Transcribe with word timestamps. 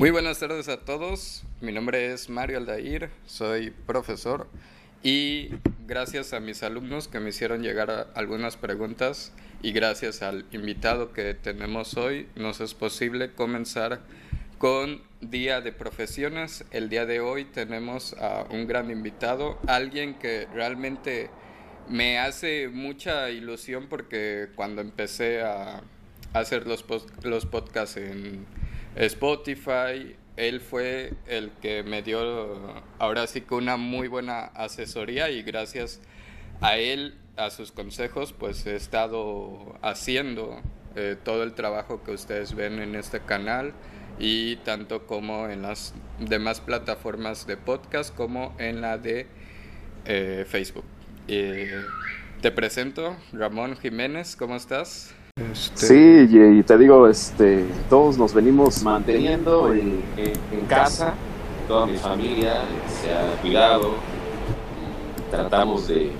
Muy 0.00 0.08
buenas 0.08 0.38
tardes 0.38 0.70
a 0.70 0.78
todos. 0.78 1.42
Mi 1.60 1.72
nombre 1.72 2.10
es 2.10 2.30
Mario 2.30 2.56
Aldair, 2.56 3.10
soy 3.26 3.70
profesor 3.70 4.48
y 5.02 5.50
gracias 5.86 6.32
a 6.32 6.40
mis 6.40 6.62
alumnos 6.62 7.06
que 7.06 7.20
me 7.20 7.28
hicieron 7.28 7.62
llegar 7.62 8.10
algunas 8.14 8.56
preguntas 8.56 9.34
y 9.60 9.72
gracias 9.72 10.22
al 10.22 10.46
invitado 10.52 11.12
que 11.12 11.34
tenemos 11.34 11.98
hoy 11.98 12.28
nos 12.34 12.62
es 12.62 12.72
posible 12.72 13.34
comenzar 13.34 14.00
con 14.56 15.02
Día 15.20 15.60
de 15.60 15.70
Profesiones. 15.70 16.64
El 16.70 16.88
día 16.88 17.04
de 17.04 17.20
hoy 17.20 17.44
tenemos 17.44 18.14
a 18.14 18.46
un 18.48 18.66
gran 18.66 18.90
invitado, 18.90 19.58
alguien 19.66 20.14
que 20.14 20.48
realmente 20.54 21.28
me 21.90 22.18
hace 22.18 22.68
mucha 22.68 23.28
ilusión 23.28 23.86
porque 23.90 24.48
cuando 24.56 24.80
empecé 24.80 25.42
a 25.42 25.82
hacer 26.32 26.66
los, 26.66 26.86
los 27.22 27.44
podcasts 27.44 27.98
en 27.98 28.46
Spotify, 28.96 30.16
él 30.36 30.60
fue 30.60 31.12
el 31.26 31.50
que 31.60 31.82
me 31.82 32.02
dio 32.02 32.82
ahora 32.98 33.26
sí 33.26 33.42
que 33.42 33.54
una 33.54 33.76
muy 33.76 34.08
buena 34.08 34.40
asesoría 34.40 35.30
y 35.30 35.42
gracias 35.42 36.00
a 36.60 36.76
él, 36.76 37.14
a 37.36 37.50
sus 37.50 37.72
consejos, 37.72 38.32
pues 38.32 38.66
he 38.66 38.76
estado 38.76 39.78
haciendo 39.82 40.60
eh, 40.96 41.16
todo 41.22 41.42
el 41.42 41.54
trabajo 41.54 42.02
que 42.02 42.12
ustedes 42.12 42.54
ven 42.54 42.80
en 42.80 42.94
este 42.94 43.20
canal 43.20 43.72
y 44.18 44.56
tanto 44.56 45.06
como 45.06 45.48
en 45.48 45.62
las 45.62 45.94
demás 46.18 46.60
plataformas 46.60 47.46
de 47.46 47.56
podcast 47.56 48.14
como 48.14 48.54
en 48.58 48.80
la 48.80 48.98
de 48.98 49.26
eh, 50.04 50.44
Facebook. 50.48 50.84
te 51.26 52.50
presento, 52.50 53.16
Ramón 53.32 53.76
Jiménez, 53.76 54.36
¿cómo 54.36 54.56
estás? 54.56 55.14
Este, 55.52 55.86
sí, 55.86 56.36
y, 56.36 56.62
te 56.62 56.76
digo, 56.76 57.08
este, 57.08 57.64
todos 57.88 58.18
nos 58.18 58.34
venimos 58.34 58.82
manteniendo 58.82 59.72
en, 59.72 60.02
casa, 60.68 61.14
toda 61.66 61.86
mi 61.86 61.96
familia 61.96 62.62
se 63.00 63.12
ha 63.12 63.40
cuidado, 63.40 63.94
tratamos 65.30 65.88
de, 65.88 66.12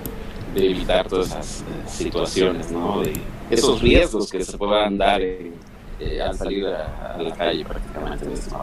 evitar 0.55 1.07
todas 1.07 1.27
esas 1.27 1.61
eh, 1.61 1.63
situaciones, 1.87 2.71
¿no? 2.71 3.01
De 3.01 3.13
esos 3.49 3.81
riesgos 3.81 4.31
que 4.31 4.43
se 4.43 4.57
puedan 4.57 4.97
dar 4.97 5.21
eh, 5.21 5.51
al 6.21 6.35
salir 6.35 6.65
a, 6.67 7.17
la 7.19 7.35
calle 7.35 7.63
prácticamente 7.63 8.25
de 8.25 8.33
este 8.33 8.55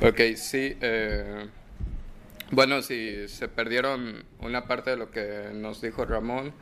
Ok, 0.00 0.36
sí. 0.36 0.76
Eh, 0.80 1.46
bueno, 2.50 2.80
si 2.80 3.28
se 3.28 3.48
perdieron 3.48 4.24
una 4.40 4.66
parte 4.66 4.90
de 4.90 4.96
lo 4.96 5.10
que 5.10 5.50
nos 5.52 5.80
dijo 5.82 6.04
Ramón, 6.04 6.52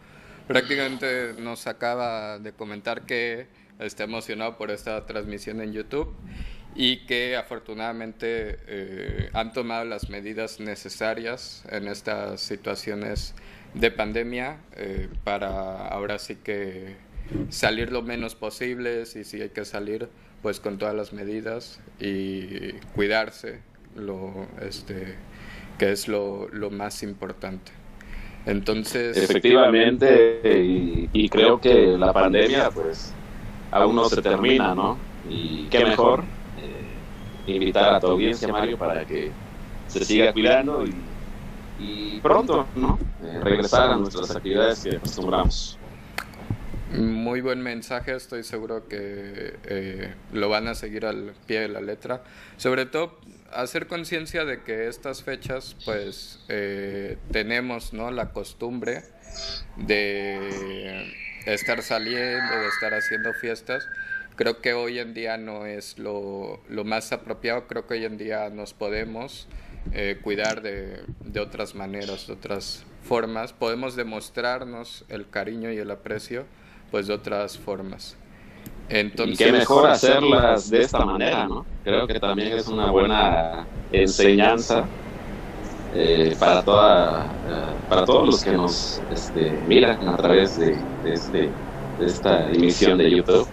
prácticamente 0.47 1.35
nos 1.39 1.67
acaba 1.67 2.39
de 2.39 2.53
comentar 2.53 3.03
que 3.03 3.47
está 3.79 4.05
emocionado 4.05 4.57
por 4.57 4.71
esta 4.71 5.05
transmisión 5.07 5.61
en 5.61 5.73
YouTube 5.73 6.15
y 6.75 7.07
que 7.07 7.37
afortunadamente 7.37 8.59
eh, 8.67 9.31
han 9.33 9.53
tomado 9.53 9.85
las 9.85 10.11
medidas 10.11 10.61
necesarias 10.61 11.65
en 11.71 11.89
estas 11.89 12.41
situaciones 12.41 13.35
de 13.75 13.91
pandemia 13.91 14.59
eh, 14.77 15.09
para 15.25 15.89
ahora 15.89 16.19
sí 16.19 16.37
que 16.37 16.97
salir 17.49 17.91
lo 17.93 18.03
menos 18.03 18.35
posible 18.35 19.03
y 19.03 19.25
si 19.25 19.41
hay 19.41 19.51
que 19.51 19.65
salir 19.65 20.09
pues 20.43 20.61
con 20.61 20.79
todas 20.79 20.95
las 20.95 21.13
medidas 21.13 21.81
y 21.99 22.73
cuidarse 22.95 23.61
lo 23.97 24.47
este 24.61 25.15
que 25.79 25.91
es 25.91 26.07
lo, 26.07 26.49
lo 26.51 26.71
más 26.71 27.03
importante. 27.03 27.73
Entonces... 28.47 29.17
Efectivamente, 29.17 30.41
y, 31.13 31.29
creo 31.29 31.61
que 31.61 31.97
la 31.99 32.13
pandemia 32.13 32.71
pues 32.71 33.13
aún 33.71 33.97
no 33.97 34.09
se 34.09 34.23
termina, 34.23 34.75
¿no? 34.75 34.99
Y 35.29 35.65
qué 35.65 35.85
mejor 35.85 36.23
eh, 36.59 37.53
invitar 37.53 37.95
a 37.95 38.01
tu 38.01 38.09
audiencia, 38.09 38.49
Mario, 38.49 38.79
para 38.79 39.05
que 39.05 39.31
se 39.89 40.05
siga 40.05 40.33
cuidando 40.33 40.85
y, 41.81 42.21
pronto, 42.21 42.67
¿no? 42.77 42.99
Eh, 43.23 43.41
regresar 43.43 43.91
a 43.91 43.97
nuestras 43.97 44.31
actividades 44.31 44.83
que 44.83 44.97
acostumbramos. 44.97 45.79
Muy 46.93 47.41
buen 47.41 47.61
mensaje, 47.61 48.15
estoy 48.15 48.45
seguro 48.45 48.87
que 48.87 49.57
eh, 49.65 50.15
lo 50.33 50.49
van 50.49 50.69
a 50.69 50.75
seguir 50.75 51.07
al 51.07 51.33
pie 51.47 51.61
de 51.61 51.69
la 51.69 51.81
letra. 51.81 52.23
Sobre 52.57 52.87
todo 52.87 53.19
hacer 53.55 53.87
conciencia 53.87 54.45
de 54.45 54.63
que 54.63 54.89
estas 54.89 55.23
fechas 55.23 55.77
pues 55.85 56.41
eh, 56.49 57.17
tenemos 57.31 57.93
¿no? 57.93 58.11
la 58.11 58.33
costumbre 58.33 59.03
de 59.77 61.13
estar 61.47 61.83
saliendo, 61.83 62.59
de 62.59 62.69
estar 62.69 62.95
haciendo 62.95 63.33
fiestas. 63.35 63.87
Creo 64.37 64.61
que 64.61 64.73
hoy 64.73 64.99
en 64.99 65.15
día 65.15 65.37
no 65.37 65.67
es 65.67 65.99
lo, 65.99 66.61
más 66.85 67.13
apropiado, 67.13 67.67
creo 67.69 67.87
que 67.87 67.95
hoy 67.95 68.05
en 68.05 68.19
día 68.19 68.51
nos 68.51 68.75
podemos 68.75 69.47
eh, 69.93 70.19
cuidar 70.23 70.61
de, 70.63 71.05
de 71.21 71.41
otras 71.41 71.75
maneras, 71.75 72.27
de 72.27 72.33
otras 72.33 72.85
formas, 73.05 73.53
podemos 73.53 73.95
demostrarnos 73.97 75.05
el 75.09 75.29
cariño 75.29 75.71
y 75.71 75.79
el 75.79 75.91
aprecio 75.91 76.47
pues 76.91 77.07
de 77.07 77.15
otras 77.15 77.59
formas. 77.59 78.17
Entonces, 78.89 79.41
y 79.41 79.45
qué 79.45 79.53
mejor 79.53 79.89
hacerlas 79.89 80.71
de 80.71 80.83
esta 80.83 81.05
manera, 81.05 81.47
¿no? 81.49 81.65
Creo 81.85 82.07
que 82.07 82.21
también 82.21 82.53
es 82.53 82.69
una 82.69 82.91
buena 82.91 83.67
enseñanza 83.93 84.85
eh, 85.95 86.37
para 86.39 86.63
toda 86.63 87.27
eh, 87.49 87.75
para 87.89 88.05
todos 88.05 88.27
los 88.27 88.45
que 88.45 88.53
nos 88.53 89.01
este, 89.13 89.53
miran 89.67 90.09
a 90.09 90.17
través 90.17 90.59
de, 90.59 90.77
este, 91.05 91.51
de 91.99 92.07
esta 92.07 92.51
emisión 92.51 92.99
de 92.99 93.11
YouTube. 93.11 93.47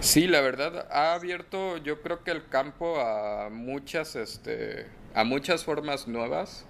Sí, 0.00 0.26
la 0.26 0.40
verdad 0.40 0.86
ha 0.90 1.14
abierto, 1.14 1.76
yo 1.78 2.00
creo 2.00 2.24
que 2.24 2.30
el 2.30 2.46
campo 2.48 2.98
a 3.00 3.50
muchas, 3.50 4.16
este, 4.16 4.86
a 5.14 5.24
muchas 5.24 5.64
formas 5.64 6.08
nuevas. 6.08 6.64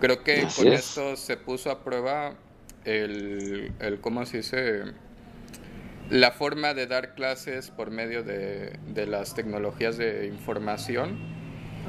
Creo 0.00 0.22
que 0.22 0.46
con 0.56 0.68
esto 0.68 1.16
se 1.16 1.36
puso 1.36 1.70
a 1.70 1.82
prueba 1.82 2.34
el, 2.84 3.72
el 3.80 4.00
¿cómo 4.00 4.24
se 4.24 4.38
dice? 4.38 4.84
La 6.10 6.30
forma 6.30 6.74
de 6.74 6.86
dar 6.86 7.14
clases 7.14 7.70
por 7.70 7.90
medio 7.90 8.22
de, 8.22 9.06
las 9.06 9.34
tecnologías 9.34 9.96
de 9.96 10.26
información. 10.26 11.18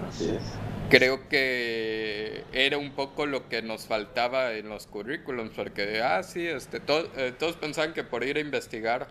Así 0.07 0.29
es. 0.29 0.43
Creo 0.89 1.27
que 1.27 2.45
era 2.53 2.77
un 2.77 2.91
poco 2.91 3.25
lo 3.25 3.49
que 3.49 3.61
nos 3.61 3.87
faltaba 3.87 4.53
en 4.53 4.69
los 4.69 4.87
currículums, 4.87 5.51
porque, 5.55 6.01
ah, 6.01 6.23
sí, 6.23 6.47
este, 6.47 6.81
eh, 7.17 7.33
todos 7.37 7.57
pensaban 7.57 7.93
que 7.93 8.03
por 8.03 8.23
ir 8.23 8.37
a 8.37 8.39
investigar 8.39 9.07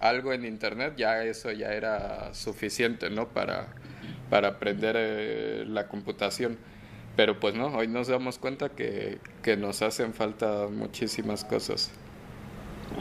algo 0.00 0.32
en 0.32 0.44
Internet 0.44 0.94
ya 0.96 1.22
eso 1.24 1.52
ya 1.52 1.72
era 1.72 2.34
suficiente, 2.34 3.10
¿no? 3.10 3.28
Para, 3.28 3.68
para 4.28 4.48
aprender 4.48 4.96
eh, 4.98 5.64
la 5.66 5.86
computación. 5.86 6.58
Pero 7.16 7.38
pues 7.38 7.54
no, 7.54 7.66
hoy 7.68 7.86
nos 7.86 8.08
damos 8.08 8.38
cuenta 8.38 8.70
que, 8.70 9.18
que 9.42 9.56
nos 9.56 9.82
hacen 9.82 10.14
falta 10.14 10.68
muchísimas 10.68 11.44
cosas. 11.44 11.92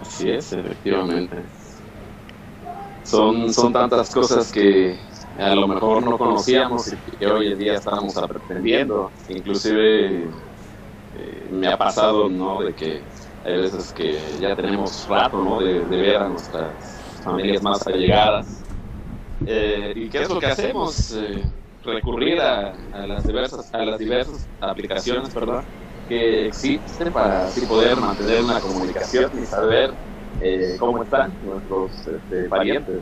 Así 0.01 0.29
es, 0.29 0.51
efectivamente. 0.53 1.43
Son, 3.03 3.51
son 3.53 3.73
tantas 3.73 4.09
cosas 4.11 4.51
que 4.51 4.99
a 5.37 5.55
lo 5.55 5.67
mejor 5.67 6.03
no 6.03 6.17
conocíamos 6.17 6.91
y 6.93 7.17
que 7.17 7.25
hoy 7.25 7.53
en 7.53 7.59
día 7.59 7.73
estamos 7.75 8.15
aprendiendo. 8.17 9.11
Inclusive 9.29 10.29
eh, 11.15 11.47
me 11.49 11.67
ha 11.67 11.77
pasado, 11.77 12.29
¿no? 12.29 12.61
De 12.61 12.73
que 12.73 13.03
hay 13.43 13.57
veces 13.57 13.91
que 13.93 14.19
ya 14.39 14.55
tenemos 14.55 15.07
rato, 15.07 15.43
¿no? 15.43 15.59
De, 15.59 15.79
ver 15.85 16.17
a 16.17 16.29
nuestras 16.29 16.73
familias 17.23 17.63
más 17.63 17.87
allegadas. 17.87 18.63
Eh, 19.45 19.93
¿Y 19.95 20.09
qué 20.09 20.21
es 20.21 20.29
lo 20.29 20.39
que 20.39 20.47
hacemos? 20.47 21.11
Eh, 21.13 21.43
recurrir 21.83 22.39
a, 22.41 22.73
las 23.07 23.25
diversas, 23.25 23.73
a 23.73 23.85
las 23.85 23.97
diversas 23.97 24.49
aplicaciones, 24.59 25.33
¿verdad? 25.33 25.65
Que 26.09 26.47
existen 26.47 27.13
para 27.13 27.45
así 27.45 27.65
poder 27.67 27.95
mantener 27.95 28.41
una 28.41 28.59
comunicación 28.59 29.31
y 29.41 29.45
saber 29.45 29.91
eh, 30.41 30.75
cómo 30.79 31.03
están 31.03 31.31
nuestros 31.45 31.91
este, 32.07 32.49
parientes. 32.49 32.97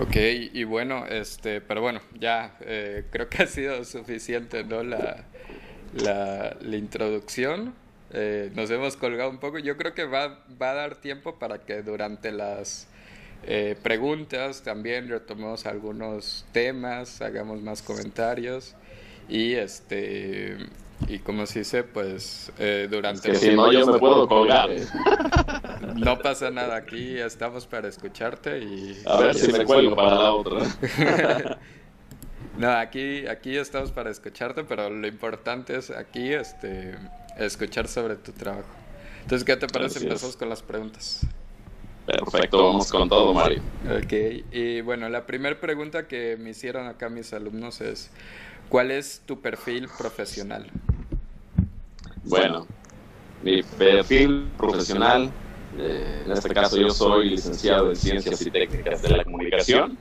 Ok, 0.00 0.16
y 0.52 0.64
bueno, 0.64 1.06
este, 1.06 1.60
pero 1.60 1.80
bueno, 1.80 2.00
ya 2.18 2.56
eh, 2.60 3.04
creo 3.10 3.28
que 3.28 3.44
ha 3.44 3.46
sido 3.46 3.84
suficiente, 3.84 4.64
¿no? 4.64 4.82
La, 4.82 5.24
la, 5.94 6.76
introducción. 6.76 7.72
Eh, 8.12 8.50
nos 8.54 8.70
hemos 8.70 8.96
colgado 8.96 9.30
un 9.30 9.38
poco. 9.38 9.58
Yo 9.58 9.76
creo 9.76 9.94
que 9.94 10.04
va, 10.04 10.40
va 10.60 10.70
a 10.70 10.74
dar 10.74 10.96
tiempo 10.96 11.38
para 11.38 11.58
que 11.58 11.82
durante 11.82 12.32
las 12.32 12.88
preguntas 13.82 14.62
también 14.62 15.08
retomemos 15.08 15.66
algunos 15.66 16.46
temas, 16.52 17.20
hagamos 17.20 17.60
más 17.60 17.82
comentarios 17.82 18.76
y 19.28 19.54
este 19.54 20.58
y 21.08 21.18
como 21.18 21.46
se 21.46 21.60
dice, 21.60 21.84
pues 21.84 22.52
eh, 22.58 22.88
durante... 22.90 23.30
que 23.30 23.36
si 23.36 23.54
no, 23.54 23.72
yo 23.72 23.86
me 23.86 23.98
puedo 23.98 24.28
colgar. 24.28 24.70
No 25.96 26.18
pasa 26.18 26.50
nada 26.50 26.76
aquí, 26.76 27.18
estamos 27.18 27.66
para 27.66 27.88
escucharte 27.88 28.58
y... 28.60 29.02
A 29.04 29.18
ver 29.18 29.34
si 29.34 29.52
me 29.52 29.64
cuelgo 29.64 29.94
para 29.96 30.14
la 30.14 30.32
otra. 30.32 30.60
no, 32.56 32.70
aquí, 32.70 33.26
aquí 33.26 33.56
estamos 33.56 33.90
para 33.90 34.10
escucharte, 34.10 34.64
pero 34.64 34.88
lo 34.88 35.06
importante 35.06 35.76
es 35.76 35.90
aquí 35.90 36.32
este, 36.32 36.94
escuchar 37.36 37.88
sobre 37.88 38.16
tu 38.16 38.32
trabajo. 38.32 38.68
Entonces, 39.22 39.44
¿qué 39.44 39.56
te 39.56 39.66
parece? 39.66 39.98
Empezamos 40.00 40.36
con 40.36 40.48
las 40.48 40.62
preguntas. 40.62 41.26
Perfecto, 42.06 42.64
vamos 42.64 42.90
con 42.90 43.08
todo, 43.08 43.32
Mario. 43.32 43.62
Ok, 43.86 44.12
y 44.50 44.80
bueno, 44.80 45.08
la 45.08 45.24
primera 45.24 45.58
pregunta 45.60 46.08
que 46.08 46.36
me 46.36 46.50
hicieron 46.50 46.86
acá 46.88 47.08
mis 47.08 47.32
alumnos 47.32 47.80
es, 47.80 48.10
¿cuál 48.68 48.90
es 48.90 49.22
tu 49.26 49.40
perfil 49.40 49.88
profesional? 49.98 50.70
Bueno, 52.24 52.66
mi 53.42 53.62
perfil 53.62 54.52
profesional, 54.56 55.30
eh, 55.76 56.22
en 56.24 56.32
este 56.32 56.54
caso 56.54 56.76
yo 56.76 56.90
soy 56.90 57.30
licenciado 57.30 57.90
en 57.90 57.96
Ciencias 57.96 58.40
y 58.42 58.50
Técnicas 58.50 59.02
de 59.02 59.08
la 59.08 59.24
Comunicación. 59.24 59.98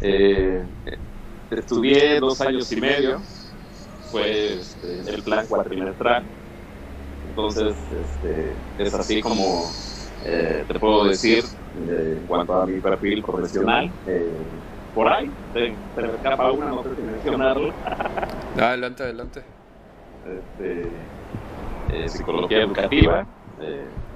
Eh, 0.00 0.64
estudié 1.50 2.20
dos 2.20 2.40
años 2.40 2.70
y 2.70 2.80
medio, 2.80 3.20
fue 4.10 4.60
este, 4.60 5.00
el 5.10 5.22
plan 5.22 5.46
cuatrimestral. 5.46 6.24
Entonces, 7.28 7.76
este, 7.90 8.56
es 8.78 8.94
así 8.94 9.20
como 9.20 9.68
eh, 10.24 10.64
te 10.66 10.78
puedo 10.78 11.04
decir 11.04 11.44
en 11.74 12.26
cuanto 12.26 12.54
a 12.54 12.66
mi 12.66 12.80
perfil 12.80 13.22
profesional. 13.22 13.92
Eh, 14.96 14.98
por 14.98 15.12
ahí, 15.12 15.30
te, 15.52 15.78
te 15.94 16.06
escapa 16.14 16.50
una, 16.52 16.70
no 16.70 16.82
sé 16.82 16.96
si 16.96 17.02
mencionarlo. 17.02 17.70
adelante, 18.56 19.02
adelante. 19.02 19.44
Este, 20.24 22.08
psicología 22.08 22.62
educativa, 22.62 23.26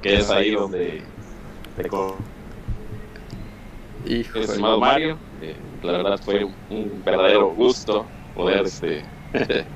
que 0.01 0.15
es 0.15 0.31
ahí 0.31 0.53
donde 0.53 1.05
te 1.75 1.89
Estimado 4.35 4.81
Mario, 4.81 5.21
la 5.83 5.93
verdad 5.93 6.19
fue 6.23 6.45
un 6.45 7.03
verdadero 7.05 7.55
gusto 7.55 8.09
poder 8.33 8.65
este, 8.65 9.05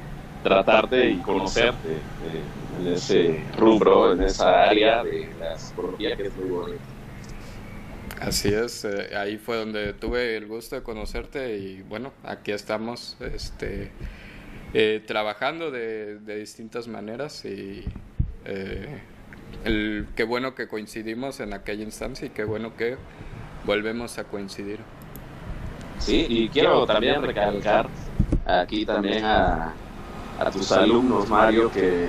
tratarte 0.42 1.10
y 1.10 1.20
conocerte 1.20 2.00
en 2.22 2.86
ese 2.88 3.46
rubro, 3.58 4.12
en 4.12 4.22
esa 4.22 4.62
área 4.62 5.04
de 5.04 5.34
la 5.38 5.54
psicología 5.58 6.16
que 6.16 6.28
es 6.28 6.36
muy 6.36 6.48
bonita. 6.48 6.93
Así 8.20 8.48
es, 8.48 8.84
eh, 8.84 9.16
ahí 9.16 9.38
fue 9.38 9.56
donde 9.56 9.92
tuve 9.92 10.36
el 10.36 10.46
gusto 10.46 10.76
de 10.76 10.82
conocerte 10.82 11.56
y 11.58 11.82
bueno, 11.82 12.12
aquí 12.22 12.52
estamos 12.52 13.16
este, 13.20 13.90
eh, 14.72 15.02
trabajando 15.06 15.70
de, 15.70 16.20
de, 16.20 16.38
distintas 16.38 16.86
maneras 16.86 17.44
y 17.44 17.84
eh, 18.44 19.00
el, 19.64 20.06
qué 20.14 20.24
bueno 20.24 20.54
que 20.54 20.68
coincidimos 20.68 21.40
en 21.40 21.52
aquella 21.54 21.82
instancia 21.82 22.26
y 22.26 22.30
qué 22.30 22.44
bueno 22.44 22.76
que 22.76 22.96
volvemos 23.64 24.16
a 24.18 24.24
coincidir. 24.24 24.78
Sí, 25.98 26.26
y 26.28 26.48
quiero 26.48 26.86
también 26.86 27.22
recalcar 27.22 27.88
aquí 28.46 28.86
también 28.86 29.24
a, 29.24 29.74
a 30.38 30.50
tus 30.50 30.70
alumnos, 30.72 31.28
Mario, 31.28 31.70
que 31.70 32.08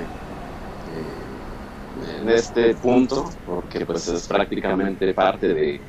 en 2.22 2.30
este 2.30 2.74
punto, 2.76 3.30
porque 3.46 3.86
pues 3.86 4.08
es 4.08 4.28
prácticamente 4.28 5.14
parte 5.14 5.48
de, 5.54 5.80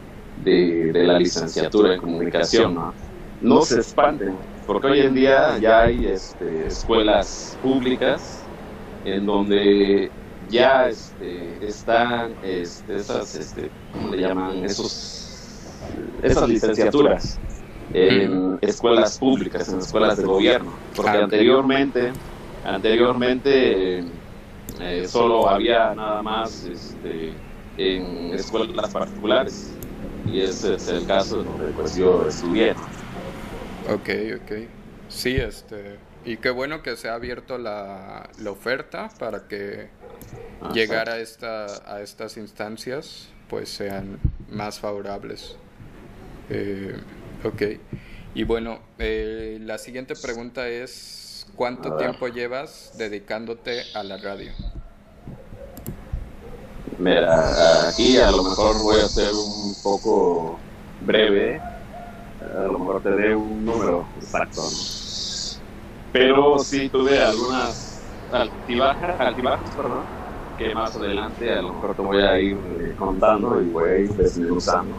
de, 0.44 0.92
la 0.94 1.18
licenciatura 1.18 1.94
en 1.94 2.00
comunicación, 2.00 2.74
¿no? 2.74 2.94
no 3.40 3.62
se 3.62 3.76
expanden, 3.76 4.36
porque 4.66 4.86
hoy 4.88 5.00
en 5.00 5.14
día 5.14 5.58
ya 5.58 5.82
hay 5.82 6.06
este, 6.06 6.66
escuelas 6.66 7.58
públicas 7.62 8.42
en 9.04 9.26
donde 9.26 10.10
ya 10.48 10.88
este, 10.88 11.58
están 11.66 12.34
este, 12.42 12.96
esas, 12.96 13.34
este, 13.34 13.70
¿cómo 13.92 14.14
le 14.14 14.22
llaman? 14.22 14.64
Esos, 14.64 15.62
esas 16.22 16.48
licenciaturas 16.48 17.38
en 17.92 18.58
escuelas 18.62 19.18
públicas, 19.18 19.68
en 19.68 19.78
escuelas 19.78 20.16
de 20.16 20.24
gobierno, 20.24 20.72
porque 20.94 21.18
anteriormente, 21.18 22.12
anteriormente 22.64 24.04
eh, 24.80 25.06
solo 25.08 25.48
había 25.48 25.94
nada 25.94 26.22
más 26.22 26.64
este, 26.64 27.32
en 27.78 28.34
escuelas 28.34 28.90
particulares 28.92 29.75
y 30.26 30.40
ese 30.40 30.75
es 30.75 30.88
el 30.88 31.06
caso 31.06 31.43
donde 31.43 31.73
pues 31.73 31.96
yo 31.96 32.26
estudié. 32.28 32.73
Ok, 33.88 34.08
ok. 34.43 34.69
Sí, 35.08 35.37
este, 35.37 35.99
y 36.25 36.37
qué 36.38 36.50
bueno 36.50 36.82
que 36.82 36.96
se 36.96 37.08
ha 37.08 37.14
abierto 37.14 37.58
la, 37.58 38.28
la 38.40 38.50
oferta 38.50 39.08
para 39.19 39.46
que 39.46 39.88
llegar 40.73 41.08
a, 41.08 41.19
esta, 41.19 41.67
a 41.87 42.00
estas 42.00 42.37
instancias 42.37 43.28
pues 43.49 43.69
sean 43.69 44.19
más 44.50 44.81
favorables. 44.81 45.56
Eh, 46.50 46.96
ok. 47.44 47.62
Y 48.34 48.44
bueno, 48.44 48.81
eh, 48.99 49.58
la 49.62 49.79
siguiente 49.79 50.14
pregunta 50.14 50.69
es, 50.69 51.26
¿Cuánto 51.55 51.96
tiempo 51.96 52.29
llevas 52.29 52.93
dedicándote 52.99 53.84
a 53.94 54.02
la 54.02 54.19
radio? 54.19 54.52
Mira, 56.98 57.88
aquí 57.88 58.16
a 58.16 58.31
lo 58.31 58.43
mejor 58.43 58.82
voy 58.82 58.96
a 58.96 59.06
ser 59.06 59.31
un 59.34 59.75
poco 59.82 60.58
breve, 61.02 61.60
a 62.40 62.62
lo 62.62 62.78
mejor 62.78 63.02
te 63.02 63.10
dé 63.10 63.37
un 63.37 63.66
número 63.66 64.06
exacto, 64.16 64.62
pero 66.10 66.58
sí 66.58 66.88
tuve 66.88 67.22
algunas 67.22 68.02
altibajas, 68.32 69.20
altibajas 69.20 69.70
perdón, 69.76 70.04
que 70.56 70.75
más 70.75 70.96
adelante 70.96 71.52
a 71.52 71.60
lo 71.60 71.75
mejor 71.75 71.94
te 71.94 72.02
voy 72.02 72.22
a 72.22 72.40
ir 72.40 72.56
eh, 72.81 72.94
contando 72.98 73.60
y 73.60 73.69
voy 73.69 73.90
a 73.90 73.98
ir 73.98 74.10
desmenuzando. 74.14 74.94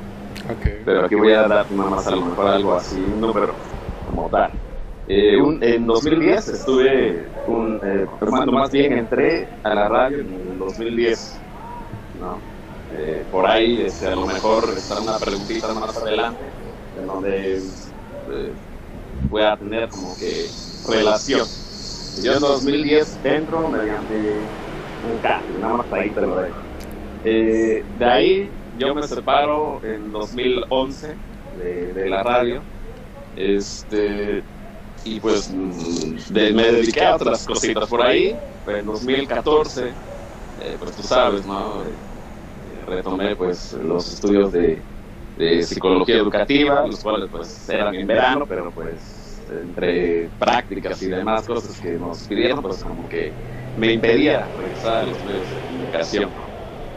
Okay. 0.59 0.81
Pero 0.85 1.05
aquí 1.05 1.15
voy 1.15 1.33
a 1.33 1.47
dar 1.47 1.71
nada 1.71 1.89
más 1.89 2.05
a 2.05 2.11
lo 2.11 2.21
mejor 2.21 2.47
algo 2.47 2.75
así, 2.75 2.95
un 2.99 3.19
número 3.19 3.53
como 4.07 4.29
tal. 4.29 4.51
Eh, 5.09 5.37
en 5.61 5.87
2010 5.87 6.47
estuve 6.49 7.27
un, 7.47 7.79
eh, 7.81 8.05
más 8.51 8.71
bien 8.71 8.93
entré 8.93 9.47
a 9.63 9.73
la 9.73 9.87
radio 9.87 10.19
en 10.19 10.51
el 10.51 10.59
2010. 10.59 11.39
¿No? 12.19 12.39
Eh, 12.93 13.25
por 13.31 13.45
ahí 13.45 13.81
este, 13.81 14.07
a 14.07 14.15
lo 14.15 14.25
mejor 14.25 14.69
está 14.77 15.01
una 15.01 15.17
preguntita 15.17 15.73
más 15.73 15.97
adelante, 15.97 16.43
en 16.99 17.07
donde 17.07 17.57
eh, 17.57 18.53
voy 19.29 19.41
a 19.41 19.57
tener 19.57 19.89
como 19.89 20.15
que 20.17 20.47
relación. 20.87 21.47
Yo 22.23 22.33
en 22.33 22.39
2010 22.39 23.19
entro 23.23 23.67
mediante 23.69 24.15
un 25.11 25.19
cambio, 25.21 25.59
nada 25.59 25.73
más 25.75 25.93
ahí 25.93 26.09
te 26.09 26.21
lo 26.21 26.37
dejo. 26.37 26.57
de 27.23 28.05
ahí 28.05 28.49
yo 28.77 28.95
me 28.95 29.03
separo 29.03 29.81
en 29.83 30.11
2011 30.11 31.15
de, 31.57 32.09
la 32.09 32.23
radio. 32.23 32.61
Este, 33.35 34.43
y 35.03 35.19
pues 35.19 35.51
me 35.51 36.51
dediqué 36.51 37.05
a 37.05 37.15
otras 37.15 37.45
cositas 37.45 37.87
por 37.87 38.01
ahí. 38.01 38.35
en 38.67 38.85
2014, 38.85 39.93
pues 40.79 40.95
tú 40.95 41.03
sabes, 41.03 41.45
¿no? 41.45 41.83
Eh, 41.83 41.95
retomé 42.85 43.35
pues 43.35 43.73
los 43.73 44.13
estudios 44.13 44.51
de, 44.51 44.83
psicología 45.63 46.15
educativa, 46.15 46.85
los 46.85 47.01
cuales 47.01 47.29
pues 47.29 47.69
eran 47.69 47.93
en 47.93 48.07
verano, 48.07 48.45
pero 48.47 48.71
pues 48.71 49.45
entre 49.49 50.29
prácticas 50.31 51.01
y 51.03 51.07
demás 51.07 51.45
cosas 51.45 51.79
que 51.79 51.91
nos 51.93 52.27
pidieron, 52.27 52.61
pues 52.61 52.83
como 52.83 53.07
que 53.07 53.31
me 53.75 53.93
impedía 53.93 54.49
regresar 54.55 55.03
a 55.03 55.05
los 55.05 55.23
medios 55.23 55.49
de 55.49 55.61
comunicación. 55.61 56.33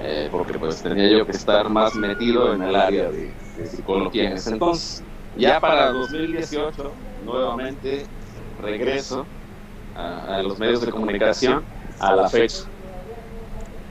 Eh, 0.03 0.29
porque 0.31 0.59
pues 0.59 0.81
tenía 0.81 1.11
yo 1.11 1.27
que 1.27 1.33
estar 1.33 1.69
más 1.69 1.95
metido 1.95 2.55
en 2.55 2.63
el 2.63 2.75
área 2.75 3.11
de, 3.11 3.37
de 3.55 3.67
psicología 3.67 4.31
en 4.31 4.33
ese 4.33 4.53
entonces. 4.53 5.05
Ya 5.35 5.61
para 5.61 5.93
2018 5.93 6.97
nuevamente 7.23 8.07
regreso 8.59 9.27
a, 9.95 10.43
los 10.43 10.59
medios 10.59 10.81
de 10.81 10.91
comunicación 10.91 11.67
a 11.99 12.15
la 12.15 12.29
fecha. 12.29 12.65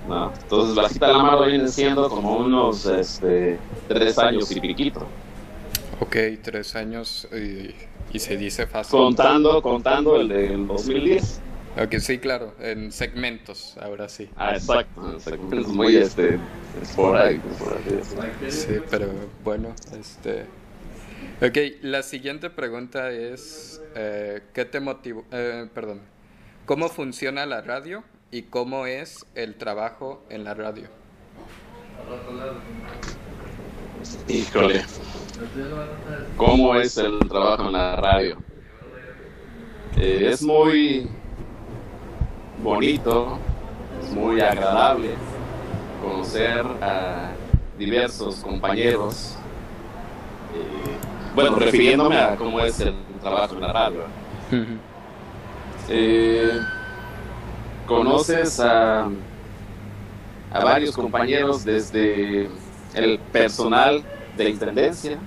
¿No? 0.09 0.33
Entonces, 0.33 0.75
la 0.75 0.89
cita 0.89 1.07
de 1.07 1.13
la 1.13 1.23
mano 1.23 1.45
viene 1.45 1.67
siendo 1.67 2.09
como 2.09 2.37
unos 2.37 2.85
este, 2.85 3.57
tres 3.87 4.17
años 4.17 4.51
y 4.51 4.59
piquito. 4.59 5.05
Ok, 6.01 6.15
tres 6.41 6.75
años 6.75 7.27
y, 7.31 8.19
se 8.19 8.35
dice 8.35 8.67
fácil. 8.67 8.99
Contando, 8.99 9.61
contando 9.61 10.19
el 10.19 10.27
del 10.27 10.67
2010. 10.67 11.41
Ok, 11.81 11.95
sí, 11.99 12.17
claro, 12.17 12.55
en 12.59 12.91
segmentos, 12.91 13.77
ahora 13.79 14.09
sí. 14.09 14.27
Ah, 14.35 14.55
exacto, 14.55 15.13
en 15.13 15.19
segmentos 15.19 15.67
muy 15.67 15.95
este, 15.95 16.39
esporádicos, 16.81 17.53
por 17.57 17.77
así 17.77 18.51
Sí, 18.51 18.73
pero 18.89 19.07
bueno, 19.43 19.75
este 19.97 20.45
Ok, 21.41 21.57
la 21.83 22.03
siguiente 22.03 22.49
pregunta 22.49 23.11
es, 23.11 23.81
eh, 23.95 24.41
¿qué 24.53 24.65
te 24.65 24.81
motivó, 24.81 25.23
eh, 25.31 25.69
perdón, 25.73 26.01
cómo 26.65 26.89
funciona 26.89 27.45
la 27.45 27.61
radio 27.61 28.03
y 28.31 28.43
cómo 28.43 28.85
es 28.85 29.25
el 29.35 29.55
trabajo 29.55 30.23
en 30.29 30.43
la 30.43 30.53
radio? 30.53 30.87
Híjole, 34.27 34.83
¿cómo 36.37 36.75
es 36.75 36.97
el 36.97 37.19
trabajo 37.27 37.67
en 37.67 37.73
la 37.73 37.95
radio? 37.95 38.37
Eh, 39.97 40.29
es 40.31 40.41
muy 40.41 41.09
bonito, 42.63 43.37
es 44.01 44.11
muy 44.11 44.39
agradable 44.39 45.09
conocer 46.01 46.65
a 46.81 47.31
diversos 47.77 48.37
compañeros 48.37 49.35
bueno, 51.35 51.55
refiriéndome 51.55 52.17
a 52.17 52.35
cómo 52.35 52.59
es 52.59 52.79
el 52.79 52.95
trabajo 53.21 53.55
en 53.55 53.61
la 53.61 53.73
radio. 53.73 54.01
Eh, 55.91 56.59
conoces 57.89 58.59
a, 58.59 59.09
a 60.51 60.63
varios 60.63 60.95
compañeros 60.95 61.65
desde 61.65 62.47
el 62.93 63.19
personal 63.31 64.03
de 64.37 64.49
intendencia 64.49 65.17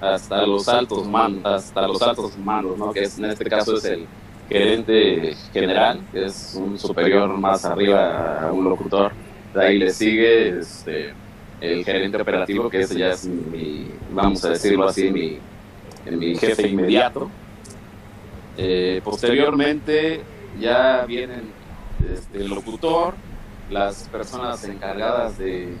hasta 0.00 0.46
los 0.46 0.68
altos 0.68 1.06
mandos, 1.06 1.44
hasta 1.44 1.86
los 1.88 2.00
altos 2.02 2.38
mandos, 2.38 2.78
¿no? 2.78 2.92
que 2.92 3.04
en 3.04 3.24
este 3.24 3.44
caso 3.46 3.76
es 3.76 3.84
el 3.84 4.06
gerente 4.48 5.34
general, 5.52 6.00
que 6.12 6.26
es 6.26 6.54
un 6.56 6.78
superior 6.78 7.28
más 7.30 7.64
arriba 7.64 8.46
a 8.46 8.52
un 8.52 8.64
locutor. 8.64 9.12
De 9.52 9.64
ahí 9.64 9.78
le 9.78 9.90
sigue 9.90 10.58
este, 10.60 11.14
el 11.60 11.84
gerente 11.84 12.20
operativo, 12.20 12.70
que 12.70 12.80
ese 12.80 12.96
ya 12.96 13.10
es 13.10 13.26
mi, 13.26 13.88
vamos 14.12 14.44
a 14.44 14.50
decirlo 14.50 14.86
así, 14.88 15.10
mi, 15.10 15.38
mi 16.10 16.36
jefe 16.36 16.68
inmediato. 16.68 17.28
Eh, 18.56 19.00
posteriormente 19.02 20.20
ya 20.60 21.04
vienen 21.06 21.63
este, 22.12 22.38
el 22.38 22.48
locutor, 22.48 23.14
las 23.70 24.08
personas 24.08 24.64
encargadas 24.64 25.38
de, 25.38 25.76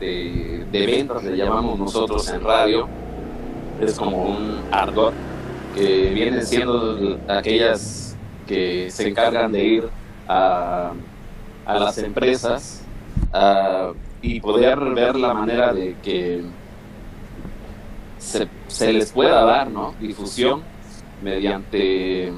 de, 0.00 0.86
ventas, 0.86 1.24
le 1.24 1.36
llamamos 1.36 1.78
nosotros 1.78 2.28
en 2.28 2.40
radio, 2.42 2.88
es 3.80 3.94
como 3.94 4.24
un 4.24 4.60
ardor, 4.70 5.12
que 5.74 6.10
vienen 6.10 6.44
siendo 6.44 7.18
aquellas 7.28 8.16
que 8.46 8.90
se 8.90 9.08
encargan 9.08 9.52
de 9.52 9.64
ir 9.64 9.88
a, 10.26 10.92
a 11.66 11.78
las 11.78 11.98
empresas 11.98 12.82
y 14.22 14.40
poder 14.40 14.78
ver 14.94 15.16
la 15.16 15.34
manera 15.34 15.72
de 15.72 15.96
que 16.02 16.42
se, 18.18 18.48
se 18.66 18.92
les 18.92 19.12
pueda 19.12 19.44
dar 19.44 19.70
¿no? 19.70 19.94
difusión 20.00 20.62
mediante, 21.22 22.32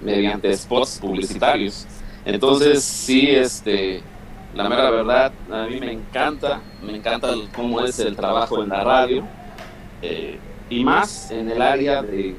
mediante 0.00 0.56
spots 0.56 0.98
publicitarios. 1.00 1.86
Entonces, 2.28 2.84
sí, 2.84 3.30
este, 3.30 4.02
la 4.54 4.68
mera 4.68 4.90
verdad, 4.90 5.32
a 5.50 5.66
mí 5.66 5.80
me 5.80 5.90
encanta, 5.90 6.60
me 6.82 6.94
encanta 6.94 7.28
cómo 7.56 7.80
es 7.80 7.98
el 8.00 8.14
trabajo 8.14 8.62
en 8.62 8.68
la 8.68 8.84
radio. 8.84 9.24
Eh, 10.02 10.38
y 10.68 10.84
más 10.84 11.30
en 11.30 11.50
el 11.50 11.62
área 11.62 12.02
de, 12.02 12.36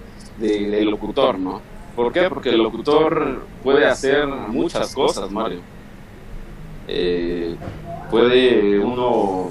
locutor, 0.85 1.39
¿no? 1.39 1.59
¿Por 1.95 2.13
qué? 2.13 2.29
Porque 2.29 2.49
el 2.49 2.59
locutor 2.59 3.41
puede 3.63 3.87
hacer 3.87 4.27
muchas 4.27 4.93
cosas, 4.93 5.31
Mario. 5.31 5.61
Eh, 6.87 7.55
puede 8.11 8.77
uno 8.77 9.49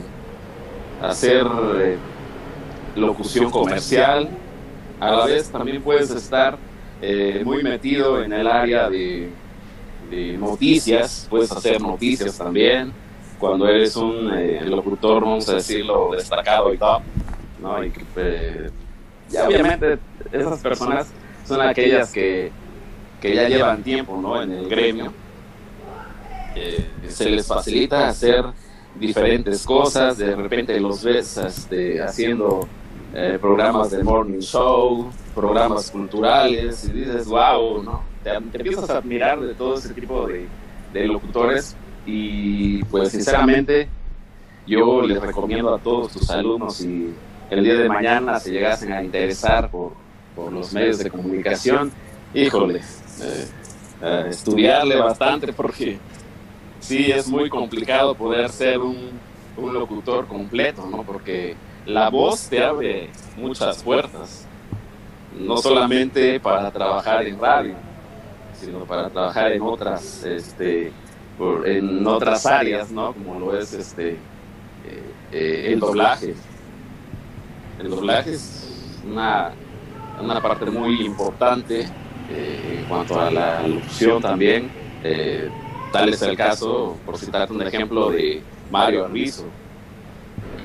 hacer 1.03 1.45
eh, 1.81 1.99
locución 2.95 3.51
comercial, 3.51 4.29
a 5.01 5.11
la 5.11 5.27
vez 5.27 5.51
también 5.51 5.83
puedes 5.83 6.11
estar 6.11 6.57
muy 7.45 7.65
metido 7.65 8.23
en 8.23 8.33
el 8.33 8.47
área 8.47 8.89
de, 8.89 9.33
de, 10.11 10.37
noticias, 10.39 11.27
puedes 11.29 11.51
hacer 11.53 11.81
noticias 11.81 12.37
también, 12.37 12.93
cuando 13.39 13.69
eres 13.69 13.97
un 13.97 14.31
locutor, 14.69 15.25
vamos 15.25 15.49
a 15.49 15.55
decirlo, 15.55 16.11
destacado 16.13 16.75
y 16.75 16.79
top 16.79 17.03
¿no? 17.61 17.85
Y 17.85 17.91
que, 17.91 18.71
obviamente 19.45 19.99
esas 20.33 20.61
personas 20.61 21.09
son 21.47 21.61
aquellas 21.61 22.13
que, 22.13 22.51
que 23.21 23.35
ya 23.35 23.49
llevan 23.49 23.83
tiempo, 23.83 24.19
¿no? 24.21 24.43
En 24.43 24.53
el 24.53 24.69
gremio. 24.69 25.13
Eh, 26.55 26.91
se 27.09 27.31
les 27.31 27.47
facilita 27.47 28.09
hacer 28.09 28.45
diferentes 28.99 29.65
cosas, 29.65 30.19
de 30.19 30.35
repente 30.35 30.79
los 30.81 31.05
ves 31.05 31.37
este, 31.37 32.03
haciendo 32.03 32.67
eh, 33.15 33.39
programas 33.41 33.91
de 33.91 34.03
morning 34.03 34.41
show, 34.41 35.11
programas 35.35 35.91
culturales, 35.91 36.85
y 36.85 36.93
dices, 36.93 37.27
wow, 37.27 37.83
¿no? 37.83 38.03
Te, 38.51 38.59
empiezas 38.59 38.91
a 38.91 38.99
admirar 38.99 39.41
de 39.41 39.55
todo 39.55 39.79
ese 39.79 39.95
tipo 39.95 40.27
de, 40.27 40.47
de 40.93 41.07
locutores 41.07 41.77
y 42.07 42.83
pues 42.85 43.11
sinceramente 43.11 43.89
yo 44.67 45.03
les 45.03 45.21
recomiendo 45.21 45.75
a 45.75 45.79
todos 45.79 46.13
tus 46.13 46.31
alumnos 46.31 46.81
y 46.81 47.13
el 47.51 47.65
día 47.65 47.75
de 47.75 47.89
mañana 47.89 48.39
se 48.39 48.51
llegasen 48.51 48.93
a 48.93 49.03
interesar 49.03 49.71
por, 49.71 49.93
por 50.37 50.53
los 50.53 50.73
medios 50.73 50.99
de 50.99 51.11
comunicación, 51.11 51.91
híjole, 52.35 52.81
eh, 54.03 54.27
estudiarle 54.29 54.97
bastante 54.97 55.53
porque 55.53 55.99
sí 56.81 57.11
es 57.11 57.29
muy 57.29 57.49
complicado 57.49 58.15
poder 58.15 58.51
ser 58.51 58.79
un, 58.79 59.11
un, 59.57 59.75
locutor 59.75 60.27
completo, 60.27 60.87
¿no? 60.87 61.03
Porque 61.03 61.57
la 61.87 62.11
voz 62.11 62.49
te 62.49 62.63
abre 62.63 63.09
muchas 63.37 63.83
puertas, 63.83 64.47
no 65.39 65.57
solamente 65.57 66.39
para 66.41 66.71
trabajar 66.71 67.27
en 67.27 67.41
radio, 67.41 67.75
sino 68.61 68.85
para 68.85 69.09
trabajar 69.11 69.53
en 69.53 69.63
otras, 69.63 70.25
este, 70.25 70.93
en 71.65 72.07
otras 72.07 72.47
áreas, 72.47 72.91
¿no? 72.91 73.13
Como 73.13 73.39
lo 73.39 73.59
es 73.59 73.73
este, 73.73 74.13
eh, 74.13 75.13
eh, 75.33 75.73
el 75.73 75.81
doblaje 75.81 76.35
el 77.79 77.91
doblaje 77.91 78.33
es 78.33 79.01
una, 79.07 79.53
una 80.21 80.43
parte 80.43 80.67
muy 80.67 81.07
importante 81.07 81.83
eh, 82.31 82.79
en 82.81 82.85
cuanto 82.87 83.21
a 83.21 83.31
la 83.31 83.67
locución 83.67 84.21
también. 84.21 84.69
Tal 85.93 86.09
es 86.09 86.21
el 86.23 86.37
caso, 86.37 86.97
por 87.07 87.17
citar 87.17 87.51
un 87.53 87.63
ejemplo, 87.63 88.11
de 88.11 88.43
Mario 88.71 89.05
Arbizo. 89.05 89.45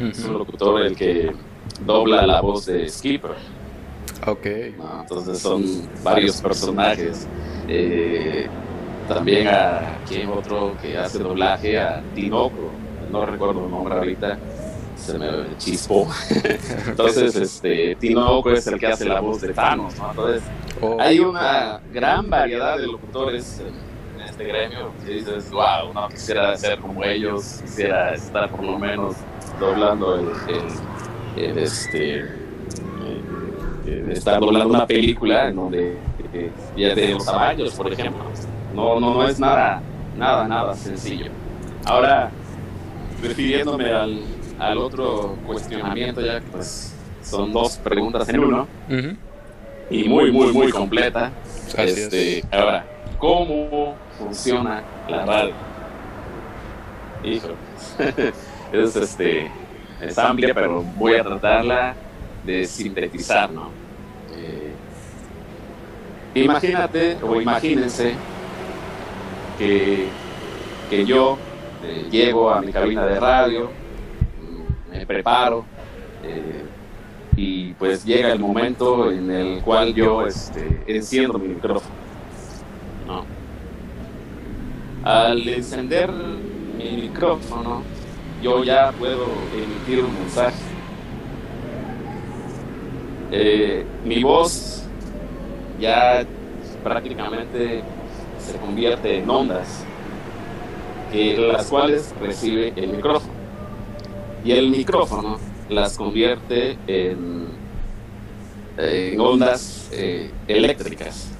Es 0.01 0.25
un 0.25 0.33
locutor 0.39 0.81
el 0.81 0.95
que 0.95 1.31
dobla 1.85 2.25
la 2.25 2.41
voz 2.41 2.65
de 2.65 2.89
Skipper. 2.89 3.35
Ok. 4.27 4.45
entonces 4.45 5.39
son 5.39 5.63
varios 6.03 6.41
personajes. 6.41 7.27
Eh, 7.67 8.47
también 9.07 9.47
a 9.47 9.97
quien 10.07 10.29
otro 10.29 10.75
que 10.81 10.97
hace 10.97 11.19
doblaje, 11.19 11.79
a 11.79 12.01
Tinoco, 12.15 12.71
no 13.11 13.25
recuerdo 13.25 13.65
el 13.65 13.71
nombre 13.71 13.95
ahorita, 13.95 14.37
se 14.95 15.17
me 15.17 15.57
chispó. 15.57 16.07
Entonces, 16.87 17.35
este, 17.35 17.95
Tinoco 17.95 18.51
es 18.51 18.65
el 18.67 18.79
que 18.79 18.87
hace 18.87 19.05
la 19.05 19.19
voz 19.19 19.41
de 19.41 19.53
Thanos, 19.53 19.93
Entonces, 19.95 20.43
oh. 20.81 20.97
hay 20.99 21.19
una 21.19 21.81
gran 21.91 22.29
variedad 22.29 22.77
de 22.77 22.87
locutores 22.87 23.59
en, 23.59 23.93
este 24.23 24.45
gremio 24.45 24.91
que 25.05 25.15
dices, 25.15 25.51
wow, 25.51 25.93
no 25.93 26.07
quisiera 26.07 26.55
ser 26.55 26.79
como 26.79 27.03
ellos, 27.03 27.59
quisiera 27.61 28.13
estar 28.13 28.49
por 28.49 28.63
lo 28.63 28.79
menos 28.79 29.15
doblando 29.59 30.15
el, 30.15 31.57
este, 31.57 32.25
eh, 33.85 34.05
estar 34.11 34.39
doblando 34.39 34.69
una 34.73 34.87
película 34.87 35.49
en 35.49 35.55
donde 35.55 35.97
eh, 36.33 36.51
ya 36.75 36.95
los 36.95 37.25
caballos, 37.25 37.73
por 37.73 37.91
ejemplo. 37.91 38.23
No, 38.73 38.99
no, 38.99 39.13
no 39.13 39.27
es 39.27 39.39
nada, 39.39 39.81
nada, 40.17 40.47
nada 40.47 40.73
sencillo. 40.73 41.31
Ahora, 41.85 42.31
refiriéndome 43.21 43.91
al, 43.91 44.21
al 44.59 44.77
otro 44.77 45.37
cuestionamiento, 45.45 46.21
ya 46.21 46.39
que 46.39 46.47
pues 46.47 46.95
son 47.21 47.51
dos 47.51 47.77
preguntas 47.77 48.27
en 48.29 48.39
uno. 48.39 48.67
Y 49.89 50.07
muy, 50.07 50.31
muy, 50.31 50.51
muy 50.53 50.71
completa. 50.71 51.31
este, 51.77 52.43
ahora, 52.51 52.85
¿cómo 53.17 53.95
funciona 54.17 54.81
la 55.09 55.25
radio? 55.25 55.53
Hijo, 57.23 57.49
es, 58.73 58.95
este, 58.95 59.51
es 60.01 60.17
amplia, 60.17 60.53
pero 60.53 60.83
voy 60.97 61.15
a 61.15 61.23
tratarla 61.23 61.95
de 62.45 62.65
sintetizar, 62.65 63.51
¿no? 63.51 63.69
Eh, 64.35 64.73
imagínate 66.35 67.17
o 67.21 67.39
imagínense 67.39 68.13
que, 69.57 70.07
que 70.89 71.05
yo 71.05 71.37
eh, 71.83 72.07
llego 72.09 72.49
a 72.49 72.61
mi 72.61 72.71
cabina 72.71 73.05
de 73.05 73.19
radio, 73.19 73.69
me 74.91 75.05
preparo 75.05 75.65
eh, 76.23 76.63
y 77.35 77.73
pues 77.73 78.05
llega 78.05 78.31
el 78.31 78.39
momento 78.39 79.11
en 79.11 79.29
el 79.31 79.61
cual 79.61 79.93
yo 79.93 80.25
este, 80.25 80.83
enciendo 80.87 81.37
mi 81.39 81.49
micrófono. 81.49 82.03
Al 85.03 85.45
encender 85.49 86.09
mi 86.77 87.01
micrófono, 87.01 87.83
yo 88.41 88.63
ya 88.63 88.93
puedo 88.93 89.25
emitir 89.53 90.05
un 90.05 90.13
mensaje. 90.13 90.72
Eh, 93.35 93.83
mi 94.05 94.21
voz 94.21 94.83
ya 95.79 96.23
prácticamente 96.83 97.81
se 98.37 98.57
convierte 98.59 99.17
en 99.17 99.27
ondas, 99.27 99.83
que, 101.11 101.35
las 101.37 101.65
cuales 101.65 102.13
recibe 102.21 102.73
el 102.75 102.89
micrófono 102.89 103.33
y 104.45 104.51
el 104.51 104.69
micrófono 104.69 105.39
las 105.67 105.97
convierte 105.97 106.77
en, 106.85 107.47
en 108.77 109.19
ondas 109.19 109.89
eh, 109.91 110.29
eléctricas. 110.47 111.31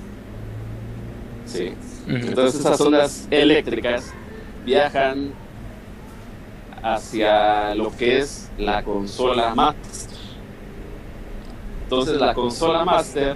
¿sí? 1.45 1.73
Entonces 2.07 2.59
esas 2.59 2.81
ondas 2.81 3.27
eléctricas 3.29 4.12
viajan 4.65 5.31
hacia 6.81 7.75
lo 7.75 7.95
que 7.95 8.17
es 8.17 8.50
la 8.57 8.83
consola 8.83 9.53
master. 9.53 10.12
Entonces 11.83 12.19
la 12.19 12.33
consola 12.33 12.83
master 12.83 13.35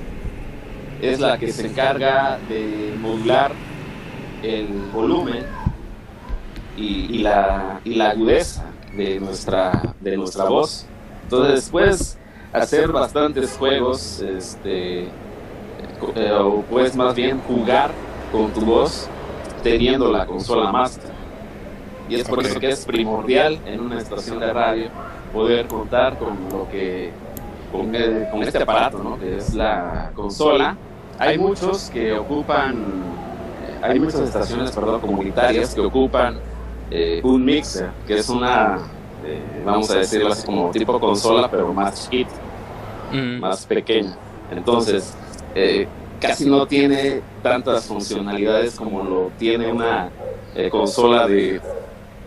es 1.01 1.19
la 1.19 1.37
que 1.37 1.51
se 1.51 1.67
encarga 1.67 2.39
de 2.49 2.95
modular 2.99 3.51
el 4.41 4.67
volumen 4.93 5.45
y, 6.75 7.15
y, 7.15 7.17
la, 7.19 7.79
y 7.83 7.95
la 7.95 8.11
agudeza 8.11 8.65
de 8.95 9.19
nuestra, 9.19 9.93
de 9.99 10.17
nuestra 10.17 10.45
voz. 10.45 10.85
Entonces 11.23 11.69
puedes 11.69 12.17
hacer 12.53 12.91
bastantes 12.91 13.55
juegos, 13.57 14.21
este, 14.21 15.03
eh, 15.03 16.31
o 16.31 16.61
puedes 16.61 16.95
más 16.95 17.15
bien 17.15 17.39
jugar 17.41 17.91
con 18.31 18.51
tu 18.51 18.61
voz 18.61 19.07
teniendo 19.63 20.11
la 20.11 20.25
consola 20.25 20.71
master. 20.71 21.11
Y 22.09 22.15
es 22.15 22.27
por 22.27 22.43
eso 22.43 22.59
que 22.59 22.69
es 22.69 22.85
primordial 22.85 23.59
en 23.65 23.81
una 23.81 23.97
estación 23.99 24.39
de 24.39 24.53
radio 24.53 24.87
poder 25.33 25.67
contar 25.67 26.17
con 26.17 26.37
lo 26.49 26.69
que 26.69 27.11
con, 27.77 27.93
con 28.31 28.43
este 28.43 28.63
aparato, 28.63 28.99
¿no? 28.99 29.19
que 29.19 29.37
es 29.37 29.53
la 29.53 30.11
consola. 30.15 30.75
Hay 31.19 31.37
muchos 31.37 31.89
que 31.89 32.13
ocupan, 32.13 32.75
eh, 32.75 33.79
hay 33.81 33.99
muchas 33.99 34.21
estaciones, 34.21 34.71
perdón, 34.71 35.01
comunitarias 35.01 35.73
que 35.73 35.81
ocupan 35.81 36.37
eh, 36.91 37.21
un 37.23 37.43
mixer, 37.43 37.89
que 38.05 38.17
es 38.17 38.29
una, 38.29 38.79
eh, 39.25 39.41
vamos 39.65 39.89
a 39.89 39.97
decirlo 39.97 40.31
así 40.31 40.45
como 40.45 40.69
tipo 40.69 40.99
consola, 40.99 41.49
pero 41.49 41.73
más 41.73 42.03
chiquita, 42.03 42.31
mm. 43.11 43.39
más 43.39 43.65
pequeña. 43.65 44.15
Entonces, 44.51 45.15
casi 46.21 46.47
no 46.47 46.67
tiene 46.67 47.21
tantas 47.41 47.85
funcionalidades 47.85 48.75
como 48.75 49.03
lo 49.03 49.31
tiene 49.37 49.71
una 49.71 50.09
consola 50.71 51.27
de 51.27 51.59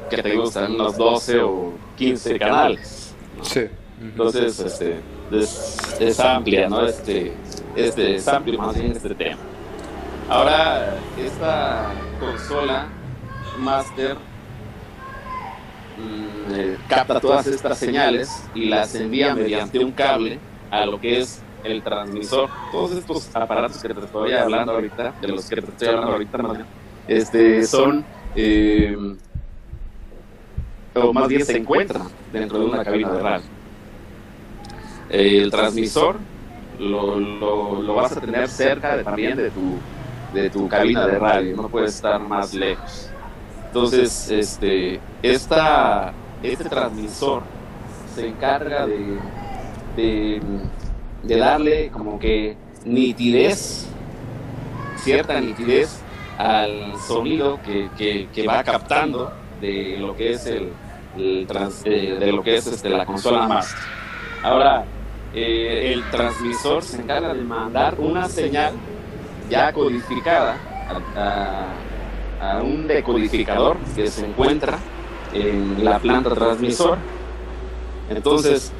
que 0.08 0.22
te 0.22 0.36
gustan 0.36 0.74
unos 0.74 0.96
12 0.96 1.40
o 1.40 1.72
15 1.96 2.38
canales. 2.38 3.14
Sí. 3.42 3.62
Entonces, 4.00 4.58
este, 4.58 4.96
es, 5.32 6.20
amplia, 6.20 6.68
¿no? 6.68 6.86
Este, 6.86 7.32
este, 7.76 8.16
es 8.16 8.28
amplio 8.28 8.58
más 8.58 8.74
bien 8.74 8.92
este 8.92 9.14
tema. 9.14 9.38
Ahora, 10.28 10.94
esta 11.18 11.92
consola 12.18 12.86
Master 13.58 14.16
mm, 15.98 16.54
eh, 16.54 16.78
capta 16.88 17.20
todas 17.20 17.46
estas 17.46 17.78
señales 17.78 18.48
y 18.54 18.66
las 18.66 18.94
envía 18.94 19.34
mediante 19.34 19.78
un 19.78 19.92
cable 19.92 20.38
a 20.70 20.86
lo 20.86 21.00
que 21.00 21.20
es 21.20 21.42
el 21.64 21.82
transmisor. 21.82 22.48
Todos 22.72 22.92
estos 22.92 23.34
aparatos 23.34 23.82
que 23.82 23.92
te 23.92 24.00
estoy 24.00 24.32
hablando 24.32 24.72
ahorita, 24.72 25.14
de 25.20 25.28
los 25.28 25.48
que 25.48 25.60
te 25.60 25.70
estoy 25.70 25.88
hablando 25.88 26.12
ahorita, 26.12 26.66
este, 27.08 27.64
son, 27.64 28.04
eh, 28.36 28.96
o 30.94 31.12
más 31.12 31.28
bien 31.28 31.44
se 31.44 31.56
encuentran 31.56 32.08
dentro 32.32 32.60
de 32.60 32.64
una 32.66 32.84
cabina 32.84 33.12
de 33.12 33.22
radio 33.22 33.59
el 35.10 35.50
transmisor 35.50 36.16
lo, 36.78 37.18
lo, 37.18 37.94
vas 37.94 38.16
a 38.16 38.20
tener 38.20 38.48
cerca 38.48 39.02
también 39.02 39.36
de 39.36 39.50
tu, 39.50 39.78
de 40.32 40.48
tu 40.50 40.68
cabina 40.68 41.06
de 41.06 41.18
radio, 41.18 41.56
no 41.56 41.68
puedes 41.68 41.94
estar 41.94 42.20
más 42.20 42.54
lejos. 42.54 43.10
Entonces, 43.66 44.30
este, 44.30 45.00
esta, 45.22 46.12
este 46.42 46.64
transmisor 46.64 47.42
se 48.14 48.28
encarga 48.28 48.86
de, 48.86 50.40
de, 51.22 51.36
darle 51.36 51.90
como 51.90 52.18
que 52.18 52.56
nitidez, 52.84 53.86
cierta 54.96 55.40
nitidez 55.40 56.00
al 56.38 56.98
sonido 57.06 57.60
que, 57.62 58.26
que, 58.32 58.46
va 58.46 58.64
captando 58.64 59.32
de 59.60 59.98
lo 59.98 60.16
que 60.16 60.32
es 60.32 60.46
el, 60.46 60.72
de, 61.16 62.32
lo 62.32 62.42
que 62.42 62.56
es 62.56 62.66
este, 62.66 62.88
la 62.88 63.04
consola 63.04 63.46
master. 63.46 63.78
Ahora, 64.42 64.84
eh, 65.34 65.92
el 65.92 66.02
transmisor 66.10 66.82
se 66.82 67.00
encarga 67.00 67.32
de 67.32 67.42
mandar 67.42 67.94
una 67.98 68.28
señal 68.28 68.72
ya 69.48 69.72
codificada 69.72 70.56
a, 72.40 72.62
un 72.62 72.88
decodificador 72.88 73.76
que 73.94 74.08
se 74.08 74.26
encuentra 74.26 74.78
en 75.32 75.84
la 75.84 75.98
planta 75.98 76.34
transmisora. 76.34 76.98
Entonces, 78.08 78.72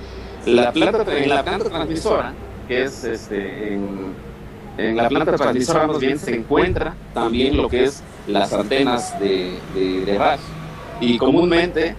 la 0.47 0.73
planta, 0.73 1.16
en 1.16 1.29
la 1.29 1.44
planta 1.44 1.68
transmisora, 1.68 2.33
que 2.66 2.85
es 2.85 3.05
este, 3.05 3.75
en, 3.75 4.96
la 4.96 5.09
planta 5.09 5.37
transmisora 5.37 5.87
más 5.87 5.98
bien 6.01 6.18
se 6.18 6.35
encuentra 6.35 6.94
también 7.12 7.57
lo 7.57 7.68
que 7.68 7.85
es 7.85 8.03
las 8.27 8.53
antenas 8.53 9.18
de, 9.20 9.59
de, 9.75 10.05
de. 10.05 10.38
Y 11.01 11.18
comúnmente 11.18 11.94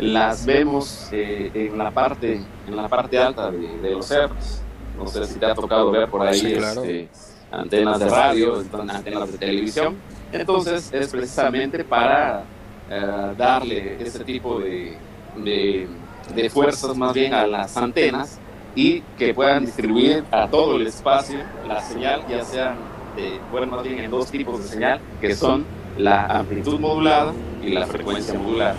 las 0.00 0.46
vemos 0.46 1.08
eh, 1.12 1.50
en 1.54 1.78
la 1.78 1.90
parte 1.90 2.40
en 2.66 2.76
la 2.76 2.88
parte 2.88 3.18
alta 3.18 3.50
de, 3.50 3.90
los 3.90 4.06
cerros. 4.06 4.60
No 4.96 5.06
sé 5.06 5.24
si 5.26 5.38
te 5.38 5.46
ha 5.46 5.54
tocado 5.54 5.90
ver 5.90 6.08
por 6.08 6.26
ahí 6.26 6.54
este, 6.54 7.08
antenas 7.50 7.98
de 7.98 8.08
radio, 8.08 8.64
antenas 8.88 9.32
de 9.32 9.38
televisión. 9.38 9.96
Entonces 10.32 10.92
es 10.92 11.08
precisamente 11.08 11.84
para 11.84 12.44
eh, 12.90 13.34
darle 13.36 14.02
ese 14.02 14.24
tipo 14.24 14.60
de, 14.60 14.96
de, 15.36 16.50
fuerzas 16.50 16.96
más 16.96 17.12
bien 17.12 17.34
a 17.34 17.46
las 17.46 17.76
antenas 17.76 18.38
y 18.74 19.00
que 19.18 19.34
puedan 19.34 19.64
distribuir 19.64 20.24
a 20.30 20.48
todo 20.48 20.76
el 20.76 20.86
espacio 20.86 21.38
la 21.66 21.80
señal, 21.82 22.22
ya 22.28 22.44
sea 22.44 22.76
de, 23.16 23.40
bueno, 23.50 23.66
más 23.66 23.82
bien 23.82 23.98
en 23.98 24.10
dos 24.10 24.30
tipos 24.30 24.62
de 24.62 24.68
señal, 24.68 25.00
que 25.20 25.34
son 25.34 25.64
la 25.98 26.26
amplitud 26.26 26.78
modulada 26.78 27.32
y 27.62 27.70
la 27.70 27.86
frecuencia 27.86 28.38
modulada. 28.38 28.76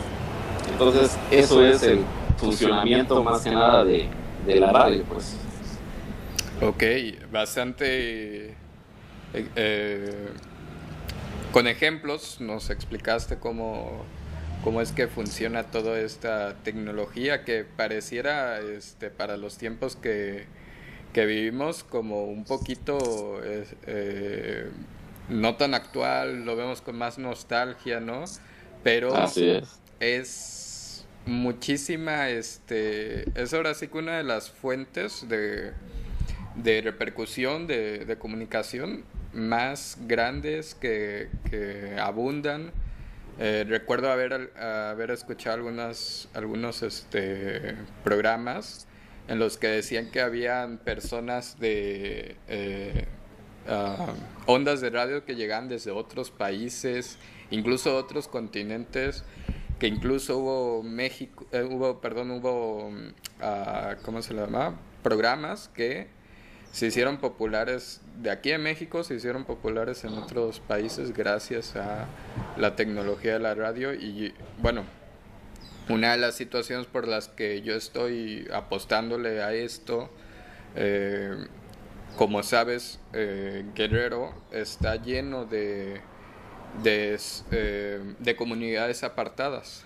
Entonces, 0.81 1.15
eso 1.29 1.63
es 1.63 1.83
el 1.83 1.99
funcionamiento 2.37 3.23
más 3.23 3.41
que 3.43 3.51
nada 3.51 3.85
de, 3.85 4.09
la 4.47 4.71
radio, 4.71 5.03
pues. 5.03 5.35
Ok, 6.59 6.83
bastante... 7.31 8.55
Eh, 9.33 9.47
eh, 9.55 10.29
con 11.53 11.67
ejemplos 11.67 12.41
nos 12.41 12.71
explicaste 12.71 13.37
cómo, 13.37 14.03
cómo 14.63 14.81
es 14.81 14.91
que 14.91 15.07
funciona 15.07 15.63
toda 15.63 15.99
esta 15.99 16.55
tecnología 16.63 17.43
que 17.43 17.63
pareciera 17.63 18.59
este, 18.59 19.11
para 19.11 19.37
los 19.37 19.57
tiempos 19.57 19.95
que, 19.95 20.45
que 21.13 21.25
vivimos 21.27 21.83
como 21.83 22.25
un 22.25 22.43
poquito 22.43 23.39
eh, 23.43 24.71
no 25.29 25.55
tan 25.55 25.75
actual, 25.75 26.43
lo 26.43 26.55
vemos 26.55 26.81
con 26.81 26.97
más 26.97 27.19
nostalgia, 27.19 27.99
¿no? 27.99 28.23
Pero 28.83 29.15
Así 29.15 29.47
es 29.47 29.81
es 30.01 30.60
muchísima, 31.25 32.29
este, 32.29 33.29
es 33.39 33.53
ahora 33.53 33.73
sí 33.73 33.87
que 33.87 33.97
una 33.97 34.17
de 34.17 34.23
las 34.23 34.49
fuentes 34.49 35.27
de, 35.27 35.71
de 36.55 36.81
repercusión, 36.81 37.67
de, 37.67 38.05
de, 38.05 38.17
comunicación 38.17 39.03
más 39.33 39.97
grandes 40.07 40.75
que, 40.75 41.29
abundan. 41.99 42.71
Eh, 43.39 43.65
recuerdo 43.67 44.11
haber, 44.11 44.51
haber 44.57 45.11
escuchado 45.11 45.55
algunas, 45.55 46.27
algunos 46.33 46.83
este, 46.83 47.75
programas 48.03 48.87
en 49.27 49.39
los 49.39 49.57
que 49.57 49.67
decían 49.67 50.11
que 50.11 50.21
habían 50.21 50.77
personas 50.77 51.59
de 51.59 52.35
eh, 52.47 53.05
ah, 53.67 54.13
ondas 54.45 54.81
de 54.81 54.89
radio 54.89 55.23
que 55.23 55.35
llegaban 55.35 55.69
desde 55.69 55.91
otros 55.91 56.31
países, 56.31 57.17
incluso 57.49 57.95
otros 57.95 58.27
continentes, 58.27 59.23
que 59.81 59.87
incluso 59.87 60.37
hubo 60.37 60.83
México, 60.83 61.47
eh, 61.51 61.63
hubo, 61.63 62.01
perdón, 62.01 62.29
hubo, 62.29 62.89
uh, 62.89 63.95
¿cómo 64.03 64.21
se 64.21 64.35
llama? 64.35 64.79
Programas 65.01 65.71
que 65.73 66.05
se 66.71 66.85
hicieron 66.85 67.17
populares 67.17 67.99
de 68.21 68.29
aquí 68.29 68.51
en 68.51 68.61
México, 68.61 69.03
se 69.03 69.15
hicieron 69.15 69.43
populares 69.43 70.03
en 70.03 70.13
otros 70.13 70.59
países 70.59 71.13
gracias 71.17 71.75
a 71.75 72.05
la 72.57 72.75
tecnología 72.75 73.33
de 73.33 73.39
la 73.39 73.55
radio 73.55 73.95
y 73.95 74.35
bueno, 74.59 74.83
una 75.89 76.11
de 76.11 76.19
las 76.19 76.35
situaciones 76.35 76.85
por 76.85 77.07
las 77.07 77.27
que 77.27 77.63
yo 77.63 77.73
estoy 77.73 78.47
apostándole 78.53 79.41
a 79.41 79.51
esto, 79.51 80.11
eh, 80.75 81.47
como 82.17 82.43
sabes, 82.43 82.99
eh, 83.13 83.65
Guerrero 83.73 84.31
está 84.51 84.97
lleno 84.97 85.45
de 85.45 86.01
de, 86.83 87.19
eh, 87.51 87.99
de 88.19 88.35
comunidades 88.35 89.03
apartadas. 89.03 89.85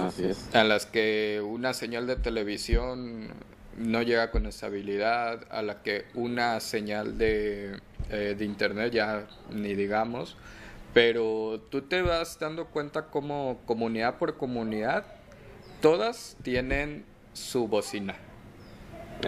Así 0.00 0.24
es. 0.26 0.54
A 0.54 0.64
las 0.64 0.86
que 0.86 1.42
una 1.44 1.72
señal 1.72 2.06
de 2.06 2.16
televisión 2.16 3.28
no 3.76 4.02
llega 4.02 4.30
con 4.30 4.46
estabilidad, 4.46 5.46
a 5.50 5.62
la 5.62 5.82
que 5.82 6.04
una 6.14 6.60
señal 6.60 7.16
de, 7.16 7.80
eh, 8.10 8.34
de 8.36 8.44
internet 8.44 8.92
ya 8.92 9.26
ni 9.50 9.74
digamos, 9.74 10.36
pero 10.92 11.60
tú 11.70 11.82
te 11.82 12.02
vas 12.02 12.38
dando 12.38 12.66
cuenta 12.66 13.06
como 13.06 13.60
comunidad 13.66 14.18
por 14.18 14.36
comunidad, 14.36 15.04
todas 15.80 16.36
tienen 16.42 17.04
su 17.34 17.68
bocina. 17.68 18.16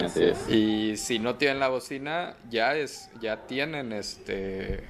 Así 0.02 0.24
es. 0.24 0.48
Y 0.48 0.96
si 0.96 1.18
no 1.18 1.36
tienen 1.36 1.60
la 1.60 1.68
bocina, 1.68 2.34
ya 2.48 2.76
es, 2.76 3.10
ya 3.20 3.46
tienen 3.46 3.92
este 3.92 4.84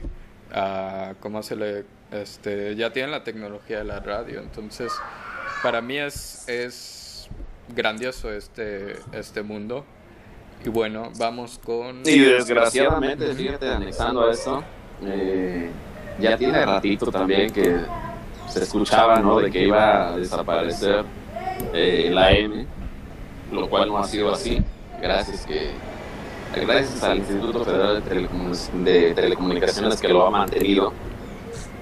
cómo 1.20 1.42
se 1.42 1.56
le 1.56 1.84
este 2.10 2.74
ya 2.76 2.92
tienen 2.92 3.10
la 3.12 3.22
tecnología 3.22 3.78
de 3.78 3.84
la 3.84 4.00
radio 4.00 4.40
entonces 4.40 4.92
para 5.62 5.80
mí 5.80 5.98
es 5.98 6.48
es 6.48 7.28
grandioso 7.74 8.32
este 8.32 8.96
este 9.12 9.42
mundo. 9.42 9.84
Y 10.64 10.68
bueno 10.68 11.10
vamos 11.18 11.58
con 11.64 12.02
y 12.04 12.18
desgraciadamente 12.18 13.34
fíjate 13.34 13.68
anexando 13.68 14.26
a 14.26 14.32
eso 14.32 14.62
eh, 15.02 15.70
ya 16.18 16.36
tiene 16.36 16.66
ratito 16.66 17.10
también 17.10 17.50
que 17.50 17.78
se 18.46 18.62
escuchaba 18.64 19.20
no 19.20 19.38
de 19.38 19.50
que 19.50 19.64
iba 19.64 20.08
a 20.08 20.16
desaparecer 20.18 21.04
eh, 21.72 22.10
la 22.12 22.32
M, 22.32 22.66
lo 23.52 23.68
cual 23.70 23.88
no 23.88 23.98
ha 23.98 24.04
sido 24.04 24.32
así, 24.32 24.62
gracias 25.00 25.46
que 25.46 25.70
gracias 26.54 27.02
al 27.02 27.18
Instituto 27.18 27.64
Federal 27.64 28.02
de, 28.84 29.14
Telecomunicaciones 29.14 30.00
que 30.00 30.08
lo 30.08 30.26
ha 30.26 30.30
mantenido, 30.30 30.92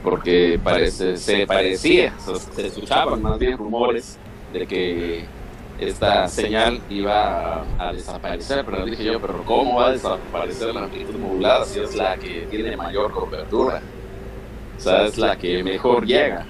porque 0.02 0.61
parece, 0.62 1.16
se 1.16 1.46
parecía, 1.46 2.12
se 2.54 2.66
escuchaban 2.66 3.22
más 3.22 3.38
bien 3.38 3.57
rumores 3.57 4.18
de 4.52 4.66
que 4.66 5.24
esta 5.81 6.28
señal 6.28 6.81
iba 6.90 7.64
a, 7.78 7.92
desaparecer, 7.92 8.64
pero 8.64 8.85
dije 8.85 9.04
yo, 9.04 9.20
pero 9.20 9.42
¿cómo 9.44 9.76
va 9.76 9.88
a 9.88 9.92
desaparecer 9.92 10.74
la 10.74 10.85
amplitud 10.85 11.14
modulada 11.14 11.64
si 11.64 11.81
es 11.81 11.94
la 11.94 12.16
que 12.16 12.46
tiene 12.50 12.76
mayor 12.76 13.12
cobertura? 13.12 13.81
O 14.76 14.81
sea, 14.81 15.07
es 15.07 15.18
la 15.18 15.37
que 15.37 15.62
mejor 15.62 16.04
llega. 16.04 16.46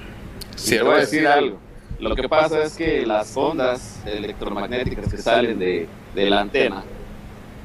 Voy 0.83 0.95
a 0.95 0.97
decir 0.99 1.27
algo. 1.27 1.59
Lo 2.01 2.15
que 2.15 2.29
pasa 2.29 2.63
es 2.63 2.77
que 2.77 3.05
las 3.05 3.37
ondas 3.37 4.03
electromagnéticas 4.07 5.11
que 5.11 5.19
salen 5.19 5.59
de, 5.59 5.89
de 6.15 6.31
la 6.31 6.41
antena 6.41 6.85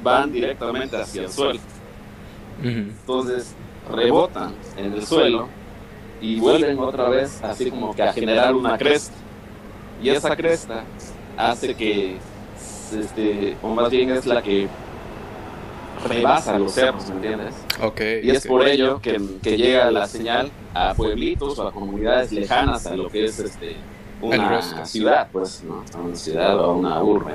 van 0.04 0.32
directamente 0.32 0.98
hacia 0.98 1.24
el 1.24 1.30
suelo. 1.32 1.60
Entonces 2.62 3.56
rebotan 3.90 4.54
en 4.78 4.94
el 4.94 5.06
suelo 5.06 5.48
y 6.22 6.40
vuelven 6.40 6.80
otra 6.80 7.10
vez 7.10 7.44
así 7.44 7.70
como 7.70 7.94
que 7.94 8.04
a 8.04 8.14
generar 8.14 8.56
una 8.56 8.78
cresta. 8.78 9.16
Y 10.02 10.10
esa 10.10 10.36
cresta 10.36 10.84
hace 11.38 11.76
que, 11.76 12.18
este, 12.98 13.58
o 13.62 13.70
más 13.70 13.90
bien 13.90 14.10
es 14.12 14.26
la 14.26 14.42
que 14.42 14.68
rebasa 16.08 16.58
los 16.58 16.74
cerros, 16.74 17.08
¿me 17.10 17.16
entiendes? 17.16 17.56
Okay, 17.82 18.26
y 18.26 18.32
es 18.32 18.46
por 18.46 18.68
ello 18.68 19.00
que, 19.02 19.22
que, 19.42 19.58
llega 19.58 19.90
la 19.92 20.08
señal 20.08 20.52
a 20.74 20.94
pueblitos 20.94 21.58
o 21.60 21.68
a 21.68 21.72
comunidades 21.72 22.32
lejanas 22.32 22.86
a 22.88 22.96
lo 22.96 23.10
que 23.10 23.26
es 23.26 23.40
este, 23.40 23.78
una 24.22 24.86
ciudad, 24.86 25.28
pues, 25.32 25.64
¿no? 25.64 25.84
A 25.96 26.02
una 26.02 26.16
ciudad 26.16 26.60
o 26.60 26.64
a 26.66 26.74
una 26.74 27.04
urbe. 27.04 27.34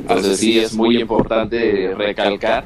Entonces 0.00 0.38
sí 0.38 0.58
es 0.58 0.74
muy 0.74 1.00
importante 1.00 1.94
recalcar. 1.96 2.64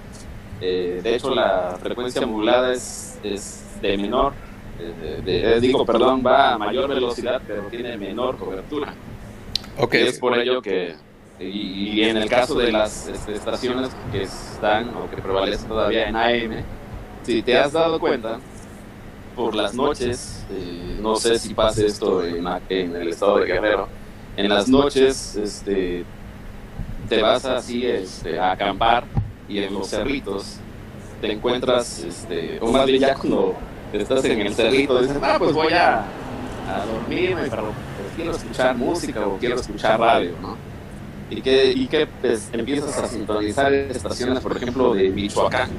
Eh, 0.61 1.01
de 1.03 1.14
hecho, 1.16 1.35
la 1.35 1.77
frecuencia 1.83 2.27
modulada 2.27 2.73
es, 2.73 3.18
es 3.23 3.64
de 3.83 3.97
menor, 3.97 4.33
de, 5.25 5.61
digo, 5.61 5.85
perdón, 5.85 6.23
va 6.25 6.55
a 6.55 6.59
mayor 6.59 6.88
velocidad, 6.88 7.40
pero 7.47 7.64
tiene 7.64 7.97
menor 7.97 8.37
cobertura. 8.37 8.94
Okay. 9.77 10.07
es 10.07 10.18
por 10.18 10.38
ello 10.38 10.62
que, 10.62 10.94
y, 11.40 12.03
en 12.03 12.16
el 12.16 12.29
caso 12.29 12.55
de 12.55 12.70
las 12.70 13.09
este, 13.09 13.35
estaciones 13.35 13.90
que 14.12 14.23
están 14.23 14.90
o 14.90 15.11
que 15.11 15.20
prevalecen 15.20 15.68
todavía 15.68 16.09
en 16.09 16.16
AM, 16.16 16.64
si 17.25 17.42
te 17.42 17.59
has 17.59 17.73
dado 17.73 17.99
cuenta, 17.99 18.38
por 19.35 19.55
las 19.55 19.75
noches, 19.75 20.44
eh, 20.51 20.99
no 21.01 21.16
sé 21.16 21.38
si 21.38 21.55
pase 21.55 21.87
esto 21.87 22.25
en, 22.25 22.47
en, 22.68 22.97
el 22.97 23.09
estado 23.09 23.38
de 23.38 23.47
Guerrero, 23.47 23.88
en 24.37 24.49
las 24.49 24.68
noches 24.68 25.35
este, 25.37 26.05
te 27.09 27.23
vas 27.23 27.45
así 27.45 27.87
este, 27.87 28.38
a 28.38 28.53
acampar 28.53 29.05
y 29.49 29.59
en 29.59 29.75
los 29.75 29.88
cerritos 29.88 30.57
te 31.21 31.33
encuentras, 31.33 32.01
este, 32.01 32.59
o 32.61 32.71
más 32.71 32.87
bien 32.87 33.01
ya 33.01 33.14
cuando 33.14 33.55
estás 33.93 34.25
en 34.25 34.40
el 34.40 34.55
cerrito, 34.55 35.01
dices, 35.01 35.17
ah, 35.23 35.37
pues 35.38 35.53
voy 35.53 35.73
a, 35.73 36.01
a 36.01 36.87
dormirme, 36.87 37.43
pero 37.49 37.62
pues, 37.62 38.14
quiero 38.17 38.33
escuchar 38.33 38.77
música 38.77 39.27
o 39.27 39.38
quiero 39.38 39.57
escuchar 39.57 40.01
radio, 40.01 40.33
¿no? 40.43 40.57
Y 41.31 41.40
que, 41.40 41.73
y 41.73 41.87
que 41.87 42.07
pues, 42.07 42.51
empiezas 42.53 42.99
a 42.99 43.07
sintonizar 43.07 43.73
estaciones, 43.73 44.40
por 44.40 44.57
ejemplo, 44.57 44.95
de 44.95 45.09
Michoacán 45.11 45.71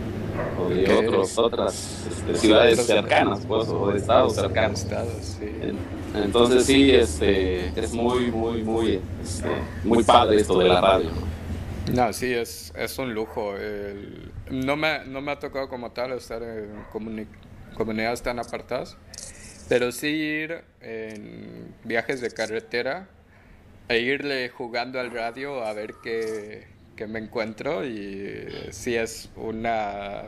o 0.60 0.70
de 0.70 0.92
otros, 0.92 1.38
otras 1.38 2.06
este, 2.10 2.36
ciudades 2.36 2.86
cercanas, 2.86 3.42
pues, 3.48 3.68
o 3.70 3.92
de 3.92 3.98
estados 3.98 4.34
cercanos. 4.36 4.82
Estados, 4.82 5.38
sí. 5.40 5.46
Entonces 6.24 6.66
sí, 6.66 6.92
este, 6.92 7.68
es 7.80 7.94
muy, 7.94 8.32
muy, 8.32 8.64
muy, 8.64 9.02
este, 9.24 9.50
muy 9.84 10.04
padre 10.04 10.38
esto 10.38 10.60
de 10.60 10.68
la 10.68 10.82
radio. 10.82 11.10
No, 11.94 12.12
sí, 12.14 12.34
es, 12.34 12.74
es 12.76 12.98
un 12.98 13.14
lujo. 13.14 13.54
no, 14.50 14.76
me, 14.76 15.06
no 15.06 15.22
me 15.22 15.32
ha 15.32 15.40
tocado 15.40 15.70
como 15.70 15.92
tal 15.92 16.14
estar 16.14 16.42
en 16.42 16.86
comunidades 17.76 18.22
tan 18.22 18.40
apartadas, 18.40 18.98
pero 19.70 19.92
sí 19.92 20.08
ir 20.08 20.64
en 20.82 21.74
viajes 21.84 22.22
de 22.22 22.32
carretera 22.32 23.08
e 23.88 24.00
irle 24.00 24.50
jugando 24.50 25.00
al 25.00 25.12
radio 25.12 25.64
a 25.64 25.74
ver 25.74 25.96
qué, 26.02 26.68
qué 26.96 27.08
me 27.08 27.20
encuentro 27.20 27.86
y 27.86 28.48
sí 28.72 28.96
es 28.96 29.30
una, 29.36 30.24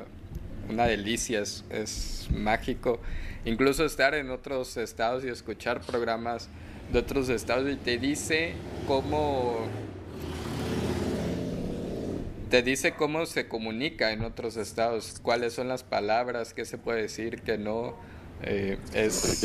una 0.69 0.85
delicia, 0.85 1.41
es, 1.41 1.65
es 1.71 2.27
mágico 2.31 2.99
incluso 3.47 3.85
estar 3.85 4.13
en 4.13 4.29
otros 4.29 4.75
estados 4.75 5.23
y 5.23 5.29
escuchar 5.29 5.81
programas 5.81 6.49
de 6.91 6.99
otros 6.99 7.29
estados 7.29 7.69
y 7.71 7.77
te 7.77 7.97
dice 7.97 8.53
cómo 8.87 9.67
te 12.49 12.61
dice 12.61 12.93
cómo 12.93 13.25
se 13.25 13.47
comunica 13.47 14.11
en 14.11 14.23
otros 14.23 14.57
estados, 14.57 15.19
cuáles 15.21 15.53
son 15.53 15.67
las 15.67 15.83
palabras, 15.83 16.53
qué 16.53 16.65
se 16.65 16.77
puede 16.77 17.03
decir, 17.03 17.41
qué 17.41 17.57
no. 17.57 17.95
Eh, 18.43 18.77
es 18.93 19.43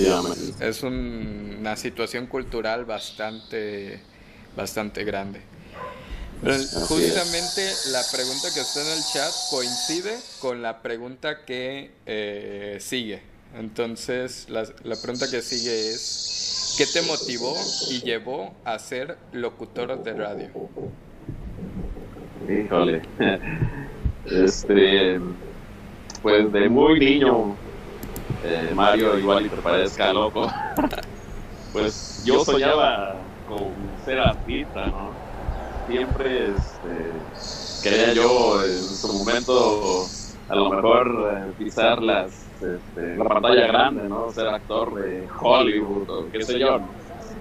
es 0.60 0.82
una 0.82 1.76
situación 1.76 2.26
cultural 2.26 2.84
bastante, 2.84 4.00
bastante 4.56 5.04
grande. 5.04 5.40
justamente 6.42 7.72
la 7.90 8.02
pregunta 8.12 8.52
que 8.52 8.60
está 8.60 8.82
en 8.82 8.98
el 8.98 9.02
chat 9.12 9.32
coincide 9.50 10.18
con 10.40 10.60
la 10.60 10.82
pregunta 10.82 11.44
que 11.44 11.92
eh, 12.06 12.78
sigue. 12.80 13.31
Entonces, 13.54 14.48
la, 14.48 14.64
pregunta 14.96 15.26
que 15.30 15.42
sigue 15.42 15.90
es, 15.90 16.74
¿qué 16.78 16.86
te 16.86 17.06
motivó 17.06 17.54
y 17.90 18.00
llevó 18.00 18.54
a 18.64 18.78
ser 18.78 19.18
locutor 19.32 20.02
de 20.02 20.12
radio? 20.14 20.48
Híjole, 22.48 23.02
este, 24.24 25.20
pues 26.22 26.50
de 26.50 26.68
muy 26.68 26.98
niño, 26.98 27.54
eh, 28.42 28.72
Mario 28.74 29.18
igual 29.18 29.44
y 29.44 29.48
te 29.50 29.56
parezca 29.56 30.12
loco, 30.14 30.50
pues 31.74 32.22
yo 32.24 32.44
soñaba 32.44 33.16
con 33.46 33.68
ser 34.04 34.18
artista, 34.18 34.86
¿no? 34.86 35.10
Siempre 35.88 36.48
este, 36.48 37.82
quería 37.82 38.14
yo 38.14 38.64
en 38.64 38.82
su 38.82 39.12
momento 39.12 40.06
a 40.48 40.56
lo 40.56 40.70
mejor 40.70 41.32
eh, 41.34 41.52
pisar 41.58 42.02
las 42.02 42.41
este, 42.62 43.16
la 43.16 43.24
pantalla 43.24 43.66
grande, 43.66 44.08
¿no? 44.08 44.30
Ser 44.30 44.48
actor 44.48 44.94
de 44.94 45.26
Hollywood 45.40 46.10
o 46.10 46.30
qué 46.30 46.42
sé 46.42 46.58
yo. 46.58 46.80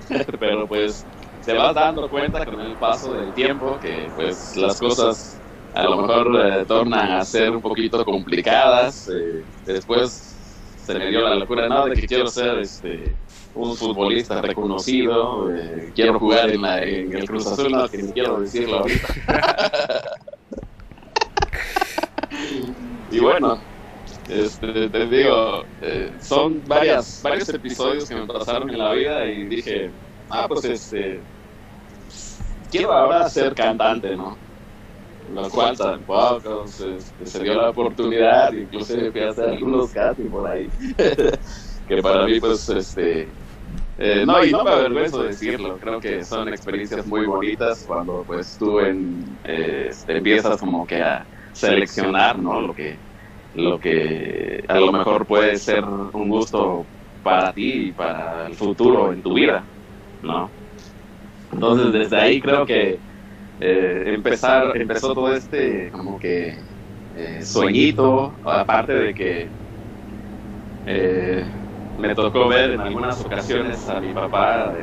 Pero 0.39 0.67
pues 0.67 1.05
te 1.45 1.53
vas 1.53 1.73
dando 1.73 2.09
cuenta 2.09 2.45
con 2.45 2.59
el 2.59 2.73
paso 2.73 3.13
del 3.13 3.33
tiempo 3.33 3.79
que 3.81 4.09
pues 4.15 4.55
las 4.57 4.79
cosas 4.79 5.39
a 5.73 5.83
lo 5.83 6.01
mejor 6.01 6.45
eh, 6.45 6.65
tornan 6.65 7.13
a 7.13 7.25
ser 7.25 7.51
un 7.51 7.61
poquito 7.61 8.03
complicadas. 8.03 9.09
Eh, 9.09 9.43
después 9.65 10.35
se 10.85 10.93
me 10.95 11.09
dio 11.09 11.21
la 11.21 11.35
locura 11.35 11.69
¿no? 11.69 11.85
de 11.85 11.95
que 11.95 12.07
quiero 12.07 12.27
ser 12.27 12.59
este 12.59 13.15
un 13.53 13.75
futbolista 13.75 14.41
reconocido, 14.41 15.53
eh, 15.53 15.91
quiero 15.93 16.17
jugar 16.17 16.49
en, 16.49 16.61
la, 16.61 16.81
en, 16.81 17.13
el 17.13 17.27
Cruz 17.27 17.47
Azul, 17.47 17.69
no, 17.71 17.87
que 17.89 18.01
ni 18.01 18.13
quiero 18.13 18.39
decirlo 18.39 18.79
ahorita. 18.79 19.13
y 23.11 23.19
bueno, 23.19 23.59
este, 24.31 24.89
te 24.89 25.07
digo, 25.07 25.63
eh, 25.81 26.11
son 26.21 26.63
varias, 26.65 27.21
varios 27.21 27.49
episodios 27.49 28.07
que 28.07 28.15
me 28.15 28.25
pasaron 28.25 28.69
en 28.69 28.77
la 28.77 28.93
vida 28.93 29.25
y 29.25 29.45
dije, 29.45 29.91
ah, 30.29 30.47
pues 30.47 30.63
este, 30.65 31.21
quiero 32.69 32.93
ahora 32.93 33.29
ser 33.29 33.53
cantante, 33.53 34.15
¿no? 34.15 34.37
Lo 35.33 35.49
cual 35.49 35.77
tampoco 35.77 36.65
se, 36.67 36.99
se 37.25 37.43
dio 37.43 37.55
la 37.55 37.69
oportunidad, 37.69 38.53
incluso 38.53 38.95
fui 39.11 39.21
a 39.21 39.29
hacer 39.29 39.49
algunos 39.49 39.91
castings 39.91 40.31
por 40.31 40.49
ahí, 40.49 40.69
que 41.87 42.01
para 42.01 42.25
mí 42.25 42.39
pues 42.39 42.67
este... 42.69 43.37
Eh, 43.97 44.25
no, 44.25 44.43
y 44.43 44.51
no 44.51 44.63
me 44.63 44.71
avergüenzo 44.71 45.21
de 45.21 45.27
decirlo, 45.29 45.77
creo 45.77 45.99
que 45.99 46.23
son 46.23 46.47
experiencias 46.49 47.05
muy 47.05 47.25
bonitas 47.27 47.83
cuando 47.85 48.23
pues 48.25 48.57
tú 48.57 48.79
en, 48.79 49.39
eh, 49.43 49.87
este, 49.89 50.17
empiezas 50.17 50.57
como 50.59 50.87
que 50.87 51.01
a 51.03 51.29
seleccionar, 51.51 52.39
¿no? 52.39 52.61
Lo 52.61 52.73
que, 52.73 53.03
lo 53.55 53.79
que 53.79 54.63
a 54.67 54.79
lo 54.79 54.91
mejor 54.91 55.25
puede 55.25 55.57
ser 55.57 55.83
un 55.83 56.29
gusto 56.29 56.85
para 57.23 57.53
ti 57.53 57.87
y 57.87 57.91
para 57.91 58.47
el 58.47 58.55
futuro 58.55 59.11
en 59.11 59.21
tu 59.21 59.33
vida, 59.33 59.63
¿no? 60.23 60.49
Entonces 61.51 61.91
desde 61.91 62.17
ahí 62.17 62.41
creo 62.41 62.65
que 62.65 62.97
eh, 63.59 64.03
empezar, 64.07 64.75
empezó 64.75 65.13
todo 65.13 65.33
este 65.33 65.89
como 65.91 66.17
que 66.17 66.55
eh, 67.17 67.41
sueñito, 67.43 68.33
aparte 68.45 68.93
de 68.93 69.13
que 69.13 69.47
eh, 70.85 71.43
me 71.99 72.15
tocó 72.15 72.47
ver 72.47 72.71
en 72.71 72.81
algunas 72.81 73.23
ocasiones 73.23 73.87
a 73.89 73.99
mi 73.99 74.13
papá 74.13 74.73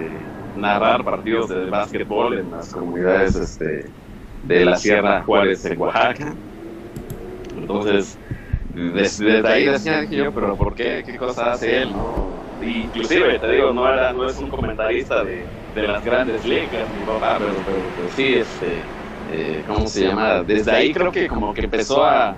narrar 0.56 1.04
partidos 1.04 1.48
de 1.48 1.70
básquetbol 1.70 2.38
en 2.38 2.50
las 2.50 2.72
comunidades 2.72 3.34
este, 3.34 3.86
de 4.44 4.64
la 4.64 4.76
Sierra 4.76 5.22
Juárez 5.22 5.64
en 5.64 5.80
Oaxaca. 5.80 6.34
Entonces, 7.56 8.18
desde, 8.78 9.46
ahí 9.46 9.66
decía 9.66 10.04
yo, 10.04 10.32
pero 10.32 10.56
¿por 10.56 10.74
qué? 10.74 11.02
¿Qué 11.04 11.16
cosa 11.16 11.52
hace 11.52 11.82
él? 11.82 11.92
¿no? 11.92 12.28
inclusive, 12.60 13.38
te 13.38 13.52
digo, 13.52 13.72
no, 13.72 13.88
era, 13.88 14.12
no 14.12 14.28
es 14.28 14.36
un 14.38 14.50
comentarista 14.50 15.22
de, 15.24 15.46
de 15.74 15.82
las 15.82 16.04
grandes 16.04 16.44
ligas, 16.44 16.90
mi 16.90 17.04
papá, 17.04 17.38
pero, 17.38 17.64
pero, 17.94 18.08
sí, 18.08 18.34
este, 18.34 18.82
eh, 19.30 19.62
¿cómo 19.66 19.86
se 19.86 20.06
llama? 20.06 20.42
Desde 20.42 20.70
ahí 20.72 20.92
creo 20.92 21.12
que 21.12 21.28
como 21.28 21.54
que 21.54 21.62
empezó 21.62 22.04
a, 22.04 22.36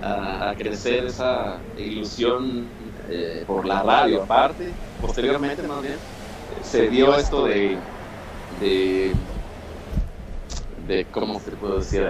a, 0.00 0.54
crecer 0.56 1.06
esa 1.06 1.60
ilusión 1.76 2.70
eh, 3.10 3.44
por 3.46 3.66
la 3.66 3.82
radio 3.82 4.22
aparte, 4.22 4.72
posteriormente 5.00 5.62
más 5.66 5.82
bien, 5.82 5.96
se 6.62 6.88
dio 6.88 7.14
esto 7.16 7.44
de, 7.44 7.78
de, 8.60 9.12
de 10.86 11.04
¿cómo 11.10 11.40
se 11.40 11.52
puede 11.52 11.76
decir? 11.78 12.06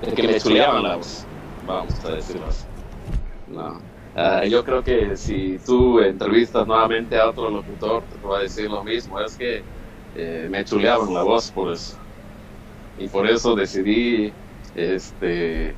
De 0.00 0.12
que 0.14 0.22
me 0.28 0.38
chuleaban 0.40 0.82
la 0.82 0.96
voz, 0.96 1.25
vamos 1.66 2.04
a 2.04 2.12
decirlo 2.12 2.46
así. 2.46 2.64
No. 3.48 3.80
Ah, 4.14 4.44
yo 4.46 4.64
creo 4.64 4.82
que 4.82 5.16
si 5.16 5.58
tú 5.64 6.00
entrevistas 6.00 6.66
nuevamente 6.66 7.18
a 7.18 7.28
otro 7.28 7.50
locutor, 7.50 8.02
te 8.04 8.26
va 8.26 8.38
a 8.38 8.42
decir 8.42 8.70
lo 8.70 8.82
mismo. 8.82 9.20
Es 9.20 9.36
que 9.36 9.62
eh, 10.16 10.48
me 10.50 10.64
chuleaban 10.64 11.12
la 11.12 11.22
voz 11.22 11.50
por 11.50 11.72
eso. 11.72 11.96
Y 12.98 13.08
por 13.08 13.28
eso 13.28 13.54
decidí 13.54 14.32
este, 14.74 15.74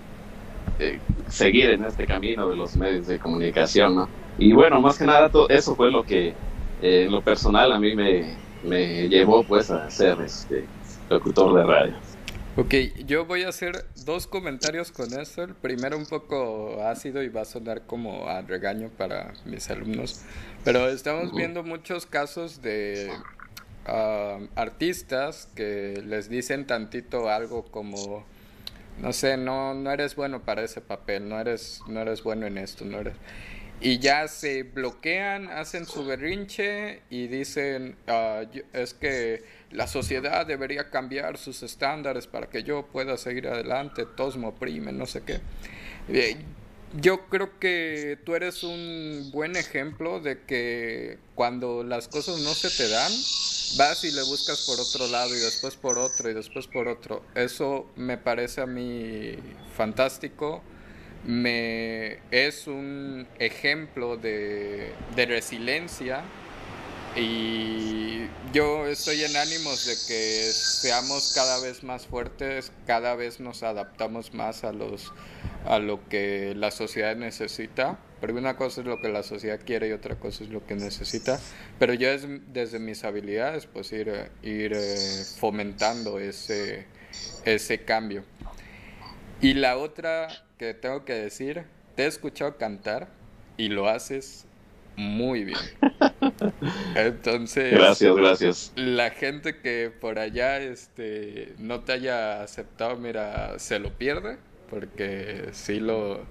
eh, 0.79 1.01
seguir 1.29 1.71
en 1.71 1.85
este 1.85 2.07
camino 2.07 2.49
de 2.49 2.57
los 2.57 2.77
medios 2.77 3.09
de 3.09 3.19
comunicación. 3.19 3.97
¿no? 3.97 4.09
Y 4.39 4.53
bueno, 4.53 4.81
más 4.81 4.99
que 4.99 5.05
nada, 5.05 5.29
todo 5.29 5.49
eso 5.49 5.75
fue 5.75 5.91
lo 5.91 6.05
que, 6.05 6.29
eh, 6.81 7.05
en 7.07 7.11
lo 7.11 7.21
personal, 7.23 7.73
a 7.73 7.81
mí 7.81 7.97
me, 7.97 8.37
me 8.63 9.09
llevó 9.09 9.43
pues 9.43 9.71
a 9.73 9.91
ser 9.91 10.21
este, 10.21 10.65
locutor 11.11 11.55
de 11.55 11.65
radio. 11.65 11.95
Ok, 12.57 12.75
yo 13.05 13.25
voy 13.25 13.45
a 13.45 13.49
hacer 13.51 13.87
dos 14.09 14.27
comentarios 14.27 14.91
con 14.91 15.13
eso. 15.21 15.43
El 15.43 15.55
primero 15.55 15.99
un 15.99 16.07
poco 16.07 16.83
ácido 16.83 17.23
y 17.23 17.29
va 17.29 17.43
a 17.43 17.45
sonar 17.45 17.83
como 17.83 18.27
a 18.27 18.41
regaño 18.41 18.89
para 18.97 19.35
mis 19.45 19.69
alumnos. 19.69 20.23
Pero 20.65 20.89
estamos 20.89 21.35
viendo 21.35 21.63
muchos 21.63 22.07
casos 22.07 22.63
de 22.63 23.13
ah, 23.85 24.39
artistas 24.57 25.51
que 25.55 26.03
les 26.07 26.31
dicen 26.31 26.67
tantito 26.67 27.29
algo 27.29 27.67
como, 27.67 28.25
no 28.99 29.13
sé, 29.13 29.37
no, 29.37 29.75
no 29.75 29.91
eres 29.91 30.17
bueno 30.17 30.41
para 30.41 30.63
ese 30.63 30.81
papel, 30.81 31.29
no 31.29 31.39
eres, 31.39 31.83
no 31.87 32.01
eres 32.01 32.23
bueno 32.23 32.47
en 32.47 32.57
esto, 32.57 32.87
no 32.87 33.01
eres 33.01 33.15
y 33.81 33.99
ya 33.99 34.27
se 34.27 34.65
bloquean, 34.65 35.49
hacen 35.49 35.87
su 35.87 36.05
berrinche 36.05 37.03
y 37.11 37.29
dicen, 37.29 37.95
ah, 38.09 38.43
es 38.73 38.95
que 38.95 39.45
la 39.71 39.87
sociedad 39.87 40.47
debería 40.47 40.91
cambiar 40.91 41.39
sus 41.39 41.63
estándares 41.63 42.27
para 42.27 42.49
que 42.49 42.63
yo 42.63 42.87
pueda 42.87 43.17
seguir 43.17 43.49
adelante, 43.49 44.07
todos 44.17 44.37
me 44.37 44.47
oprimen, 44.47 44.97
no 44.97 45.07
sé 45.07 45.23
qué. 45.23 45.41
Eh, 46.09 46.37
yo 46.95 47.27
creo 47.29 47.59
que 47.59 48.19
tú 48.25 48.35
eres 48.35 48.63
un 48.63 49.31
buen 49.33 49.57
ejemplo 49.57 50.21
de 50.21 50.43
que 50.43 51.19
cuando 51.35 51.85
las 51.85 52.09
cosas 52.09 52.41
no 52.41 52.55
se 52.55 52.71
te 52.71 52.89
dan, 52.89 53.13
vas 53.77 54.05
y 54.05 54.11
le 54.11 54.23
buscas 54.23 54.65
por 54.67 54.81
otro 54.81 55.07
lado 55.09 55.35
y 55.37 55.39
después 55.39 55.77
por 55.77 55.99
otro 55.99 56.31
y 56.31 56.35
después 56.35 56.67
por 56.67 56.89
otro. 56.89 57.23
Eso 57.35 57.87
me 57.97 58.17
parece 58.17 58.63
a 58.63 58.67
mí 58.67 59.37
fantástico 59.77 60.63
me 61.25 62.21
es 62.31 62.67
un 62.67 63.27
ejemplo 63.39 64.17
de, 64.17 64.95
resiliencia 65.15 66.23
y 67.17 68.27
yo 68.53 68.87
estoy 68.87 69.23
en 69.25 69.37
ánimos 69.37 69.87
de 69.87 69.95
que 70.07 70.51
seamos 70.53 71.33
cada 71.35 71.61
vez 71.61 71.83
más 71.83 72.07
fuertes, 72.07 72.73
cada 72.87 73.15
vez 73.15 73.41
nos 73.41 73.63
adaptamos 73.63 74.33
más 74.35 74.65
a 74.65 74.73
los 74.73 75.13
a 75.67 75.79
lo 75.79 76.09
que 76.09 76.55
la 76.57 76.71
sociedad 76.71 77.17
necesita, 77.17 77.99
pero 78.21 78.35
una 78.35 78.57
cosa 78.57 78.81
es 78.81 78.87
lo 78.87 79.01
que 79.01 79.09
la 79.09 79.23
sociedad 79.23 79.61
quiere 79.65 79.89
y 79.89 79.93
otra 79.93 80.17
cosa 80.17 80.45
es 80.45 80.51
lo 80.51 80.65
que 80.67 80.75
necesita, 80.75 81.41
pero 81.79 81.95
yo 81.95 82.09
es, 82.09 82.27
desde 82.53 82.79
mis 82.79 83.05
habilidades 83.05 83.67
pues 83.67 83.93
ir, 83.93 84.31
ir 84.43 84.73
eh, 84.75 85.25
fomentando 85.39 86.19
ese, 86.19 86.87
ese 87.45 87.85
cambio. 87.85 88.25
Y 89.41 89.55
la 89.55 89.77
otra 89.77 90.29
que 90.59 90.75
tengo 90.75 91.05
que 91.05 91.15
decir, 91.15 91.65
te 91.95 92.05
he 92.05 92.07
escuchado 92.07 92.57
cantar 92.57 93.09
y 93.57 93.69
lo 93.69 93.89
haces 93.89 94.48
muy 94.99 95.45
bien. 95.45 95.59
Entonces, 96.95 97.73
gracias, 97.73 98.17
gracias. 98.17 98.73
La 98.75 99.11
gente 99.11 99.57
que 99.57 99.91
por 99.91 100.19
allá 100.19 100.61
este 100.61 101.55
no 101.59 101.81
te 101.81 101.93
haya 101.93 102.43
aceptado, 102.43 102.97
mira, 102.97 103.59
se 103.59 103.79
lo 103.79 103.97
pierde 103.97 104.39
porque 104.69 105.49
sí 105.53 105.81
lo 105.81 106.27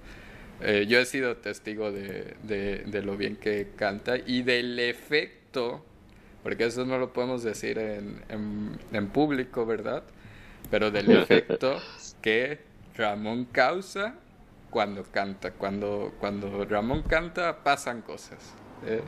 eh, 0.61 0.85
yo 0.87 0.99
he 0.99 1.05
sido 1.05 1.37
testigo 1.37 1.91
de, 1.91 2.35
de, 2.43 3.01
lo 3.03 3.15
bien 3.15 3.35
que 3.35 3.69
canta 3.75 4.17
y 4.17 4.41
del 4.41 4.79
efecto, 4.79 5.85
porque 6.43 6.65
eso 6.65 6.83
no 6.85 6.97
lo 6.97 7.13
podemos 7.13 7.43
decir 7.43 7.77
en, 7.77 8.23
en, 8.29 8.79
en 8.91 9.07
público, 9.09 9.65
¿verdad? 9.65 10.03
Pero 10.71 10.89
del 10.89 11.11
efecto 11.17 11.79
que 12.21 12.59
Ramón 12.95 13.45
causa 13.45 14.15
cuando 14.69 15.03
canta. 15.03 15.51
Cuando, 15.51 16.13
cuando 16.19 16.65
Ramón 16.65 17.03
canta 17.03 17.63
pasan 17.63 18.01
cosas. 18.01 18.53
¿eh? 18.85 19.01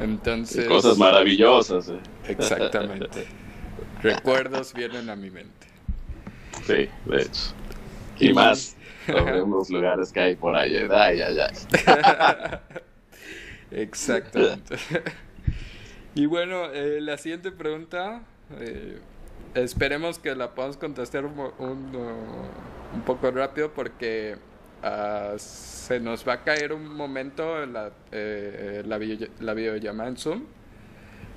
Entonces... 0.00 0.66
Cosas 0.66 0.98
maravillosas. 0.98 1.88
¿eh? 1.88 2.00
Exactamente. 2.28 3.26
Recuerdos 4.02 4.74
vienen 4.74 5.08
a 5.08 5.16
mi 5.16 5.30
mente. 5.30 5.66
Sí, 6.66 6.88
de 7.06 7.22
hecho. 7.22 7.54
Y, 8.18 8.32
más 8.32 8.76
sobre 9.06 9.42
unos 9.42 9.70
lugares 9.70 10.12
que 10.12 10.20
hay 10.20 10.36
por 10.36 10.54
ahí. 10.54 10.76
Ay, 10.90 11.20
ay, 11.20 11.38
ay. 11.40 11.56
Exactamente. 13.70 14.76
y 16.14 16.26
bueno, 16.26 16.66
eh, 16.72 17.00
la 17.00 17.18
siguiente 17.18 17.50
pregunta, 17.50 18.22
esperemos 19.54 20.20
que 20.20 20.36
la 20.36 20.54
podamos 20.54 20.76
contestar 20.76 21.24
un, 21.24 21.36
un, 21.58 21.96
un 22.94 23.02
poco 23.04 23.30
rápido 23.32 23.72
porque 23.72 24.36
uh, 24.84 25.38
se 25.38 26.00
nos 26.00 26.26
va 26.26 26.34
a 26.34 26.44
caer 26.44 26.72
un 26.72 26.94
momento 26.94 27.64
la, 27.66 27.90
eh, 28.12 28.82
la, 28.86 28.98
la, 29.40 29.54
videollamada 29.54 30.08
en 30.08 30.16
Zoom. 30.16 30.44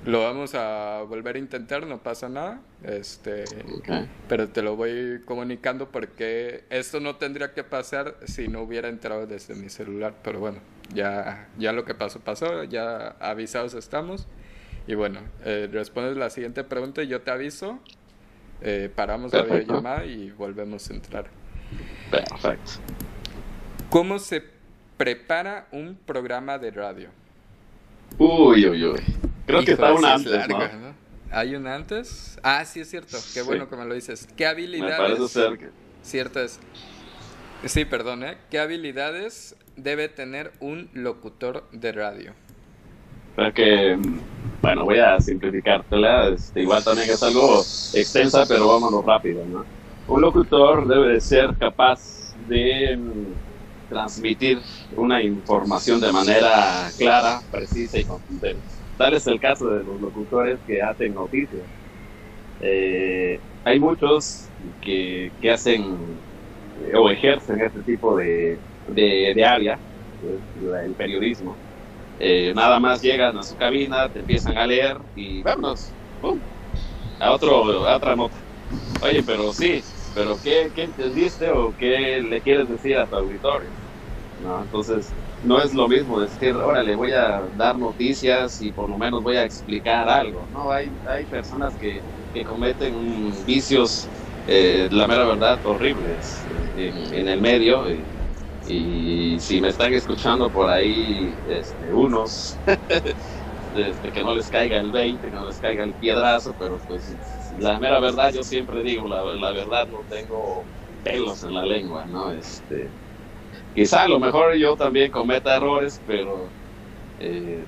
Lo 0.04 0.22
vamos 0.22 0.54
a 0.54 1.02
volver 1.08 1.36
a 1.36 1.38
intentar, 1.38 1.86
no 1.86 2.02
pasa 2.02 2.28
nada. 2.28 2.60
Este, 2.84 3.44
Pero 4.28 4.48
te 4.48 4.62
lo 4.62 4.76
voy 4.76 5.22
comunicando 5.24 5.90
porque 5.90 6.64
esto 6.70 7.00
no 7.00 7.16
tendría 7.16 7.52
que 7.52 7.64
pasar 7.64 8.16
si 8.24 8.48
no 8.48 8.62
hubiera 8.62 8.88
entrado 8.88 9.26
desde 9.26 9.54
mi 9.54 9.68
celular. 9.68 10.14
Pero 10.22 10.38
bueno, 10.38 10.60
ya, 10.94 11.48
ya 11.58 11.72
lo 11.72 11.84
que 11.84 11.94
pasó, 11.94 12.20
pasó. 12.20 12.64
Ya 12.64 13.16
avisados 13.20 13.74
estamos. 13.74 14.28
Y 14.86 14.94
bueno, 14.94 15.20
eh, 15.44 15.68
respondes 15.70 16.16
la 16.16 16.30
siguiente 16.30 16.64
pregunta 16.64 17.02
y 17.02 17.08
yo 17.08 17.20
te 17.20 17.30
aviso. 17.30 17.80
Eh, 18.62 18.90
paramos 18.94 19.32
la 19.32 19.42
videollamada 19.42 20.06
y 20.06 20.30
volvemos 20.30 20.88
a 20.88 20.94
entrar. 20.94 21.26
Perfecto. 22.10 22.72
¿Cómo 23.90 24.18
se 24.18 24.42
prepara 24.98 25.66
un 25.72 25.96
programa 25.96 26.58
de 26.58 26.70
radio? 26.70 27.08
Uy, 28.18 28.66
uy, 28.66 28.84
uy. 28.84 29.00
Creo 29.46 29.64
que 29.64 29.72
está 29.72 29.94
un 29.94 30.04
antes, 30.04 30.48
¿no? 30.48 30.58
¿Hay 31.30 31.54
un 31.54 31.66
antes? 31.66 32.38
Ah, 32.42 32.64
sí, 32.66 32.80
es 32.80 32.90
cierto. 32.90 33.16
Qué 33.32 33.40
bueno 33.40 33.68
que 33.68 33.76
me 33.76 33.86
lo 33.86 33.94
dices. 33.94 34.28
¿Qué 34.36 34.46
habilidades? 34.46 34.98
Me 34.98 35.16
parece 35.16 35.28
ser 35.28 35.72
Cierto 36.02 36.40
es. 36.40 36.60
Sí, 37.64 37.86
perdón, 37.86 38.24
¿eh? 38.24 38.36
¿Qué 38.50 38.58
habilidades 38.58 39.56
debe 39.76 40.08
tener 40.08 40.52
un 40.60 40.90
locutor 40.92 41.68
de 41.72 41.92
radio? 41.92 42.32
Creo 43.36 43.54
que, 43.54 43.98
bueno, 44.60 44.84
voy 44.84 44.98
a 44.98 45.18
simplificártela. 45.18 46.28
Este, 46.28 46.60
igual 46.60 46.84
también 46.84 47.08
es 47.08 47.22
algo 47.22 47.60
extensa, 47.94 48.44
pero 48.46 48.68
vámonos 48.68 49.02
rápido, 49.04 49.44
¿no? 49.46 49.64
Un 50.08 50.20
locutor 50.20 50.86
debe 50.86 51.14
de 51.14 51.20
ser 51.20 51.56
capaz 51.56 52.34
de 52.48 52.98
transmitir 53.88 54.60
una 54.96 55.22
información 55.22 56.00
de 56.00 56.12
manera 56.12 56.90
clara, 56.96 57.40
precisa 57.50 57.98
y 57.98 58.04
contundente. 58.04 58.62
Tal 58.96 59.14
es 59.14 59.26
el 59.26 59.40
caso 59.40 59.68
de 59.68 59.84
los 59.84 60.00
locutores 60.00 60.58
que 60.66 60.82
hacen 60.82 61.14
noticias. 61.14 61.62
Eh, 62.60 63.38
hay 63.64 63.78
muchos 63.78 64.48
que, 64.80 65.30
que, 65.40 65.50
hacen 65.50 65.84
o 66.94 67.10
ejercen 67.10 67.60
este 67.60 67.80
tipo 67.82 68.16
de, 68.16 68.58
de, 68.88 69.44
área, 69.44 69.78
el 70.84 70.92
periodismo. 70.92 71.56
Eh, 72.20 72.52
nada 72.54 72.80
más 72.80 73.00
llegan 73.00 73.38
a 73.38 73.42
su 73.42 73.56
cabina, 73.56 74.08
te 74.08 74.18
empiezan 74.20 74.58
a 74.58 74.66
leer 74.66 74.98
y 75.14 75.42
vámonos, 75.42 75.92
a, 77.20 77.30
otro, 77.30 77.86
a 77.86 77.96
otra 77.96 78.16
nota. 78.16 78.36
Oye, 79.02 79.22
pero 79.22 79.52
sí, 79.52 79.82
pero 80.14 80.38
¿qué, 80.42 80.70
¿qué, 80.74 80.84
entendiste 80.84 81.50
o 81.50 81.74
qué 81.74 82.20
le 82.22 82.40
quieres 82.42 82.68
decir 82.68 82.96
a 82.96 83.06
tu 83.06 83.16
auditorio? 83.16 83.70
¿No? 84.38 84.62
Entonces, 84.62 85.12
no 85.42 85.60
es 85.60 85.72
lo 85.72 85.88
mismo 85.88 86.20
decir, 86.20 86.54
órale, 86.54 86.96
voy 86.96 87.12
a 87.12 87.42
dar 87.54 87.78
noticias 87.78 88.60
y 88.60 88.72
por 88.72 88.90
lo 88.90 88.98
menos 88.98 89.22
voy 89.22 89.36
a 89.36 89.44
explicar 89.44 90.08
algo. 90.08 90.48
No, 90.50 90.70
hay, 90.70 90.90
hay 91.06 91.26
personas 91.26 91.76
que, 91.76 92.02
que 92.32 92.44
cometen 92.44 93.44
vicios, 93.44 94.08
eh, 94.46 94.88
la 94.90 95.06
mera 95.06 95.24
verdad, 95.26 95.60
horribles 95.64 96.46
en, 96.74 97.28
el 97.28 97.40
medio. 97.40 97.84
Y, 98.66 99.38
si 99.40 99.60
me 99.60 99.68
están 99.68 99.94
escuchando 99.94 100.50
por 100.50 100.68
ahí 100.68 101.38
este, 101.46 101.92
unos, 101.92 102.60
este, 103.74 104.12
que 104.12 104.22
no 104.22 104.34
les 104.34 104.50
caiga 104.50 104.78
el 104.78 104.90
20, 104.90 105.30
que 105.30 105.36
no 105.36 105.46
les 105.46 105.60
caiga 105.60 105.84
el 105.84 105.94
piedrazo, 105.94 106.54
pero 106.58 106.78
pues 106.86 107.16
la 107.58 107.78
mera 107.80 108.00
verdad, 108.00 108.32
yo 108.32 108.42
siempre 108.42 108.82
digo, 108.82 109.08
la, 109.08 109.52
verdad 109.52 109.86
no 109.88 110.04
tengo 110.04 110.70
pelos 111.02 111.42
en 111.44 111.54
la 111.54 111.64
lengua, 111.64 112.06
¿no? 112.06 112.32
Este, 112.32 112.94
quizá 113.74 114.04
a 114.04 114.08
lo 114.08 114.20
mejor 114.20 114.56
yo 114.56 114.76
también 114.76 115.10
cometa 115.10 115.56
errores, 115.56 116.02
pero 116.04 116.54
eh, 117.18 117.66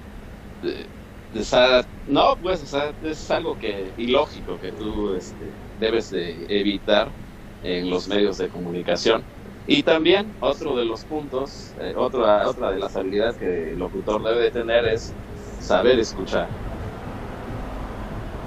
no, 2.07 2.38
pues 2.40 2.72
es 3.00 3.31
algo 3.31 3.57
que 3.57 3.92
ilógico 3.96 4.59
que 4.59 4.72
tú 4.72 5.14
este, 5.14 5.57
debes 5.74 6.11
de 6.11 6.46
evitar 6.48 7.14
en 7.62 7.90
los 7.90 8.09
medios 8.09 8.37
de 8.38 8.48
comunicación. 8.48 9.26
Y 9.66 9.83
también 9.83 10.35
otro 10.40 10.76
de 10.76 10.85
los 10.85 11.05
puntos, 11.05 11.74
eh, 11.81 11.94
otra, 11.96 12.48
otra 12.48 12.70
de 12.72 12.79
las 12.79 12.96
habilidades 12.96 13.37
que 13.37 13.72
el 13.72 13.79
locutor 13.79 14.22
debe 14.24 14.44
de 14.44 14.50
tener 14.50 14.87
es 14.87 15.16
saber 15.59 15.98
escuchar. 16.00 16.50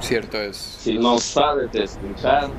Cierto 0.04 0.38
es. 0.38 0.58
Si 0.58 0.98
no 1.00 1.18
sabes 1.18 1.74
escuchar, 1.74 2.50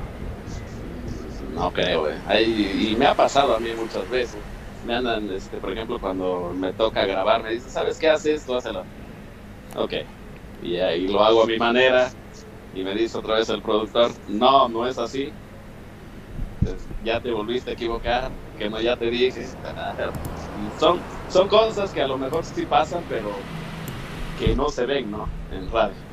no 1.53 1.71
creo. 1.71 2.09
Y 2.09 2.95
me 2.97 3.05
ha 3.05 3.13
pasado 3.13 3.55
a 3.55 3.59
mí 3.59 3.69
muchas 3.77 4.09
veces. 4.09 4.37
Me 4.85 4.95
andan, 4.95 5.29
este, 5.31 5.57
por 5.57 5.71
ejemplo, 5.71 5.99
cuando 5.99 6.51
me 6.57 6.73
toca 6.73 7.05
grabar, 7.05 7.43
me 7.43 7.51
dicen, 7.51 7.69
¿sabes 7.69 7.99
qué 7.99 8.09
haces? 8.09 8.41
esto? 8.41 8.57
Hazlo. 8.57 8.83
Ok. 9.75 9.93
Y 10.63 10.77
ahí 10.77 11.07
lo 11.07 11.23
hago 11.23 11.43
a 11.43 11.45
mi 11.45 11.57
manera. 11.57 12.09
Y 12.73 12.83
me 12.83 12.95
dice 12.95 13.15
otra 13.17 13.35
vez 13.35 13.47
el 13.49 13.61
productor, 13.61 14.11
no, 14.27 14.67
no 14.67 14.87
es 14.87 14.97
así. 14.97 15.31
ya 17.03 17.21
te 17.21 17.31
volviste 17.31 17.69
a 17.69 17.73
equivocar, 17.73 18.31
que 18.57 18.69
no 18.71 18.81
ya 18.81 18.97
te 18.97 19.11
dije. 19.11 19.45
Son, 20.79 20.99
son 21.29 21.47
cosas 21.47 21.91
que 21.93 22.01
a 22.01 22.07
lo 22.07 22.17
mejor 22.17 22.43
sí 22.43 22.65
pasan, 22.65 23.03
pero 23.07 23.29
que 24.39 24.55
no 24.55 24.69
se 24.69 24.87
ven, 24.87 25.11
¿no? 25.11 25.29
En 25.51 25.71
radio. 25.71 26.04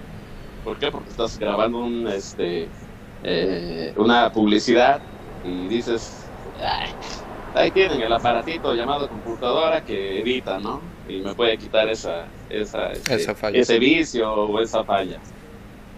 ¿Por 0.63 0.79
qué? 0.79 0.91
Porque 0.91 1.11
estás 1.11 1.39
grabando 1.39 1.79
un, 1.79 2.07
este, 2.09 2.71
eh, 3.23 3.93
una 3.97 4.31
publicidad 4.31 5.03
y 5.43 5.69
dices, 5.69 6.33
ahí 7.53 7.71
tienen 7.73 8.01
el 8.01 8.13
aparatito 8.13 8.75
llamado 8.75 9.09
computadora 9.09 9.83
que 9.83 10.21
edita, 10.21 10.61
¿no? 10.61 10.95
Y 11.07 11.21
me 11.23 11.35
puede 11.35 11.59
quitar 11.59 11.89
esa, 11.89 12.33
esa, 12.49 12.93
este, 12.93 13.27
ese 13.59 13.79
vicio 13.79 14.33
o 14.33 14.61
esa 14.61 14.85
falla. 14.85 15.21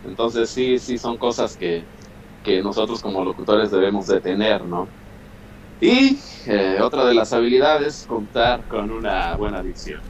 Entonces 0.03 0.51
sí, 0.51 0.79
sí 0.79 0.99
son 0.99 1.19
cosas 1.19 1.57
que, 1.57 1.89
que 2.43 2.63
nosotros 2.63 3.01
como 3.01 3.25
locutores 3.25 3.71
debemos 3.71 4.07
de 4.07 4.21
tener, 4.21 4.65
¿no? 4.65 4.89
Y 5.81 6.19
eh, 6.47 6.79
otra 6.81 7.05
de 7.05 7.15
las 7.15 7.33
habilidades, 7.33 8.07
contar 8.07 8.67
con 8.67 8.91
una 8.91 9.37
buena 9.37 9.63
dicción. 9.63 10.03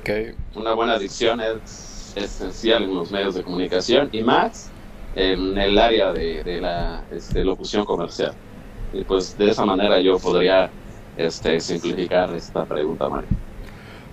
Okay. 0.00 0.34
Una 0.54 0.74
buena 0.74 0.98
dicción 0.98 1.40
es 1.40 1.89
esencial 2.16 2.84
en 2.84 2.94
los 2.94 3.10
medios 3.10 3.34
de 3.34 3.42
comunicación 3.42 4.08
y 4.12 4.22
más 4.22 4.70
en 5.14 5.58
el 5.58 5.78
área 5.78 6.12
de, 6.12 6.42
de 6.44 6.60
la 6.60 7.04
este, 7.10 7.44
locución 7.44 7.84
comercial. 7.84 8.34
Y 8.92 9.04
pues 9.04 9.36
de 9.38 9.50
esa 9.50 9.64
manera 9.64 10.00
yo 10.00 10.18
podría 10.18 10.70
este, 11.16 11.60
simplificar 11.60 12.34
esta 12.34 12.64
pregunta, 12.64 13.08
Mario. 13.08 13.28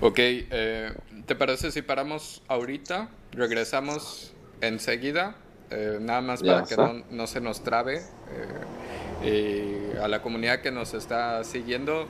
Ok, 0.02 0.20
eh, 0.20 0.94
¿te 1.26 1.36
parece 1.36 1.72
si 1.72 1.82
paramos 1.82 2.44
ahorita? 2.48 3.10
Regresamos 3.32 4.34
enseguida, 4.62 5.36
eh, 5.72 5.98
nada 6.00 6.22
más 6.22 6.44
para 6.44 6.64
que 6.64 6.76
no, 6.78 7.04
no, 7.10 7.28
se 7.28 7.42
nos 7.42 7.64
trabe. 7.64 8.02
Eh, 9.24 9.94
y 9.94 9.98
a 9.98 10.08
la 10.08 10.22
comunidad 10.22 10.62
que 10.62 10.72
nos 10.72 10.94
está 10.94 11.44
siguiendo, 11.44 12.08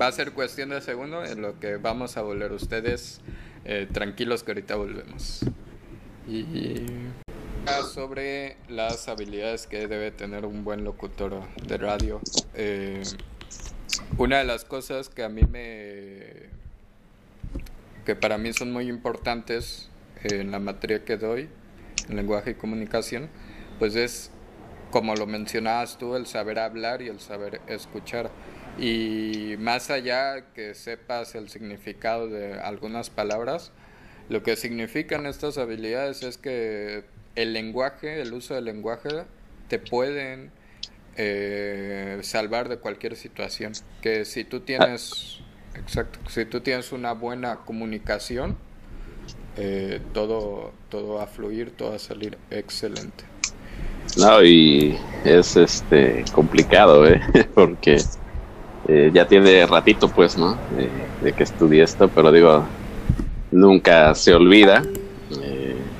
va 0.00 0.06
a 0.06 0.12
ser 0.12 0.32
cuestión 0.32 0.68
de 0.68 0.80
segundo 0.80 1.24
en 1.24 1.42
lo 1.42 1.58
que 1.58 1.76
vamos 1.76 2.16
a 2.16 2.22
volver 2.22 2.52
ustedes 2.52 3.20
tranquilos 3.92 4.42
que 4.42 4.52
ahorita 4.52 4.76
volvemos. 4.76 5.44
Y 6.28 6.86
sobre 7.92 8.56
las 8.68 9.08
habilidades 9.08 9.66
que 9.66 9.86
debe 9.88 10.10
tener 10.10 10.44
un 10.44 10.64
buen 10.64 10.84
locutor 10.84 11.42
de 11.66 11.76
radio. 11.76 12.20
Eh, 12.54 13.02
una 14.18 14.38
de 14.38 14.44
las 14.44 14.64
cosas 14.64 15.08
que 15.08 15.22
a 15.24 15.28
mí 15.28 15.42
me 15.42 16.54
que 18.04 18.14
para 18.14 18.38
mí 18.38 18.52
son 18.52 18.72
muy 18.72 18.88
importantes 18.88 19.88
en 20.22 20.52
la 20.52 20.60
materia 20.60 21.04
que 21.04 21.16
doy, 21.16 21.48
en 22.08 22.16
lenguaje 22.16 22.52
y 22.52 22.54
comunicación, 22.54 23.28
pues 23.80 23.96
es 23.96 24.30
como 24.90 25.16
lo 25.16 25.26
mencionabas 25.26 25.98
tú, 25.98 26.14
el 26.14 26.26
saber 26.26 26.60
hablar 26.60 27.02
y 27.02 27.08
el 27.08 27.18
saber 27.18 27.60
escuchar. 27.66 28.30
Y 28.78 29.56
más 29.58 29.90
allá 29.90 30.52
que 30.54 30.74
sepas 30.74 31.34
el 31.34 31.48
significado 31.48 32.28
de 32.28 32.60
algunas 32.60 33.10
palabras, 33.10 33.72
lo 34.28 34.42
que 34.42 34.56
significan 34.56 35.26
estas 35.26 35.56
habilidades 35.56 36.22
es 36.22 36.36
que 36.36 37.04
el 37.36 37.52
lenguaje, 37.52 38.20
el 38.20 38.32
uso 38.32 38.54
del 38.54 38.64
lenguaje, 38.64 39.24
te 39.68 39.78
pueden 39.78 40.50
eh, 41.16 42.18
salvar 42.22 42.68
de 42.68 42.78
cualquier 42.78 43.16
situación. 43.16 43.72
Que 44.02 44.24
si 44.24 44.44
tú 44.44 44.60
tienes, 44.60 45.40
exacto, 45.74 46.18
si 46.28 46.44
tú 46.44 46.60
tienes 46.60 46.92
una 46.92 47.12
buena 47.12 47.60
comunicación, 47.64 48.58
eh, 49.56 50.00
todo, 50.12 50.72
todo 50.90 51.14
va 51.14 51.24
a 51.24 51.26
fluir, 51.26 51.70
todo 51.70 51.90
va 51.90 51.96
a 51.96 52.00
salir 52.00 52.36
excelente. 52.50 53.24
No, 54.18 54.42
y 54.42 54.98
es 55.24 55.56
este 55.56 56.24
complicado, 56.32 57.06
¿eh? 57.06 57.20
porque 57.54 57.98
eh, 58.88 59.10
ya 59.12 59.26
tiene 59.26 59.66
ratito, 59.66 60.08
pues, 60.08 60.36
¿no? 60.36 60.56
de 61.22 61.32
que 61.32 61.42
estudié 61.42 61.82
esto, 61.82 62.08
pero 62.08 62.30
digo, 62.30 62.64
nunca 63.50 64.14
se 64.14 64.34
olvida. 64.34 64.82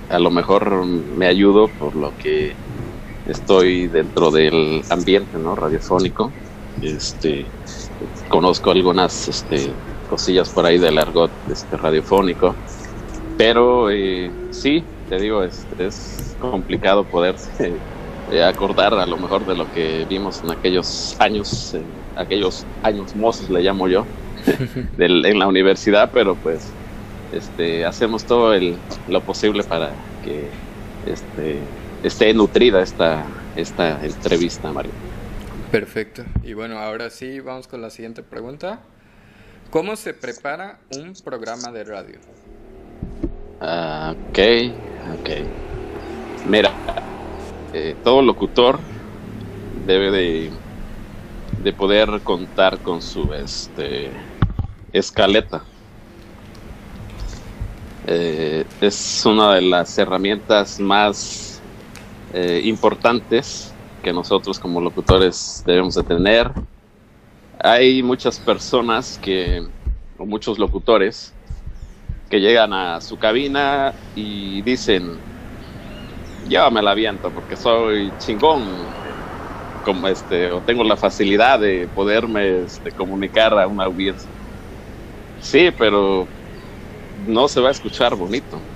A 0.09 0.21
lo 0.21 0.31
mejor 0.31 0.85
me 0.85 1.27
ayudo 1.27 1.67
por 1.67 1.97
lo 1.97 2.17
que 2.19 2.55
estoy 3.29 3.89
dentro 3.89 4.31
del 4.31 4.83
ambiente 4.91 5.37
no 5.39 5.57
radiofónico. 5.57 6.31
Este 6.81 7.45
conozco 8.29 8.71
algunas 8.71 9.29
este, 9.29 9.71
cosillas 10.09 10.51
por 10.51 10.67
ahí 10.67 10.79
del 10.79 10.99
argot 10.99 11.31
este, 11.51 11.77
radiofónico. 11.77 12.55
Pero 13.37 13.91
eh, 13.91 14.31
sí 14.51 14.85
te 15.09 15.19
digo 15.19 15.43
es, 15.43 15.67
es 15.79 16.37
complicado 16.41 17.05
poder 17.05 17.35
eh, 18.31 18.45
acordar 18.45 18.95
a 18.95 19.07
lo 19.07 19.17
mejor 19.17 19.45
de 19.45 19.57
lo 19.57 19.71
que 19.73 20.07
vimos 20.09 20.41
en 20.45 20.53
aquellos 20.53 21.17
años 21.19 21.75
aquellos 22.17 22.65
años 22.83 23.15
mozos 23.15 23.51
le 23.51 23.63
llamo 23.63 23.89
yo 23.89 24.07
en 24.99 25.39
la 25.39 25.47
universidad 25.47 26.11
pero 26.13 26.35
pues 26.35 26.71
este, 27.33 27.85
hacemos 27.85 28.25
todo 28.25 28.55
el, 28.55 28.77
lo 29.09 29.21
posible 29.21 29.65
para 29.65 29.91
que 30.25 30.49
este, 31.11 31.59
esté 32.03 32.33
nutrida 32.35 32.83
esta, 32.83 33.25
esta 33.57 34.05
entrevista, 34.05 34.73
Mario. 34.73 34.93
Perfecto. 35.71 36.25
Y 36.43 36.55
bueno, 36.55 36.79
ahora 36.79 37.11
sí, 37.11 37.41
vamos 37.41 37.67
con 37.67 37.83
la 37.83 37.91
siguiente 37.91 38.23
pregunta. 38.23 38.81
¿Cómo 39.71 39.97
se 39.97 40.15
prepara 40.15 40.79
un 40.97 41.15
programa 41.25 41.73
de 41.73 41.85
radio? 41.85 42.19
Ah, 43.61 44.15
ok, 44.31 44.39
ok. 45.21 45.31
Mira, 46.49 46.71
eh, 47.73 47.97
todo 48.05 48.23
locutor 48.23 48.79
debe 49.87 50.11
de, 50.11 50.51
de 51.67 51.73
poder 51.73 52.21
contar 52.23 52.79
con 52.79 53.03
su 53.03 53.35
este, 53.35 54.13
escaleta 54.93 55.65
eh, 58.07 58.65
es 58.81 59.27
una 59.27 59.55
de 59.55 59.63
las 59.63 59.99
herramientas 59.99 60.79
más 60.79 61.61
eh, 62.33 62.61
importantes 62.63 63.75
que 64.01 64.13
nosotros 64.13 64.61
como 64.61 64.81
locutores 64.81 65.65
debemos 65.67 65.97
de 65.97 66.05
tener. 66.05 66.53
Hay 67.59 68.01
muchas 68.01 68.39
personas 68.39 69.19
que, 69.21 69.67
o 70.19 70.25
muchos 70.25 70.61
locutores, 70.61 71.35
que 72.31 72.41
llegan 72.41 72.73
a 72.75 73.01
su 73.01 73.19
cabina 73.19 73.93
y 74.15 74.63
dicen, 74.63 75.19
llévame 76.49 76.81
la 76.81 76.95
viento 76.95 77.29
porque 77.31 77.57
soy 77.57 78.13
chingón, 78.19 78.63
como 79.87 80.09
este, 80.09 80.51
o 80.53 80.63
tengo 80.63 80.85
la 80.85 80.99
facilidad 80.99 81.61
de 81.61 81.89
poderme 81.89 82.65
este, 82.65 82.93
comunicar 82.93 83.59
a 83.59 83.69
una 83.69 83.85
audiencia. 83.87 84.35
Sí, 85.39 85.71
pero 85.79 86.31
no 87.15 87.49
se 87.49 87.61
va 87.61 87.69
a 87.69 87.73
escuchar 87.73 88.17
bonito. 88.17 88.69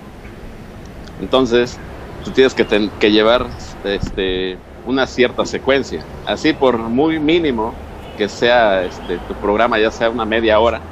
Entonces, 1.19 1.83
tú 2.23 2.33
tienes 2.33 2.55
que, 2.55 2.67
que 2.99 3.11
llevar 3.13 3.49
este, 3.83 4.63
una 4.83 5.07
cierta 5.07 5.45
secuencia. 5.47 6.09
Así 6.25 6.53
por 6.53 6.79
muy 6.79 7.21
mínimo 7.21 7.81
que 8.17 8.29
sea 8.29 8.85
este, 8.85 9.21
tu 9.21 9.39
programa, 9.39 9.79
ya 9.81 9.91
sea 9.91 10.11
una 10.11 10.27
media 10.27 10.61
hora, 10.61 10.87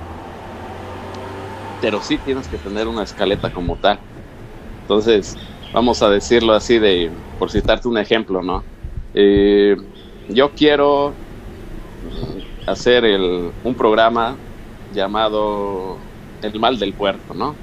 pero 1.78 2.00
sí 2.00 2.18
tienes 2.18 2.48
que 2.48 2.58
tener 2.58 2.88
una 2.88 3.04
escaleta 3.04 3.50
como 3.50 3.78
tal. 3.78 4.02
Entonces, 4.82 5.40
vamos 5.72 6.02
a 6.02 6.10
decirlo 6.10 6.54
así 6.54 6.78
de, 6.80 7.16
por 7.38 7.50
citarte 7.50 7.88
un 7.88 7.98
ejemplo, 7.98 8.42
¿no? 8.42 8.68
Eh, 9.14 9.76
yo 10.28 10.50
quiero 10.50 11.14
hacer 12.66 13.04
el, 13.04 13.50
un 13.64 13.74
programa 13.74 14.36
llamado 14.92 15.96
el 16.42 16.58
mal 16.60 16.78
del 16.78 16.92
puerto, 16.94 17.34
¿no? 17.34 17.54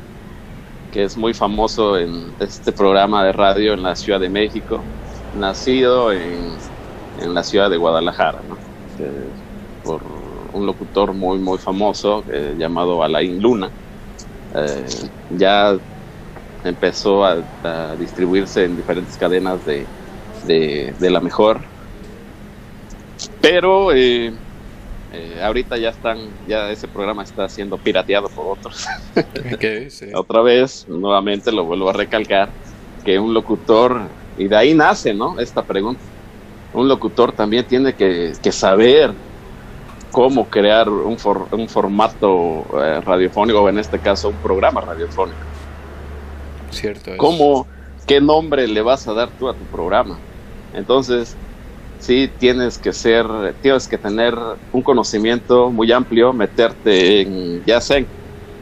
que 0.91 1.03
es 1.03 1.17
muy 1.17 1.33
famoso 1.33 1.97
en 1.97 2.33
este 2.39 2.71
programa 2.71 3.23
de 3.23 3.33
radio 3.33 3.73
en 3.73 3.83
la 3.83 3.95
Ciudad 3.95 4.19
de 4.19 4.29
México, 4.29 4.81
nacido 5.37 6.11
en, 6.11 6.57
en 7.19 7.33
la 7.33 7.43
ciudad 7.43 7.69
de 7.69 7.77
Guadalajara, 7.77 8.41
¿no? 8.47 8.57
por 9.83 10.01
un 10.53 10.65
locutor 10.65 11.13
muy, 11.13 11.37
muy 11.37 11.57
famoso 11.57 12.23
eh, 12.31 12.55
llamado 12.57 13.03
Alain 13.03 13.41
Luna. 13.41 13.69
Eh, 14.55 14.85
ya 15.31 15.77
empezó 16.63 17.25
a, 17.25 17.43
distribuirse 17.99 18.63
en 18.63 18.77
diferentes 18.77 19.17
cadenas 19.17 19.65
de, 19.65 19.85
de, 20.45 21.09
la 21.09 21.19
mejor. 21.19 21.61
Pero 23.41 23.91
eh, 25.15 25.39
ahorita 25.41 25.77
ya 25.77 25.89
están, 25.89 26.17
ya 26.47 26.69
ese 26.71 26.87
programa 26.87 27.23
está 27.23 27.47
siendo 27.47 27.77
pirateado 27.77 28.29
por 28.29 28.57
otros. 28.57 28.87
Otra 30.13 30.41
vez, 30.41 30.85
nuevamente 30.87 31.51
lo 31.51 31.63
vuelvo 31.65 31.89
a 31.89 31.93
recalcar, 31.93 32.49
que 33.03 33.19
un 33.19 33.33
locutor, 33.33 34.01
y 34.37 34.47
de 34.47 34.55
ahí 34.55 34.73
nace, 34.73 35.13
¿no? 35.13 35.39
Esta 35.39 35.63
pregunta. 35.63 36.01
Un 36.73 36.87
locutor 36.87 37.31
también 37.31 37.65
tiene 37.65 37.93
que, 37.93 38.33
que 38.41 38.51
saber 38.51 39.13
cómo 40.11 40.49
crear 40.49 40.89
un, 40.89 41.17
un 41.51 41.69
formato 41.69 42.65
eh, 42.81 43.01
radiofónico, 43.01 43.61
o 43.61 43.69
en 43.69 43.79
este 43.79 43.99
caso 43.99 44.29
un 44.29 44.35
programa 44.35 44.81
radiofónico. 44.81 45.37
Cierto. 46.71 47.11
¿Cómo, 47.17 47.67
qué 48.05 48.19
nombre 48.19 48.67
le 48.67 48.81
vas 48.81 49.07
a 49.07 49.13
dar 49.13 49.29
tú 49.29 49.47
a 49.47 49.53
tu 49.53 49.63
programa? 49.65 50.17
Entonces, 50.73 51.37
sí 52.05 52.31
tienes 52.37 52.77
que 52.77 52.93
ser, 52.93 53.25
tienes 53.61 53.87
que 53.87 53.97
tener 53.97 54.35
un 54.71 54.83
conocimiento 54.83 55.71
muy 55.71 55.91
amplio, 55.91 56.33
meterte 56.33 57.21
en, 57.21 57.65
ya 57.65 57.81
sea 57.81 57.97
en 57.97 58.11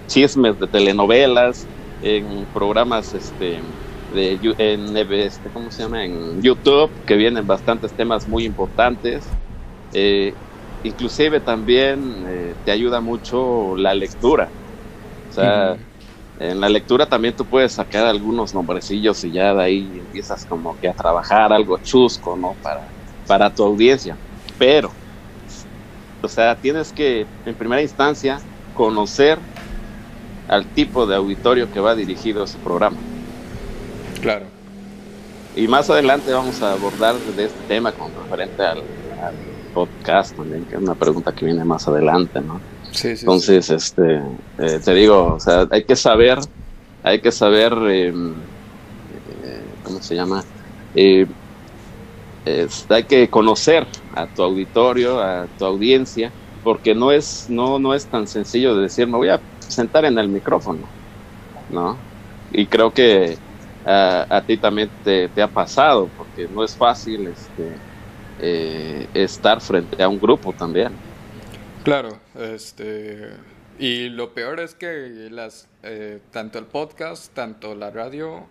chismes 0.07 0.57
de 0.59 0.67
telenovelas, 0.67 1.69
en 1.99 2.47
programas 2.47 3.13
este, 3.13 3.61
de, 4.07 4.39
en, 4.57 4.95
este, 4.97 5.51
¿cómo 5.51 5.71
se 5.71 5.83
llama? 5.83 6.05
en 6.05 6.41
YouTube, 6.41 6.93
que 7.05 7.15
vienen 7.15 7.45
bastantes 7.45 7.93
temas 7.93 8.27
muy 8.29 8.45
importantes. 8.45 9.27
Eh, 9.91 10.37
inclusive 10.81 11.41
también 11.41 12.25
eh, 12.27 12.55
te 12.63 12.71
ayuda 12.71 13.01
mucho 13.01 13.75
la 13.75 13.93
lectura. 13.93 14.53
O 15.29 15.31
sea, 15.33 15.75
en 16.37 16.61
la 16.61 16.69
lectura 16.69 17.07
también 17.07 17.35
tú 17.35 17.45
puedes 17.45 17.73
sacar 17.73 18.05
algunos 18.05 18.53
nombrecillos 18.53 19.21
y 19.25 19.33
ya 19.33 19.53
de 19.53 19.63
ahí 19.63 19.99
empiezas 19.99 20.45
como 20.45 20.77
que 20.77 20.87
a 20.87 20.93
trabajar 20.93 21.51
algo 21.51 21.77
chusco, 21.79 22.37
¿no? 22.37 22.57
Para, 22.61 22.93
para 23.27 23.53
tu 23.53 23.63
audiencia. 23.63 24.15
Pero, 24.57 24.91
o 26.21 26.27
sea, 26.27 26.55
tienes 26.55 26.91
que, 26.91 27.25
en 27.45 27.55
primera 27.55 27.81
instancia, 27.81 28.39
conocer 28.75 29.37
al 30.47 30.65
tipo 30.65 31.05
de 31.05 31.15
auditorio 31.15 31.71
que 31.71 31.79
va 31.79 31.95
dirigido 31.95 32.43
ese 32.43 32.57
programa. 32.57 32.97
Claro. 34.21 34.45
Y 35.55 35.67
más 35.67 35.89
adelante 35.89 36.31
vamos 36.31 36.61
a 36.61 36.73
abordar 36.73 37.15
de 37.15 37.45
este 37.45 37.59
tema 37.67 37.91
con 37.91 38.11
referente 38.15 38.63
al 38.63 38.83
podcast 39.73 40.35
también, 40.35 40.65
que 40.65 40.75
es 40.75 40.81
una 40.81 40.95
pregunta 40.95 41.31
que 41.33 41.45
viene 41.45 41.63
más 41.65 41.87
adelante, 41.87 42.39
¿no? 42.39 42.61
Sí, 42.91 43.15
sí, 43.17 43.21
Entonces, 43.21 43.69
este, 43.69 44.21
eh, 44.59 44.79
te 44.83 44.93
digo, 44.93 45.33
o 45.33 45.39
sea, 45.39 45.67
hay 45.71 45.83
que 45.83 45.95
saber, 45.95 46.37
hay 47.01 47.19
que 47.19 47.31
saber, 47.31 47.73
em, 47.73 48.33
eh, 49.43 49.63
¿cómo 49.83 50.01
se 50.01 50.15
llama? 50.15 50.43
Hay 52.89 53.03
que 53.03 53.29
conocer 53.29 53.87
a 54.15 54.27
tu 54.27 54.43
auditorio, 54.43 55.19
a 55.21 55.47
tu 55.57 55.65
audiencia, 55.65 56.31
porque 56.63 56.93
no 56.93 57.11
es, 57.11 57.49
no, 57.49 57.79
no 57.79 57.93
es 57.93 58.05
tan 58.05 58.27
sencillo 58.27 58.75
de 58.75 58.83
decir, 58.83 59.07
me 59.07 59.17
voy 59.17 59.29
a 59.29 59.39
sentar 59.59 60.05
en 60.05 60.17
el 60.17 60.27
micrófono, 60.27 60.87
¿no? 61.69 61.97
Y 62.51 62.65
creo 62.65 62.91
que 62.91 63.37
a, 63.85 64.43
ti 64.45 64.57
también 64.57 64.89
te, 65.03 65.27
te, 65.29 65.41
ha 65.41 65.47
pasado, 65.47 66.09
porque 66.17 66.47
no 66.53 66.63
es 66.63 66.75
fácil, 66.75 67.27
este, 67.27 67.75
eh, 68.39 69.07
estar 69.13 69.61
frente 69.61 70.01
a 70.01 70.07
un 70.07 70.19
grupo 70.19 70.53
también. 70.53 70.91
Claro, 71.83 72.19
este 72.35 73.31
y 73.79 74.09
lo 74.09 74.33
peor 74.33 74.59
es 74.59 74.75
que 74.75 75.29
las 75.31 75.67
eh, 75.81 76.19
tanto 76.31 76.59
el 76.59 76.65
podcast, 76.65 77.33
tanto 77.33 77.75
la 77.75 77.89
radio 77.91 78.45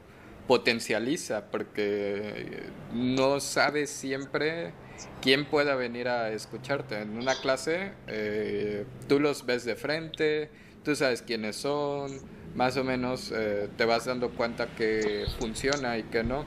potencializa 0.53 1.45
porque 1.51 2.65
no 2.93 3.41
sabes 3.41 3.89
siempre 3.89 4.75
quién 5.23 5.47
pueda 5.47 5.77
venir 5.77 6.09
a 6.09 6.31
escucharte. 6.31 7.01
En 7.01 7.17
una 7.17 7.35
clase 7.37 7.93
eh, 8.07 8.85
tú 9.09 9.19
los 9.19 9.47
ves 9.47 9.65
de 9.65 9.77
frente, 9.77 10.51
tú 10.85 10.95
sabes 10.95 11.23
quiénes 11.23 11.57
son, 11.57 12.19
más 12.55 12.77
o 12.77 12.85
menos 12.85 13.33
te 13.79 13.85
vas 13.87 14.05
dando 14.05 14.29
cuenta 14.29 14.67
que 14.67 15.25
funciona 15.41 15.97
y 15.97 16.03
que 16.03 16.23
no. 16.23 16.45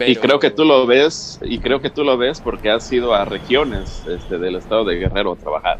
Y 0.00 0.16
creo 0.16 0.40
que 0.40 0.50
tú 0.50 0.64
lo 0.64 0.86
ves, 0.86 1.38
y 1.42 1.58
creo 1.58 1.82
que 1.82 1.90
tú 1.90 2.04
lo 2.04 2.16
ves 2.16 2.40
porque 2.40 2.70
has 2.70 2.90
ido 2.90 3.12
a 3.12 3.26
regiones 3.26 4.04
este, 4.08 4.38
del 4.38 4.56
estado 4.56 4.86
de 4.86 4.96
Guerrero 4.96 5.32
a 5.32 5.36
trabajar. 5.36 5.78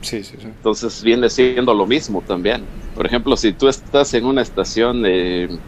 Sí, 0.00 0.22
sí, 0.22 0.36
sí. 0.38 0.46
Entonces 0.46 1.02
viene 1.02 1.28
siendo 1.28 1.74
lo 1.74 1.86
mismo 1.86 2.22
también. 2.24 2.62
Por 2.94 3.04
ejemplo, 3.04 3.36
si 3.36 3.52
tú 3.52 3.66
estás 3.66 4.14
en 4.14 4.26
una 4.26 4.42
estación 4.42 5.02
de, 5.02 5.58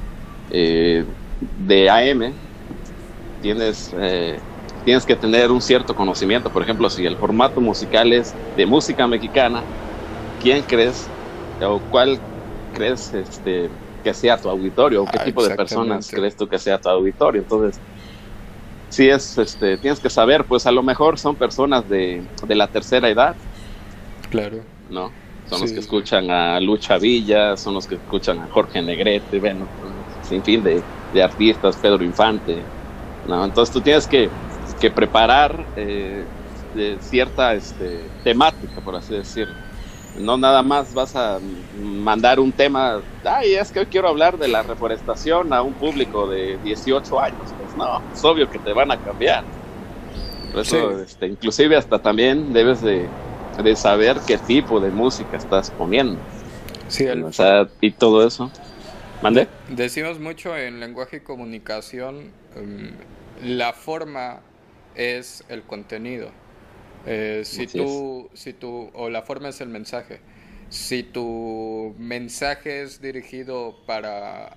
eh, 0.50 1.04
de 1.40 1.90
AM, 1.90 2.34
tienes, 3.40 3.90
eh, 3.98 4.40
tienes 4.84 5.04
que 5.04 5.16
tener 5.16 5.50
un 5.50 5.60
cierto 5.60 5.94
conocimiento. 5.94 6.50
Por 6.50 6.62
ejemplo, 6.62 6.90
si 6.90 7.04
el 7.06 7.16
formato 7.16 7.60
musical 7.60 8.12
es 8.12 8.34
de 8.54 8.66
música 8.66 9.06
mexicana, 9.06 9.64
¿quién 10.38 10.62
crees 10.62 11.08
o 11.60 11.80
cuál 11.88 12.20
crees 12.72 13.12
este, 13.12 13.70
que 14.02 14.14
sea 14.14 14.36
tu 14.38 14.48
auditorio 14.48 15.02
o 15.02 15.06
qué 15.06 15.18
ah, 15.20 15.24
tipo 15.24 15.46
de 15.46 15.54
personas 15.54 16.08
crees 16.10 16.36
tú 16.36 16.48
que 16.48 16.58
sea 16.58 16.78
tu 16.78 16.88
auditorio. 16.88 17.42
Entonces, 17.42 17.80
si 18.88 19.08
es, 19.08 19.38
este, 19.38 19.78
tienes 19.78 20.00
que 20.00 20.10
saber, 20.10 20.44
pues 20.44 20.66
a 20.66 20.72
lo 20.72 20.82
mejor 20.82 21.18
son 21.18 21.36
personas 21.36 21.88
de, 21.88 22.26
de 22.46 22.54
la 22.54 22.66
tercera 22.68 23.08
edad. 23.08 23.36
Claro. 24.30 24.64
¿No? 24.88 25.12
Son 25.46 25.60
los 25.60 25.72
que 25.72 25.80
escuchan 25.80 26.30
a 26.30 26.60
Lucha 26.60 26.96
Villa, 26.98 27.56
son 27.56 27.74
los 27.74 27.86
que 27.86 27.96
escuchan 27.96 28.38
a 28.38 28.48
Jorge 28.48 28.80
Negrete, 28.82 29.40
bueno, 29.40 29.68
sin 30.30 30.42
fin 30.42 30.62
de, 30.62 30.82
de 31.12 31.22
artistas, 31.22 31.76
Pedro 31.76 32.02
Infante. 32.02 32.64
¿no? 33.26 33.44
Entonces 33.44 33.70
tú 33.70 33.82
tienes 33.82 34.06
que, 34.06 34.30
que 34.80 34.90
preparar 34.90 35.66
eh, 35.76 36.24
de 36.74 36.96
cierta 37.00 37.52
este, 37.52 38.00
temática, 38.24 38.80
por 38.80 38.96
así 38.96 39.14
decirlo 39.14 39.54
no 40.18 40.36
nada 40.36 40.62
más 40.62 40.92
vas 40.92 41.14
a 41.14 41.38
mandar 41.78 42.40
un 42.40 42.52
tema, 42.52 43.00
ay, 43.24 43.54
es 43.54 43.70
que 43.70 43.80
hoy 43.80 43.86
quiero 43.86 44.08
hablar 44.08 44.38
de 44.38 44.48
la 44.48 44.62
reforestación 44.62 45.52
a 45.52 45.62
un 45.62 45.72
público 45.74 46.26
de 46.28 46.58
18 46.64 47.20
años. 47.20 47.38
Pues 47.58 47.76
no, 47.76 48.02
es 48.12 48.24
obvio 48.24 48.50
que 48.50 48.58
te 48.58 48.72
van 48.72 48.90
a 48.90 48.96
cambiar. 48.96 49.44
Por 50.52 50.62
eso, 50.62 51.00
este, 51.00 51.26
inclusive 51.26 51.76
hasta 51.76 51.98
también 51.98 52.52
debes 52.52 52.82
de, 52.82 53.08
saber 53.76 54.18
qué 54.26 54.38
tipo 54.38 54.80
de 54.80 54.90
música 54.90 55.36
estás 55.36 55.70
poniendo. 55.70 56.18
Sí, 56.88 57.06
y 57.80 57.90
todo 57.92 58.26
eso. 58.26 58.50
¿Mande? 59.22 59.48
Decimos 59.68 60.18
mucho 60.18 60.56
en 60.56 60.80
lenguaje 60.80 61.18
y 61.18 61.20
comunicación, 61.20 62.32
em, 62.56 62.92
la 63.44 63.74
forma 63.74 64.40
es 64.94 65.44
el 65.50 65.62
contenido. 65.62 66.30
Eh, 67.04 67.42
si, 67.44 67.66
tú, 67.66 68.30
si 68.32 68.54
tú, 68.54 68.90
o 68.94 69.10
la 69.10 69.20
forma 69.20 69.50
es 69.50 69.60
el 69.60 69.68
mensaje. 69.68 70.20
Si 70.70 71.02
tu 71.02 71.94
mensaje 71.98 72.82
es 72.82 73.02
dirigido 73.02 73.76
para, 73.86 74.56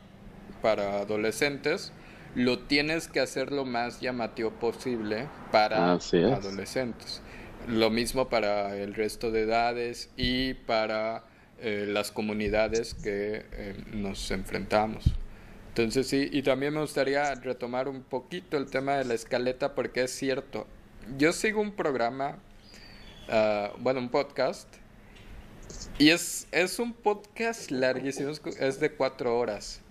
para 0.62 1.00
adolescentes, 1.00 1.92
lo 2.36 2.60
tienes 2.60 3.10
que 3.10 3.20
hacer 3.20 3.52
lo 3.52 3.66
más 3.66 4.00
llamativo 4.00 4.52
posible 4.52 5.28
para 5.52 5.92
adolescentes. 5.92 7.22
Lo 7.68 7.90
mismo 7.90 8.30
para 8.30 8.78
el 8.78 8.94
resto 8.94 9.30
de 9.30 9.42
edades 9.42 10.10
y 10.16 10.54
para 10.54 11.24
eh, 11.66 11.86
las 11.88 12.12
comunidades 12.12 12.94
que 12.94 13.46
eh, 13.54 13.76
nos 13.94 14.30
enfrentamos. 14.32 15.06
Entonces 15.70 16.08
sí, 16.08 16.30
y 16.30 16.44
también 16.44 16.74
me 16.74 16.82
gustaría 16.82 17.34
retomar 17.36 17.88
un 17.88 18.04
poquito 18.04 18.58
el 18.58 18.70
tema 18.70 18.98
de 18.98 19.06
la 19.06 19.14
escaleta 19.14 19.74
porque 19.74 20.04
es 20.04 20.12
cierto, 20.12 20.68
yo 21.18 21.32
sigo 21.32 21.62
un 21.62 21.72
programa, 21.72 22.38
ah, 23.30 23.72
bueno, 23.80 24.02
un 24.02 24.10
podcast, 24.10 24.68
y 25.98 26.10
es, 26.10 26.48
es 26.52 26.80
un 26.80 26.92
podcast 26.94 27.72
larguísimo, 27.72 28.32
es 28.60 28.80
de 28.80 28.92
cuatro 28.92 29.40
horas. 29.40 29.82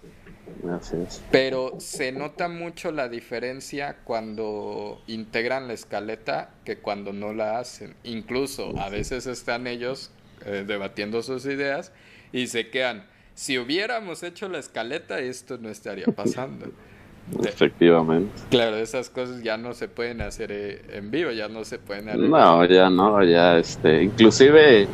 Pero 1.31 1.81
se 1.81 2.13
nota 2.13 2.49
mucho 2.49 2.93
la 2.93 3.09
diferencia 3.09 3.99
cuando 4.05 5.01
integran 5.07 5.69
la 5.69 5.75
escaleta 5.75 6.51
que 6.65 6.79
cuando 6.79 7.13
no 7.13 7.33
la 7.33 7.59
hacen. 7.59 7.95
Incluso 8.05 8.79
a 8.79 8.91
veces 8.91 9.27
están 9.27 9.67
ellos 9.67 10.11
eh, 10.45 10.65
debatiendo 10.67 11.23
sus 11.23 11.45
ideas 11.47 11.93
y 12.33 12.47
se 12.47 12.71
quedan. 12.71 13.07
Si 13.35 13.59
hubiéramos 13.59 14.23
hecho 14.23 14.49
la 14.49 14.59
escaleta, 14.59 15.21
esto 15.21 15.59
no 15.59 15.69
estaría 15.69 16.07
pasando. 16.07 16.67
Efectivamente. 17.45 18.33
Claro, 18.51 18.77
esas 18.77 19.09
cosas 19.09 19.43
ya 19.43 19.57
no 19.57 19.75
se 19.75 19.89
pueden 19.89 20.21
hacer 20.21 20.51
eh, 20.53 20.83
en 20.93 21.11
vivo, 21.11 21.31
ya 21.31 21.49
no 21.49 21.65
se 21.65 21.79
pueden 21.79 22.09
hacer. 22.09 22.21
No, 22.21 22.65
ya 22.65 22.91
no, 22.91 23.23
ya 23.25 23.59
este, 23.59 24.03
inclusive, 24.03 24.87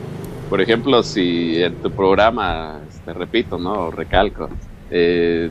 por 0.49 0.61
ejemplo, 0.61 1.03
si 1.03 1.63
en 1.63 1.75
tu 1.77 1.91
programa, 1.91 2.81
te 2.83 2.97
este, 2.97 3.13
repito, 3.15 3.59
¿no? 3.59 3.91
recalco, 3.91 4.49
eh, 4.91 5.51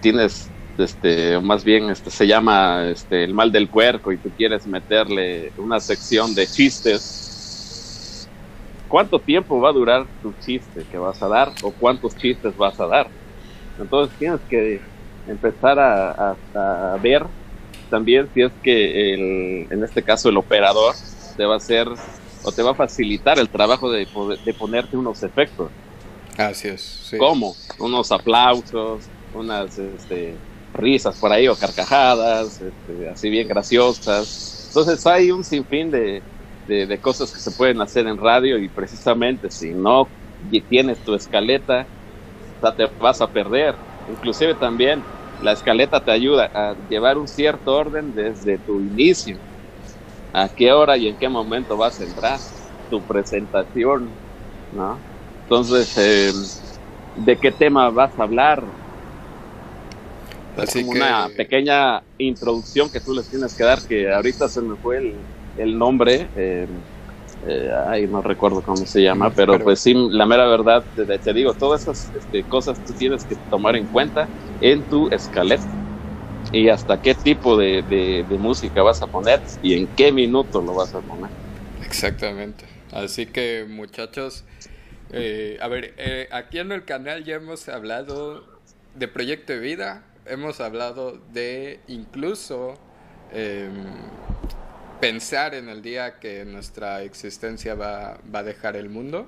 tienes, 0.00 0.50
este, 0.76 1.40
más 1.40 1.64
bien, 1.64 1.90
este, 1.90 2.10
se 2.10 2.26
llama 2.26 2.88
este, 2.88 3.24
el 3.24 3.34
mal 3.34 3.50
del 3.50 3.68
puerco 3.68 4.12
y 4.12 4.18
tú 4.18 4.30
quieres 4.36 4.66
meterle 4.66 5.52
una 5.58 5.80
sección 5.80 6.34
de 6.34 6.46
chistes, 6.46 7.27
¿cuánto 8.88 9.18
tiempo 9.18 9.60
va 9.60 9.70
a 9.70 9.72
durar 9.72 10.06
tu 10.22 10.32
chiste 10.40 10.84
que 10.90 10.98
vas 10.98 11.22
a 11.22 11.28
dar 11.28 11.52
o 11.62 11.70
cuántos 11.70 12.16
chistes 12.16 12.56
vas 12.56 12.78
a 12.80 12.86
dar? 12.86 13.08
Entonces 13.78 14.16
tienes 14.18 14.40
que 14.48 14.80
empezar 15.28 15.78
a, 15.78 16.36
ver 17.02 17.24
también 17.90 18.28
si 18.34 18.42
es 18.42 18.52
que 18.62 19.14
el, 19.14 19.66
en 19.70 19.84
este 19.84 20.02
caso 20.02 20.28
el 20.28 20.36
operador 20.36 20.94
te 21.36 21.44
va 21.44 21.54
a 21.54 21.56
hacer 21.58 21.88
o 22.42 22.52
te 22.52 22.62
va 22.62 22.72
a 22.72 22.74
facilitar 22.74 23.38
el 23.38 23.48
trabajo 23.48 23.90
de, 23.90 24.06
de 24.44 24.54
ponerte 24.54 24.96
unos 24.96 25.22
efectos. 25.22 25.70
Así 26.36 26.68
es. 26.68 27.12
¿Cómo? 27.18 27.54
Unos 27.78 28.12
aplausos, 28.12 29.04
unas 29.34 29.78
este, 29.78 30.34
risas 30.74 31.16
por 31.16 31.32
ahí 31.32 31.48
o 31.48 31.56
carcajadas, 31.56 32.60
este, 32.60 33.08
así 33.08 33.28
bien 33.28 33.48
graciosas. 33.48 34.66
Entonces 34.68 35.06
hay 35.06 35.30
un 35.30 35.42
sinfín 35.42 35.90
de, 35.90 36.22
de, 36.68 36.98
cosas 36.98 37.32
que 37.32 37.40
se 37.40 37.50
pueden 37.50 37.80
hacer 37.80 38.06
en 38.06 38.18
radio 38.18 38.58
y 38.58 38.68
precisamente 38.68 39.50
si 39.50 39.70
no 39.70 40.06
tienes 40.68 40.98
tu 40.98 41.14
escaleta, 41.14 41.86
te 42.76 42.86
vas 43.00 43.20
a 43.20 43.26
perder. 43.26 43.74
Inclusive 44.10 44.54
también 44.54 45.02
la 45.42 45.52
escaleta 45.52 46.00
te 46.00 46.10
ayuda 46.10 46.50
a 46.54 46.76
llevar 46.88 47.16
un 47.16 47.26
cierto 47.26 47.74
orden 47.74 48.14
desde 48.14 48.58
tu 48.58 48.80
inicio. 48.80 49.36
A 50.32 50.48
qué 50.48 50.72
hora 50.72 50.96
y 50.96 51.08
en 51.08 51.16
qué 51.16 51.28
momento 51.28 51.76
vas 51.76 52.00
a 52.00 52.04
entrar 52.04 52.38
tu 52.90 53.00
presentación, 53.00 54.10
¿no? 54.72 54.98
Entonces, 55.44 55.96
eh, 55.96 56.32
¿de 57.24 57.36
qué 57.36 57.50
tema 57.50 57.88
vas 57.88 58.10
a 58.18 58.22
hablar? 58.24 58.62
Así 60.58 60.80
como 60.80 60.92
una 60.92 61.28
pequeña 61.34 62.02
introducción 62.18 62.90
que 62.90 63.00
tú 63.00 63.14
les 63.14 63.26
tienes 63.28 63.54
que 63.54 63.64
dar, 63.64 63.80
que 63.80 64.12
ahorita 64.12 64.48
se 64.48 64.60
me 64.60 64.76
fue 64.76 64.98
el, 64.98 65.14
nombre. 65.66 66.28
Eh, 66.34 66.66
eh, 67.46 67.70
ay, 67.86 68.06
no 68.08 68.20
recuerdo 68.20 68.62
cómo 68.62 68.84
se 68.84 69.02
llama, 69.02 69.30
pero, 69.30 69.58
pues 69.60 69.80
sí, 69.80 69.94
la 69.94 70.26
mera 70.26 70.46
verdad, 70.46 70.84
te, 70.94 71.32
digo, 71.32 71.54
todas 71.54 71.82
esas 71.82 72.12
este, 72.14 72.42
cosas 72.44 72.80
tú 72.84 72.92
tienes 72.94 73.24
que 73.24 73.36
tomar 73.48 73.76
en 73.76 73.86
cuenta 73.86 74.28
en 74.60 74.82
tu 74.84 75.08
escaleta 75.10 75.66
y 76.50 76.68
hasta 76.68 77.00
qué 77.00 77.14
tipo 77.14 77.56
de, 77.56 78.24
música 78.38 78.82
vas 78.82 79.02
a 79.02 79.06
poner 79.06 79.42
y 79.62 79.74
en 79.74 79.86
qué 79.88 80.12
minuto 80.12 80.60
lo 80.60 80.74
vas 80.74 80.94
a 80.94 81.00
poner. 81.00 81.30
Exactamente. 81.82 82.64
Así 82.90 83.26
que 83.26 83.66
muchachos, 83.68 84.44
eh, 85.12 85.58
a 85.60 85.68
ver, 85.68 85.94
eh, 85.98 86.28
aquí 86.32 86.58
en 86.58 86.72
el 86.72 86.84
canal 86.84 87.24
ya 87.24 87.36
hemos 87.36 87.68
hablado 87.68 88.44
de 88.94 89.08
proyecto 89.08 89.52
de 89.52 89.60
vida, 89.60 90.04
hemos 90.26 90.60
hablado 90.60 91.18
de 91.32 91.80
incluso 91.86 92.74
em, 93.32 93.84
pensar 95.00 95.54
en 95.54 95.68
el 95.68 95.82
día 95.82 96.18
que 96.18 96.44
nuestra 96.44 97.02
existencia 97.02 97.74
va, 97.74 98.18
va 98.34 98.40
a 98.40 98.42
dejar 98.42 98.76
el 98.76 98.88
mundo. 98.88 99.26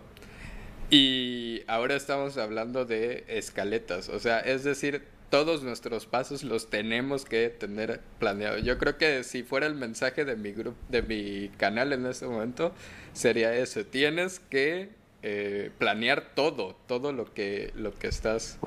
Y 0.91 1.62
ahora 1.68 1.95
estamos 1.95 2.37
hablando 2.37 2.85
de 2.85 3.25
escaletas, 3.29 4.09
o 4.09 4.18
sea, 4.18 4.41
es 4.41 4.64
decir, 4.64 5.05
todos 5.31 5.62
nuestros 5.62 6.07
pasos 6.07 6.43
los 6.43 6.68
tenemos 6.68 7.25
que 7.25 7.49
tener 7.49 8.01
planeados. 8.18 8.62
Yo 8.64 8.77
creo 8.79 8.99
que 8.99 9.23
si 9.23 9.45
fuera 9.45 9.66
el 9.66 9.77
mensaje 9.77 10.25
de 10.25 10.37
mi 10.37 10.53
grupo, 10.53 10.77
de 10.89 11.03
mi 11.03 11.49
canal 11.57 11.93
en 11.93 12.05
este 12.05 12.27
momento, 12.27 12.75
sería 13.12 13.55
eso. 13.55 13.87
Tienes 13.87 14.41
que 14.41 14.91
eh, 15.23 15.71
planear 15.79 16.35
todo, 16.35 16.77
todo 16.89 17.12
lo 17.12 17.33
que, 17.33 17.73
lo 17.77 17.95
que 17.95 18.09
estás 18.09 18.59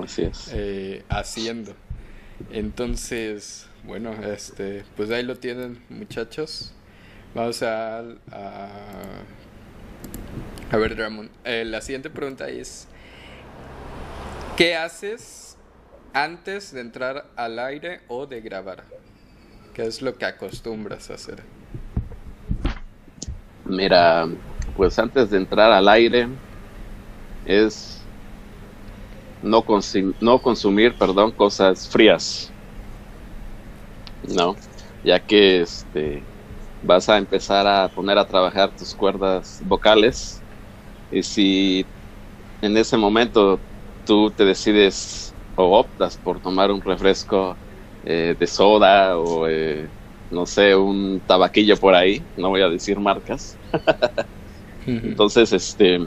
eh, 0.53 1.03
haciendo. 1.09 1.75
Entonces, 2.51 3.67
bueno, 3.83 4.13
este, 4.25 4.85
pues 4.95 5.11
ahí 5.11 5.23
lo 5.23 5.35
tienen, 5.35 5.83
muchachos. 5.89 6.73
Vamos 7.35 7.63
a, 7.63 8.03
a, 10.71 10.77
ver, 10.77 10.95
Ramón. 10.95 11.31
Eh, 11.43 11.65
la 11.65 11.81
siguiente 11.81 12.11
pregunta 12.11 12.47
es, 12.47 12.87
¿qué 14.55 14.75
haces 14.75 15.57
antes 16.13 16.71
de 16.71 16.81
entrar 16.81 17.25
al 17.35 17.57
aire 17.57 18.01
o 18.07 18.27
de 18.27 18.39
grabar? 18.41 18.83
¿Qué 19.73 19.87
es 19.87 20.03
lo 20.03 20.15
que 20.15 20.25
acostumbras 20.25 21.09
a 21.09 21.15
hacer? 21.15 21.41
Mira, 23.65 24.27
pues 24.77 24.99
antes 24.99 25.31
de 25.31 25.37
entrar 25.37 25.71
al 25.71 25.87
aire 25.87 26.27
es 27.47 27.99
no, 29.41 29.65
no 30.21 30.39
consumir, 30.39 30.93
perdón, 30.99 31.31
cosas 31.31 31.89
frías. 31.89 32.51
No, 34.27 34.55
ya 35.03 35.19
que 35.19 35.61
este 35.61 36.21
vas 36.83 37.09
a 37.09 37.17
empezar 37.17 37.67
a 37.67 37.89
poner 37.89 38.17
a 38.17 38.27
trabajar 38.27 38.75
tus 38.75 38.93
cuerdas 38.95 39.59
vocales 39.65 40.45
y 41.09 41.23
si 41.23 41.91
en 42.61 42.77
ese 42.77 42.97
momento 42.97 43.65
tú 44.05 44.31
te 44.33 44.45
decides 44.45 45.37
o 45.55 45.79
optas 45.79 46.17
por 46.17 46.41
tomar 46.41 46.71
un 46.71 46.81
refresco 46.81 47.61
eh, 48.03 48.35
de 48.39 48.47
soda 48.47 49.17
o 49.19 49.47
eh, 49.47 49.91
no 50.29 50.45
sé, 50.45 50.75
un 50.75 51.21
tabaquillo 51.25 51.77
por 51.77 51.95
ahí, 51.95 52.27
no 52.35 52.49
voy 52.49 52.61
a 52.61 52.69
decir 52.69 52.99
marcas. 52.99 53.59
Entonces, 54.85 55.53
este, 55.53 55.99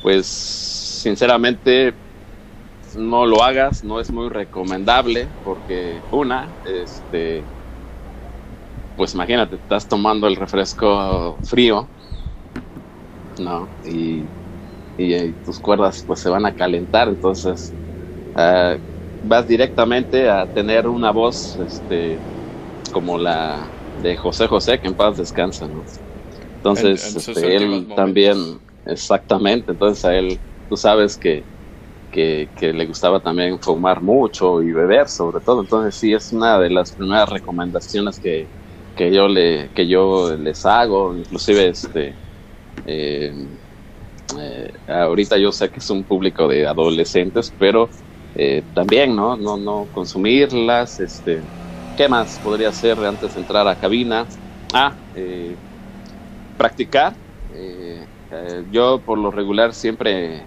pues 0.00 0.26
sinceramente 0.28 1.98
no 2.96 3.26
lo 3.26 3.42
hagas, 3.42 3.84
no 3.84 4.00
es 4.00 4.10
muy 4.10 4.28
recomendable 4.28 5.34
porque 5.42 6.04
una, 6.10 6.56
este, 6.64 7.50
pues 8.96 9.14
imagínate, 9.14 9.56
estás 9.56 9.86
tomando 9.88 10.26
el 10.26 10.36
refresco 10.36 11.38
frío, 11.44 11.88
¿no? 13.38 13.68
Y, 13.84 14.24
y 14.96 15.32
tus 15.44 15.58
cuerdas 15.58 16.02
pues 16.06 16.20
se 16.20 16.30
van 16.30 16.46
a 16.46 16.54
calentar, 16.54 17.08
entonces 17.08 17.72
Ah, 18.36 18.76
vas 19.22 19.48
directamente 19.48 20.28
a 20.28 20.46
tener 20.46 20.86
una 20.86 21.10
voz 21.10 21.58
este, 21.58 22.18
como 22.92 23.16
la 23.16 23.66
de 24.02 24.14
José 24.14 24.46
José, 24.46 24.78
que 24.78 24.88
en 24.88 24.94
paz 24.94 25.16
descansa, 25.16 25.66
¿no? 25.66 25.86
Entonces, 26.56 27.16
este, 27.16 27.56
él 27.56 27.88
también, 27.96 28.60
exactamente, 28.84 29.72
entonces 29.72 30.04
a 30.04 30.14
él, 30.14 30.38
tú 30.68 30.76
sabes 30.76 31.16
que, 31.16 31.46
que, 32.10 32.50
le 32.60 32.86
gustaba 32.86 33.20
también 33.20 33.58
fumar 33.58 34.02
mucho 34.02 34.62
y 34.62 34.70
beber 34.72 35.08
sobre 35.08 35.40
todo, 35.40 35.62
entonces 35.62 35.94
sí, 35.94 36.12
es 36.12 36.32
una 36.32 36.58
de 36.58 36.68
las 36.68 36.92
primeras 36.92 37.30
recomendaciones 37.30 38.18
que, 38.20 38.46
que 38.96 39.12
yo, 39.14 39.28
le, 39.28 39.70
que 39.72 39.86
yo 39.88 40.36
les 40.36 40.64
hago, 40.66 41.16
inclusive 41.16 41.68
este... 41.68 42.18
Eh, 42.84 43.32
eh, 44.38 44.72
ahorita 44.86 45.38
yo 45.38 45.52
sé 45.52 45.70
que 45.70 45.80
es 45.80 45.90
un 45.90 46.04
público 46.04 46.48
de 46.48 46.66
adolescentes, 46.66 47.54
pero 47.56 47.90
eh, 48.34 48.66
también, 48.74 49.14
¿no? 49.14 49.36
¿no? 49.36 49.56
No 49.56 49.88
consumirlas, 49.90 51.00
este, 51.00 51.50
¿qué 51.94 52.08
más 52.08 52.40
podría 52.40 52.70
hacer 52.70 52.98
antes 53.00 53.34
de 53.34 53.40
entrar 53.40 53.68
a 53.68 53.76
cabina? 53.78 54.28
Ah, 54.72 54.98
eh, 55.14 55.58
practicar. 56.56 57.18
Yo 58.68 59.02
por 59.04 59.18
lo 59.18 59.30
regular 59.30 59.72
siempre 59.72 60.46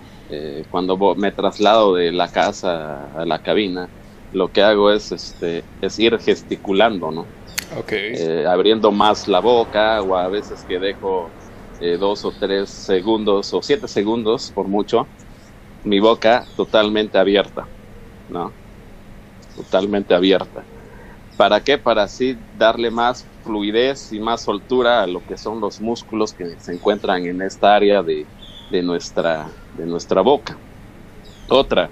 cuando 0.69 1.15
me 1.15 1.31
traslado 1.31 1.95
de 1.95 2.11
la 2.11 2.27
casa 2.29 3.11
a 3.13 3.25
la 3.25 3.39
cabina, 3.41 3.91
lo 4.31 4.51
que 4.51 4.61
hago 4.61 4.91
es, 4.91 5.11
este, 5.11 5.65
es 5.81 5.97
ir 5.99 6.19
gesticulando, 6.19 7.11
¿no? 7.11 7.38
Okay. 7.71 8.45
abriendo 8.45 8.91
más 8.91 9.27
la 9.27 9.39
boca 9.39 10.01
o 10.01 10.15
a 10.15 10.27
veces 10.27 10.63
que 10.67 10.79
dejo 10.79 11.31
dos 11.99 12.25
o 12.25 12.31
tres 12.31 12.69
segundos 12.69 13.53
o 13.53 13.61
siete 13.61 13.87
segundos 13.87 14.51
por 14.51 14.67
mucho 14.67 15.07
mi 15.83 15.99
boca 15.99 16.45
totalmente 16.55 17.17
abierta. 17.17 17.69
¿no? 18.29 18.53
Totalmente 19.55 20.13
abierta. 20.13 20.65
¿Para 21.35 21.61
qué? 21.61 21.77
Para 21.77 22.03
así 22.03 22.37
darle 22.53 22.91
más 22.91 23.25
fluidez 23.43 24.11
y 24.11 24.19
más 24.19 24.43
soltura 24.43 25.03
a 25.03 25.07
lo 25.07 25.21
que 25.25 25.37
son 25.37 25.59
los 25.59 25.81
músculos 25.81 26.33
que 26.33 26.59
se 26.59 26.73
encuentran 26.73 27.25
en 27.25 27.41
esta 27.41 27.75
área 27.75 28.03
de, 28.03 28.27
nuestra, 28.83 29.49
de 29.73 29.85
nuestra 29.85 30.21
boca. 30.21 30.59
Otra, 31.49 31.91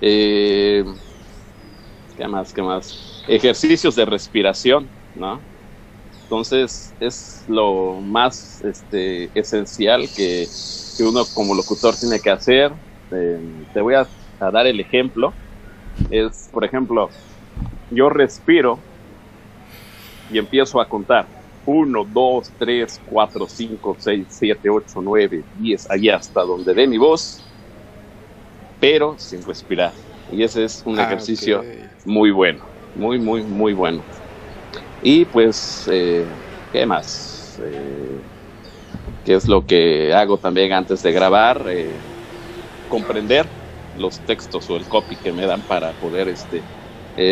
eh, 0.00 0.84
¿qué 2.16 2.28
más? 2.28 2.52
¿Qué 2.52 2.62
más? 2.62 3.22
Ejercicios 3.28 3.94
de 3.94 4.04
respiración, 4.04 4.90
¿no? 5.14 5.40
Entonces 6.22 6.94
es 7.00 7.44
lo 7.48 8.00
más 8.00 8.62
este, 8.62 9.30
esencial 9.34 10.08
que, 10.14 10.48
uno 11.00 11.24
como 11.34 11.54
locutor 11.54 11.94
tiene 11.96 12.20
que 12.20 12.30
hacer. 12.30 12.72
Eh, 13.10 13.64
te 13.72 13.80
voy 13.80 13.94
a 13.94 14.06
dar 14.38 14.66
el 14.66 14.78
ejemplo 14.80 15.32
es, 16.10 16.48
por 16.52 16.64
ejemplo, 16.64 17.10
yo 17.90 18.08
respiro 18.08 18.78
y 20.32 20.38
empiezo 20.38 20.80
a 20.80 20.88
contar. 20.88 21.28
1, 21.66 22.04
2, 22.10 22.52
3, 22.58 23.00
4, 23.04 23.46
5, 23.46 23.96
6, 23.98 24.26
7, 24.28 24.70
8, 24.70 24.86
9, 25.02 25.44
10, 25.58 25.90
allá 25.90 26.16
hasta 26.16 26.40
donde 26.40 26.72
dé 26.72 26.86
mi 26.86 26.96
voz, 26.96 27.44
pero 28.80 29.18
sin 29.18 29.44
respirar. 29.44 29.92
Y 30.32 30.42
ese 30.42 30.64
es 30.64 30.82
un 30.84 30.98
ah, 30.98 31.04
ejercicio 31.04 31.62
muy 32.04 32.30
bueno, 32.30 32.64
muy, 32.94 33.18
muy, 33.18 33.42
muy 33.42 33.74
bueno. 33.74 34.02
Y 35.00 35.24
pues, 35.26 35.88
eh, 35.90 36.28
¿qué 36.70 36.86
más? 36.86 37.60
Eh, 37.64 38.22
¿Qué 39.24 39.34
es 39.34 39.48
lo 39.48 39.66
que 39.66 40.12
hago 40.14 40.38
también 40.38 40.72
antes 40.72 41.02
de 41.02 41.12
grabar? 41.12 41.66
Eh, 41.70 42.04
comprender 42.88 43.54
los 43.92 44.24
textos 44.24 44.70
o 44.70 44.76
el 44.76 44.88
copy 44.88 45.18
que 45.18 45.32
me 45.32 45.46
dan 45.46 45.64
para 45.64 45.94
poder 45.94 46.28
este, 46.28 46.68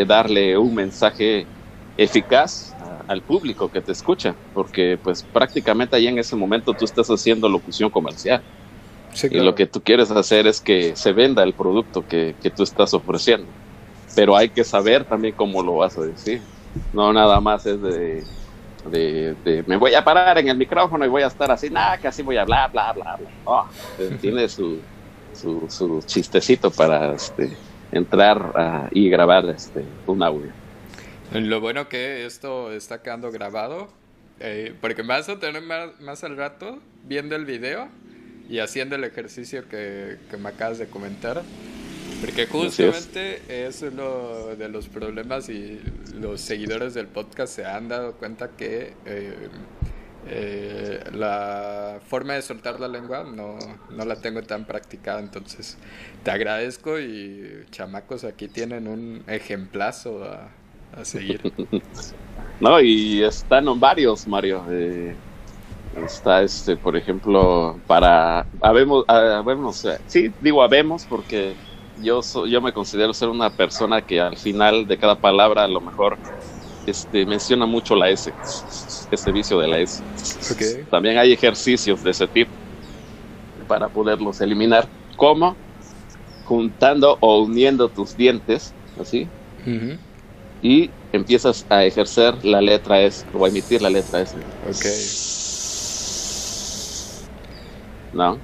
darle 0.07 0.59
un 0.59 0.75
mensaje 0.75 1.51
eficaz 1.97 2.77
al 3.09 3.25
público 3.25 3.71
que 3.71 3.83
te 3.83 3.93
escucha, 3.93 4.39
porque 4.53 4.99
pues 5.03 5.25
prácticamente 5.25 5.97
ahí 5.97 6.09
en 6.09 6.19
ese 6.19 6.37
momento 6.37 6.75
tú 6.77 6.85
estás 6.87 7.09
haciendo 7.09 7.49
locución 7.49 7.91
comercial. 7.91 8.47
Y 9.29 9.41
lo 9.41 9.55
que 9.55 9.67
tú 9.67 9.83
quieres 9.83 10.11
hacer 10.11 10.47
es 10.47 10.61
que 10.61 10.97
se 10.97 11.13
venda 11.13 11.43
el 11.45 11.55
producto 11.55 12.07
que, 12.07 12.37
que 12.41 12.51
tú 12.51 12.63
estás 12.65 12.95
ofreciendo. 12.95 13.57
Pero 14.15 14.37
hay 14.37 14.51
que 14.51 14.65
saber 14.65 15.07
también 15.07 15.35
cómo 15.35 15.63
lo 15.63 15.77
vas 15.77 15.99
a 15.99 16.03
decir. 16.03 16.49
No 16.93 17.13
nada 17.13 17.41
más 17.41 17.67
es 17.67 17.81
de, 17.81 18.25
de, 18.91 19.65
me 19.67 19.77
voy 19.77 19.95
a 19.95 20.05
parar 20.05 20.39
en 20.39 20.49
el 20.49 20.57
micrófono 20.57 21.05
y 21.05 21.09
voy 21.09 21.23
a 21.23 21.27
estar 21.27 21.51
así, 21.51 21.71
nada, 21.71 21.99
que 21.99 22.09
así 22.09 22.23
voy 22.23 22.37
a 22.37 22.43
hablar, 22.43 22.71
bla, 22.71 22.93
bla, 22.93 23.17
bla. 23.17 23.29
Oh, 23.45 23.67
tiene 24.21 24.49
su, 24.49 24.81
su, 25.35 25.67
su, 25.69 26.03
chistecito 26.07 26.71
para 26.71 27.15
este, 27.15 27.57
entrar 27.93 28.89
y 28.93 29.09
grabar 29.09 29.47
este, 29.47 29.85
un 30.07 30.23
audio. 30.23 30.51
Lo 31.33 31.61
bueno 31.61 31.89
que 31.89 32.25
esto 32.25 32.73
está 32.73 33.03
quedando 33.03 33.31
grabado, 33.31 33.89
eh, 34.41 34.75
porque 34.81 35.03
me 35.03 35.11
vas 35.11 35.29
a 35.29 35.39
tener 35.39 35.63
más, 35.63 36.01
más 36.01 36.25
al 36.25 36.37
rato 36.37 36.79
viendo 37.05 37.37
el 37.37 37.45
video 37.45 37.89
y 38.49 38.61
haciendo 38.61 38.97
el 38.97 39.05
ejercicio 39.05 39.69
que, 39.69 40.17
que 40.31 40.37
me 40.39 40.49
acabas 40.49 40.79
de 40.79 40.87
comentar. 40.87 41.43
Porque 42.21 42.47
justamente 42.47 43.43
es. 43.49 43.83
uno 43.83 44.57
de 44.57 44.69
los 44.69 44.89
problemas 44.89 45.49
y 45.49 45.81
los 46.15 46.41
seguidores 46.41 46.95
del 46.95 47.07
podcast 47.07 47.55
se 47.55 47.65
han 47.65 47.89
dado 47.89 48.15
cuenta 48.15 48.51
que 48.57 48.95
eh, 49.07 49.49
eh, 50.27 51.05
la 51.13 52.01
forma 52.07 52.35
de 52.35 52.43
soltar 52.43 52.81
la 52.81 52.89
lengua 52.89 53.25
no, 53.25 53.59
no, 53.91 54.05
la 54.05 54.17
tengo 54.17 54.43
tan 54.43 54.65
practicada. 54.65 55.21
Entonces 55.21 55.79
te 56.25 56.31
agradezco 56.31 56.99
y 56.99 57.65
chamacos 57.71 58.25
aquí 58.25 58.49
tienen 58.49 58.89
un 58.89 59.23
ejemplazo 59.27 60.25
a, 60.25 60.49
a 61.01 61.05
seguir. 61.05 61.53
no, 62.61 62.81
y 62.81 63.23
están 63.23 63.79
varios, 63.79 64.27
Mario. 64.27 64.65
Eh, 64.71 65.15
está 66.05 66.43
este, 66.43 66.77
por 66.77 66.97
ejemplo, 66.97 67.79
para 67.87 68.47
habemos, 68.61 69.05
habemos, 69.09 69.87
sí, 70.07 70.33
digo 70.41 70.63
habemos 70.63 71.05
porque 71.07 71.55
yo 72.03 72.21
yo 72.47 72.61
me 72.61 72.73
considero 72.73 73.13
ser 73.15 73.29
una 73.29 73.51
persona 73.51 74.03
que 74.03 74.21
al 74.21 74.37
final 74.37 74.87
de 74.87 74.99
cada 74.99 75.21
palabra 75.21 75.65
a 75.65 75.69
lo 75.69 75.81
mejor 75.81 76.19
este 76.87 77.27
menciona 77.27 77.67
mucho 77.67 77.95
la 77.97 78.11
S, 78.11 78.35
ese 79.11 79.33
vicio 79.33 79.59
de 79.59 79.69
la 79.69 79.79
S. 79.81 80.03
También 80.91 81.19
hay 81.19 81.33
ejercicios 81.33 82.03
de 82.03 82.11
ese 82.11 82.29
tipo 82.29 82.53
para 83.67 83.89
poderlos 83.89 84.41
eliminar, 84.41 84.91
como 85.17 85.59
juntando 86.45 87.19
o 87.21 87.43
uniendo 87.43 87.91
tus 87.91 88.17
dientes, 88.17 88.75
así, 88.99 89.31
y 90.61 90.95
empiezas 91.13 91.67
a 91.69 91.85
ejercer 91.85 92.45
la 92.45 92.61
letra 92.61 93.03
S 93.03 93.27
o 93.33 93.45
a 93.45 93.49
emitir 93.49 93.83
la 93.83 93.91
letra 93.91 94.21
S. 94.23 94.39
¿no? 98.13 98.43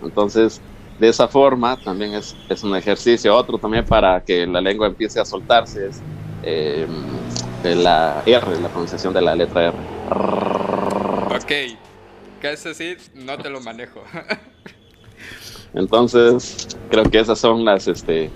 Entonces, 0.00 0.62
de 0.98 1.08
esa 1.08 1.28
forma 1.28 1.76
también 1.76 2.14
es, 2.14 2.34
es, 2.48 2.62
un 2.64 2.74
ejercicio. 2.76 3.34
Otro 3.34 3.58
también 3.58 3.84
para 3.84 4.20
que 4.22 4.46
la 4.46 4.60
lengua 4.60 4.86
empiece 4.86 5.20
a 5.20 5.24
soltarse 5.24 5.88
es 5.88 6.02
eh, 6.42 6.86
la 7.62 8.22
R, 8.26 8.60
la 8.60 8.68
pronunciación 8.68 9.12
de 9.14 9.22
la 9.22 9.34
letra 9.34 9.68
R. 9.68 9.76
Ok, 11.36 11.46
¿qué 12.40 12.52
es 12.52 12.64
decir? 12.64 12.98
No 13.14 13.38
te 13.38 13.50
lo 13.50 13.60
manejo. 13.60 14.02
Entonces, 15.74 16.68
creo 16.90 17.04
que 17.04 17.18
esas 17.18 17.38
son 17.38 17.64
las 17.64 17.86
este, 17.88 18.30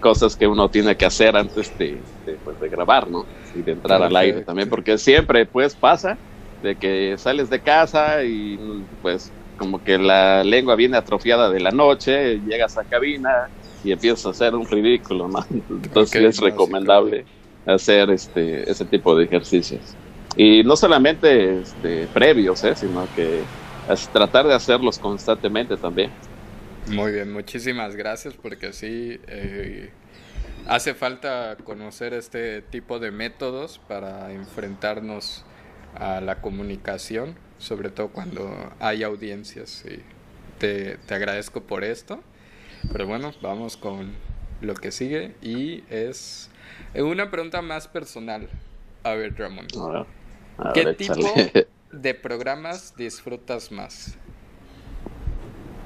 cosas 0.00 0.36
que 0.36 0.46
uno 0.46 0.68
tiene 0.68 0.96
que 0.96 1.04
hacer 1.04 1.36
antes 1.36 1.76
de, 1.78 2.00
de, 2.24 2.34
pues, 2.44 2.58
de 2.60 2.68
grabar, 2.68 3.08
¿no? 3.10 3.26
Y 3.54 3.62
de 3.62 3.72
entrar 3.72 4.02
al 4.02 4.16
aire 4.16 4.42
también, 4.42 4.68
porque 4.68 4.98
siempre 4.98 5.46
pues 5.46 5.74
pasa 5.74 6.16
de 6.62 6.76
que 6.76 7.16
sales 7.18 7.50
de 7.50 7.60
casa 7.60 8.24
y 8.24 8.58
pues 9.02 9.30
como 9.58 9.84
que 9.84 9.98
la 9.98 10.42
lengua 10.44 10.74
viene 10.76 10.96
atrofiada 10.96 11.50
de 11.50 11.60
la 11.60 11.70
noche, 11.70 12.40
llegas 12.46 12.78
a 12.78 12.84
cabina 12.84 13.48
y 13.84 13.92
empiezas 13.92 14.24
a 14.26 14.30
hacer 14.30 14.54
un 14.54 14.66
ridículo, 14.66 15.28
¿no? 15.28 15.44
Entonces 15.68 16.22
es 16.22 16.38
recomendable 16.40 17.26
hacer 17.66 18.10
este 18.10 18.70
ese 18.70 18.84
tipo 18.86 19.14
de 19.14 19.24
ejercicios. 19.24 19.82
Y 20.36 20.62
no 20.62 20.76
solamente 20.76 21.60
este, 21.60 22.06
previos, 22.06 22.62
¿eh? 22.64 22.74
sino 22.76 23.06
que 23.14 23.42
tratar 24.12 24.46
de 24.46 24.54
hacerlos 24.54 24.98
constantemente 24.98 25.76
también. 25.76 26.10
Muy 26.86 27.12
bien, 27.12 27.32
muchísimas 27.32 27.96
gracias 27.96 28.34
porque 28.34 28.72
sí 28.72 29.20
eh, 29.26 29.90
hace 30.66 30.94
falta 30.94 31.56
conocer 31.64 32.14
este 32.14 32.62
tipo 32.62 32.98
de 32.98 33.10
métodos 33.10 33.80
para 33.88 34.32
enfrentarnos 34.32 35.44
a 35.98 36.20
la 36.20 36.40
comunicación 36.40 37.36
sobre 37.58 37.90
todo 37.90 38.08
cuando 38.08 38.50
hay 38.80 39.02
audiencias. 39.02 39.84
Y 39.84 40.00
te, 40.58 40.96
te 40.96 41.14
agradezco 41.14 41.62
por 41.62 41.84
esto. 41.84 42.20
Pero 42.92 43.06
bueno, 43.06 43.32
vamos 43.42 43.76
con 43.76 44.12
lo 44.60 44.74
que 44.74 44.90
sigue 44.90 45.34
y 45.42 45.84
es 45.90 46.50
una 46.94 47.30
pregunta 47.30 47.60
más 47.60 47.88
personal. 47.88 48.48
A 49.02 49.14
ver, 49.14 49.36
Ramón. 49.36 49.66
¿Qué 50.74 50.94
tipo 50.94 51.34
de 51.92 52.14
programas 52.14 52.94
disfrutas 52.96 53.70
más? 53.72 54.16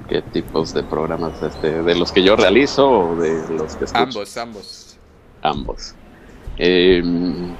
¿Qué 0.07 0.21
tipos 0.21 0.73
de 0.73 0.83
programas? 0.83 1.41
Este, 1.41 1.81
¿De 1.81 1.95
los 1.95 2.11
que 2.11 2.23
yo 2.23 2.35
realizo 2.35 2.89
o 2.89 3.15
de 3.15 3.33
los 3.55 3.75
que 3.75 3.85
escucho? 3.85 4.03
Ambos, 4.03 4.37
ambos. 4.37 4.97
Ambos. 5.41 5.95
Em, 6.57 7.55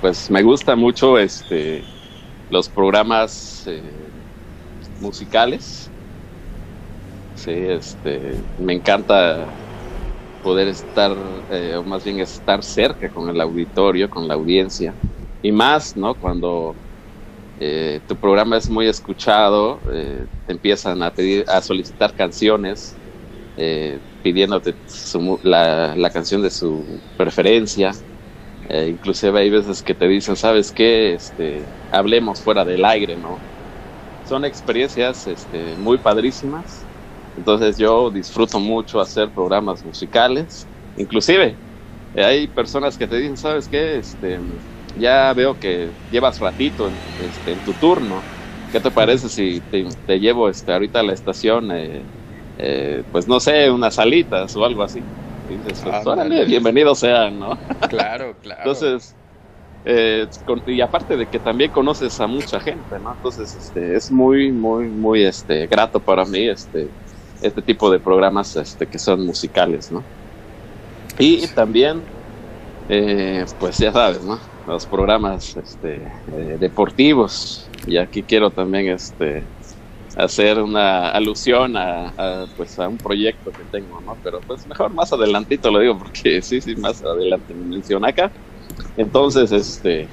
pues 0.00 0.30
me 0.30 0.42
gusta 0.42 0.76
mucho 0.76 1.18
este 1.18 1.82
los 2.50 2.68
programas 2.68 3.64
eh, 3.66 3.82
musicales. 5.00 5.90
Sí, 7.34 7.52
este, 7.52 8.42
me 8.58 8.74
encanta 8.74 9.46
poder 10.42 10.68
estar, 10.68 11.14
eh, 11.50 11.76
o 11.76 11.84
más 11.84 12.04
bien 12.04 12.20
estar 12.20 12.62
cerca 12.62 13.10
con 13.10 13.28
el 13.28 13.40
auditorio, 13.40 14.08
con 14.08 14.26
la 14.26 14.34
audiencia. 14.34 14.94
Y 15.42 15.52
más, 15.52 15.94
¿no? 15.96 16.14
Cuando 16.14 16.74
eh, 17.60 18.00
tu 18.06 18.16
programa 18.16 18.56
es 18.56 18.68
muy 18.68 18.86
escuchado, 18.86 19.80
te 19.84 20.52
empiezan 20.52 21.02
a 21.02 21.12
pedir, 21.12 21.44
a 21.48 21.60
solicitar 21.60 22.14
canciones, 22.14 23.00
pidiéndote 24.22 24.74
la, 25.42 25.94
la 25.96 26.10
canción 26.10 26.42
de 26.42 26.50
su 26.50 27.02
preferencia 27.16 27.92
eh, 28.68 28.88
inclusive 28.90 29.40
hay 29.40 29.50
veces 29.50 29.82
que 29.82 29.94
te 29.94 30.08
dicen, 30.08 30.36
¿sabes 30.36 30.72
qué? 30.72 31.14
Este, 31.14 31.70
hablemos 31.90 32.42
fuera 32.42 32.64
del 32.64 32.84
aire, 32.84 33.16
¿no? 33.16 33.46
Son 34.22 34.44
experiencias 34.44 35.26
este, 35.26 35.76
muy 35.76 35.98
padrísimas. 36.00 36.88
Entonces 37.36 37.78
yo 37.78 38.10
disfruto 38.10 38.60
mucho 38.60 39.00
hacer 39.00 39.32
programas 39.32 39.84
musicales. 39.84 40.70
Inclusive 40.96 41.62
eh, 42.14 42.24
hay 42.24 42.48
personas 42.48 42.98
que 42.98 43.08
te 43.08 43.16
dicen, 43.18 43.36
¿sabes 43.36 43.68
qué? 43.68 43.98
Este, 43.98 44.40
ya 44.94 45.32
veo 45.34 45.58
que 45.58 45.94
llevas 46.08 46.38
ratito 46.40 46.88
en, 46.88 47.02
este, 47.18 47.52
en 47.52 47.62
tu 47.62 47.74
turno. 47.76 48.28
¿Qué 48.70 48.80
te 48.80 48.90
parece 48.90 49.28
si 49.30 49.62
te, 49.62 49.86
llevo 50.20 50.48
este, 50.48 50.72
ahorita 50.72 51.00
a 51.00 51.02
la 51.04 51.14
estación, 51.14 51.70
eh, 51.72 52.10
eh, 52.56 53.04
pues 53.10 53.28
no 53.28 53.40
sé, 53.40 53.70
unas 53.70 53.98
alitas 53.98 54.54
o 54.56 54.64
algo 54.64 54.82
así? 54.82 55.08
Pues, 55.48 56.46
bienvenidos 56.46 56.98
sean, 56.98 57.38
¿no? 57.38 57.58
Claro, 57.88 58.34
claro. 58.42 58.60
Entonces, 58.60 59.14
eh, 59.86 60.26
y 60.66 60.80
aparte 60.82 61.16
de 61.16 61.26
que 61.26 61.38
también 61.38 61.70
conoces 61.70 62.20
a 62.20 62.26
mucha 62.26 62.60
gente, 62.60 62.98
¿no? 63.02 63.14
Entonces, 63.14 63.56
este, 63.58 63.96
es 63.96 64.10
muy, 64.10 64.52
muy, 64.52 64.88
muy, 64.88 65.24
este, 65.24 65.66
grato 65.66 66.00
para 66.00 66.26
mí, 66.26 66.46
este, 66.46 66.88
este 67.40 67.62
tipo 67.62 67.90
de 67.90 67.98
programas, 67.98 68.56
este, 68.56 68.86
que 68.86 68.98
son 68.98 69.24
musicales, 69.24 69.90
¿no? 69.90 70.02
Y 71.18 71.46
también, 71.48 72.02
eh, 72.90 73.46
pues 73.58 73.78
ya 73.78 73.90
sabes, 73.90 74.22
¿no? 74.22 74.38
Los 74.66 74.84
programas, 74.84 75.56
este, 75.56 75.94
eh, 76.36 76.58
deportivos. 76.60 77.66
Y 77.86 77.96
aquí 77.96 78.22
quiero 78.22 78.50
también, 78.50 78.88
este, 78.88 79.42
hacer 80.18 80.58
una 80.58 81.10
alusión 81.10 81.76
a, 81.76 82.46
pues 82.56 82.78
a 82.78 82.88
un 82.88 82.98
proyecto 82.98 83.52
que 83.52 83.62
tengo, 83.70 84.00
¿no? 84.00 84.16
Pero 84.22 84.40
pues 84.40 84.66
mejor 84.66 84.92
más 84.92 85.12
adelantito 85.12 85.70
lo 85.70 85.78
digo 85.78 85.96
porque 85.96 86.42
sí, 86.42 86.60
sí, 86.60 86.74
más 86.76 87.02
adelante 87.02 87.54
me 87.54 87.76
menciona 87.76 88.08
acá. 88.08 88.30
Entonces, 88.96 89.52
este, 89.52 90.08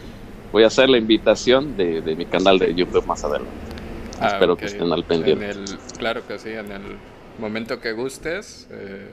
voy 0.51 0.63
a 0.63 0.67
hacer 0.67 0.89
la 0.89 0.99
invitación 0.99 1.75
de, 1.75 2.01
de 2.01 2.15
mi 2.15 2.25
canal 2.25 2.59
de 2.59 2.73
YouTube 2.75 3.05
más 3.07 3.23
adelante. 3.23 3.51
Ah, 4.19 4.27
Espero 4.27 4.55
que 4.55 4.65
estén 4.65 4.93
al 4.93 5.03
pendiente. 5.03 5.53
claro 5.97 6.25
que 6.25 6.37
sí, 6.37 6.49
en 6.49 6.71
el 6.71 6.81
momento 7.39 7.81
que 7.81 7.91
gustes, 7.93 8.67
eh, 8.71 9.09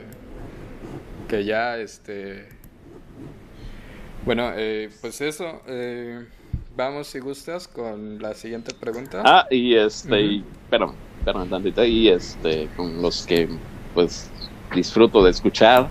que 1.27 1.43
ya, 1.43 1.77
este... 1.77 2.47
Bueno, 4.25 4.51
eh, 4.55 4.89
pues 5.01 5.19
eso, 5.21 5.61
eh, 5.67 6.23
vamos 6.75 7.07
si 7.07 7.19
gustas 7.19 7.67
con 7.67 8.21
la 8.21 8.33
siguiente 8.33 8.73
pregunta. 8.73 9.21
Ah, 9.23 9.47
y 9.49 9.75
este, 9.75 10.21
y, 10.21 10.45
perdón, 10.69 10.95
perdón, 11.23 11.49
tantito, 11.49 11.83
y 11.83 12.09
este, 12.09 12.67
con 12.75 13.01
los 13.01 13.25
que 13.25 13.49
pues 13.93 14.29
disfruto 14.73 15.23
de 15.23 15.31
escuchar, 15.31 15.89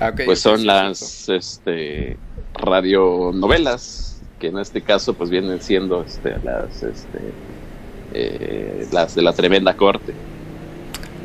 ah, 0.00 0.12
pues 0.24 0.40
son 0.40 0.66
las 0.66 1.28
este, 1.28 2.16
radionovelas, 2.54 4.22
que 4.38 4.48
en 4.48 4.58
este 4.58 4.80
caso 4.80 5.14
pues 5.14 5.30
vienen 5.30 5.60
siendo 5.60 6.02
este, 6.02 6.36
las, 6.42 6.82
este, 6.82 7.18
eh, 8.12 8.86
las 8.92 9.14
de 9.14 9.22
la 9.22 9.32
tremenda 9.32 9.76
corte. 9.76 10.14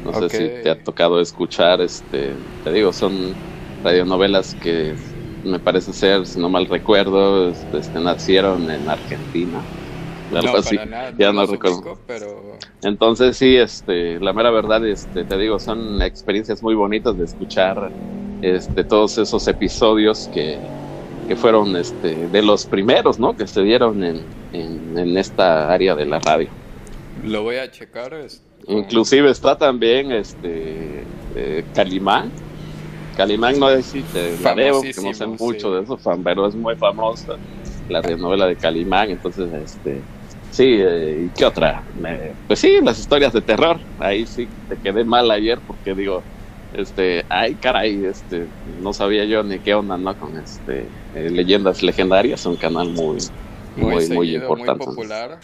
No 0.03 0.13
sé 0.13 0.29
si 0.29 0.63
te 0.63 0.69
ha 0.69 0.81
tocado 0.81 1.19
escuchar, 1.19 1.81
este, 1.81 2.31
te 2.63 2.71
digo, 2.71 2.93
son 2.93 3.33
radionovelas 3.83 4.55
que 4.55 4.95
me 5.43 5.59
parece 5.59 5.93
ser, 5.93 6.25
si 6.25 6.39
no 6.39 6.49
mal 6.49 6.65
recuerdo, 6.65 7.49
este, 7.49 7.99
nacieron 7.99 8.69
en 8.69 8.89
Argentina. 8.89 9.61
no, 10.31 10.41
ya 11.17 11.31
no, 11.31 11.45
recuerdo. 11.45 11.97
pero... 12.05 12.57
Entonces 12.81 13.37
sí, 13.37 13.55
este, 13.55 14.19
la 14.19 14.33
mera 14.33 14.51
verdad, 14.51 14.85
este, 14.85 15.23
te 15.23 15.37
digo, 15.37 15.59
son 15.59 16.01
experiencias 16.01 16.61
muy 16.61 16.75
bonitas 16.75 17.17
de 17.17 17.25
escuchar 17.25 17.91
este, 18.41 18.83
todos 18.83 19.17
esos 19.17 19.47
episodios 19.47 20.29
que, 20.33 20.57
que 21.27 21.35
fueron 21.35 21.75
este, 21.75 22.27
de 22.27 22.41
los 22.41 22.65
primeros, 22.65 23.19
¿no? 23.19 23.35
Que 23.35 23.47
se 23.47 23.61
dieron 23.61 24.03
en, 24.03 24.23
en, 24.53 25.17
esta 25.17 25.71
área 25.71 25.95
de 25.95 26.05
la 26.05 26.19
radio. 26.19 26.49
Lo 27.23 27.43
voy 27.43 27.57
a 27.57 27.69
checar. 27.69 28.15
Inclusive 28.67 29.29
está 29.29 29.57
también 29.57 30.11
este 30.11 31.03
eh, 31.35 31.65
Calimán. 31.73 32.31
Calimán 33.19 33.59
no 33.59 33.69
existe, 33.69 34.37
la 34.41 34.53
veo, 34.53 34.81
que 34.81 34.93
no 35.03 35.13
sé 35.13 35.27
mucho 35.27 35.75
de 35.75 35.83
eso, 35.83 35.99
pero 36.23 36.47
es 36.47 36.55
muy 36.55 36.73
famosa 36.77 37.35
la 37.89 37.99
novela 38.01 38.47
de 38.47 38.55
Calimán, 38.55 39.09
entonces 39.09 39.51
este 39.51 39.99
sí, 40.51 40.77
eh, 40.79 41.25
¿y 41.25 41.37
qué 41.37 41.43
otra? 41.43 41.83
pues 42.47 42.59
sí, 42.59 42.79
las 42.81 42.97
historias 42.97 43.33
de 43.33 43.41
terror. 43.41 43.77
Ahí 43.99 44.25
sí 44.25 44.47
te 44.69 44.77
quedé 44.77 45.03
mal 45.03 45.29
ayer 45.31 45.59
porque 45.67 45.93
digo, 45.93 46.23
este, 46.73 47.25
ay 47.27 47.55
caray, 47.55 48.05
este, 48.05 48.47
no 48.81 48.93
sabía 48.93 49.25
yo 49.25 49.43
ni 49.43 49.59
qué 49.59 49.73
onda, 49.73 49.97
¿no? 49.97 50.17
Con 50.17 50.37
este 50.37 50.85
eh, 51.13 51.29
leyendas 51.29 51.83
legendarias, 51.83 52.45
un 52.45 52.55
canal 52.55 52.87
muy, 52.87 53.17
muy, 53.75 54.07
muy, 54.07 54.35
importante. 54.35 54.85
Muy 54.85 54.95
popular. 54.95 55.41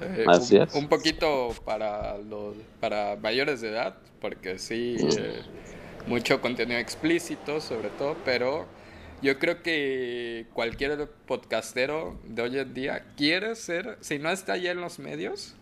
Eh, 0.00 0.24
Así 0.26 0.56
un, 0.56 0.62
es. 0.62 0.74
un, 0.74 0.88
poquito 0.88 1.48
para 1.66 2.16
los 2.16 2.54
para 2.80 3.16
mayores 3.16 3.60
de 3.60 3.68
edad, 3.68 3.96
porque 4.22 4.58
sí, 4.58 4.96
mm. 4.98 5.79
Mucho 6.10 6.40
contenido 6.40 6.80
explícito 6.80 7.60
sobre 7.60 7.88
todo, 7.90 8.16
pero 8.24 8.66
yo 9.22 9.38
creo 9.38 9.62
que 9.62 10.46
cualquier 10.52 11.08
podcastero 11.26 12.18
de 12.24 12.42
hoy 12.42 12.58
en 12.58 12.74
día 12.74 13.04
quiere 13.16 13.54
ser, 13.54 13.96
si 14.00 14.18
no 14.18 14.28
está 14.30 14.56
ya 14.56 14.72
en 14.72 14.80
los 14.80 14.98
medios, 14.98 15.54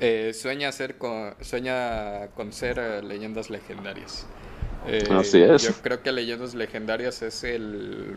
eh, 0.00 0.32
sueña, 0.34 0.72
ser 0.72 0.98
con, 0.98 1.34
sueña 1.40 2.28
con 2.34 2.52
ser 2.52 2.80
eh, 2.80 3.02
leyendas 3.02 3.48
legendarias. 3.48 4.26
Eh, 4.88 5.04
Así 5.10 5.40
es. 5.40 5.62
Yo 5.62 5.72
creo 5.82 6.02
que 6.02 6.10
Leyendas 6.10 6.54
Legendarias 6.54 7.20
es 7.20 7.44
el. 7.44 8.16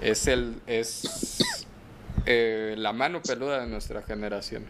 Es 0.00 0.28
el. 0.28 0.54
Es. 0.68 1.56
la 2.26 2.92
mano 2.92 3.20
peluda 3.20 3.60
de 3.60 3.66
nuestra 3.66 4.02
generación. 4.02 4.64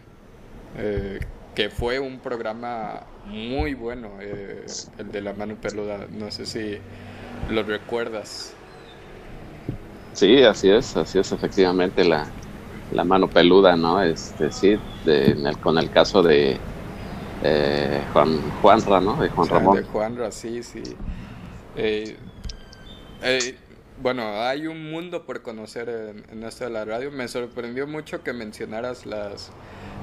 Que 1.55 1.69
fue 1.69 1.99
un 1.99 2.19
programa 2.19 3.01
muy 3.25 3.73
bueno, 3.73 4.19
el 4.19 5.11
de 5.11 5.21
la 5.21 5.33
mano 5.33 5.55
peluda. 5.55 6.05
No 6.11 6.29
sé 6.29 6.45
si 6.45 6.77
lo 7.49 7.63
recuerdas. 7.63 8.53
Sí, 10.13 10.43
así 10.43 10.69
es, 10.69 10.95
así 10.95 11.19
es, 11.19 11.31
efectivamente. 11.31 12.03
La, 12.03 12.27
la 12.91 13.03
mano 13.03 13.29
peluda, 13.29 13.75
¿no? 13.75 14.01
Este, 14.01 14.51
sí, 14.51 14.77
de, 15.05 15.55
con 15.61 15.77
el 15.77 15.89
caso 15.91 16.21
de 16.21 16.57
eh, 17.43 18.01
Juan 18.13 18.39
Juanra, 18.61 19.01
¿no? 19.01 19.15
De 19.15 19.29
Juan 19.29 19.49
Ramón. 19.49 19.77
De 19.77 19.83
Juanra, 19.83 20.31
sí, 20.31 20.63
sí. 20.63 20.83
Eh, 21.75 22.15
eh, 23.23 23.57
bueno, 24.01 24.41
hay 24.41 24.67
un 24.67 24.91
mundo 24.91 25.25
por 25.25 25.41
conocer 25.41 25.89
en, 26.31 26.43
esto 26.43 26.65
de 26.65 26.69
la 26.69 26.85
radio. 26.85 27.11
Me 27.11 27.27
sorprendió 27.27 27.87
mucho 27.87 28.23
que 28.23 28.33
mencionaras 28.33 29.05
las, 29.05 29.51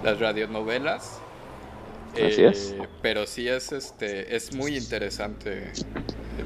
las 0.03 0.19
radionovelas. 0.19 1.21
Así 2.15 2.45
es. 2.45 2.75
Pero 3.01 3.27
sí 3.27 3.49
es, 3.49 3.73
este, 3.73 4.35
es 4.37 4.55
muy 4.55 4.77
interesante, 4.77 5.73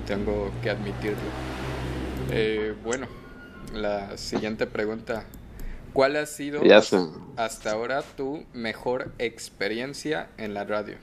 tengo 0.06 0.50
que 0.62 0.70
admitirlo. 0.70 1.18
bueno, 2.84 3.06
la 3.74 4.16
siguiente 4.16 4.66
pregunta 4.66 5.26
¿Cuál 5.96 6.16
ha 6.16 6.26
sido 6.26 6.60
hasta, 7.38 7.72
ahora 7.72 8.02
tu 8.02 8.44
mejor 8.52 9.12
experiencia 9.18 10.28
en 10.36 10.52
la 10.52 10.64
radio? 10.64 10.96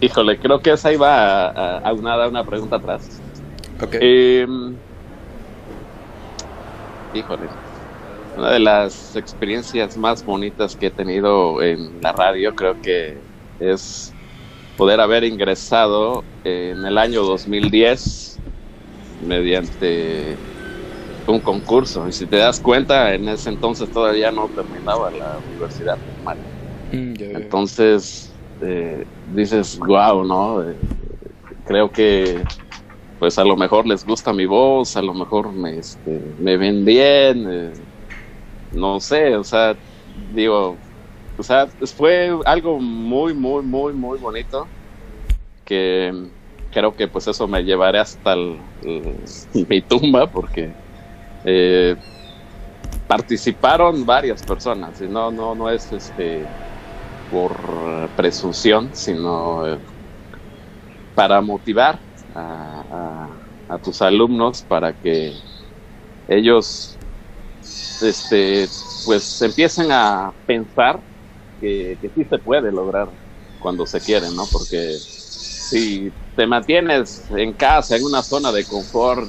Híjole, 0.00 0.38
creo 0.38 0.60
que 0.60 0.70
esa 0.70 0.90
iba 0.90 1.48
a, 1.48 1.78
a, 1.80 1.92
una 1.92 2.42
pregunta 2.42 2.76
atrás. 2.76 3.20
Ok. 3.82 3.96
Em, 4.00 4.74
híjole, 7.12 7.48
una 8.36 8.52
de 8.52 8.60
las 8.60 9.16
experiencias 9.16 9.96
más 9.96 10.24
bonitas 10.24 10.76
que 10.76 10.86
he 10.86 10.90
tenido 10.90 11.62
en 11.62 12.00
la 12.02 12.12
radio 12.12 12.54
creo 12.54 12.80
que 12.80 13.22
es 13.58 14.14
poder 14.76 15.00
haber 15.00 15.24
ingresado 15.24 16.24
en 16.44 16.84
el 16.84 16.98
año 16.98 17.22
2010 17.22 18.38
mediante 19.20 20.38
un 21.26 21.40
concurso. 21.40 22.06
Y 22.06 22.12
si 22.12 22.26
te 22.26 22.36
das 22.36 22.60
cuenta, 22.60 23.14
en 23.14 23.28
ese 23.28 23.48
entonces 23.48 23.90
todavía 23.90 24.30
no 24.30 24.50
terminaba 24.54 25.10
la 25.10 25.40
universidad 25.40 25.98
primaria. 26.04 26.44
Mm, 26.92 27.14
entonces, 27.18 28.38
eh, 28.60 29.06
dices, 29.24 29.78
wow, 29.78 30.24
¿no? 30.24 30.62
Eh, 30.62 30.76
creo 31.64 31.90
que 31.90 32.44
pues 33.18 33.38
a 33.38 33.44
lo 33.44 33.56
mejor 33.56 33.86
les 33.86 34.04
gusta 34.04 34.32
mi 34.32 34.46
voz, 34.46 34.96
a 34.96 35.02
lo 35.02 35.14
mejor 35.14 35.52
me, 35.52 35.78
este, 35.78 36.34
me 36.38 36.56
ven 36.56 36.84
bien, 36.84 37.46
eh, 37.50 37.72
no 38.72 39.00
sé, 39.00 39.36
o 39.36 39.44
sea, 39.44 39.76
digo, 40.34 40.76
o 41.38 41.42
sea, 41.42 41.66
fue 41.96 42.36
algo 42.44 42.78
muy, 42.78 43.34
muy, 43.34 43.62
muy, 43.62 43.92
muy 43.92 44.18
bonito 44.18 44.66
que 45.64 46.12
creo 46.72 46.94
que 46.94 47.08
pues 47.08 47.26
eso 47.26 47.46
me 47.48 47.64
llevaré 47.64 47.98
hasta 47.98 48.36
mi 48.36 49.80
tumba 49.82 50.30
porque 50.30 50.70
eh, 51.44 51.96
participaron 53.06 54.04
varias 54.04 54.42
personas, 54.42 55.00
y 55.00 55.06
no, 55.06 55.30
no, 55.30 55.54
no 55.54 55.70
es 55.70 55.92
este 55.92 56.44
por 57.30 57.56
presunción, 58.16 58.90
sino 58.92 59.66
eh, 59.66 59.78
para 61.14 61.40
motivar 61.40 61.98
a, 62.34 63.28
tus 63.82 64.00
alumnos 64.00 64.62
para 64.62 64.92
que 64.92 65.34
ellos 66.28 66.95
este 68.02 68.68
pues 69.04 69.40
empiecen 69.42 69.90
a 69.90 70.34
pensar 70.46 71.02
que, 71.60 71.98
que 72.00 72.10
sí 72.10 72.24
se 72.24 72.38
puede 72.38 72.70
lograr 72.72 73.08
cuando 73.58 73.86
se 73.86 74.00
quiere, 74.00 74.26
¿no? 74.30 74.44
Porque 74.52 74.98
si 74.98 76.12
te 76.34 76.46
mantienes 76.46 77.30
en 77.30 77.54
casa, 77.54 77.96
en 77.96 78.04
una 78.04 78.22
zona 78.22 78.52
de 78.52 78.64
confort, 78.66 79.28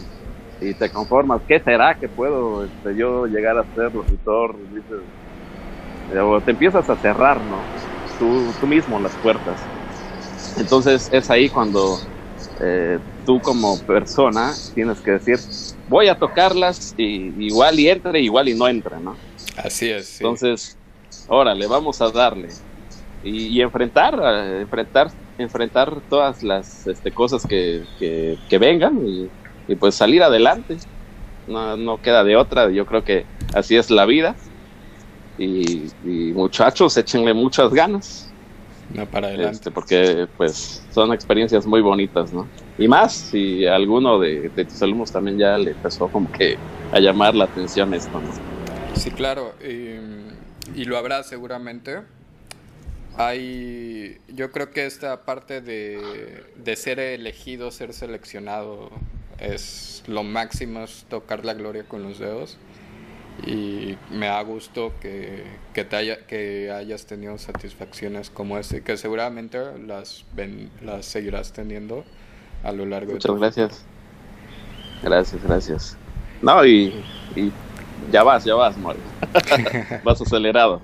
y 0.60 0.74
te 0.74 0.90
conformas, 0.90 1.42
¿qué 1.48 1.60
será 1.60 1.96
que 2.00 2.10
puedo 2.10 2.64
este, 2.64 2.98
yo 2.98 3.26
llegar 3.28 3.58
a 3.58 3.66
ser 3.74 3.94
locutor? 3.94 4.58
Dices, 4.70 5.04
eh, 6.10 6.42
te 6.46 6.52
empiezas 6.52 6.90
a 6.90 6.96
cerrar, 6.98 7.44
¿no? 7.44 7.68
Tú, 8.18 8.54
tú 8.60 8.68
mismo 8.68 9.00
las 9.00 9.16
puertas. 9.18 9.68
Entonces 10.58 11.10
es 11.12 11.30
ahí 11.30 11.50
cuando 11.50 12.00
eh, 12.62 13.00
tú 13.26 13.40
como 13.42 13.80
persona 13.82 14.54
tienes 14.74 15.00
que 15.00 15.12
decir, 15.12 15.40
voy 15.88 16.08
a 16.08 16.18
tocarlas 16.18 16.94
y 16.98 17.34
igual 17.46 17.80
y 17.80 17.90
entre, 17.90 18.22
igual 18.22 18.50
y 18.50 18.56
no 18.56 18.68
entre, 18.68 19.00
¿no? 19.00 19.16
Así 19.58 19.90
es. 19.90 20.20
Entonces, 20.22 20.78
órale, 21.28 21.68
vamos 21.68 22.02
a 22.02 22.10
darle. 22.10 22.50
Y, 23.24 23.60
enfrentar, 23.62 24.14
enfrentar, 24.62 25.12
enfrentar 25.38 26.02
todas 26.10 26.44
las 26.44 26.88
este, 26.88 27.12
cosas 27.12 27.46
que, 27.46 27.84
que, 28.00 28.38
que 28.48 28.58
vengan 28.58 29.06
y 29.06 29.30
y 29.68 29.76
pues 29.76 29.96
salir 29.96 30.24
adelante. 30.24 30.78
No, 31.48 31.78
no 31.78 32.02
queda 32.02 32.24
de 32.24 32.36
otra, 32.36 32.70
yo 32.70 32.86
creo 32.86 33.04
que 33.04 33.26
así 33.54 33.76
es 33.76 33.90
la 33.90 34.06
vida. 34.06 34.36
Y, 35.38 35.92
muchachos, 36.34 36.98
échenle 36.98 37.34
muchas 37.34 37.72
ganas. 37.72 38.27
No, 38.94 39.06
para 39.06 39.28
adelante. 39.28 39.56
Este, 39.56 39.72
porque 39.72 40.28
pues 40.38 40.84
son 40.92 41.14
experiencias 41.14 41.66
muy 41.66 41.82
bonitas, 41.82 42.32
¿no? 42.32 42.48
Y 42.78 42.88
más 42.88 43.14
si 43.14 43.66
alguno 43.66 44.20
de, 44.20 44.50
tus 44.50 44.82
alumnos 44.82 45.12
también 45.12 45.38
ya 45.38 45.58
le 45.58 45.72
empezó 45.72 46.08
como 46.08 46.32
que 46.32 46.58
a 46.92 47.00
llamar 47.00 47.36
la 47.36 47.46
atención 47.46 47.94
esto, 47.94 48.20
¿no? 48.20 48.32
Sí, 48.96 49.12
claro. 49.12 49.54
y 49.62 50.86
lo 50.86 50.98
habrá 50.98 51.24
seguramente. 51.24 52.02
hay, 53.18 54.20
yo 54.34 54.52
creo 54.52 54.72
que 54.72 54.86
esta 54.86 55.26
parte 55.26 55.62
de, 55.62 56.44
de 56.56 56.76
ser 56.76 57.00
elegido, 57.00 57.72
ser 57.72 57.94
seleccionado, 57.94 58.90
es 59.40 60.04
lo 60.08 60.24
máximo, 60.24 60.84
es 60.84 61.06
tocar 61.10 61.46
la 61.46 61.54
gloria 61.54 61.84
con 61.84 62.04
los 62.04 62.20
dedos 62.20 62.58
y 63.46 63.98
me 64.12 64.28
da 64.28 64.42
gusto 64.42 64.94
que, 65.00 65.44
que, 65.74 65.84
te 65.84 65.96
haya, 65.96 66.26
que 66.26 66.72
hayas 66.72 67.06
tenido 67.06 67.38
satisfacciones 67.38 68.30
como 68.30 68.58
esta 68.58 68.78
y 68.78 68.82
que 68.82 68.98
seguramente 68.98 69.60
las, 69.86 70.26
ven, 70.34 70.72
las 70.82 71.06
seguirás 71.06 71.54
teniendo 71.54 72.04
a 72.64 72.72
lo 72.72 72.86
largo 72.86 73.14
Muchas 73.14 73.34
de 73.34 73.40
gracias. 73.40 73.86
Gracias, 75.04 75.44
gracias. 75.44 75.98
No, 76.42 76.66
y, 76.66 77.04
y 77.36 77.52
ya 78.12 78.24
vas, 78.24 78.44
ya 78.44 78.56
vas, 78.56 78.78
Mario. 78.78 79.02
vas 80.04 80.22
acelerado. 80.22 80.82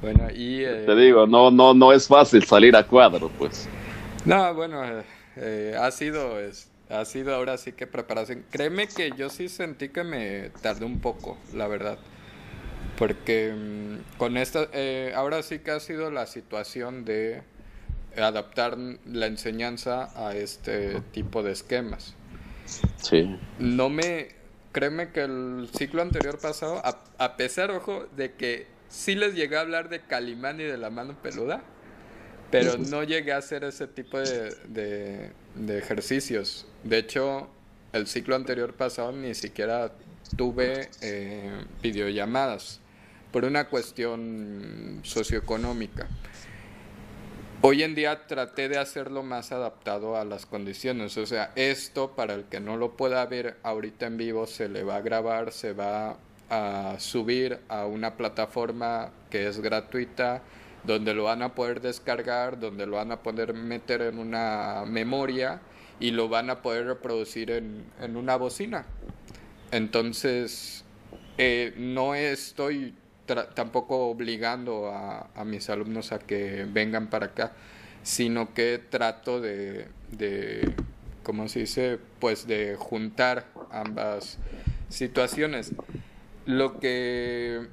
Bueno, 0.00 0.28
y... 0.34 0.64
Eh, 0.64 0.84
te 0.86 0.96
digo, 0.96 1.26
no, 1.26 1.50
no, 1.50 1.74
no 1.74 1.92
es 1.92 2.08
fácil 2.08 2.42
salir 2.44 2.74
a 2.74 2.86
cuadro, 2.86 3.30
pues. 3.38 3.68
No, 4.24 4.54
bueno, 4.54 4.82
eh, 5.36 5.76
ha 5.78 5.90
sido... 5.90 6.40
Es, 6.40 6.69
ha 6.90 7.04
sido 7.04 7.34
ahora 7.34 7.56
sí 7.58 7.72
que 7.72 7.86
preparación. 7.86 8.44
Créeme 8.50 8.88
que 8.88 9.12
yo 9.16 9.30
sí 9.30 9.48
sentí 9.48 9.88
que 9.88 10.04
me 10.04 10.50
tardé 10.62 10.84
un 10.84 11.00
poco, 11.00 11.38
la 11.54 11.68
verdad. 11.68 11.98
Porque 12.98 13.54
mm, 13.54 14.18
con 14.18 14.36
esta, 14.36 14.68
eh, 14.72 15.12
ahora 15.14 15.42
sí 15.42 15.60
que 15.60 15.70
ha 15.70 15.80
sido 15.80 16.10
la 16.10 16.26
situación 16.26 17.04
de 17.04 17.42
adaptar 18.16 18.76
la 19.06 19.26
enseñanza 19.26 20.10
a 20.14 20.34
este 20.34 21.00
tipo 21.12 21.42
de 21.42 21.52
esquemas. 21.52 22.14
Sí. 22.96 23.38
No 23.58 23.88
me, 23.88 24.28
créeme 24.72 25.10
que 25.10 25.22
el 25.22 25.68
ciclo 25.76 26.02
anterior 26.02 26.38
pasado, 26.38 26.82
a, 26.84 27.36
pesar, 27.36 27.70
ojo, 27.70 28.06
de 28.16 28.32
que 28.32 28.66
sí 28.88 29.14
les 29.14 29.34
llegué 29.34 29.56
a 29.56 29.60
hablar 29.60 29.88
de 29.88 30.00
Calimán 30.00 30.60
y 30.60 30.64
de 30.64 30.76
la 30.76 30.90
mano 30.90 31.16
peluda, 31.22 31.62
pero 32.50 32.78
no 32.78 33.02
llegué 33.04 33.32
a 33.32 33.38
hacer 33.38 33.64
ese 33.64 33.86
tipo 33.86 34.18
de, 34.18 35.30
de 35.54 35.78
ejercicios. 35.78 36.66
De 36.84 36.98
hecho, 36.98 37.48
el 37.92 38.06
ciclo 38.06 38.36
anterior 38.36 38.74
pasado 38.74 39.12
ni 39.12 39.34
siquiera 39.34 39.92
tuve 40.36 40.90
eh, 41.00 41.50
videollamadas 41.82 42.80
por 43.32 43.44
una 43.44 43.68
cuestión 43.68 45.00
socioeconómica. 45.02 46.08
Hoy 47.62 47.82
en 47.82 47.94
día 47.94 48.26
traté 48.26 48.68
de 48.68 48.78
hacerlo 48.78 49.22
más 49.22 49.52
adaptado 49.52 50.16
a 50.16 50.24
las 50.24 50.46
condiciones. 50.46 51.16
O 51.18 51.26
sea, 51.26 51.52
esto 51.56 52.16
para 52.16 52.34
el 52.34 52.44
que 52.44 52.58
no 52.58 52.76
lo 52.76 52.96
pueda 52.96 53.24
ver 53.26 53.58
ahorita 53.62 54.06
en 54.06 54.16
vivo 54.16 54.46
se 54.46 54.68
le 54.68 54.82
va 54.82 54.96
a 54.96 55.00
grabar, 55.02 55.52
se 55.52 55.74
va 55.74 56.16
a 56.48 56.96
subir 56.98 57.60
a 57.68 57.86
una 57.86 58.16
plataforma 58.16 59.10
que 59.28 59.46
es 59.46 59.60
gratuita, 59.60 60.42
donde 60.84 61.14
lo 61.14 61.24
van 61.24 61.42
a 61.42 61.54
poder 61.54 61.80
descargar, 61.80 62.58
donde 62.58 62.86
lo 62.86 62.96
van 62.96 63.12
a 63.12 63.22
poder 63.22 63.54
meter 63.54 64.02
en 64.02 64.18
una 64.18 64.84
memoria 64.86 65.60
y 65.98 66.10
lo 66.12 66.28
van 66.28 66.50
a 66.50 66.62
poder 66.62 66.86
reproducir 66.86 67.50
en, 67.50 67.84
en 68.00 68.16
una 68.16 68.36
bocina. 68.36 68.86
Entonces, 69.70 70.84
eh, 71.38 71.74
no 71.76 72.14
estoy 72.14 72.94
tampoco 73.54 74.08
obligando 74.08 74.90
a, 74.90 75.28
a, 75.34 75.44
mis 75.44 75.70
alumnos 75.70 76.10
a 76.10 76.18
que 76.18 76.66
vengan 76.68 77.08
para 77.08 77.26
acá, 77.26 77.52
sino 78.02 78.54
que 78.54 78.78
trato 78.78 79.40
de, 79.40 79.86
de, 80.10 80.74
¿cómo 81.22 81.48
se 81.48 81.60
dice? 81.60 81.98
Pues 82.18 82.46
de 82.46 82.76
juntar 82.76 83.46
ambas 83.70 84.38
situaciones. 84.88 85.72
Lo 86.46 86.80
que, 86.80 87.68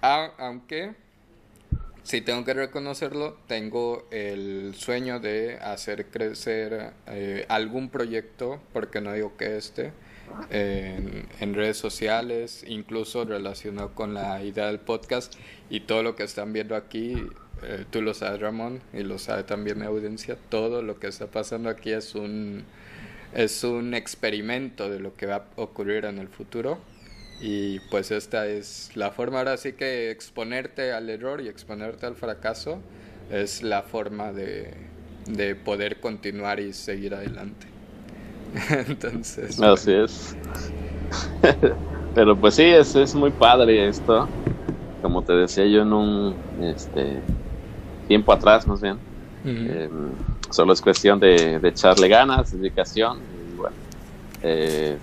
aunque 0.00 0.94
si 2.04 2.20
tengo 2.20 2.44
que 2.44 2.52
reconocerlo, 2.52 3.38
tengo 3.46 4.06
el 4.10 4.74
sueño 4.76 5.20
de 5.20 5.56
hacer 5.56 6.06
crecer 6.06 6.92
eh, 7.06 7.46
algún 7.48 7.88
proyecto, 7.88 8.60
porque 8.74 9.00
no 9.00 9.14
digo 9.14 9.38
que 9.38 9.56
este, 9.56 9.92
en, 10.50 11.54
redes 11.54 11.78
sociales, 11.78 12.62
incluso 12.68 13.24
relacionado 13.24 13.94
con 13.94 14.12
la 14.12 14.42
idea 14.44 14.66
del 14.66 14.80
podcast 14.80 15.34
y 15.70 15.80
todo 15.80 16.02
lo 16.02 16.14
que 16.14 16.24
están 16.24 16.52
viendo 16.52 16.76
aquí. 16.76 17.14
Eh, 17.62 17.86
tú 17.90 18.02
lo 18.02 18.12
sabes, 18.12 18.38
Ramón, 18.38 18.82
y 18.92 19.02
lo 19.02 19.18
sabe 19.18 19.44
también 19.44 19.78
mi 19.78 19.86
audiencia. 19.86 20.36
Todo 20.50 20.82
lo 20.82 20.98
que 20.98 21.06
está 21.06 21.28
pasando 21.28 21.70
aquí 21.70 21.92
es 21.92 22.14
un, 22.14 22.64
es 23.32 23.64
un 23.64 23.94
experimento 23.94 24.90
de 24.90 25.00
lo 25.00 25.16
que 25.16 25.24
va 25.24 25.36
a 25.36 25.44
ocurrir 25.56 26.04
en 26.04 26.18
el 26.18 26.28
futuro 26.28 26.78
y 27.46 27.78
pues 27.90 28.10
esta 28.10 28.46
es 28.46 28.90
la 28.94 29.10
forma, 29.10 29.36
ahora 29.36 29.58
sí 29.58 29.74
que 29.74 30.10
exponerte 30.10 30.92
al 30.92 31.10
error 31.10 31.42
y 31.42 31.48
exponerte 31.48 32.06
al 32.06 32.14
fracaso 32.14 32.78
es 33.30 33.62
la 33.62 33.82
forma 33.82 34.32
de, 34.32 34.72
de 35.26 35.54
poder 35.54 36.00
continuar 36.00 36.58
y 36.58 36.72
seguir 36.72 37.14
adelante. 37.14 37.66
Entonces... 38.88 39.60
Así 39.60 39.92
es. 39.92 40.34
Pero 42.14 42.34
pues 42.34 42.54
sí, 42.54 42.62
es, 42.62 42.96
es 42.96 43.14
muy 43.14 43.30
padre 43.30 43.88
esto. 43.88 44.26
Como 45.02 45.20
te 45.20 45.34
decía 45.34 45.66
yo 45.66 45.82
en 45.82 45.92
un 45.92 46.34
este, 46.62 47.18
tiempo 48.08 48.32
atrás, 48.32 48.66
más 48.66 48.80
bien. 48.80 48.96
Em, 49.44 50.12
solo 50.48 50.72
es 50.72 50.80
cuestión 50.80 51.20
de, 51.20 51.58
de 51.58 51.68
echarle 51.68 52.08
ganas, 52.08 52.58
dedicación. 52.58 53.18
Y 53.18 53.56
bueno, 53.58 53.76
eh, 54.42 54.96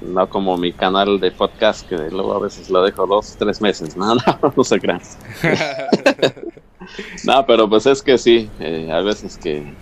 no 0.00 0.28
como 0.28 0.56
mi 0.56 0.72
canal 0.72 1.20
de 1.20 1.30
podcast 1.30 1.88
que 1.88 1.96
luego 1.96 2.34
a 2.34 2.40
veces 2.40 2.70
lo 2.70 2.82
dejo 2.82 3.06
dos, 3.06 3.36
tres 3.38 3.60
meses, 3.60 3.96
no, 3.96 4.14
no, 4.42 4.52
no 4.56 4.64
se 4.64 4.80
crean. 4.80 5.00
no, 7.24 7.46
pero 7.46 7.68
pues 7.68 7.86
es 7.86 8.02
que 8.02 8.18
sí, 8.18 8.50
eh, 8.58 8.90
a 8.92 9.00
veces 9.00 9.38
que, 9.38 9.72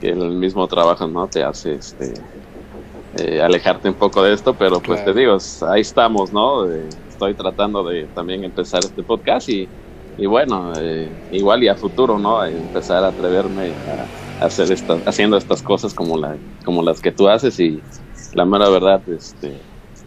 el 0.00 0.32
mismo 0.32 0.66
trabajo 0.66 1.06
no 1.06 1.26
te 1.28 1.42
hace 1.42 1.76
este 1.76 2.12
eh, 3.16 3.40
alejarte 3.40 3.88
un 3.88 3.94
poco 3.94 4.22
de 4.22 4.34
esto, 4.34 4.52
pero 4.52 4.78
pues 4.80 5.02
te 5.02 5.14
digo, 5.14 5.38
ahí 5.66 5.80
estamos, 5.80 6.30
¿no? 6.30 6.70
Eh, 6.70 6.90
estoy 7.08 7.32
tratando 7.32 7.82
de 7.84 8.04
también 8.08 8.44
empezar 8.44 8.80
este 8.84 9.02
podcast 9.02 9.48
y, 9.48 9.66
y 10.18 10.26
bueno, 10.26 10.74
igual 11.30 11.64
y 11.64 11.68
a 11.68 11.74
futuro, 11.74 12.18
¿no? 12.18 12.44
Empezar 12.44 13.02
a 13.02 13.08
atreverme 13.08 13.70
a, 13.70 14.44
hacer 14.44 14.70
estas, 14.70 15.00
haciendo 15.06 15.38
estas 15.38 15.62
cosas 15.62 15.94
como, 15.94 16.18
la, 16.18 16.36
como 16.64 16.82
las 16.82 17.00
que 17.00 17.12
tú 17.12 17.28
haces 17.28 17.58
y 17.60 17.80
la 18.34 18.44
mera 18.44 18.68
verdad, 18.68 19.08
este, 19.08 19.56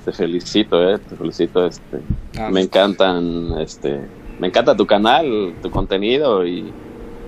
te 0.05 0.11
felicito, 0.11 0.89
eh, 0.89 0.99
te 0.99 1.15
felicito, 1.15 1.65
este, 1.65 1.99
ah, 2.39 2.49
me 2.49 2.61
encantan, 2.61 3.59
este, 3.59 4.01
me 4.39 4.47
encanta 4.47 4.75
tu 4.75 4.85
canal, 4.85 5.55
tu 5.61 5.71
contenido 5.71 6.45
y, 6.45 6.71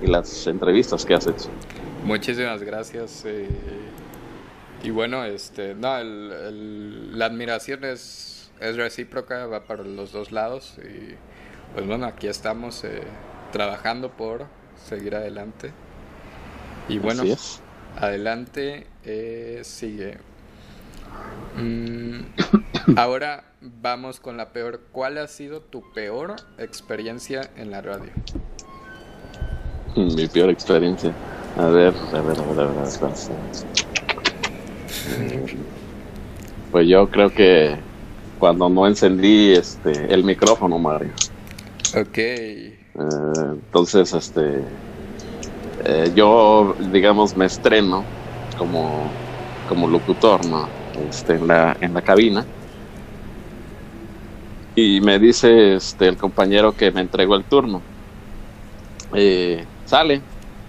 las 0.02 0.46
entrevistas 0.46 1.04
que 1.04 1.12
has 1.12 1.26
hecho. 1.26 1.50
Muchísimas 2.06 2.62
gracias. 2.62 3.22
Eh, 3.26 3.46
y 4.82 4.88
bueno, 4.88 5.24
este, 5.24 5.74
no, 5.74 5.98
el, 5.98 7.18
la 7.18 7.26
admiración 7.26 7.84
es, 7.84 8.50
es 8.60 8.76
recíproca, 8.76 9.44
va 9.44 9.64
para 9.64 9.82
los 9.82 10.10
dos 10.10 10.32
lados 10.32 10.78
y 10.78 11.16
pues 11.74 11.86
bueno, 11.86 12.06
aquí 12.06 12.28
estamos 12.28 12.82
eh, 12.84 13.02
trabajando 13.52 14.10
por 14.10 14.46
seguir 14.88 15.14
adelante. 15.14 15.72
Y 16.88 16.98
bueno, 16.98 17.22
adelante 17.96 18.86
eh, 19.04 19.60
sigue 19.62 20.18
Mm, 21.56 22.20
ahora 22.96 23.44
vamos 23.60 24.20
con 24.20 24.36
la 24.36 24.52
peor. 24.52 24.80
¿Cuál 24.92 25.18
ha 25.18 25.26
sido 25.26 25.60
tu 25.60 25.82
peor 25.92 26.36
experiencia 26.58 27.50
en 27.56 27.70
la 27.70 27.80
radio? 27.80 28.10
Mi 29.96 30.26
peor 30.28 30.50
experiencia. 30.50 31.12
A 31.56 31.66
ver, 31.66 31.94
a 32.12 32.20
ver, 32.20 32.38
a 32.38 32.52
ver, 32.52 32.60
a 32.60 32.72
ver. 32.72 32.88
Pues 36.70 36.88
yo 36.88 37.08
creo 37.10 37.30
que 37.30 37.76
cuando 38.38 38.68
no 38.68 38.86
encendí 38.86 39.52
este 39.52 40.12
el 40.12 40.24
micrófono, 40.24 40.78
Mario. 40.78 41.10
Ok. 41.96 42.18
Eh, 42.18 42.78
entonces, 42.94 44.12
este, 44.12 44.62
eh, 45.84 46.12
yo, 46.14 46.74
digamos, 46.92 47.36
me 47.36 47.46
estreno 47.46 48.04
como, 48.56 49.10
como 49.68 49.88
locutor, 49.88 50.44
¿no? 50.46 50.79
Este, 51.08 51.34
en, 51.34 51.46
la, 51.46 51.76
en 51.80 51.94
la 51.94 52.02
cabina. 52.02 52.44
Y 54.74 55.00
me 55.00 55.18
dice 55.18 55.74
este, 55.74 56.08
el 56.08 56.16
compañero 56.16 56.76
que 56.76 56.90
me 56.90 57.00
entregó 57.00 57.34
el 57.34 57.44
turno. 57.44 57.82
Eh, 59.14 59.64
sale, 59.84 60.22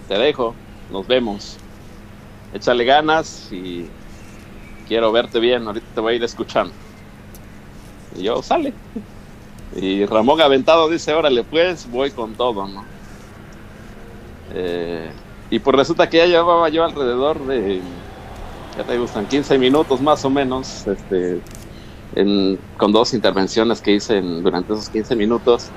te 0.08 0.18
dejo, 0.18 0.54
nos 0.90 1.06
vemos. 1.06 1.56
Échale 2.52 2.84
ganas 2.84 3.48
y 3.52 3.86
quiero 4.88 5.12
verte 5.12 5.40
bien, 5.40 5.66
ahorita 5.66 5.86
te 5.94 6.00
voy 6.00 6.14
a 6.14 6.16
ir 6.16 6.24
escuchando. 6.24 6.74
Y 8.16 8.24
yo, 8.24 8.42
sale. 8.42 8.74
Y 9.74 10.04
Ramón 10.04 10.40
Aventado 10.40 10.88
dice, 10.88 11.14
órale, 11.14 11.44
pues 11.44 11.90
voy 11.90 12.10
con 12.10 12.34
todo, 12.34 12.66
¿no? 12.68 12.84
Eh, 14.54 15.10
y 15.50 15.58
pues 15.60 15.76
resulta 15.76 16.10
que 16.10 16.18
ya 16.18 16.26
llevaba 16.26 16.68
yo 16.68 16.84
alrededor 16.84 17.46
de 17.46 17.80
ya 18.76 18.84
te 18.84 18.98
gustan 18.98 19.26
15 19.26 19.58
minutos 19.58 20.00
más 20.00 20.24
o 20.24 20.30
menos, 20.30 20.86
este, 20.86 21.40
con 22.76 22.92
dos 22.92 23.14
intervenciones 23.14 23.80
que 23.80 23.92
hice 23.92 24.20
durante 24.20 24.72
esos 24.72 24.88
15 24.88 25.16
minutos. 25.16 25.70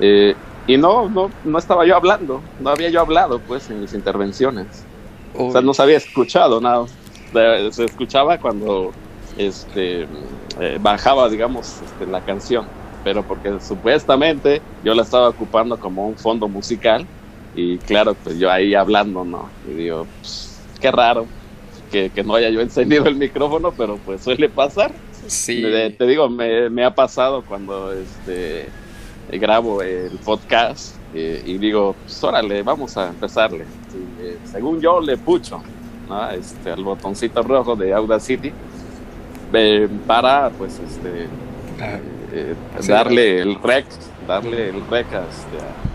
Eh, 0.00 0.34
y 0.66 0.76
no, 0.76 1.08
no, 1.08 1.30
no 1.44 1.58
estaba 1.58 1.86
yo 1.86 1.96
hablando, 1.96 2.40
no 2.60 2.70
había 2.70 2.88
yo 2.90 3.00
hablado 3.00 3.40
pues 3.40 3.68
en 3.70 3.80
mis 3.80 3.94
intervenciones. 3.94 4.84
O 5.34 5.50
sea, 5.50 5.60
no 5.60 5.72
se 5.74 5.82
había 5.82 5.96
escuchado 5.96 6.60
nada. 6.60 6.86
Se 7.70 7.84
escuchaba 7.84 8.38
cuando 8.38 8.92
este, 9.38 10.06
eh, 10.60 10.78
bajaba, 10.80 11.28
digamos, 11.30 11.80
este, 11.82 12.06
la 12.06 12.20
canción, 12.20 12.66
pero 13.02 13.22
porque 13.22 13.58
supuestamente 13.60 14.60
yo 14.84 14.94
la 14.94 15.02
estaba 15.02 15.30
ocupando 15.30 15.80
como 15.80 16.06
un 16.06 16.16
fondo 16.16 16.48
musical 16.48 17.06
y 17.54 17.78
claro, 17.78 18.14
pues 18.14 18.38
yo 18.38 18.50
ahí 18.50 18.74
hablando, 18.74 19.24
¿no? 19.24 19.48
Y 19.66 19.74
digo, 19.74 20.06
pues, 20.20 20.60
qué 20.78 20.90
raro 20.90 21.26
que, 21.92 22.10
que, 22.10 22.24
no 22.24 22.34
haya 22.34 22.48
yo 22.48 22.60
encendido 22.60 23.04
el 23.06 23.14
micrófono, 23.14 23.72
pero 23.76 23.98
pues 23.98 24.22
suele 24.22 24.48
pasar. 24.48 24.90
Sí. 25.26 25.62
te 25.62 26.06
digo, 26.06 26.28
me, 26.28 26.68
me, 26.68 26.84
ha 26.84 26.94
pasado 26.94 27.42
cuando 27.42 27.92
este, 27.92 28.66
grabo 29.30 29.82
el 29.82 30.18
podcast 30.24 30.96
eh, 31.14 31.42
y 31.46 31.58
digo, 31.58 31.94
pues 32.02 32.22
órale, 32.24 32.62
vamos 32.62 32.96
a 32.96 33.08
empezarle. 33.08 33.64
Eh, 34.20 34.38
según 34.50 34.80
yo 34.80 35.00
le 35.00 35.16
pucho 35.16 35.62
¿no? 36.08 36.30
este, 36.30 36.70
al 36.70 36.82
botoncito 36.82 37.42
rojo 37.42 37.76
de 37.76 37.92
Audacity 37.92 38.52
eh, 39.52 39.88
para 40.06 40.50
pues 40.50 40.80
este 40.80 41.28
ah, 41.80 41.98
darle 42.86 43.40
el 43.40 43.62
rec, 43.62 43.86
darle 44.26 44.70
el 44.70 44.86
rec 44.88 45.06
este, 45.06 45.18
a, 45.18 45.91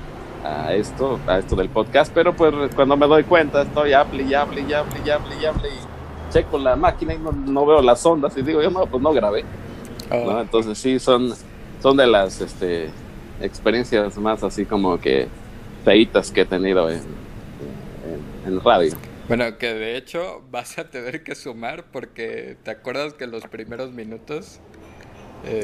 esto, 0.73 1.19
a 1.27 1.39
esto 1.39 1.55
del 1.55 1.69
podcast, 1.69 2.11
pero 2.13 2.35
pues 2.35 2.53
cuando 2.75 2.97
me 2.97 3.07
doy 3.07 3.23
cuenta 3.23 3.63
estoy 3.63 3.93
hable 3.93 4.23
y 4.23 4.33
hable 4.33 4.61
y 4.61 4.73
hable 4.73 5.01
y 5.05 5.09
hable 5.09 5.35
y 5.41 5.45
hable 5.45 5.69
y 5.69 6.33
checo 6.33 6.57
la 6.57 6.75
máquina 6.75 7.13
y 7.13 7.19
no, 7.19 7.65
veo 7.65 7.81
las 7.81 8.05
ondas 8.05 8.35
y 8.37 8.41
digo 8.41 8.61
yo 8.61 8.69
no, 8.69 8.85
pues 8.85 9.01
no 9.01 9.13
grabé. 9.13 9.43
Oh. 10.11 10.39
Entonces 10.39 10.77
sí, 10.77 10.99
son, 10.99 11.33
son 11.81 11.97
de 11.97 12.07
las 12.07 12.41
este, 12.41 12.89
experiencias 13.41 14.17
más 14.17 14.43
así 14.43 14.65
como 14.65 14.99
que 14.99 15.27
feitas 15.83 16.31
que 16.31 16.41
he 16.41 16.45
tenido 16.45 16.89
en, 16.89 17.01
en, 18.45 18.59
radio. 18.61 18.93
Bueno, 19.27 19.57
que 19.57 19.73
de 19.73 19.97
hecho 19.97 20.43
vas 20.49 20.77
a 20.77 20.89
tener 20.89 21.23
que 21.23 21.35
sumar 21.35 21.85
porque 21.91 22.57
te 22.63 22.71
acuerdas 22.71 23.13
que 23.13 23.27
los 23.27 23.43
primeros 23.43 23.91
minutos 23.91 24.61
eh, 25.45 25.63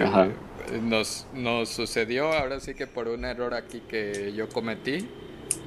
nos, 0.82 1.28
nos 1.34 1.70
sucedió, 1.70 2.32
ahora 2.32 2.60
sí 2.60 2.74
que 2.74 2.88
por 2.88 3.08
un 3.08 3.26
error 3.26 3.54
aquí 3.54 3.82
que 3.82 4.34
yo 4.34 4.50
cometí, 4.50 5.08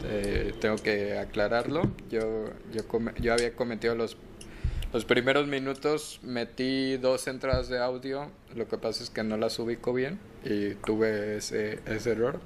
eh, 0.05 0.55
tengo 0.61 0.77
que 0.77 1.19
aclararlo, 1.19 1.83
yo, 2.11 2.47
yo, 2.73 2.83
yo 3.21 3.33
había 3.33 3.55
cometido 3.55 3.95
los 3.95 4.17
los 4.93 5.05
primeros 5.05 5.47
minutos 5.47 6.21
metí 6.23 6.97
dos 6.97 7.27
entradas 7.27 7.69
de 7.69 7.79
audio, 7.79 8.31
lo 8.55 8.67
que 8.69 8.79
pasa 8.79 9.03
es 9.03 9.11
que 9.11 9.23
no 9.25 9.37
las 9.37 9.59
ubico 9.59 9.93
bien 9.93 10.19
y 10.45 10.71
tuve 10.75 11.37
ese, 11.37 11.81
ese 11.87 12.13
error. 12.13 12.41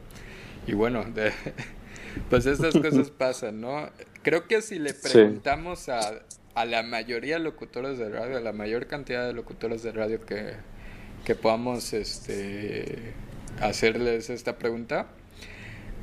Y 0.67 0.73
bueno, 0.73 1.05
pues 2.31 2.47
estas 2.47 2.75
cosas 2.75 3.11
pasan, 3.19 3.61
¿no? 3.61 3.89
Creo 4.23 4.49
que 4.49 4.63
si 4.63 4.79
le 4.79 4.95
preguntamos 4.95 5.89
a, 5.89 6.01
a, 6.55 6.65
la 6.65 6.83
mayoría 6.83 7.35
de 7.37 7.45
locutores 7.45 7.99
de 7.99 8.09
radio, 8.09 8.39
a 8.39 8.41
la 8.41 8.53
mayor 8.53 8.87
cantidad 8.87 9.27
de 9.27 9.33
locutores 9.33 9.83
de 9.83 9.93
radio 9.93 10.25
que, 10.25 10.55
que 11.25 11.35
podamos 11.35 11.93
este, 11.93 13.13
hacerles 13.61 14.31
esta 14.31 14.57
pregunta, 14.57 15.07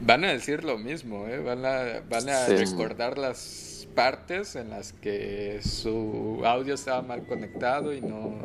van 0.02 0.24
a 0.26 0.32
decir 0.32 0.64
lo 0.64 0.78
mismo, 0.78 1.28
¿eh? 1.28 1.40
van 1.40 1.66
a, 1.66 2.02
van 2.10 2.30
a 2.30 2.46
recordar 2.48 3.18
las 3.18 3.88
partes 3.96 4.56
en 4.56 4.70
las 4.70 4.94
que 4.94 5.60
su 5.64 6.42
audio 6.46 6.76
estaba 6.76 7.02
mal 7.02 7.26
conectado 7.26 7.94
y 7.94 8.02
no, 8.02 8.36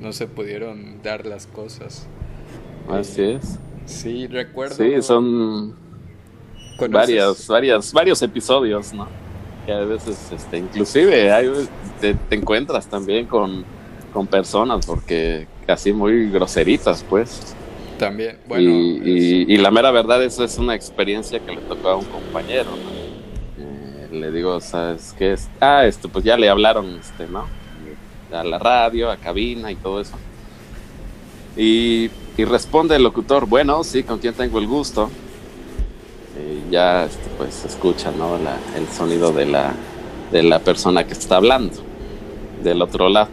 no 0.00 0.12
se 0.12 0.26
pudieron 0.26 1.02
dar 1.02 1.24
las 1.24 1.46
cosas. 1.46 2.06
Así 2.90 3.22
es. 3.22 3.58
Sí, 3.86 4.26
recuerdo. 4.26 4.74
Sí, 4.76 5.00
son 5.02 5.74
varias, 6.90 7.46
varias, 7.46 7.92
varios 7.92 8.20
episodios, 8.22 8.92
¿no? 8.92 9.08
Que 9.66 9.72
a 9.72 9.80
veces, 9.80 10.30
este, 10.32 10.58
inclusive, 10.58 11.30
te, 12.00 12.16
encuentras 12.30 12.86
también 12.86 13.26
con, 13.26 13.64
con 14.12 14.26
personas, 14.26 14.84
porque 14.86 15.46
casi 15.68 15.92
muy 15.92 16.30
groseritas, 16.30 17.04
pues. 17.10 17.54
También, 17.98 18.38
bueno. 18.48 18.70
Y, 18.70 19.44
y, 19.46 19.56
la 19.58 19.70
mera 19.70 19.90
verdad, 19.90 20.24
eso 20.24 20.42
es 20.42 20.56
una 20.56 20.74
experiencia 20.74 21.40
que 21.40 21.52
le 21.52 21.60
tocó 21.60 21.90
a 21.90 21.96
un 21.96 22.06
compañero, 22.06 22.70
¿no? 22.70 22.98
le 24.10 24.32
digo, 24.32 24.58
¿sabes 24.62 25.14
qué 25.18 25.34
es? 25.34 25.50
Ah, 25.60 25.84
esto, 25.84 26.08
pues 26.08 26.24
ya 26.24 26.38
le 26.38 26.48
hablaron, 26.48 26.98
este, 26.98 27.26
¿no? 27.26 27.44
A 28.32 28.42
la 28.42 28.58
radio, 28.58 29.10
a 29.10 29.18
cabina 29.18 29.70
y 29.70 29.76
todo 29.76 30.00
eso. 30.00 30.14
Y, 31.54 32.10
y 32.38 32.44
responde 32.46 32.96
el 32.96 33.02
locutor, 33.02 33.44
bueno, 33.44 33.84
sí, 33.84 34.04
con 34.04 34.18
quien 34.20 34.32
tengo 34.32 34.58
el 34.58 34.66
gusto. 34.66 35.10
Y 36.38 36.72
ya, 36.72 37.04
este, 37.04 37.28
pues, 37.36 37.66
escucha, 37.66 38.10
¿no? 38.10 38.36
el 38.36 38.88
sonido 38.88 39.32
de 39.32 39.44
la, 39.44 39.74
de 40.32 40.42
la 40.42 40.60
persona 40.60 41.04
que 41.04 41.12
está 41.12 41.36
hablando, 41.36 41.76
del 42.62 42.80
otro 42.80 43.10
lado. 43.10 43.28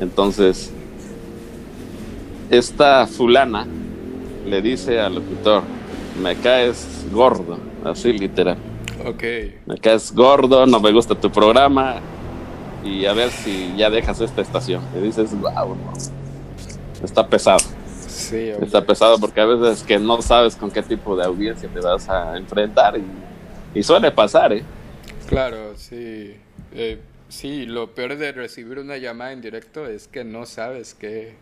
Entonces, 0.00 0.72
esta 2.50 3.06
fulana 3.06 3.66
le 4.46 4.62
dice 4.62 4.98
al 5.00 5.16
locutor, 5.16 5.62
me 6.20 6.36
caes 6.36 7.06
gordo, 7.12 7.58
así 7.84 8.12
literal. 8.12 8.56
Ok. 9.04 9.22
Me 9.66 9.78
caes 9.78 10.12
gordo, 10.12 10.66
no 10.66 10.80
me 10.80 10.92
gusta 10.92 11.14
tu 11.14 11.30
programa. 11.30 11.96
Y 12.84 13.06
a 13.06 13.12
ver 13.12 13.30
si 13.30 13.74
ya 13.76 13.90
dejas 13.90 14.20
esta 14.20 14.40
estación. 14.40 14.82
Y 14.96 15.00
dices, 15.00 15.38
wow, 15.38 15.74
no. 15.74 15.92
Está 17.04 17.26
pesado. 17.26 17.64
Sí, 18.06 18.50
Está 18.60 18.84
pesado 18.84 19.18
porque 19.18 19.40
a 19.40 19.46
veces 19.46 19.82
que 19.84 19.98
no 19.98 20.20
sabes 20.22 20.56
con 20.56 20.70
qué 20.70 20.82
tipo 20.82 21.16
de 21.16 21.24
audiencia 21.24 21.68
te 21.68 21.80
vas 21.80 22.08
a 22.08 22.36
enfrentar. 22.36 22.98
Y, 23.74 23.82
suele 23.82 24.10
pasar, 24.10 24.52
¿eh? 24.52 24.64
Claro, 25.28 25.76
sí. 25.76 26.34
Eh, 26.72 26.98
sí, 27.28 27.66
lo 27.66 27.94
peor 27.94 28.16
de 28.16 28.32
recibir 28.32 28.78
una 28.78 28.96
llamada 28.96 29.32
en 29.32 29.40
directo 29.40 29.86
es 29.86 30.08
que 30.08 30.24
no 30.24 30.46
sabes 30.46 30.94
qué, 30.94 31.36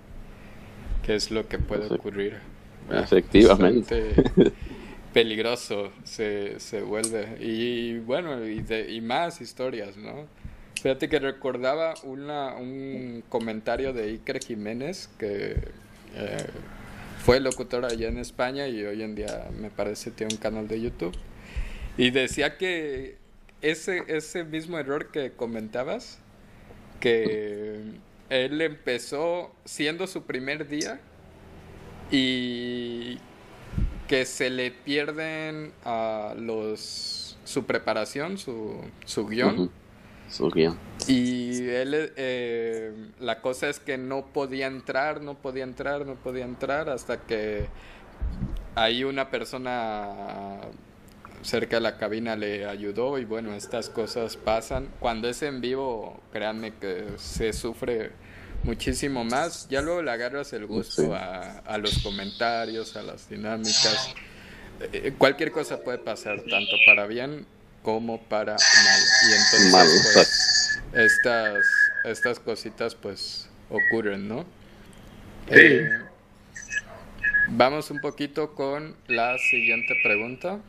qué 1.06 1.14
es 1.14 1.30
lo 1.30 1.48
que 1.48 1.58
puede 1.58 1.86
ocurrir. 1.94 2.34
Efectivamente. 2.90 4.12
peligroso 5.16 5.92
se, 6.04 6.60
se 6.60 6.82
vuelve. 6.82 7.38
Y 7.40 8.00
bueno, 8.00 8.44
y, 8.44 8.60
de, 8.60 8.92
y 8.92 9.00
más 9.00 9.40
historias, 9.40 9.96
¿no? 9.96 10.26
Fíjate 10.82 11.08
que 11.08 11.18
recordaba 11.18 11.94
una, 12.02 12.54
un 12.54 13.24
comentario 13.30 13.94
de 13.94 14.02
Iker 14.10 14.44
Jiménez, 14.44 15.08
que 15.18 15.56
eh, 16.16 16.46
fue 17.24 17.40
locutor 17.40 17.86
allá 17.86 18.08
en 18.08 18.18
España 18.18 18.68
y 18.68 18.84
hoy 18.84 19.02
en 19.02 19.14
día 19.14 19.48
me 19.58 19.70
parece 19.70 20.10
tiene 20.10 20.34
un 20.34 20.38
canal 20.38 20.68
de 20.68 20.82
YouTube. 20.82 21.16
Y 21.96 22.10
decía 22.10 22.58
que 22.58 23.16
ese, 23.62 24.02
ese 24.08 24.44
mismo 24.44 24.78
error 24.78 25.10
que 25.10 25.32
comentabas, 25.32 26.18
que 27.00 27.80
él 28.30 28.60
empezó 28.60 29.54
siendo 29.64 30.06
su 30.06 30.24
primer 30.24 30.68
día 30.68 31.00
y 32.10 33.18
que 34.08 34.24
se 34.24 34.50
le 34.50 34.70
pierden 34.70 35.72
a 35.84 36.34
los 36.36 37.38
su 37.44 37.64
preparación, 37.64 38.38
su, 38.38 38.80
su 39.04 39.26
guion. 39.26 39.70
Su 40.28 40.50
guion. 40.50 40.76
Y 41.06 41.68
él, 41.68 42.12
eh, 42.16 42.92
la 43.20 43.40
cosa 43.40 43.68
es 43.68 43.78
que 43.78 43.96
no 43.96 44.26
podía 44.26 44.66
entrar, 44.66 45.22
no 45.22 45.34
podía 45.34 45.62
entrar, 45.62 46.04
no 46.04 46.16
podía 46.16 46.44
entrar 46.44 46.88
hasta 46.88 47.22
que 47.22 47.66
ahí 48.74 49.04
una 49.04 49.30
persona 49.30 50.58
cerca 51.46 51.76
de 51.76 51.82
la 51.82 51.96
cabina 51.96 52.36
le 52.36 52.66
ayudó 52.66 53.18
y 53.18 53.24
bueno, 53.24 53.54
estas 53.54 53.88
cosas 53.88 54.36
pasan. 54.36 54.88
Cuando 54.98 55.28
es 55.28 55.42
en 55.42 55.60
vivo, 55.60 56.20
créanme 56.32 56.74
que 56.74 57.06
se 57.16 57.52
sufre 57.52 58.10
muchísimo 58.64 59.24
más. 59.24 59.68
Ya 59.68 59.80
luego 59.80 60.02
le 60.02 60.10
agarras 60.10 60.52
el 60.52 60.66
gusto 60.66 61.14
a, 61.14 61.78
los 61.78 62.02
comentarios, 62.02 62.96
a 62.96 63.02
las 63.02 63.28
dinámicas. 63.28 64.14
Eh, 64.92 65.14
cualquier 65.16 65.52
cosa 65.52 65.80
puede 65.82 65.98
pasar, 65.98 66.40
tanto 66.42 66.76
para 66.84 67.06
bien 67.06 67.46
como 67.82 68.20
para 68.20 68.52
mal. 68.52 69.00
Y 69.28 69.32
entonces, 69.32 70.10
pues, 70.12 70.82
estas, 70.92 71.64
estas 72.04 72.40
cositas, 72.40 72.94
pues, 72.94 73.48
ocurren, 73.70 74.28
¿no? 74.28 74.44
Eh, 75.48 75.88
vamos 77.48 77.90
un 77.90 78.00
poquito 78.00 78.54
con 78.54 78.96
la 79.06 79.38
siguiente 79.38 79.94
pregunta, 80.02 80.60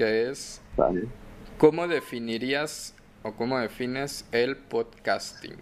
que 0.00 0.30
es, 0.30 0.62
¿cómo 1.58 1.86
definirías 1.86 2.94
o 3.22 3.32
cómo 3.32 3.58
defines 3.58 4.24
el 4.32 4.56
podcasting? 4.56 5.58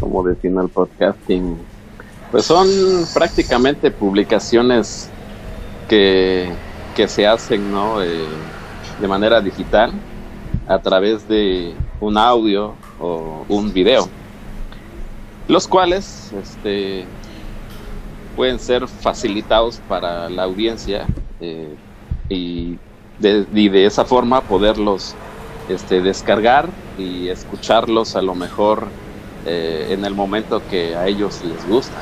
como 0.00 0.24
defino 0.24 0.62
el 0.62 0.68
podcasting, 0.70 1.56
pues 2.32 2.46
son 2.46 2.66
prácticamente 3.14 3.92
publicaciones 3.92 5.08
que, 5.88 6.48
que 6.96 7.06
se 7.06 7.28
hacen 7.28 7.70
¿no? 7.70 8.02
Eh, 8.02 8.26
de 9.00 9.06
manera 9.06 9.40
digital 9.40 9.92
a 10.66 10.80
través 10.80 11.28
de 11.28 11.74
un 12.00 12.18
audio 12.18 12.74
o 12.98 13.46
un 13.48 13.72
video, 13.72 14.08
los 15.46 15.68
cuales 15.68 16.32
este, 16.42 17.04
pueden 18.34 18.58
ser 18.58 18.88
facilitados 18.88 19.76
para 19.88 20.28
la 20.28 20.42
audiencia 20.42 21.06
eh, 21.40 21.76
y, 22.34 22.78
de, 23.18 23.86
esa 23.86 24.04
forma 24.04 24.40
poderlos 24.42 25.14
este, 25.68 26.00
descargar 26.00 26.68
y 26.98 27.28
escucharlos 27.28 28.16
a 28.16 28.22
lo 28.22 28.34
mejor 28.34 28.88
eh, 29.46 29.88
en 29.90 30.04
el 30.04 30.14
momento 30.14 30.62
que 30.68 30.96
a 30.96 31.06
ellos 31.06 31.42
les 31.44 31.66
gusta 31.68 31.96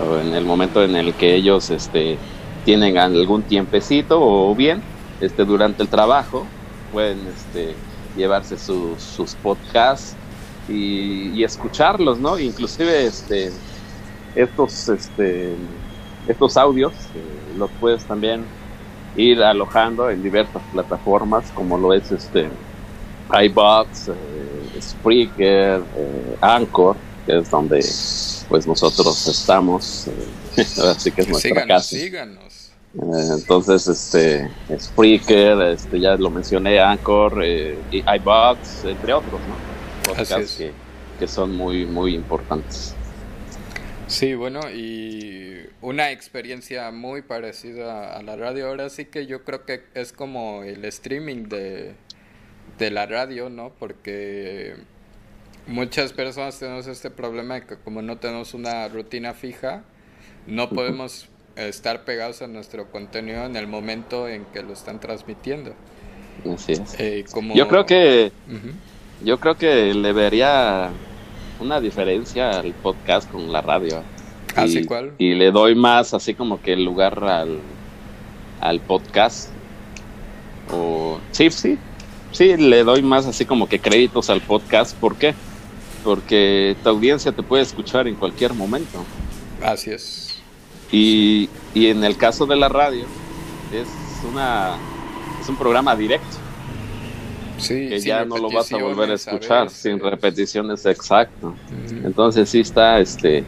o 0.00 0.18
en 0.18 0.34
el 0.34 0.44
momento 0.44 0.82
en 0.84 0.94
el 0.94 1.14
que 1.14 1.34
ellos 1.34 1.70
este, 1.70 2.16
tienen 2.64 2.96
algún 2.96 3.42
tiempecito 3.42 4.20
o 4.20 4.54
bien 4.54 4.82
este, 5.20 5.44
durante 5.44 5.82
el 5.82 5.88
trabajo 5.88 6.46
pueden 6.92 7.26
este, 7.26 7.74
llevarse 8.16 8.56
sus 8.58 9.34
podcasts 9.42 10.16
y, 10.68 11.42
escucharlos, 11.42 12.18
¿no? 12.18 12.38
Inclusive 12.38 13.06
este, 13.06 13.50
estos, 14.34 14.88
este, 14.88 15.54
estos 16.28 16.56
audios 16.56 16.92
eh, 17.14 17.56
los 17.58 17.70
puedes 17.80 18.04
también 18.04 18.44
ir 19.16 19.42
alojando 19.42 20.10
en 20.10 20.22
diversas 20.22 20.62
plataformas 20.72 21.50
como 21.54 21.76
lo 21.76 21.92
es 21.92 22.10
este 22.12 22.48
iBox, 23.32 24.08
eh, 24.08 24.80
Spreaker, 24.80 25.82
eh, 25.96 26.36
Anchor, 26.40 26.96
que 27.26 27.38
es 27.38 27.50
donde 27.50 27.84
pues 28.48 28.66
nosotros 28.66 29.26
estamos, 29.28 30.06
así 30.56 31.12
que 31.12 31.22
es 31.22 31.28
nuestra 31.28 31.66
casa. 31.66 31.96
Síganos. 31.96 32.72
entonces, 32.92 33.86
este, 33.86 34.50
Spreaker, 34.78 35.60
este, 35.62 36.00
ya 36.00 36.16
lo 36.16 36.30
mencioné, 36.30 36.80
Anchor, 36.80 37.44
iBox, 37.44 38.84
entre 38.84 39.12
otros, 39.12 39.40
¿no? 39.40 40.12
Podcasts 40.12 40.56
que, 40.56 40.72
que 41.18 41.28
son 41.28 41.54
muy, 41.56 41.86
muy 41.86 42.14
importantes. 42.14 42.96
Sí, 44.10 44.34
bueno, 44.34 44.60
y 44.68 45.60
una 45.82 46.10
experiencia 46.10 46.90
muy 46.90 47.22
parecida 47.22 48.16
a 48.16 48.22
la 48.24 48.34
radio. 48.34 48.66
Ahora 48.66 48.90
sí 48.90 49.04
que 49.04 49.26
yo 49.26 49.44
creo 49.44 49.64
que 49.64 49.84
es 49.94 50.12
como 50.12 50.64
el 50.64 50.84
streaming 50.84 51.44
de, 51.44 51.94
de 52.76 52.90
la 52.90 53.06
radio, 53.06 53.48
¿no? 53.50 53.70
Porque 53.78 54.74
muchas 55.68 56.12
personas 56.12 56.58
tenemos 56.58 56.88
este 56.88 57.08
problema 57.10 57.54
de 57.54 57.66
que 57.66 57.76
como 57.76 58.02
no 58.02 58.18
tenemos 58.18 58.52
una 58.52 58.88
rutina 58.88 59.32
fija, 59.32 59.84
no 60.48 60.70
podemos 60.70 61.28
estar 61.54 62.04
pegados 62.04 62.42
a 62.42 62.48
nuestro 62.48 62.90
contenido 62.90 63.44
en 63.44 63.54
el 63.54 63.68
momento 63.68 64.26
en 64.26 64.44
que 64.46 64.64
lo 64.64 64.72
están 64.72 64.98
transmitiendo. 64.98 65.72
Así 66.52 66.72
es. 66.72 66.98
Eh, 66.98 67.24
yo 67.54 67.68
creo 67.68 67.86
que 67.86 68.32
yo 69.22 69.38
creo 69.38 69.56
que 69.56 69.94
le 69.94 70.12
vería 70.12 70.90
una 71.60 71.80
diferencia 71.80 72.58
al 72.58 72.72
podcast 72.72 73.30
con 73.30 73.52
la 73.52 73.60
radio. 73.60 74.02
¿Así 74.56 74.78
¿Ah, 74.78 74.86
cuál? 74.86 75.12
Y 75.18 75.34
le 75.34 75.50
doy 75.50 75.74
más 75.74 76.14
así 76.14 76.34
como 76.34 76.60
que 76.60 76.72
el 76.72 76.84
lugar 76.84 77.22
al, 77.24 77.60
al 78.60 78.80
podcast. 78.80 79.50
O 80.72 81.20
sí, 81.30 81.50
sí, 81.50 81.78
sí, 82.32 82.56
le 82.56 82.82
doy 82.84 83.02
más 83.02 83.26
así 83.26 83.44
como 83.44 83.68
que 83.68 83.78
créditos 83.78 84.30
al 84.30 84.40
podcast. 84.40 84.96
¿Por 84.96 85.16
qué? 85.16 85.34
Porque 86.02 86.76
tu 86.82 86.88
audiencia 86.88 87.32
te 87.32 87.42
puede 87.42 87.62
escuchar 87.62 88.08
en 88.08 88.14
cualquier 88.14 88.54
momento. 88.54 89.04
Así 89.62 89.90
es. 89.90 90.40
Y, 90.90 91.48
y 91.74 91.86
en 91.86 92.02
el 92.02 92.16
caso 92.16 92.46
de 92.46 92.56
la 92.56 92.68
radio, 92.68 93.04
es 93.72 93.88
una 94.28 94.76
es 95.40 95.48
un 95.48 95.56
programa 95.56 95.94
directo 95.94 96.39
que 97.66 98.00
ya 98.00 98.24
no 98.24 98.36
lo 98.38 98.50
vas 98.50 98.72
a 98.72 98.78
volver 98.78 99.10
a 99.10 99.14
escuchar 99.14 99.70
sin 99.70 99.98
repeticiones 99.98 100.84
exacto. 100.86 101.54
Entonces 102.04 102.48
sí 102.48 102.60
está 102.60 103.00
este 103.00 103.44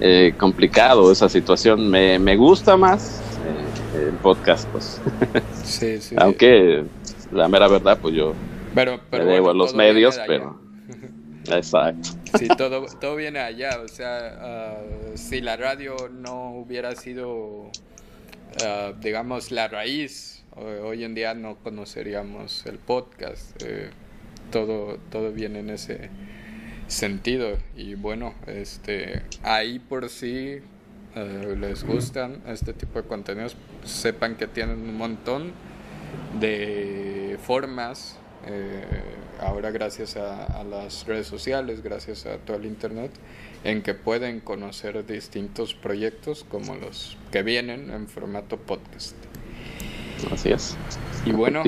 eh, 0.00 0.34
complicado 0.38 1.10
esa 1.12 1.28
situación. 1.28 1.88
Me, 1.90 2.18
me 2.18 2.36
gusta 2.36 2.76
más 2.76 3.20
eh, 3.94 4.08
el 4.08 4.14
podcast 4.16 4.68
pues. 4.68 5.00
Sí, 5.64 6.00
sí. 6.00 6.14
aunque 6.18 6.84
la 7.32 7.48
mera 7.48 7.68
verdad 7.68 7.98
pues 8.00 8.14
yo 8.14 8.34
pero, 8.74 9.00
pero 9.10 9.24
debo 9.24 9.50
a 9.50 9.54
los 9.54 9.74
medios 9.74 10.18
pero 10.26 10.60
exacto. 11.46 12.10
Sí 12.38 12.48
todo 12.48 12.86
todo 13.00 13.16
viene 13.16 13.38
allá. 13.38 13.80
O 13.84 13.88
sea 13.88 14.38
ah, 14.40 14.76
si 15.14 15.40
la 15.40 15.56
radio 15.56 15.96
no 16.10 16.50
hubiera 16.50 16.94
sido 16.96 17.70
ah, 18.64 18.92
digamos 19.00 19.50
la 19.50 19.68
raíz 19.68 20.43
Hoy 20.56 21.02
en 21.02 21.16
día 21.16 21.34
no 21.34 21.56
conoceríamos 21.56 22.64
el 22.66 22.78
podcast. 22.78 23.60
Eh, 23.64 23.90
todo, 24.52 24.98
todo 25.10 25.32
viene 25.32 25.58
en 25.58 25.70
ese 25.70 26.10
sentido. 26.86 27.58
Y 27.76 27.96
bueno, 27.96 28.34
este, 28.46 29.22
ahí 29.42 29.80
por 29.80 30.08
sí 30.08 30.60
eh, 31.16 31.56
les 31.58 31.82
gustan 31.82 32.40
este 32.46 32.72
tipo 32.72 33.02
de 33.02 33.08
contenidos, 33.08 33.56
sepan 33.84 34.36
que 34.36 34.46
tienen 34.46 34.78
un 34.78 34.96
montón 34.96 35.52
de 36.38 37.36
formas. 37.42 38.16
Eh, 38.46 38.84
ahora 39.40 39.72
gracias 39.72 40.16
a, 40.16 40.44
a, 40.44 40.62
las 40.62 41.04
redes 41.04 41.26
sociales, 41.26 41.82
gracias 41.82 42.26
a 42.26 42.36
todo 42.36 42.58
el 42.58 42.66
internet, 42.66 43.10
en 43.64 43.82
que 43.82 43.94
pueden 43.94 44.38
conocer 44.38 45.04
distintos 45.04 45.74
proyectos 45.74 46.44
como 46.44 46.76
los 46.76 47.18
que 47.32 47.42
vienen 47.42 47.90
en 47.90 48.06
formato 48.06 48.56
podcast. 48.56 49.16
Así 50.32 50.50
es. 50.50 50.76
Y 51.24 51.32
bueno, 51.32 51.62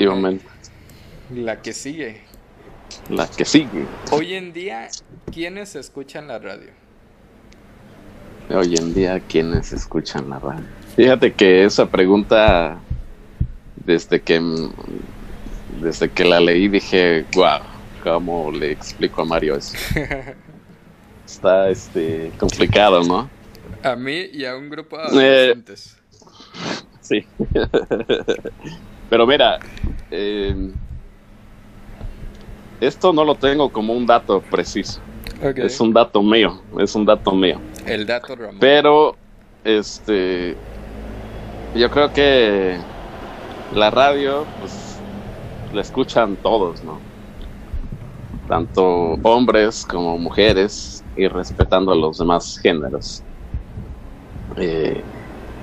la 1.33 1.61
que 1.61 1.73
sigue. 1.73 2.21
La 3.09 3.27
que 3.27 3.45
sigue. 3.45 3.85
Hoy 4.11 4.33
en 4.33 4.53
día, 4.53 4.87
¿quiénes 5.31 5.75
escuchan 5.75 6.27
la 6.27 6.39
radio? 6.39 6.71
Hoy 8.49 8.75
en 8.75 8.93
día, 8.93 9.19
¿quiénes 9.19 9.73
escuchan 9.73 10.29
la 10.29 10.39
radio? 10.39 10.65
Fíjate 10.95 11.33
que 11.33 11.63
esa 11.63 11.85
pregunta, 11.85 12.79
desde 13.85 14.21
que, 14.21 14.41
desde 15.81 16.09
que 16.09 16.23
la 16.23 16.39
leí, 16.39 16.67
dije, 16.67 17.25
wow, 17.33 17.59
¿cómo 18.03 18.51
le 18.51 18.71
explico 18.71 19.21
a 19.21 19.25
Mario 19.25 19.55
eso? 19.55 19.75
Está 21.25 21.69
este, 21.69 22.31
complicado, 22.37 23.03
¿no? 23.03 23.29
A 23.83 23.95
mí 23.95 24.29
y 24.31 24.45
a 24.45 24.55
un 24.55 24.69
grupo 24.69 24.97
de 24.97 25.03
adolescentes. 25.03 25.97
Sí. 27.07 27.25
Pero 29.09 29.25
mira, 29.25 29.59
eh, 30.11 30.71
esto 32.81 33.13
no 33.13 33.23
lo 33.23 33.35
tengo 33.35 33.69
como 33.69 33.93
un 33.93 34.05
dato 34.05 34.41
preciso. 34.41 34.99
Es 35.55 35.79
un 35.79 35.93
dato 35.93 36.21
mío, 36.21 36.61
es 36.79 36.95
un 36.95 37.05
dato 37.05 37.31
mío. 37.31 37.59
El 37.85 38.05
dato 38.05 38.35
Ramón. 38.35 38.57
Pero, 38.59 39.15
este, 39.63 40.55
yo 41.75 41.89
creo 41.91 42.11
que 42.11 42.77
la 43.73 43.89
radio, 43.89 44.45
pues, 44.59 44.97
la 45.73 45.81
escuchan 45.81 46.35
todos, 46.37 46.83
¿no? 46.83 46.99
Tanto 48.49 49.13
hombres 49.23 49.85
como 49.85 50.17
mujeres 50.17 51.03
y 51.15 51.27
respetando 51.27 51.91
a 51.91 51.95
los 51.95 52.17
demás 52.17 52.57
géneros. 52.57 53.23
Eh, 54.57 55.03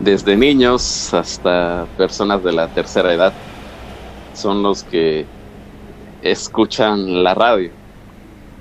desde 0.00 0.36
niños 0.36 1.14
hasta 1.14 1.86
personas 1.96 2.42
de 2.42 2.52
la 2.52 2.68
tercera 2.68 3.12
edad 3.12 3.32
son 4.34 4.62
los 4.62 4.82
que 4.82 5.26
escuchan 6.22 7.22
la 7.22 7.34
radio. 7.34 7.70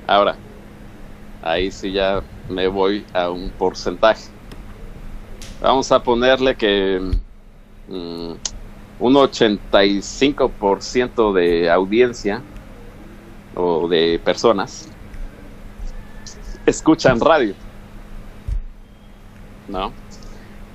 Ahora, 0.08 0.38
ahí 1.42 1.72
sí 1.72 1.92
ya 1.92 2.22
me 2.50 2.68
voy 2.68 3.06
a 3.14 3.30
un 3.30 3.50
porcentaje. 3.52 4.24
Vamos 5.62 5.92
a 5.92 6.04
ponerle 6.04 6.56
que 6.56 7.00
mm, 7.88 8.34
un 9.00 9.14
85% 9.14 11.34
de 11.34 11.72
audiencia 11.72 12.42
o 13.56 13.88
de 13.88 14.20
personas 14.24 14.90
escuchan 16.66 17.20
radio. 17.20 17.54
¿No? 19.68 20.03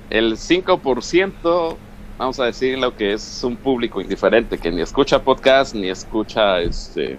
El 0.09 0.37
5%, 0.37 1.75
vamos 2.17 2.39
a 2.39 2.45
decir 2.45 2.77
lo 2.79 2.95
que 2.95 3.13
es 3.13 3.43
un 3.43 3.55
público 3.55 4.01
indiferente, 4.01 4.57
que 4.57 4.71
ni 4.71 4.81
escucha 4.81 5.21
podcast 5.21 5.75
ni 5.75 5.89
escucha 5.89 6.61
este 6.61 7.17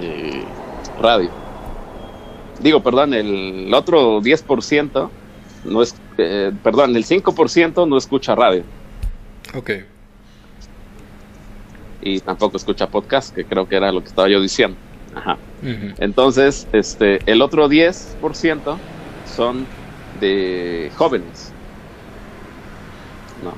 eh, 0.00 0.44
radio. 1.00 1.30
Digo, 2.60 2.82
perdón, 2.82 3.14
el 3.14 3.72
otro 3.74 4.20
10% 4.20 5.10
no 5.64 5.82
es, 5.82 5.94
eh, 6.18 6.52
perdón, 6.62 6.94
el 6.94 7.04
5% 7.04 7.88
no 7.88 7.96
escucha 7.96 8.34
radio. 8.34 8.62
Ok. 9.54 9.70
Y 12.02 12.20
tampoco 12.20 12.56
escucha 12.56 12.88
podcast, 12.88 13.34
que 13.34 13.44
creo 13.44 13.68
que 13.68 13.76
era 13.76 13.90
lo 13.90 14.02
que 14.02 14.08
estaba 14.08 14.28
yo 14.28 14.40
diciendo. 14.40 14.76
Ajá. 15.14 15.36
Entonces, 15.98 16.68
este, 16.72 17.20
el 17.30 17.42
otro 17.42 17.68
10% 17.68 18.76
son 19.26 19.66
de 20.20 20.90
jóvenes, 20.96 21.52
¿no? 23.42 23.52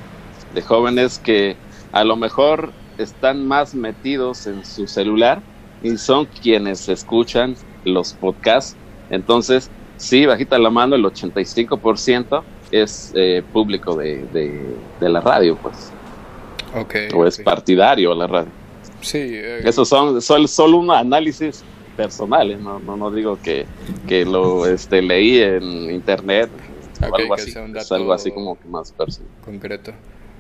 De 0.54 0.62
jóvenes 0.62 1.18
que 1.18 1.56
a 1.92 2.04
lo 2.04 2.16
mejor 2.16 2.72
están 2.98 3.46
más 3.46 3.74
metidos 3.74 4.46
en 4.46 4.64
su 4.64 4.86
celular 4.86 5.42
y 5.82 5.96
son 5.96 6.26
quienes 6.26 6.88
escuchan 6.88 7.56
los 7.84 8.12
podcasts. 8.14 8.76
Entonces, 9.10 9.70
sí, 9.96 10.26
bajita 10.26 10.58
la 10.58 10.70
mano, 10.70 10.94
el 10.96 11.04
85% 11.04 12.44
es 12.70 13.12
eh, 13.14 13.42
público 13.52 13.96
de, 13.96 14.26
de, 14.32 15.08
la 15.08 15.20
radio, 15.20 15.56
pues. 15.60 15.92
Okay, 16.74 17.08
o 17.14 17.26
es 17.26 17.38
partidario 17.38 18.10
de 18.10 18.16
la 18.16 18.26
radio. 18.26 18.52
Sí. 19.02 19.18
Eh, 19.18 19.60
Esos 19.64 19.88
son, 19.88 20.22
son 20.22 20.48
solo 20.48 20.78
un 20.78 20.90
análisis 20.90 21.62
personales, 21.96 22.60
no, 22.60 22.78
no, 22.78 22.96
no 22.96 23.10
digo 23.10 23.38
que, 23.42 23.66
que 24.08 24.24
lo 24.24 24.66
este, 24.66 25.02
leí 25.02 25.40
en 25.40 25.90
internet 25.90 26.50
o 27.00 27.14
algo 27.14 27.34
así, 27.34 27.50
es 27.76 27.92
algo 27.92 28.12
así 28.12 28.30
como 28.30 28.58
que 28.58 28.68
más 28.68 28.92
personal. 28.92 29.30
Concreto. 29.44 29.92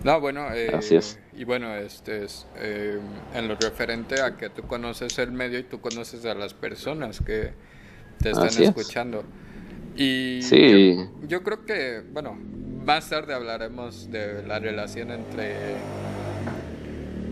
No, 0.04 0.20
bueno, 0.20 0.52
eh, 0.52 0.70
así 0.74 0.96
es. 0.96 1.18
y 1.32 1.44
bueno, 1.44 1.74
este 1.76 2.24
es 2.24 2.46
eh, 2.56 2.98
en 3.34 3.48
lo 3.48 3.54
referente 3.54 4.20
a 4.20 4.36
que 4.36 4.50
tú 4.50 4.62
conoces 4.62 5.16
el 5.18 5.30
medio 5.30 5.58
y 5.60 5.62
tú 5.62 5.80
conoces 5.80 6.24
a 6.24 6.34
las 6.34 6.54
personas 6.54 7.20
que 7.20 7.52
te 8.18 8.30
están 8.30 8.62
escuchando. 8.62 9.24
Y 9.96 10.40
sí. 10.42 10.96
yo, 11.28 11.42
creo 11.42 11.64
que, 11.64 12.02
bueno, 12.12 12.32
más 12.32 13.10
tarde 13.10 13.34
hablaremos 13.34 14.10
de 14.10 14.42
la 14.42 14.58
relación 14.58 15.10
entre, 15.10 15.54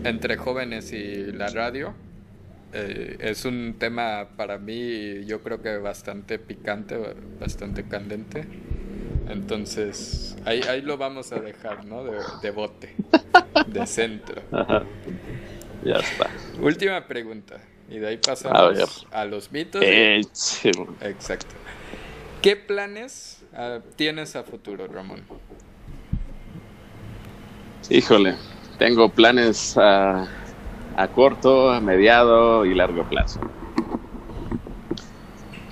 entre 0.03 0.37
jóvenes 0.37 0.93
y 0.93 1.31
la 1.31 1.47
radio. 1.47 1.93
Eh, 2.73 3.17
es 3.19 3.45
un 3.45 3.75
tema 3.77 4.29
para 4.37 4.57
mí, 4.57 5.25
yo 5.25 5.41
creo 5.41 5.61
que 5.61 5.77
bastante 5.77 6.39
picante, 6.39 6.97
bastante 7.39 7.87
candente. 7.87 8.45
Entonces, 9.29 10.37
ahí, 10.45 10.61
ahí 10.69 10.81
lo 10.81 10.97
vamos 10.97 11.31
a 11.31 11.39
dejar, 11.39 11.85
¿no? 11.85 12.03
De, 12.03 12.51
bote, 12.51 12.95
de 13.67 13.81
Ajá. 14.51 14.83
Ya 15.83 15.95
está. 15.95 16.29
Última 16.61 17.07
pregunta. 17.07 17.61
Y 17.89 17.99
de 17.99 18.07
ahí 18.07 18.17
pasamos 18.17 19.05
a, 19.11 19.25
los 19.25 19.51
mitos. 19.51 19.81
Exacto. 21.01 21.55
¿Qué 22.41 22.55
planes 22.55 23.43
ah, 23.53 23.79
tienes 23.95 24.35
a 24.35 24.43
futuro, 24.43 24.87
Ramón? 24.87 25.21
Híjole, 27.89 28.35
tengo 28.79 29.09
planes 29.09 29.77
a, 29.77 30.27
a 30.95 31.07
corto, 31.07 31.71
a 31.71 31.79
mediado 31.79 32.65
y 32.65 32.73
largo 32.73 33.03
plazo. 33.03 33.39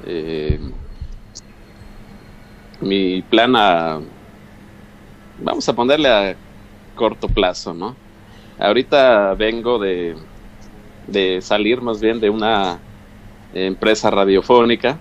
Eh, 0.05 0.59
mi 2.81 3.21
plan 3.21 3.55
a, 3.55 3.99
vamos 5.39 5.67
a 5.67 5.73
ponerle 5.73 6.09
a 6.09 6.35
corto 6.95 7.27
plazo, 7.27 7.73
¿no? 7.73 7.95
Ahorita 8.57 9.33
vengo 9.35 9.79
de, 9.79 10.15
de 11.07 11.41
salir 11.41 11.81
más 11.81 12.01
bien 12.01 12.19
de 12.19 12.29
una 12.29 12.79
empresa 13.53 14.09
radiofónica. 14.09 14.97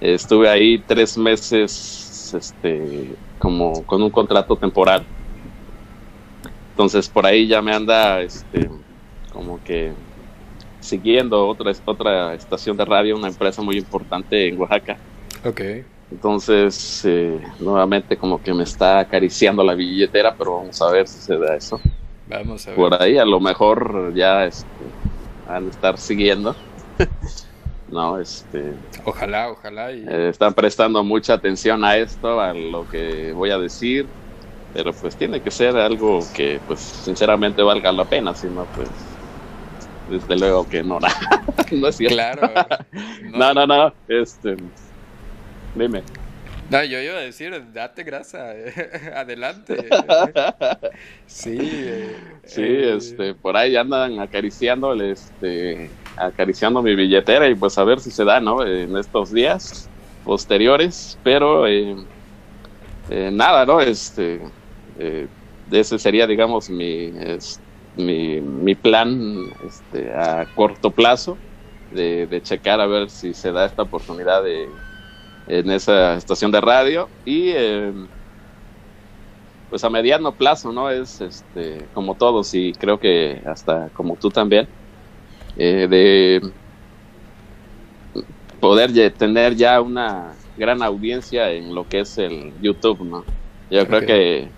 Estuve 0.00 0.48
ahí 0.48 0.78
tres 0.78 1.18
meses, 1.18 2.32
este, 2.34 3.14
como 3.38 3.84
con 3.84 4.02
un 4.02 4.10
contrato 4.10 4.56
temporal. 4.56 5.04
Entonces 6.70 7.08
por 7.08 7.26
ahí 7.26 7.46
ya 7.46 7.60
me 7.60 7.74
anda, 7.74 8.20
este, 8.22 8.70
como 9.32 9.62
que 9.64 9.92
siguiendo 10.80 11.46
otra, 11.46 11.72
otra 11.84 12.34
estación 12.34 12.76
de 12.76 12.84
radio, 12.84 13.16
una 13.16 13.28
empresa 13.28 13.62
muy 13.62 13.76
importante 13.76 14.48
en 14.48 14.60
Oaxaca. 14.60 14.96
Okay. 15.44 15.84
Entonces, 16.10 17.02
eh, 17.04 17.40
nuevamente 17.60 18.16
como 18.16 18.42
que 18.42 18.52
me 18.52 18.64
está 18.64 18.98
acariciando 18.98 19.62
la 19.62 19.74
billetera, 19.74 20.34
pero 20.36 20.56
vamos 20.56 20.80
a 20.82 20.90
ver 20.90 21.06
si 21.06 21.20
se 21.20 21.38
da 21.38 21.54
eso. 21.54 21.80
Vamos 22.26 22.66
a 22.66 22.70
ver. 22.70 22.76
Por 22.76 23.00
ahí 23.00 23.16
a 23.16 23.24
lo 23.24 23.38
mejor 23.40 24.12
ya 24.14 24.44
este, 24.44 24.66
van 25.46 25.66
a 25.66 25.70
estar 25.70 25.98
siguiendo. 25.98 26.56
no, 27.90 28.18
este. 28.18 28.72
Ojalá, 29.04 29.50
ojalá. 29.50 29.92
Y... 29.92 30.04
Eh, 30.08 30.28
están 30.30 30.52
prestando 30.52 31.04
mucha 31.04 31.34
atención 31.34 31.84
a 31.84 31.96
esto, 31.96 32.40
a 32.40 32.52
lo 32.52 32.88
que 32.88 33.32
voy 33.32 33.50
a 33.50 33.58
decir, 33.58 34.06
pero 34.74 34.92
pues 34.92 35.14
tiene 35.14 35.40
que 35.40 35.50
ser 35.52 35.76
algo 35.76 36.20
que, 36.34 36.60
pues, 36.66 36.80
sinceramente 36.80 37.62
valga 37.62 37.92
la 37.92 38.04
pena, 38.04 38.34
si 38.34 38.48
no, 38.48 38.64
pues. 38.74 38.88
Desde 40.10 40.36
luego 40.36 40.68
que 40.68 40.82
no, 40.82 40.98
no 41.72 41.88
es 41.88 41.96
cierto. 41.96 42.14
Claro. 42.14 42.50
no, 43.32 43.54
no, 43.54 43.66
no. 43.66 43.94
Este 44.08 44.56
Dime. 45.74 46.02
No, 46.70 46.84
yo 46.84 47.00
iba 47.00 47.14
a 47.16 47.20
decir, 47.20 47.52
date 47.72 48.04
grasa, 48.04 48.52
adelante. 49.16 49.88
sí. 51.26 51.58
Eh, 51.60 52.16
sí, 52.44 52.62
eh, 52.62 52.96
este, 52.96 53.34
por 53.34 53.56
ahí 53.56 53.74
andan 53.74 54.20
acariciando, 54.20 54.94
este, 54.94 55.90
acariciando 56.16 56.80
mi 56.80 56.94
billetera 56.94 57.48
y 57.48 57.56
pues 57.56 57.76
a 57.76 57.82
ver 57.82 57.98
si 57.98 58.12
se 58.12 58.24
da, 58.24 58.40
¿no? 58.40 58.64
En 58.64 58.96
estos 58.96 59.32
días 59.32 59.88
posteriores, 60.24 61.18
pero 61.24 61.66
eh, 61.66 61.96
nada, 63.32 63.66
¿no? 63.66 63.80
Este, 63.80 64.40
ese 65.72 65.98
sería, 65.98 66.26
digamos, 66.28 66.70
mi, 66.70 67.12
mi, 68.00 68.40
mi, 68.40 68.74
plan 68.74 69.36
este, 69.66 70.12
a 70.12 70.46
corto 70.54 70.90
plazo 70.90 71.36
de, 71.90 72.26
de 72.26 72.42
checar 72.42 72.80
a 72.80 72.86
ver 72.86 73.10
si 73.10 73.34
se 73.34 73.52
da 73.52 73.66
esta 73.66 73.82
oportunidad 73.82 74.42
de 74.42 74.68
en 75.46 75.70
esa 75.70 76.16
estación 76.16 76.52
de 76.52 76.60
radio 76.60 77.08
y 77.24 77.50
eh, 77.50 77.92
pues 79.68 79.82
a 79.84 79.90
mediano 79.90 80.34
plazo, 80.34 80.72
¿no? 80.72 80.90
Es 80.90 81.20
este, 81.20 81.88
como 81.92 82.16
todos 82.16 82.54
y 82.54 82.72
creo 82.72 82.98
que 82.98 83.40
hasta 83.46 83.88
como 83.90 84.16
tú 84.16 84.28
también, 84.30 84.68
eh, 85.56 85.86
de 85.88 86.40
poder 88.60 88.92
tener 89.16 89.56
ya 89.56 89.80
una 89.80 90.34
gran 90.56 90.82
audiencia 90.82 91.50
en 91.50 91.74
lo 91.74 91.86
que 91.88 92.00
es 92.00 92.18
el 92.18 92.52
YouTube, 92.60 93.04
¿no? 93.04 93.24
Yo 93.70 93.86
creo 93.86 94.00
que 94.00 94.48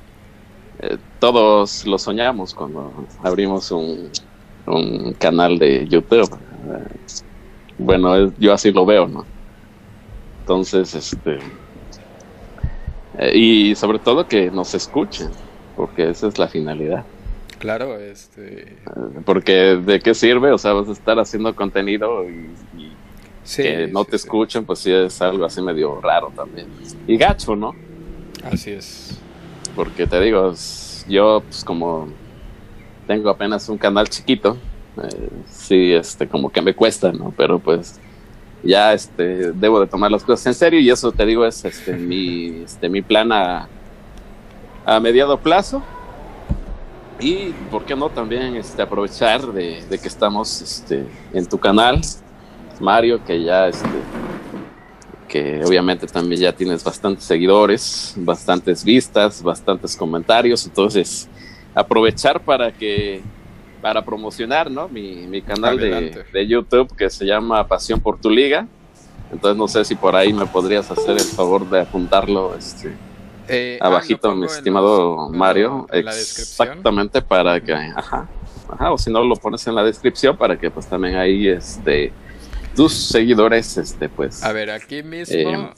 eh, 0.82 0.98
todos 1.20 1.86
lo 1.86 1.98
soñamos 1.98 2.54
cuando 2.54 2.92
abrimos 3.22 3.70
un, 3.70 4.10
un 4.66 5.12
canal 5.14 5.58
de 5.58 5.86
YouTube. 5.86 6.36
bueno, 7.78 8.32
yo 8.38 8.52
así 8.52 8.72
lo 8.72 8.84
veo, 8.84 9.06
¿no? 9.06 9.24
Entonces, 10.40 10.94
este. 10.94 11.38
Eh, 13.18 13.38
y 13.38 13.74
sobre 13.76 13.98
todo 13.98 14.26
que 14.26 14.50
nos 14.50 14.74
escuchen, 14.74 15.30
porque 15.76 16.10
esa 16.10 16.26
es 16.26 16.38
la 16.38 16.48
finalidad. 16.48 17.04
Claro, 17.58 17.98
este. 17.98 18.62
Eh, 18.62 18.76
porque 19.24 19.52
de 19.76 20.00
qué 20.00 20.14
sirve, 20.14 20.50
o 20.50 20.58
sea, 20.58 20.72
vas 20.72 20.88
a 20.88 20.92
estar 20.92 21.18
haciendo 21.18 21.54
contenido 21.54 22.28
y, 22.28 22.50
que 23.56 23.86
no 23.88 24.04
te 24.04 24.16
escuchen, 24.16 24.64
pues 24.64 24.80
sí 24.80 24.92
es 24.92 25.20
algo 25.22 25.44
así 25.44 25.62
medio 25.62 26.00
raro 26.00 26.32
también. 26.34 26.68
Y 27.06 27.16
gacho, 27.16 27.54
¿no? 27.54 27.74
Así 28.44 28.70
es. 28.70 29.20
Porque 29.74 30.06
te 30.06 30.20
digo, 30.20 30.52
yo 31.08 31.42
pues 31.46 31.64
como 31.64 32.08
tengo 33.06 33.30
apenas 33.30 33.68
un 33.68 33.78
canal 33.78 34.08
chiquito, 34.08 34.56
eh, 35.02 35.28
sí, 35.50 35.92
este, 35.92 36.28
como 36.28 36.50
que 36.50 36.60
me 36.60 36.74
cuesta, 36.74 37.12
¿no? 37.12 37.32
Pero 37.36 37.58
pues 37.58 37.98
ya 38.62 38.92
este, 38.92 39.52
debo 39.52 39.80
de 39.80 39.86
tomar 39.86 40.10
las 40.10 40.22
cosas 40.22 40.46
en 40.46 40.54
serio 40.54 40.80
y 40.80 40.90
eso 40.90 41.10
te 41.10 41.26
digo 41.26 41.44
es 41.44 41.64
este, 41.64 41.92
mi, 41.96 42.62
este, 42.64 42.88
mi 42.88 43.02
plan 43.02 43.32
a, 43.32 43.68
a 44.84 45.00
mediado 45.00 45.38
plazo. 45.38 45.82
Y, 47.20 47.54
¿por 47.70 47.84
qué 47.84 47.94
no 47.94 48.08
también 48.08 48.56
este, 48.56 48.82
aprovechar 48.82 49.46
de, 49.52 49.84
que 49.88 50.08
estamos 50.08 50.60
este, 50.60 51.06
en 51.32 51.46
tu 51.46 51.56
canal, 51.56 52.00
Mario, 52.80 53.24
que 53.24 53.40
ya, 53.42 53.68
este, 53.68 53.88
que 55.32 55.64
obviamente 55.64 56.06
también 56.06 56.42
ya 56.42 56.52
tienes 56.52 56.84
bastantes 56.84 57.24
seguidores, 57.24 58.12
bastantes 58.18 58.84
vistas, 58.84 59.42
bastantes 59.42 59.96
comentarios, 59.96 60.66
entonces 60.66 61.26
aprovechar 61.74 62.38
para 62.44 62.70
que 62.70 63.22
para 63.80 64.04
promocionar 64.04 64.70
¿no? 64.70 64.88
mi, 64.88 65.26
mi 65.26 65.40
canal 65.40 65.78
de, 65.78 66.22
de, 66.30 66.46
YouTube 66.46 66.94
que 66.94 67.08
se 67.08 67.24
llama 67.24 67.66
Pasión 67.66 67.98
por 67.98 68.20
tu 68.20 68.28
Liga. 68.28 68.68
Entonces 69.32 69.56
no 69.56 69.66
sé 69.68 69.86
si 69.86 69.94
por 69.94 70.14
ahí 70.14 70.34
me 70.34 70.44
podrías 70.44 70.90
hacer 70.90 71.12
el 71.12 71.24
favor 71.24 71.68
de 71.68 71.80
apuntarlo 71.80 72.54
este, 72.54 72.94
eh, 73.48 73.78
ah, 73.80 73.86
abajito, 73.86 74.34
mi 74.36 74.44
estimado 74.44 75.30
Mario. 75.30 75.86
exactamente 75.90 77.22
para 77.22 77.58
que, 77.58 77.72
ajá, 77.72 78.28
ajá, 78.68 78.92
o 78.92 78.98
si 78.98 79.10
no 79.10 79.24
lo 79.24 79.34
pones 79.36 79.66
en 79.66 79.74
la 79.74 79.82
descripción 79.82 80.36
para 80.36 80.58
que 80.58 80.70
pues 80.70 80.86
también 80.86 81.16
ahí 81.16 81.48
este 81.48 82.12
tus 82.74 82.92
seguidores 82.92 83.76
este 83.76 84.08
pues 84.08 84.42
a 84.42 84.52
ver 84.52 84.70
aquí 84.70 85.02
mismo 85.02 85.34
eh, 85.36 85.74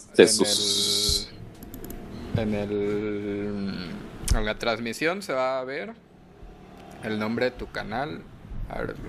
en, 2.36 2.54
el, 2.54 2.54
en 2.54 2.54
el 2.54 3.94
en 4.34 4.44
la 4.44 4.58
transmisión 4.58 5.22
se 5.22 5.32
va 5.32 5.60
a 5.60 5.64
ver 5.64 5.94
el 7.04 7.18
nombre 7.18 7.46
de 7.46 7.50
tu 7.52 7.70
canal. 7.70 8.22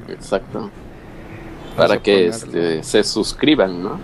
Exacto. 0.09 0.69
Para 1.75 2.01
que 2.01 2.27
este, 2.27 2.83
se 2.83 3.03
suscriban, 3.03 3.81
¿no? 3.81 3.99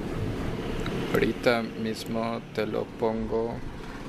Ahorita 1.13 1.61
mismo 1.61 2.41
te 2.53 2.65
lo 2.65 2.85
pongo. 2.85 3.53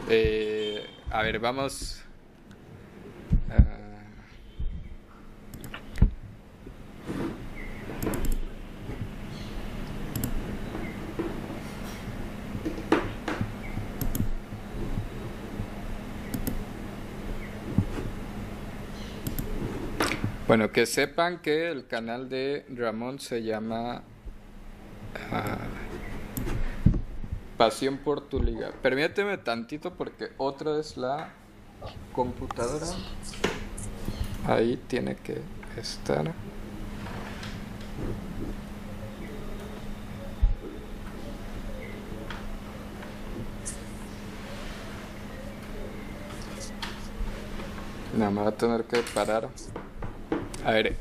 Eh, 0.09 0.85
a 1.11 1.23
ver, 1.23 1.39
vamos. 1.39 2.01
Uh, 3.49 3.82
Bueno, 20.49 20.73
que 20.73 20.87
sepan 20.87 21.39
que 21.41 21.71
el 21.71 21.87
canal 21.87 22.29
de 22.29 22.67
Ramón 22.75 23.21
se 23.21 23.45
llama 23.45 24.03
ah, 25.31 25.59
Pasión 27.57 27.99
por 27.99 28.29
tu 28.29 28.43
liga. 28.43 28.73
Permíteme 28.83 29.39
tantito 29.39 29.95
porque 29.95 30.33
otra 30.39 30.81
es 30.81 30.97
la 30.97 31.31
computadora. 32.13 32.87
Ahí 34.47 34.81
tiene 34.89 35.15
que 35.15 35.41
estar. 35.77 36.33
No, 48.17 48.31
me 48.31 48.43
va 48.43 48.49
a 48.49 48.53
tener 48.53 48.85
que 48.85 49.03
parar. 49.15 49.49
A 50.65 50.71
ver, 50.71 50.95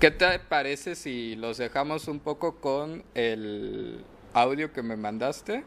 ¿qué 0.00 0.10
te 0.10 0.38
parece 0.40 0.96
si 0.96 1.36
los 1.36 1.58
dejamos 1.58 2.08
un 2.08 2.18
poco 2.18 2.56
con 2.56 3.04
el 3.14 4.04
audio 4.32 4.72
que 4.72 4.82
me 4.82 4.96
mandaste? 4.96 5.64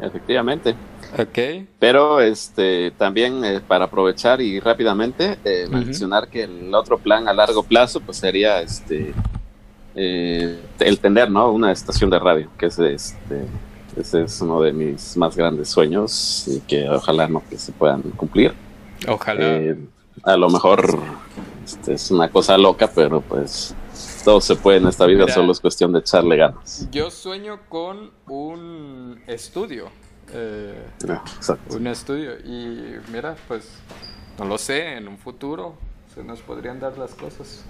Efectivamente. 0.00 0.76
Ok. 1.18 1.66
Pero 1.80 2.20
este 2.20 2.92
también 2.92 3.44
eh, 3.44 3.60
para 3.66 3.86
aprovechar 3.86 4.40
y 4.40 4.60
rápidamente 4.60 5.38
eh, 5.44 5.66
mencionar 5.68 6.28
que 6.28 6.44
el 6.44 6.72
otro 6.72 6.98
plan 6.98 7.26
a 7.26 7.32
largo 7.32 7.64
plazo 7.64 8.00
pues 8.00 8.18
sería 8.18 8.60
este 8.60 9.12
eh, 9.96 10.60
el 10.78 11.00
tener 11.00 11.30
¿no? 11.30 11.50
una 11.50 11.72
estación 11.72 12.10
de 12.10 12.20
radio, 12.20 12.48
que 12.56 12.66
es 12.66 12.78
este 12.78 13.44
ese 13.96 14.22
es 14.22 14.40
uno 14.40 14.60
de 14.60 14.72
mis 14.72 15.16
más 15.16 15.36
grandes 15.36 15.68
sueños 15.68 16.46
y 16.46 16.60
que 16.60 16.88
ojalá 16.88 17.26
no 17.26 17.42
que 17.50 17.58
se 17.58 17.72
puedan 17.72 18.02
cumplir. 18.02 18.54
Ojalá. 19.08 19.74
a 20.22 20.36
lo 20.36 20.48
mejor 20.50 21.00
este, 21.68 21.94
es 21.94 22.10
una 22.10 22.30
cosa 22.30 22.56
loca, 22.56 22.90
pero 22.94 23.20
pues 23.20 23.74
todo 24.24 24.40
se 24.40 24.56
puede 24.56 24.78
en 24.78 24.86
esta 24.86 25.04
vida, 25.04 25.28
solo 25.28 25.52
es 25.52 25.60
cuestión 25.60 25.92
de 25.92 25.98
echarle 26.00 26.36
ganas. 26.36 26.88
Yo 26.90 27.10
sueño 27.10 27.60
con 27.68 28.10
un 28.26 29.20
estudio. 29.26 29.90
Eh, 30.32 30.82
ah, 31.08 31.24
un 31.70 31.86
estudio. 31.86 32.38
Y 32.38 32.96
mira, 33.12 33.36
pues 33.46 33.68
no 34.38 34.46
lo 34.46 34.56
sé, 34.56 34.96
en 34.96 35.08
un 35.08 35.18
futuro 35.18 35.74
se 36.14 36.24
nos 36.24 36.40
podrían 36.40 36.80
dar 36.80 36.96
las 36.96 37.14
cosas. 37.14 37.64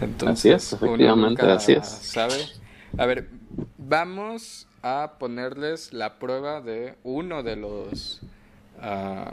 Entonces, 0.00 0.38
así 0.38 0.50
es, 0.50 0.72
efectivamente, 0.74 1.42
así 1.50 1.72
es. 1.72 1.86
¿Sabe? 1.86 2.46
A 2.98 3.06
ver, 3.06 3.30
vamos 3.78 4.66
a 4.82 5.12
ponerles 5.18 5.94
la 5.94 6.18
prueba 6.18 6.60
de 6.60 6.96
uno 7.04 7.42
de 7.42 7.56
los 7.56 8.20
uh, 8.82 9.30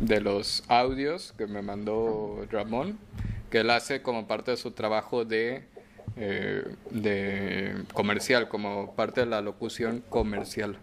de 0.00 0.20
los 0.20 0.64
audios 0.68 1.34
que 1.36 1.46
me 1.46 1.62
mandó 1.62 2.46
Ramón 2.50 2.98
que 3.54 3.60
él 3.60 3.70
hace 3.70 4.02
como 4.02 4.26
parte 4.26 4.50
de 4.50 4.56
su 4.56 4.72
trabajo 4.72 5.24
de, 5.24 5.62
eh, 6.16 6.64
de 6.90 7.84
comercial, 7.92 8.48
como 8.48 8.96
parte 8.96 9.20
de 9.20 9.26
la 9.26 9.42
locución 9.42 10.02
comercial. 10.08 10.76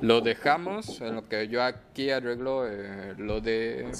Lo 0.00 0.20
dejamos 0.20 1.00
en 1.02 1.14
lo 1.14 1.28
que 1.28 1.46
yo 1.46 1.62
aquí 1.62 2.10
arreglo 2.10 2.66
eh, 2.66 3.14
lo 3.16 3.40
de 3.40 3.92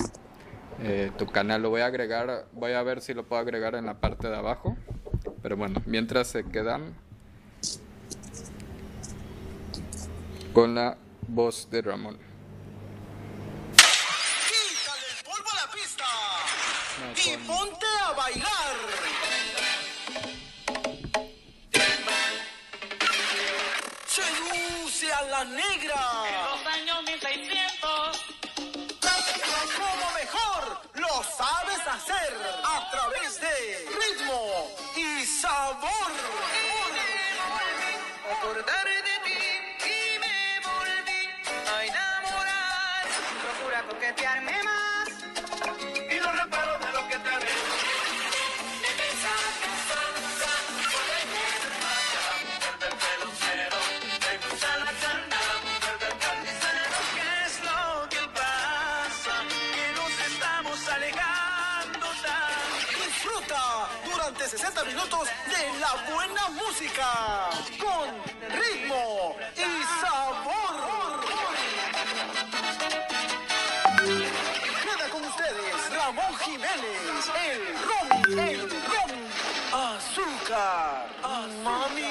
eh, 0.83 1.13
tu 1.19 1.27
canal. 1.27 1.63
Lo 1.63 1.71
voy 1.71 1.83
a 1.83 1.87
agregar, 1.87 2.47
voy 2.53 2.73
a 2.73 2.83
ver 2.83 3.01
si 3.01 3.15
lo 3.15 3.23
puedo 3.23 3.41
agregar 3.41 3.77
en 3.77 3.87
la 3.87 4.01
parte 4.01 4.29
de 4.29 4.37
abajo. 4.37 4.77
Pero 5.41 5.57
bueno, 5.57 5.81
mientras 5.87 6.27
se 6.27 6.43
quedan 6.43 6.95
con 10.53 10.75
la 10.75 10.97
voz 11.29 11.71
de 11.71 11.81
Ramón. 11.81 12.30
Y 17.27 17.37
ponte 17.39 17.87
a 18.03 18.13
bailar. 18.13 18.77
Seduce 24.07 25.13
a 25.13 25.23
la 25.23 25.45
negra. 25.45 26.25
En 26.29 26.45
los 26.45 26.67
años 26.67 27.03
1600. 27.03 28.25
Como 29.77 30.13
mejor 30.13 30.81
lo 30.95 31.23
sabes 31.37 31.87
hacer 31.87 32.37
a 32.65 32.91
través 32.91 33.41
de 33.41 33.89
ritmo 34.01 34.71
y 34.97 35.25
sabor. 35.27 36.13
Acordar 38.33 38.87
de 38.87 39.15
ti 39.25 39.39
y 39.85 40.19
me 40.19 40.61
volví 40.65 41.23
a 41.69 41.85
enamorar. 41.85 43.09
Procura 43.43 43.83
coquetearme 43.83 44.60
música 67.01 67.51
con 67.79 68.09
ritmo 68.51 69.37
y 69.57 69.69
sabor. 70.01 71.21
Queda 74.83 75.09
con 75.11 75.25
ustedes 75.25 75.95
Ramón 75.95 76.35
Jiménez, 76.41 77.31
el 77.49 77.61
ron, 77.87 78.39
el 78.39 78.61
ron, 78.71 79.13
azúcar, 79.73 81.07
mami, 81.65 82.03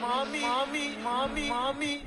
mami, 0.00 0.40
mami, 0.40 0.96
mami, 1.02 1.48
mami. 1.48 2.02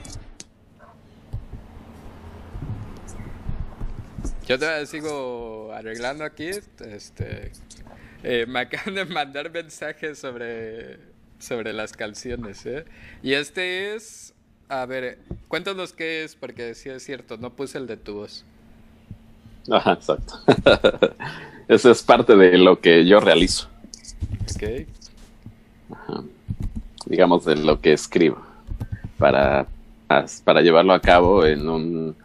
Yo 4.46 4.60
todavía 4.60 4.86
sigo 4.86 5.72
arreglando 5.74 6.24
aquí, 6.24 6.50
este, 6.80 7.52
eh, 8.22 8.46
me 8.48 8.60
acaban 8.60 8.94
de 8.94 9.06
mandar 9.06 9.50
mensajes 9.50 10.20
sobre, 10.20 11.00
sobre 11.46 11.74
las 11.74 11.94
canciones, 11.94 12.66
¿eh? 12.66 12.86
Y 13.24 13.34
este 13.34 13.96
es, 13.96 14.34
a 14.70 14.86
ver, 14.86 15.20
cuéntanos 15.48 15.94
qué 15.94 16.24
es, 16.24 16.36
porque 16.36 16.76
sí 16.76 16.90
es 16.90 17.04
cierto, 17.04 17.38
no 17.38 17.52
puse 17.52 17.78
el 17.78 17.88
de 17.88 17.98
tu 17.98 18.16
voz. 18.16 18.44
Ajá, 19.70 19.94
exacto. 19.94 20.34
Eso 21.68 21.92
es 21.92 22.04
parte 22.04 22.36
de 22.36 22.58
lo 22.58 22.80
que 22.80 23.06
yo 23.06 23.20
realizo. 23.20 23.68
Ok. 24.54 24.88
Digamos 27.08 27.46
de 27.46 27.56
lo 27.56 27.80
que 27.80 27.94
escribo 27.94 28.42
para, 29.18 29.68
para 30.44 30.62
llevarlo 30.62 30.94
a 30.94 31.02
cabo 31.02 31.46
en 31.46 31.68
un 31.70 32.16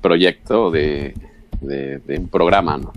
proyecto 0.00 0.70
de, 0.70 1.14
de 1.60 2.18
un 2.18 2.28
programa, 2.28 2.78
¿no? 2.78 2.92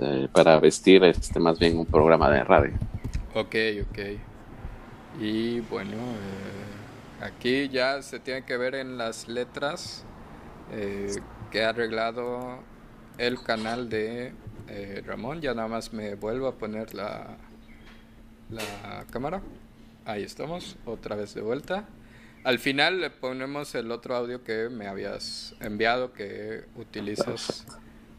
Eh, 0.00 0.28
para 0.32 0.60
vestir 0.60 1.02
este 1.02 1.40
más 1.40 1.58
bien 1.58 1.76
un 1.76 1.86
programa 1.86 2.30
de 2.30 2.44
radio. 2.44 2.72
Ok, 3.38 3.54
ok. 3.82 3.98
Y 5.20 5.60
bueno, 5.60 5.94
eh, 5.94 7.24
aquí 7.24 7.68
ya 7.68 8.02
se 8.02 8.18
tiene 8.18 8.44
que 8.44 8.56
ver 8.56 8.74
en 8.74 8.98
las 8.98 9.28
letras 9.28 10.04
eh, 10.72 11.14
que 11.52 11.62
ha 11.62 11.68
arreglado 11.68 12.58
el 13.16 13.40
canal 13.40 13.88
de 13.88 14.32
Ramón. 15.06 15.40
Ya 15.40 15.54
nada 15.54 15.68
más 15.68 15.92
me 15.92 16.16
vuelvo 16.16 16.48
a 16.48 16.58
poner 16.58 16.94
la, 16.94 17.36
la 18.50 19.04
cámara. 19.12 19.40
Ahí 20.04 20.24
estamos, 20.24 20.76
otra 20.84 21.14
vez 21.14 21.32
de 21.34 21.40
vuelta. 21.40 21.86
Al 22.42 22.58
final 22.58 23.00
le 23.00 23.10
ponemos 23.10 23.72
el 23.76 23.92
otro 23.92 24.16
audio 24.16 24.42
que 24.42 24.68
me 24.68 24.88
habías 24.88 25.54
enviado 25.60 26.12
que 26.12 26.64
utilizas 26.74 27.64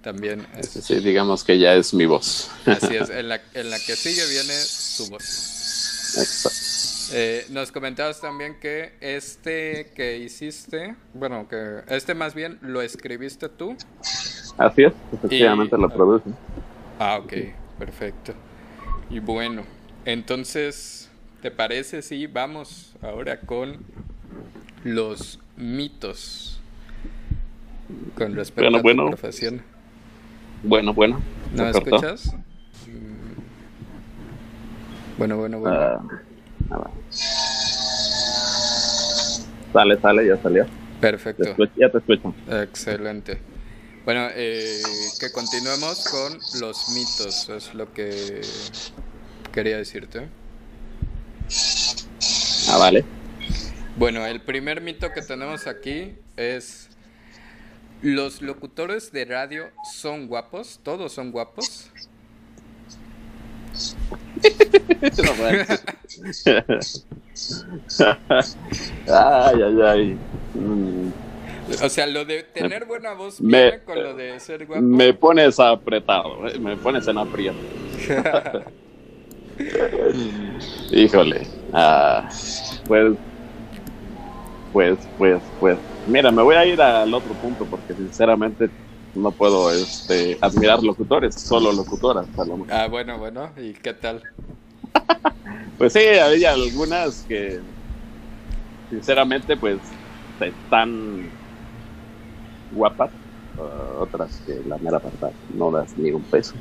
también 0.02 0.48
es... 0.58 0.70
Sí, 0.70 1.00
digamos 1.00 1.44
que 1.44 1.58
ya 1.60 1.76
es 1.76 1.94
mi 1.94 2.06
voz. 2.06 2.50
Así 2.66 2.96
es, 2.96 3.10
en 3.10 3.30
la, 3.30 3.42
en 3.54 3.70
la 3.70 3.78
que 3.78 3.96
sigue 3.96 4.28
viene 4.28 4.54
su 4.54 5.10
voz. 5.10 6.16
Exacto. 6.18 6.70
Eh, 7.12 7.46
nos 7.50 7.72
comentabas 7.72 8.22
también 8.22 8.60
que 8.60 8.94
este 9.02 9.92
que 9.96 10.20
hiciste, 10.20 10.96
bueno, 11.16 11.48
que 11.48 11.82
este 11.88 12.14
más 12.14 12.36
bien 12.36 12.60
lo 12.62 12.84
escribiste 12.84 13.50
tú. 13.50 13.76
Así 14.58 14.84
es, 14.84 14.94
efectivamente 15.12 15.76
lo 15.76 15.90
produce. 15.90 16.30
Ah, 17.00 17.20
ok, 17.24 17.34
perfecto. 17.80 18.34
Y 19.10 19.20
bueno, 19.20 19.64
entonces, 20.06 21.10
¿te 21.42 21.50
parece 21.50 22.04
si 22.04 22.28
vamos 22.28 22.94
ahora 23.02 23.40
con 23.40 23.80
los 24.84 25.40
mitos 25.58 26.62
con 28.16 28.36
respecto 28.36 28.78
a 28.78 28.82
tu 28.82 29.08
profesión? 29.08 29.64
Bueno, 30.64 30.94
bueno. 30.94 31.22
¿No 31.54 31.64
me 31.64 31.70
escuchas? 31.72 32.36
Bueno, 35.18 35.38
bueno, 35.38 35.60
bueno. 35.60 36.10
Ah, 36.72 36.90
sale, 39.74 40.00
sale, 40.00 40.28
ya 40.28 40.38
salió. 40.42 40.66
Perfecto. 41.02 41.56
ya 41.76 41.90
te 41.90 41.98
escucho. 41.98 42.34
Excelente. 42.50 43.40
Bueno, 44.06 44.28
eh, 44.34 44.82
que 45.20 45.32
continuemos 45.32 46.08
con 46.10 46.40
los 46.62 46.90
mitos, 46.90 47.50
es 47.50 47.74
lo 47.74 47.94
que 47.94 48.42
quería 49.52 49.78
decirte. 49.78 50.30
Ah, 52.70 52.78
vale. 52.78 53.04
Bueno, 53.98 54.26
el 54.26 54.42
primer 54.42 54.82
mito 54.82 55.12
que 55.12 55.22
tenemos 55.22 55.68
aquí 55.68 56.16
es 56.38 56.89
los 58.02 58.42
locutores 58.42 59.12
de 59.12 59.26
radio 59.26 59.66
son 59.84 60.28
guapos, 60.28 60.80
todos 60.84 61.12
son 61.12 61.32
guapos. 61.32 61.90
Ay, 69.08 69.62
ay, 69.62 69.82
ay. 69.82 70.18
Mm, 70.56 71.12
O 71.84 71.90
sea, 71.90 72.08
lo 72.08 72.26
de 72.26 72.44
tener 72.44 72.86
buena 72.86 73.14
voz 73.14 73.40
Me- 73.42 73.80
con 73.86 74.02
lo 74.02 74.16
de 74.16 74.40
ser 74.40 74.66
guapo. 74.66 74.82
Me 74.82 75.14
pones 75.14 75.60
apretado, 75.60 76.48
eh, 76.48 76.60
me 76.60 76.76
pones 76.78 77.08
en 77.08 77.18
aprieto. 77.18 77.58
Híjole. 80.92 81.42
Ah, 81.74 82.28
pues, 82.88 83.14
pues, 84.72 85.00
pues, 85.18 85.44
pues. 85.60 85.78
Mira, 86.06 86.32
me 86.32 86.42
voy 86.42 86.56
a 86.56 86.66
ir 86.66 86.82
al 86.82 87.14
otro 87.14 87.36
punto 87.36 87.66
porque 87.66 87.94
sinceramente 87.94 88.70
no 89.14 89.32
puedo 89.32 89.72
este, 89.72 90.38
admirar 90.42 90.84
locutores, 90.84 91.36
solo 91.36 91.72
locutoras. 91.72 92.28
ah, 92.70 92.88
bueno, 92.88 93.18
bueno, 93.18 93.52
¿y 93.58 93.74
qué 93.74 93.94
tal? 93.94 94.24
Pues 95.78 95.94
sí, 95.94 96.00
había 96.22 96.52
algunas 96.52 97.24
que 97.26 97.62
sinceramente 98.90 99.56
pues 99.56 99.80
están 100.40 101.32
guapas, 102.72 103.12
ah, 103.58 103.96
otras 104.00 104.44
que 104.46 104.60
la 104.68 104.78
mera 104.78 105.00
verdad 105.00 105.32
no 105.48 105.72
das 105.72 105.98
ni 105.98 106.12
un 106.12 106.24
peso. 106.24 106.54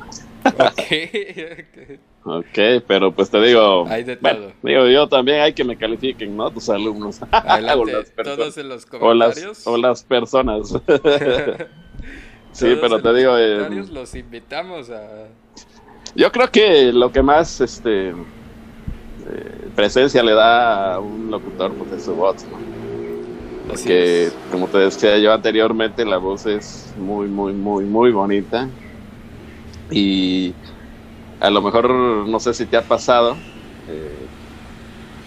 Ok, 0.44 1.98
Ok, 2.24 2.58
pero 2.86 3.10
pues 3.12 3.30
te 3.30 3.40
digo, 3.40 3.86
Hay 3.88 4.04
de 4.04 4.16
bueno, 4.16 4.38
todo. 4.40 4.52
digo 4.62 4.86
yo 4.88 5.08
también 5.08 5.40
hay 5.40 5.52
que 5.54 5.64
me 5.64 5.76
califiquen, 5.78 6.36
¿no? 6.36 6.50
Tus 6.50 6.68
alumnos. 6.68 7.20
o, 7.22 7.26
adelante, 7.30 7.92
las 7.92 8.14
perso- 8.14 8.36
todos 8.36 8.58
en 8.58 8.68
los 8.68 8.86
o 9.00 9.14
las, 9.14 9.34
comentarios. 9.34 9.66
o 9.66 9.76
las 9.78 10.02
personas. 10.04 10.68
sí, 12.52 12.76
pero 12.80 13.00
te 13.00 13.08
los 13.08 13.16
digo, 13.16 13.38
eh, 13.38 13.54
comentarios 13.54 13.90
los 13.90 14.14
invitamos 14.14 14.90
a... 14.90 15.28
yo 16.14 16.30
creo 16.32 16.50
que 16.50 16.92
lo 16.92 17.10
que 17.12 17.22
más 17.22 17.60
este 17.62 18.10
eh, 18.10 18.14
presencia 19.74 20.22
le 20.22 20.34
da 20.34 20.94
a 20.94 21.00
un 21.00 21.30
locutor 21.30 21.72
pues 21.74 21.92
es 21.92 22.04
su 22.04 22.14
voz, 22.14 22.44
¿no? 22.44 22.58
Así 23.72 23.86
que 23.86 24.26
es. 24.26 24.36
como 24.50 24.68
te 24.68 24.78
decía 24.78 25.18
yo 25.18 25.32
anteriormente 25.32 26.04
la 26.04 26.16
voz 26.18 26.46
es 26.46 26.92
muy 26.96 27.28
muy 27.28 27.52
muy 27.52 27.84
muy 27.84 28.10
bonita 28.12 28.68
y 29.90 30.58
a 31.40 31.50
lo 31.50 31.62
mejor 31.62 31.90
no 32.28 32.40
sé 32.40 32.54
si 32.54 32.68
te 32.68 32.76
ha 32.78 32.86
pasado 32.88 33.46
eh, 33.86 34.30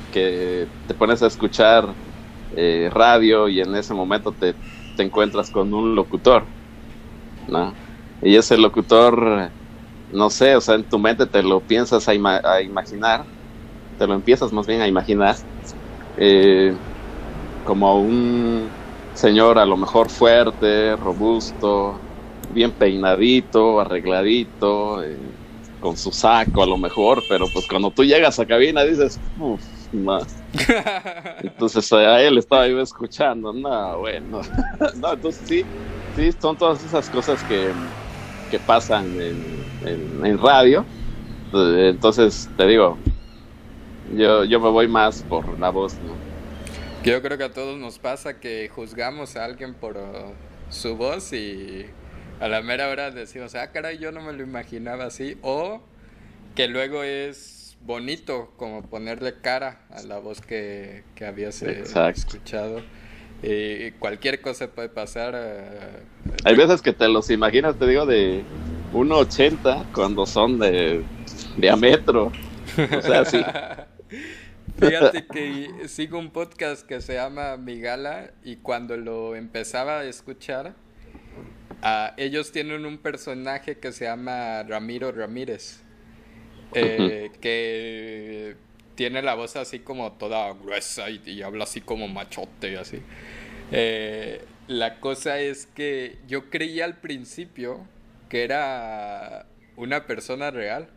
que 0.09 0.71
te 0.85 0.95
pones 0.95 1.21
a 1.21 1.27
escuchar 1.27 1.99
eh, 2.51 2.89
radio 2.91 3.47
y 3.49 3.61
en 3.61 3.75
ese 3.75 3.93
momento 3.93 4.35
te, 4.35 4.59
te 4.95 5.03
encuentras 5.03 5.49
con 5.51 5.73
un 5.73 5.95
locutor 5.95 6.53
¿no? 7.47 7.79
y 8.21 8.35
ese 8.37 8.57
locutor 8.57 9.55
no 10.09 10.29
sé 10.29 10.55
o 10.55 10.61
sea 10.61 10.75
en 10.75 10.87
tu 10.87 10.99
mente 10.99 11.27
te 11.27 11.43
lo 11.43 11.65
piensas 11.65 12.07
a, 12.09 12.13
ima- 12.15 12.41
a 12.43 12.61
imaginar 12.63 13.27
te 13.97 14.07
lo 14.07 14.15
empiezas 14.15 14.53
más 14.53 14.67
bien 14.67 14.81
a 14.81 14.87
imaginar 14.89 15.37
eh, 16.17 16.79
como 17.63 18.01
un 18.03 18.75
señor 19.13 19.59
a 19.59 19.65
lo 19.65 19.77
mejor 19.77 20.09
fuerte, 20.09 20.95
robusto, 20.97 22.05
bien 22.51 22.73
peinadito, 22.77 23.79
arregladito, 23.79 25.03
eh, 25.03 25.35
con 25.79 25.97
su 25.97 26.11
saco 26.11 26.63
a 26.63 26.67
lo 26.67 26.77
mejor, 26.77 27.25
pero 27.27 27.51
pues 27.51 27.67
cuando 27.67 27.91
tú 27.93 28.03
llegas 28.05 28.39
a 28.39 28.45
cabina 28.45 28.83
dices, 28.83 29.21
uff, 29.35 29.63
no. 29.91 30.19
Entonces 31.43 31.91
a 31.93 32.21
él 32.21 32.37
estaba 32.37 32.67
yo 32.67 32.81
escuchando, 32.81 33.53
no, 33.53 33.99
bueno. 33.99 34.41
no, 34.95 35.13
entonces 35.13 35.43
sí, 35.47 35.69
sí, 36.15 36.31
son 36.39 36.57
todas 36.57 36.83
esas 36.83 37.09
cosas 37.09 37.43
que, 37.43 37.73
que 38.49 38.59
pasan 38.59 39.19
en, 39.21 39.71
en- 39.81 40.25
en 40.25 40.37
radio. 40.39 40.89
Eh, 41.53 41.89
Entonces 41.91 42.51
te 42.57 42.67
digo, 42.67 43.03
yo, 44.03 44.45
yo 44.45 44.59
me 44.59 44.69
voy 44.69 44.87
más 44.87 45.23
por 45.23 45.59
la 45.59 45.69
voz, 45.71 46.01
¿no? 46.01 46.23
Yo 47.03 47.21
creo 47.21 47.37
que 47.37 47.45
a 47.45 47.53
todos 47.53 47.77
nos 47.79 47.99
pasa 47.99 48.39
que 48.39 48.69
juzgamos 48.69 49.35
a 49.35 49.45
alguien 49.45 49.75
por 49.79 49.97
uh, 49.97 50.37
su 50.67 50.95
voz 50.97 51.33
y 51.33 51.95
a 52.41 52.49
la 52.49 52.61
mera 52.61 52.89
hora 52.89 53.11
decimos, 53.11 53.55
ah, 53.55 53.71
caray, 53.71 53.97
yo 53.99 54.11
no 54.11 54.21
me 54.21 54.33
lo 54.33 54.43
imaginaba 54.43 55.05
así. 55.05 55.37
O 55.41 55.81
que 56.55 56.67
luego 56.67 57.03
es 57.03 57.77
bonito 57.81 58.53
como 58.57 58.89
ponerle 58.89 59.41
cara 59.41 59.85
a 59.91 60.03
la 60.03 60.19
voz 60.19 60.41
que, 60.41 61.05
que 61.15 61.25
habías 61.25 61.61
eh, 61.63 61.99
escuchado. 62.13 62.87
Y 63.43 63.91
cualquier 63.93 64.41
cosa 64.41 64.69
puede 64.73 64.89
pasar. 64.89 65.33
eh, 65.37 66.03
Hay 66.43 66.55
veces 66.55 66.81
que 66.81 66.93
te 66.93 67.07
los 67.09 67.29
imaginas, 67.31 67.77
te 67.77 67.87
digo, 67.87 68.05
de 68.05 68.45
1.80 68.93 69.91
cuando 69.93 70.25
son 70.25 70.59
de 70.59 71.05
diámetro. 71.57 72.31
O 72.91 73.01
sea, 73.01 73.25
sí. 73.25 73.45
Fíjate 74.77 75.27
que 75.27 75.87
sigo 75.87 76.17
un 76.19 76.31
podcast 76.31 76.85
que 76.87 77.01
se 77.01 77.15
llama 77.15 77.57
Migala 77.57 78.33
y 78.43 78.57
cuando 78.57 78.97
lo 78.97 79.35
empezaba 79.35 79.99
a 79.99 80.05
escuchar, 80.05 80.75
ah, 81.81 82.13
ellos 82.17 82.51
tienen 82.51 82.85
un 82.85 82.97
personaje 82.97 83.77
que 83.77 83.91
se 83.91 84.05
llama 84.05 84.63
Ramiro 84.63 85.11
Ramírez, 85.11 85.81
eh, 86.73 87.31
que 87.41 88.55
tiene 88.95 89.21
la 89.21 89.35
voz 89.35 89.55
así 89.55 89.79
como 89.79 90.13
toda 90.13 90.53
gruesa 90.53 91.09
y, 91.09 91.21
y 91.25 91.41
habla 91.41 91.63
así 91.63 91.81
como 91.81 92.07
machote 92.07 92.71
y 92.71 92.75
así. 92.75 93.01
Eh, 93.71 94.43
la 94.67 94.99
cosa 94.99 95.39
es 95.39 95.65
que 95.65 96.17
yo 96.27 96.49
creía 96.49 96.85
al 96.85 96.97
principio 96.97 97.87
que 98.29 98.43
era 98.43 99.45
una 99.75 100.05
persona 100.05 100.51
real. 100.51 100.87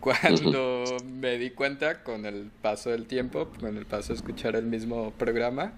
Cuando 0.00 0.84
me 1.04 1.38
di 1.38 1.50
cuenta 1.50 2.02
con 2.02 2.26
el 2.26 2.50
paso 2.60 2.90
del 2.90 3.06
tiempo, 3.06 3.48
con 3.60 3.76
el 3.76 3.86
paso 3.86 4.08
de 4.12 4.14
escuchar 4.16 4.56
el 4.56 4.66
mismo 4.66 5.12
programa, 5.12 5.74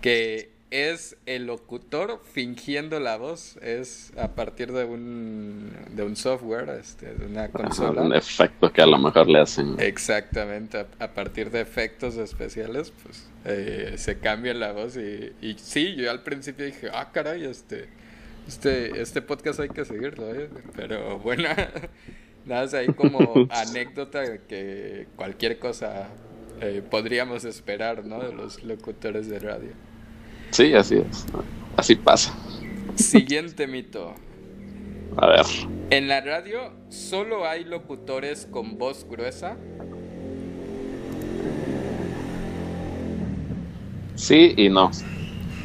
que 0.00 0.50
es 0.70 1.16
el 1.26 1.46
locutor 1.46 2.20
fingiendo 2.32 2.98
la 3.00 3.16
voz, 3.16 3.56
es 3.62 4.12
a 4.16 4.34
partir 4.34 4.72
de 4.72 4.84
un, 4.84 5.72
de 5.90 6.02
un 6.02 6.16
software, 6.16 6.68
este, 6.70 7.14
de 7.14 7.26
una 7.26 7.50
Ajá, 7.52 7.52
consola. 7.52 8.02
un 8.02 8.14
efecto 8.14 8.72
que 8.72 8.82
a 8.82 8.86
lo 8.86 8.98
mejor 8.98 9.28
le 9.28 9.40
hacen. 9.40 9.76
Exactamente, 9.78 10.78
a, 10.78 10.86
a 10.98 11.14
partir 11.14 11.50
de 11.50 11.60
efectos 11.60 12.16
especiales, 12.16 12.92
pues 13.02 13.30
eh, 13.44 13.94
se 13.96 14.18
cambia 14.18 14.54
la 14.54 14.72
voz 14.72 14.96
y, 14.96 15.32
y 15.40 15.54
sí, 15.58 15.94
yo 15.94 16.10
al 16.10 16.22
principio 16.22 16.66
dije, 16.66 16.88
ah, 16.92 17.10
caray, 17.12 17.44
este, 17.44 17.88
este, 18.46 19.00
este 19.00 19.22
podcast 19.22 19.60
hay 19.60 19.70
que 19.70 19.84
seguirlo, 19.84 20.34
¿eh? 20.34 20.50
pero 20.74 21.18
bueno, 21.20 21.48
nada, 22.44 22.64
es 22.64 22.74
ahí 22.74 22.88
como 22.88 23.46
anécdota 23.50 24.38
que 24.46 25.08
cualquier 25.16 25.58
cosa 25.58 26.08
eh, 26.60 26.82
podríamos 26.88 27.44
esperar, 27.44 28.04
¿no? 28.04 28.20
De 28.20 28.32
los 28.32 28.62
locutores 28.64 29.28
de 29.28 29.38
radio. 29.38 29.72
Sí, 30.50 30.74
así 30.74 30.96
es. 30.96 31.26
Así 31.76 31.94
pasa. 31.94 32.34
Siguiente 32.94 33.66
mito. 33.66 34.14
A 35.16 35.26
ver. 35.26 35.46
En 35.90 36.08
la 36.08 36.20
radio 36.20 36.72
solo 36.88 37.46
hay 37.46 37.64
locutores 37.64 38.46
con 38.50 38.78
voz 38.78 39.06
gruesa. 39.08 39.56
Sí 44.14 44.54
y 44.56 44.68
no. 44.68 44.90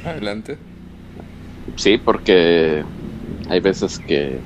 Adelante. 0.05 0.57
Sí, 1.75 1.97
porque 1.97 2.83
hay 3.49 3.59
veces 3.59 3.99
que 3.99 4.39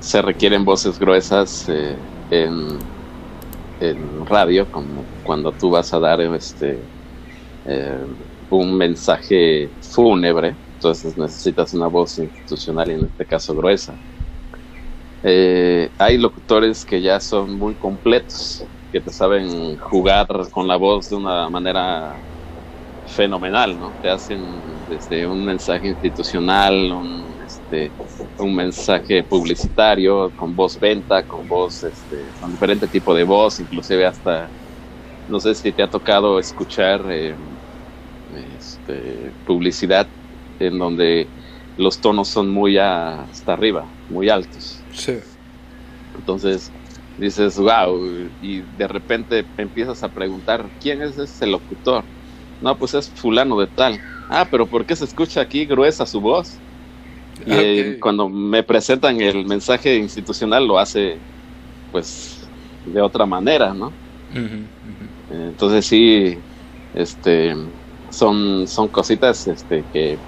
se 0.00 0.22
requieren 0.22 0.64
voces 0.64 0.98
gruesas 0.98 1.68
eh, 1.68 1.94
en, 2.30 2.78
en 3.80 4.26
radio, 4.26 4.70
como 4.72 5.04
cuando 5.24 5.52
tú 5.52 5.70
vas 5.70 5.92
a 5.92 5.98
dar 5.98 6.20
este 6.20 6.78
eh, 7.66 7.98
un 8.58 8.76
mensaje 8.76 9.68
fúnebre, 9.80 10.54
entonces 10.74 11.16
necesitas 11.16 11.72
una 11.74 11.86
voz 11.86 12.18
institucional 12.18 12.90
y 12.90 12.94
en 12.94 13.04
este 13.04 13.24
caso 13.24 13.54
gruesa. 13.54 13.94
Eh, 15.22 15.90
hay 15.98 16.16
locutores 16.16 16.84
que 16.84 17.00
ya 17.00 17.20
son 17.20 17.58
muy 17.58 17.74
completos, 17.74 18.64
que 18.90 19.00
te 19.00 19.10
saben 19.10 19.76
jugar 19.76 20.26
con 20.50 20.66
la 20.66 20.76
voz 20.76 21.10
de 21.10 21.16
una 21.16 21.48
manera 21.50 22.14
fenomenal, 23.06 23.78
¿no? 23.78 23.92
Te 24.00 24.08
hacen 24.08 24.40
desde 24.88 25.26
un 25.26 25.44
mensaje 25.44 25.88
institucional, 25.88 26.92
un, 26.92 27.24
este, 27.46 27.90
un 28.38 28.54
mensaje 28.54 29.22
publicitario, 29.22 30.30
con 30.36 30.56
voz 30.56 30.78
venta, 30.78 31.22
con 31.24 31.46
voz, 31.46 31.82
este, 31.82 32.24
con 32.40 32.52
diferente 32.52 32.86
tipo 32.86 33.14
de 33.14 33.24
voz, 33.24 33.60
inclusive 33.60 34.06
hasta, 34.06 34.48
no 35.28 35.40
sé 35.40 35.54
si 35.54 35.72
te 35.72 35.82
ha 35.82 35.90
tocado 35.90 36.38
escuchar 36.38 37.04
eh, 37.10 37.34
este, 38.90 39.32
publicidad 39.44 40.10
en 40.58 40.78
donde 40.78 41.32
los 41.76 42.00
tonos 42.00 42.28
son 42.28 42.50
muy 42.50 42.78
a- 42.78 43.22
hasta 43.24 43.52
arriba, 43.54 43.94
muy 44.08 44.28
altos. 44.28 44.86
Sí. 44.92 45.20
Entonces 46.14 46.72
dices, 47.16 47.56
wow, 47.58 48.32
y 48.40 48.62
de 48.62 48.88
repente 48.88 49.50
empiezas 49.56 50.02
a 50.02 50.12
preguntar, 50.12 50.72
¿quién 50.80 51.02
es 51.02 51.18
ese 51.18 51.46
locutor? 51.46 52.08
No, 52.60 52.78
pues 52.78 52.94
es 52.94 53.12
fulano 53.14 53.58
de 53.60 53.68
tal. 53.68 53.98
Ah, 54.28 54.48
pero 54.50 54.68
¿por 54.68 54.86
qué 54.86 54.96
se 54.96 55.04
escucha 55.04 55.40
aquí 55.40 55.66
gruesa 55.66 56.06
su 56.06 56.20
voz? 56.20 56.62
Y 57.44 57.58
eh, 57.58 57.96
Ok. 57.96 58.02
cuando 58.02 58.28
me 58.28 58.62
presentan 58.64 59.20
el 59.20 59.46
mensaje 59.46 59.96
institucional 59.96 60.66
lo 60.66 60.78
hace 60.78 61.24
pues 61.90 62.50
de 62.84 63.00
otra 63.02 63.26
manera, 63.26 63.74
¿no? 63.74 63.98
Entonces 65.28 65.86
sí, 65.86 66.44
este, 66.92 67.54
son, 68.10 68.66
son 68.66 68.88
cositas 68.88 69.46
este, 69.46 69.84
que, 69.92 70.18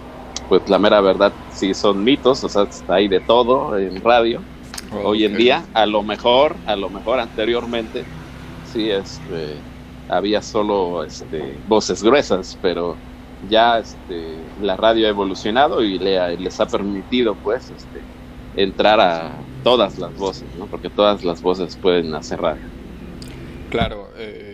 pues 0.49 0.69
la 0.69 0.79
mera 0.79 1.01
verdad, 1.01 1.33
sí 1.53 1.75
son 1.75 2.03
mitos, 2.03 2.43
o 2.45 2.49
sea, 2.49 2.67
hay 2.89 3.09
de 3.09 3.21
todo 3.21 3.79
en 3.79 4.03
radio. 4.03 4.43
Hoy 5.05 5.25
en 5.25 5.37
día, 5.37 5.65
a 5.73 5.87
lo 5.87 6.03
mejor, 6.03 6.57
a 6.67 6.77
lo 6.77 6.91
mejor 6.91 7.19
anteriormente, 7.19 8.05
sí, 8.73 8.91
este, 8.91 9.57
había 10.09 10.43
solo 10.43 11.05
este, 11.05 11.59
voces 11.67 12.03
gruesas, 12.03 12.59
pero 12.61 12.97
ya 13.49 13.79
este, 13.79 14.37
la 14.61 14.77
radio 14.77 15.07
ha 15.07 15.11
evolucionado 15.11 15.83
y 15.83 15.99
le 15.99 16.37
les 16.37 16.61
ha 16.61 16.67
permitido, 16.67 17.35
pues, 17.35 17.71
este, 17.71 18.03
entrar 18.55 19.01
a 19.01 19.33
todas 19.63 19.99
las 19.99 20.15
voces, 20.17 20.49
¿no? 20.59 20.67
Porque 20.67 20.91
todas 20.91 21.25
las 21.25 21.41
voces 21.41 21.77
pueden 21.77 22.15
hacer 22.15 22.41
radio. 22.41 22.63
Claro, 23.71 24.11
eh, 24.19 24.52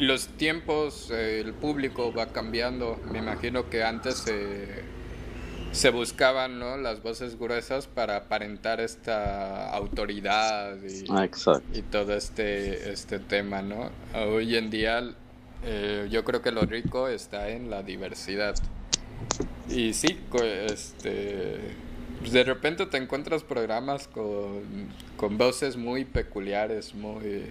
los 0.00 0.26
tiempos, 0.28 1.10
eh, 1.12 1.40
el 1.40 1.54
público 1.54 2.12
va 2.12 2.26
cambiando. 2.26 2.98
Me 3.12 3.18
imagino 3.18 3.70
que 3.70 3.84
antes 3.84 4.16
se 4.16 4.82
se 5.72 5.90
buscaban 5.90 6.58
¿no? 6.58 6.76
las 6.76 7.02
voces 7.02 7.38
gruesas 7.38 7.86
para 7.86 8.16
aparentar 8.16 8.80
esta 8.80 9.70
autoridad 9.72 10.76
y, 10.82 11.82
todo 11.82 12.14
este, 12.14 12.90
este 12.90 13.18
tema, 13.18 13.62
¿no? 13.62 13.90
Hoy 14.14 14.56
en 14.56 14.70
día 14.70 15.14
eh, 15.64 16.08
yo 16.10 16.24
creo 16.24 16.42
que 16.42 16.50
lo 16.50 16.62
rico 16.62 17.08
está 17.08 17.50
en 17.50 17.70
la 17.70 17.82
diversidad. 17.82 18.56
Y 19.68 19.92
sí, 19.92 20.18
este, 20.68 21.58
pues 22.18 22.32
de 22.32 22.42
repente 22.42 22.86
te 22.86 22.96
encuentras 22.96 23.44
programas 23.44 24.08
con, 24.08 24.62
con 25.16 25.38
voces 25.38 25.76
muy 25.76 26.04
peculiares, 26.04 26.94
muy, 26.94 27.44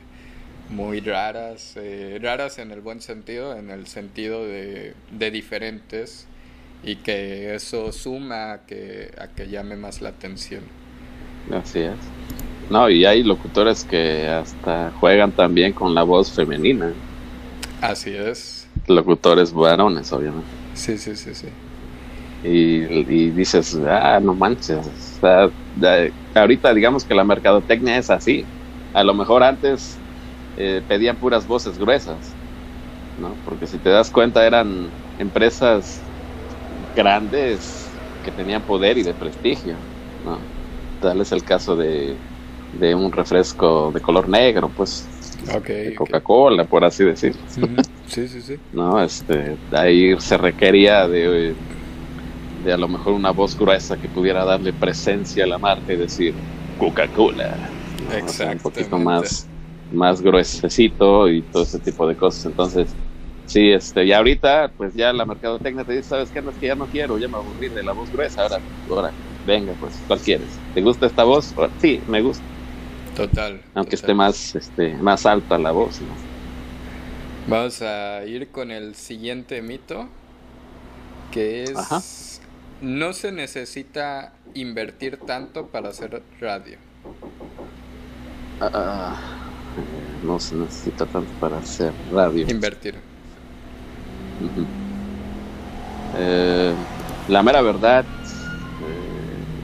muy 0.70 1.02
raras, 1.02 1.74
eh, 1.78 2.20
raras 2.22 2.60
en 2.60 2.72
el 2.72 2.82
buen 2.82 3.02
sentido, 3.02 3.56
en 3.58 3.72
el 3.72 3.88
sentido 3.88 4.46
de, 4.46 4.96
de 5.12 5.32
diferentes, 5.32 6.28
y 6.84 6.98
que 6.98 7.56
eso 7.56 7.92
suma 7.92 8.54
a 8.54 8.66
que, 8.66 9.12
a 9.20 9.30
que 9.36 9.50
llame 9.50 9.76
más 9.78 10.02
la 10.02 10.10
atención. 10.10 10.72
Así 11.52 11.80
es. 11.82 12.14
No, 12.70 12.90
y 12.90 13.06
hay 13.06 13.24
locutores 13.24 13.84
que 13.86 14.28
hasta 14.28 14.92
juegan 14.92 15.34
también 15.36 15.74
con 15.74 15.96
la 15.96 16.04
voz 16.04 16.34
femenina. 16.34 17.02
Así 17.82 18.12
es. 18.16 18.68
Locutores 18.88 19.54
varones, 19.54 20.12
obviamente. 20.12 20.58
Sí, 20.74 20.98
sí, 20.98 21.16
sí, 21.16 21.34
sí. 21.36 21.50
Y, 22.42 22.84
y 22.86 23.32
dices, 23.32 23.76
ah, 23.86 24.20
no 24.22 24.34
manches. 24.36 24.88
o 24.88 25.20
sea, 25.20 25.50
da- 25.74 26.10
ahorita 26.34 26.74
digamos 26.74 27.06
que 27.06 27.14
la 27.14 27.24
mercadotecnia 27.26 27.98
es 27.98 28.10
así. 28.10 28.50
A 28.94 29.04
lo 29.04 29.14
mejor 29.14 29.44
antes 29.44 29.99
eh, 30.60 30.82
pedían 30.88 31.16
puras 31.16 31.48
voces 31.48 31.78
gruesas, 31.80 32.36
¿no? 33.18 33.34
Porque 33.46 33.66
si 33.66 33.78
te 33.80 33.90
das 33.90 34.12
cuenta 34.12 34.46
eran 34.46 34.92
empresas 35.18 36.02
grandes 36.96 37.90
que 38.24 38.32
tenían 38.32 38.62
poder 38.62 38.98
y 38.98 39.04
de 39.04 39.14
prestigio, 39.14 39.76
¿no? 40.26 40.38
Tal 41.02 41.22
es 41.22 41.32
el 41.32 41.44
caso 41.44 41.76
de, 41.76 42.18
de 42.74 42.94
un 42.94 43.12
refresco 43.12 43.92
de 43.94 44.02
color 44.02 44.28
negro, 44.28 44.70
pues, 44.76 45.08
Ok. 45.56 45.68
de 45.68 45.90
ok. 45.92 45.98
Coca-Cola, 45.98 46.66
por 46.66 46.84
así 46.84 47.06
decir. 47.06 47.36
Ujú. 47.58 47.76
Sí, 48.08 48.28
sí, 48.28 48.42
sí. 48.42 48.58
¿no? 48.74 49.02
Este, 49.02 49.56
ahí 49.72 50.20
se 50.20 50.38
requería 50.38 51.08
de, 51.08 51.56
de 52.66 52.74
a 52.74 52.78
lo 52.78 52.88
mejor 52.90 53.14
una 53.14 53.32
voz 53.32 53.58
gruesa 53.58 53.98
que 53.98 54.10
pudiera 54.10 54.44
darle 54.44 54.74
presencia 54.74 55.46
a 55.46 55.48
la 55.48 55.58
marca 55.58 55.94
y 55.94 55.98
decir 55.98 56.34
Coca-Cola. 56.78 57.58
¿no? 58.20 58.26
O 58.26 58.28
sea, 58.28 58.52
un 58.52 58.60
poquito 58.60 58.98
más, 58.98 59.49
más 59.90 60.22
gruesecito 60.22 61.30
y 61.30 61.44
todo 61.46 61.64
ese 61.64 61.80
tipo 61.80 62.08
de 62.08 62.16
cosas. 62.16 62.46
Entonces, 62.46 62.98
sí, 63.46 63.72
este, 63.72 64.06
y 64.06 64.14
ahorita, 64.14 64.74
pues 64.78 64.94
ya 64.96 65.14
la 65.14 65.26
mercadotecnia 65.26 65.86
te 65.86 65.94
dice, 65.94 66.04
¿sabes 66.10 66.32
qué? 66.32 66.42
No 66.42 66.52
es 66.52 66.58
que 66.58 66.68
ya 66.68 66.76
no 66.76 66.88
quiero, 66.90 67.18
ya 67.20 67.28
me 67.30 67.38
aburrí 67.38 67.70
de 67.70 67.84
la 67.84 67.94
voz 67.94 68.12
gruesa, 68.12 68.44
ahora, 68.44 68.64
ahora, 68.88 69.18
venga, 69.44 69.76
pues, 69.76 70.04
¿cuál 70.08 70.22
quieres? 70.22 70.64
¿Te 70.74 70.82
gusta 70.82 71.06
esta 71.08 71.24
voz? 71.24 71.54
Ahora, 71.58 71.74
Sí, 71.78 72.04
me 72.08 72.22
gusta, 72.22 72.50
Total. 73.16 73.62
aunque 73.74 73.96
total. 73.96 73.96
esté 73.96 74.14
más, 74.14 74.56
este, 74.56 74.96
más 74.98 75.26
alta 75.26 75.58
la 75.58 75.72
voz, 75.72 76.02
¿no? 76.02 76.18
Vamos 77.48 77.82
a 77.82 78.24
ir 78.26 78.52
con 78.52 78.72
el 78.72 78.96
siguiente 78.96 79.62
mito, 79.62 80.08
que 81.32 81.72
es 81.72 81.80
Ajá. 81.80 82.06
no 82.82 83.14
se 83.14 83.32
necesita 83.32 84.34
invertir 84.54 85.18
tanto 85.26 85.68
para 85.68 85.90
hacer 85.90 86.24
radio. 86.40 86.78
Ah, 88.60 89.49
eh, 89.78 90.26
no 90.26 90.40
se 90.40 90.56
necesita 90.56 91.06
tanto 91.06 91.32
para 91.40 91.58
hacer 91.58 91.94
radio. 92.12 92.46
Invertir. 92.50 92.96
Eh, 96.18 96.74
la 97.28 97.44
mera 97.44 97.62
verdad, 97.62 98.06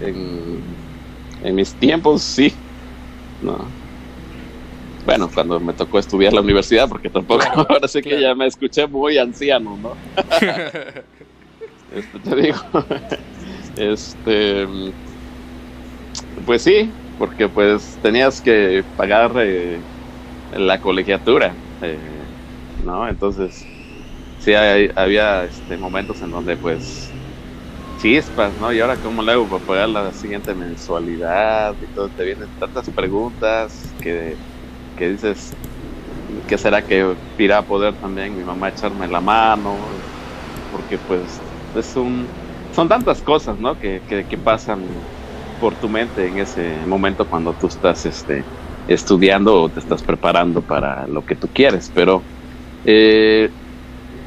eh, 0.02 0.08
en, 0.08 0.60
en 1.44 1.56
mis 1.56 1.74
tiempos 1.74 2.22
sí. 2.22 2.54
No. 3.42 3.58
Bueno, 5.06 5.30
cuando 5.32 5.60
me 5.60 5.74
tocó 5.74 6.00
estudiar 6.00 6.34
la 6.34 6.42
universidad, 6.42 6.90
porque 6.90 7.10
tampoco, 7.10 7.42
Claro, 7.42 7.68
ahora 7.70 7.88
sí 7.88 8.02
que 8.02 8.20
ya 8.20 8.34
me 8.34 8.48
escuché 8.48 8.88
muy 8.88 9.18
anciano, 9.18 9.78
¿no? 9.78 9.94
Este, 11.96 12.20
te 12.20 12.36
digo, 12.36 12.58
este, 13.78 14.68
pues 16.46 16.64
sí, 16.64 16.92
porque 17.18 17.48
pues 17.48 17.98
tenías 18.02 18.42
que 18.42 18.84
pagar 18.98 19.32
eh, 19.38 19.80
la 20.50 20.80
colegiatura, 20.82 21.62
eh, 21.82 22.28
¿no? 22.78 23.08
Entonces, 23.10 23.70
sí 24.38 24.54
hay- 24.56 24.92
había 24.96 25.46
este, 25.46 25.78
momentos 25.78 26.22
en 26.22 26.32
donde 26.32 26.58
pues 26.58 27.18
chispas, 27.98 28.58
¿no? 28.58 28.74
Y 28.74 28.80
ahora 28.82 29.00
cómo 29.00 29.24
le 29.24 29.34
hago 29.34 29.50
para 29.50 29.64
pagar 29.66 29.90
la 29.90 30.14
siguiente 30.14 30.56
mensualidad 30.56 31.78
y 31.82 31.90
todo, 31.90 32.12
te 32.12 32.26
vienen 32.26 32.50
tantas 32.58 32.92
preguntas 32.92 33.96
que, 34.00 34.40
que 34.96 35.10
dices, 35.12 35.58
¿qué 36.48 36.58
será 36.58 36.86
que 36.86 37.18
irá 37.38 37.60
a 37.60 37.66
poder 37.68 37.98
también 37.98 38.36
mi 38.36 38.44
mamá 38.44 38.70
echarme 38.70 39.08
la 39.08 39.22
mano? 39.22 40.04
Porque 40.70 41.00
pues 41.00 41.46
es 41.74 41.96
un, 41.96 42.34
son 42.72 42.90
tantas 42.90 43.22
cosas, 43.24 43.60
¿no? 43.60 43.78
Que, 43.78 44.04
que, 44.08 44.28
que 44.28 44.38
pasan 44.38 45.08
por 45.58 45.78
tu 45.78 45.90
mente 45.90 46.28
en 46.30 46.40
ese 46.40 46.86
momento 46.88 47.28
cuando 47.28 47.56
tú 47.56 47.68
estás 47.68 48.06
este, 48.06 48.50
estudiando 48.88 49.62
o 49.62 49.72
te 49.72 49.80
estás 49.80 50.04
preparando 50.04 50.64
para 50.66 51.08
lo 51.08 51.24
que 51.26 51.36
tú 51.36 51.50
quieres, 51.52 51.90
pero 51.92 52.28
eh, 52.84 53.52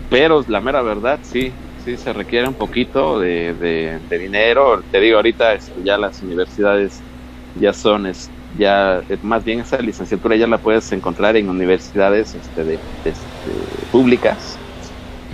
pero 0.08 0.44
la 0.48 0.60
mera 0.60 0.82
verdad 0.82 1.20
sí, 1.22 1.58
sí 1.76 1.96
se 1.96 2.12
requiere 2.12 2.48
un 2.48 2.56
poquito 2.56 3.18
de, 3.20 3.54
de- 3.54 4.00
de 4.02 4.18
dinero. 4.18 4.84
Te 4.90 5.00
digo, 5.00 5.16
ahorita 5.16 5.54
este, 5.54 5.82
ya 5.84 5.98
las 5.98 6.22
universidades 6.22 7.06
ya 7.54 7.72
son, 7.72 8.06
es- 8.06 8.34
ya 8.48 9.04
eh, 9.08 9.18
más 9.22 9.44
bien 9.44 9.60
esa 9.60 9.78
licenciatura 9.80 10.36
ya 10.36 10.46
la 10.46 10.60
puedes 10.62 10.90
encontrar 10.92 11.36
en 11.36 11.48
universidades 11.48 12.34
este, 12.34 12.64
de, 12.64 12.82
este, 13.04 13.86
públicas. 13.90 14.62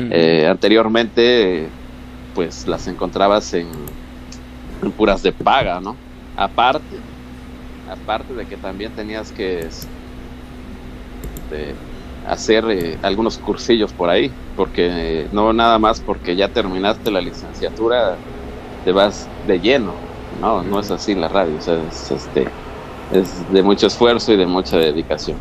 Eh, 0.08 0.46
anteriormente, 0.48 1.74
pues 2.32 2.66
las 2.66 2.86
encontrabas 2.88 3.52
en, 3.54 4.00
en 4.82 4.92
puras 4.92 5.22
de 5.22 5.32
paga, 5.32 5.80
¿no? 5.80 6.02
Aparte, 6.34 7.04
aparte 7.90 8.34
de 8.34 8.46
que 8.46 8.56
también 8.56 8.92
tenías 8.92 9.32
que 9.32 9.60
este, 9.60 9.86
hacer 12.26 12.64
eh, 12.70 12.98
algunos 13.02 13.38
cursillos 13.38 13.92
por 13.92 14.08
ahí, 14.08 14.30
porque 14.56 15.22
eh, 15.22 15.28
no 15.32 15.52
nada 15.52 15.78
más 15.78 16.00
porque 16.00 16.36
ya 16.36 16.48
terminaste 16.48 17.10
la 17.10 17.20
licenciatura 17.20 18.16
te 18.84 18.92
vas 18.92 19.28
de 19.46 19.60
lleno, 19.60 19.94
no, 20.40 20.62
no 20.62 20.80
es 20.80 20.90
así 20.90 21.14
la 21.14 21.28
radio, 21.28 21.56
o 21.56 21.60
sea, 21.60 21.82
es, 21.88 22.10
este, 22.10 22.46
es 23.12 23.52
de 23.52 23.62
mucho 23.62 23.86
esfuerzo 23.86 24.32
y 24.32 24.36
de 24.36 24.46
mucha 24.46 24.76
dedicación. 24.76 25.38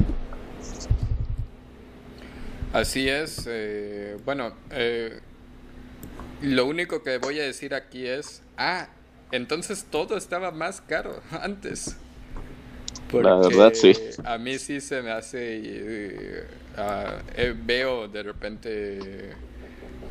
Así 2.72 3.08
es. 3.08 3.46
eh, 3.48 4.18
bueno, 4.26 4.54
lo 6.42 6.66
único 6.66 7.04
que 7.04 7.20
voy 7.20 7.40
a 7.40 7.44
decir 7.44 7.74
aquí 7.74 8.08
es, 8.08 8.42
ah, 8.58 8.88
entonces 9.32 9.86
todo 9.90 10.18
estaba 10.18 10.52
más 10.52 10.82
caro 10.82 11.22
antes. 11.42 11.98
La 13.22 13.36
verdad, 13.36 13.74
sí. 13.74 13.94
A 14.24 14.38
mí 14.38 14.58
sí 14.58 14.82
se 14.82 15.02
me 15.02 15.12
hace, 15.12 15.62
eh, 15.64 16.44
ah, 16.78 17.20
eh, 17.36 17.54
veo 17.56 18.08
de 18.08 18.24
repente 18.24 19.32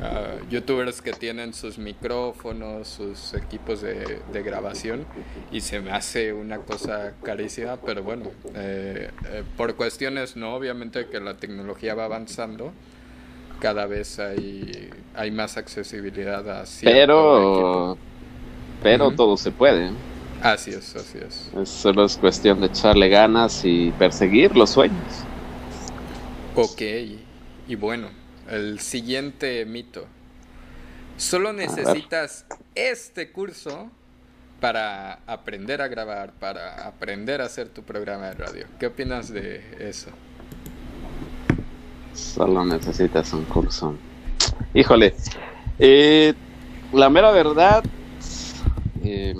ah, 0.01 0.35
youtubers 0.49 1.01
que 1.01 1.11
tienen 1.13 1.53
sus 1.53 1.77
micrófonos, 1.77 2.87
sus 2.87 3.33
equipos 3.33 3.81
de, 3.81 4.19
de, 4.31 4.43
grabación 4.43 5.05
y 5.51 5.61
se 5.61 5.79
me 5.79 5.91
hace 5.91 6.33
una 6.33 6.59
cosa 6.59 7.13
carísima, 7.23 7.77
pero 7.77 8.03
bueno, 8.03 8.25
eh, 8.55 9.09
eh, 9.29 9.43
por 9.57 9.75
cuestiones, 9.75 10.35
no, 10.35 10.55
obviamente 10.55 11.07
que 11.07 11.19
la 11.19 11.35
tecnología 11.35 11.95
va 11.95 12.05
avanzando, 12.05 12.71
cada 13.59 13.85
vez 13.85 14.19
hay, 14.19 14.89
hay 15.15 15.31
más 15.31 15.57
accesibilidad 15.57 16.47
a 16.49 16.65
Pero, 16.81 17.97
pero 18.81 19.11
todo 19.11 19.37
se 19.37 19.51
puede. 19.51 19.91
Así 20.43 20.71
es, 20.71 20.93
así 20.95 21.19
es. 21.19 21.69
Solo 21.69 22.03
es 22.03 22.17
cuestión 22.17 22.59
de 22.59 22.67
echarle 22.67 23.07
ganas 23.07 23.61
y 23.63 23.91
perseguir 23.91 24.55
los 24.57 24.71
sueños. 24.71 25.23
Ok, 26.53 26.81
y 27.67 27.75
bueno, 27.75 28.09
el 28.49 28.81
siguiente 28.81 29.65
mito. 29.65 30.05
Solo 31.15 31.53
necesitas 31.53 32.45
este 32.75 33.31
curso 33.31 33.89
para 34.59 35.19
aprender 35.27 35.81
a 35.81 35.87
grabar, 35.87 36.33
para 36.33 36.87
aprender 36.87 37.41
a 37.41 37.45
hacer 37.45 37.69
tu 37.69 37.83
programa 37.83 38.27
de 38.27 38.33
radio. 38.33 38.65
¿Qué 38.79 38.87
opinas 38.87 39.31
de 39.31 39.61
eso? 39.79 40.09
Solo 42.13 42.65
necesitas 42.65 43.31
un 43.31 43.45
curso. 43.45 43.95
Híjole, 44.73 45.15
eh, 45.79 46.33
la 46.91 47.09
mera 47.09 47.31
verdad, 47.31 47.83
eh, 49.03 49.33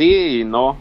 sí 0.00 0.40
y 0.40 0.44
no. 0.44 0.78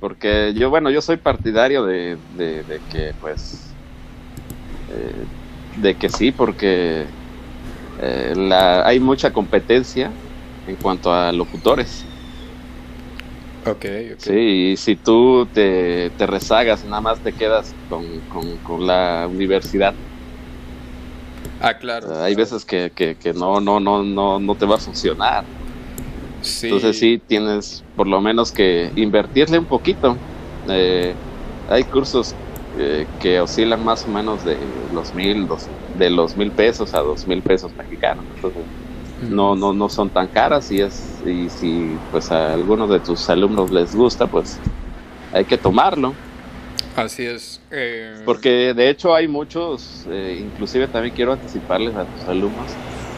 Porque 0.00 0.54
yo, 0.56 0.70
bueno, 0.70 0.90
yo 0.90 1.02
soy 1.02 1.16
partidario 1.16 1.84
de, 1.84 2.16
de, 2.36 2.80
que, 2.90 3.12
pues, 3.20 3.70
eh, 4.90 5.24
de 5.76 5.94
que 5.94 6.08
sí, 6.08 6.30
porque 6.30 7.04
eh, 8.00 8.32
la, 8.36 8.86
hay 8.86 9.00
mucha 9.00 9.32
competencia 9.32 10.10
en 10.66 10.76
cuanto 10.76 11.12
a 11.12 11.32
locutores. 11.32 12.04
Ok, 13.66 13.86
Sí, 14.18 14.72
y 14.72 14.76
si 14.76 14.96
tú 14.96 15.46
te, 15.52 16.10
te 16.10 16.26
rezagas, 16.26 16.84
nada 16.84 17.00
más 17.00 17.18
te 17.20 17.32
quedas 17.32 17.74
con, 17.88 18.04
con, 18.62 18.86
la 18.86 19.26
universidad. 19.30 19.94
Ah, 21.60 21.74
claro. 21.74 22.22
hay 22.22 22.34
veces 22.34 22.64
que, 22.64 22.92
que, 22.94 23.14
que, 23.14 23.32
no, 23.32 23.60
no, 23.60 23.80
no, 23.80 24.02
no, 24.02 24.38
no 24.38 24.54
te 24.54 24.66
va 24.66 24.76
a 24.76 24.78
funcionar. 24.78 25.44
Entonces 26.62 26.98
sí 26.98 27.20
tienes 27.26 27.82
por 27.96 28.06
lo 28.06 28.20
menos 28.20 28.52
que 28.52 28.90
invertirle 28.96 29.58
un 29.58 29.64
poquito. 29.64 30.16
Eh, 30.68 31.14
hay 31.68 31.84
cursos 31.84 32.34
eh, 32.78 33.06
que 33.20 33.40
oscilan 33.40 33.84
más 33.84 34.04
o 34.04 34.08
menos 34.08 34.44
de 34.44 34.56
los 34.92 35.14
mil, 35.14 35.48
de 35.98 36.10
los 36.10 36.36
mil 36.36 36.50
pesos 36.50 36.94
a 36.94 37.00
dos 37.00 37.26
mil 37.26 37.40
pesos 37.42 37.72
mexicanos. 37.76 38.24
Entonces 38.36 38.62
no, 39.30 39.54
no, 39.56 39.72
no 39.72 39.88
son 39.88 40.10
tan 40.10 40.26
caras 40.28 40.70
y 40.70 40.80
es 40.80 41.22
y 41.24 41.48
si 41.48 41.96
pues 42.10 42.30
a 42.30 42.52
algunos 42.52 42.90
de 42.90 43.00
tus 43.00 43.28
alumnos 43.30 43.70
les 43.70 43.94
gusta, 43.94 44.26
pues 44.26 44.58
hay 45.32 45.44
que 45.44 45.56
tomarlo. 45.56 46.14
Así 46.96 47.24
es. 47.24 47.60
Eh, 47.70 48.22
Porque 48.24 48.74
de 48.74 48.90
hecho 48.90 49.14
hay 49.14 49.26
muchos, 49.26 50.06
inclusive 50.38 50.86
también 50.88 51.14
quiero 51.14 51.32
anticiparles 51.32 51.94
a 51.96 52.04
tus 52.04 52.28
alumnos 52.28 52.70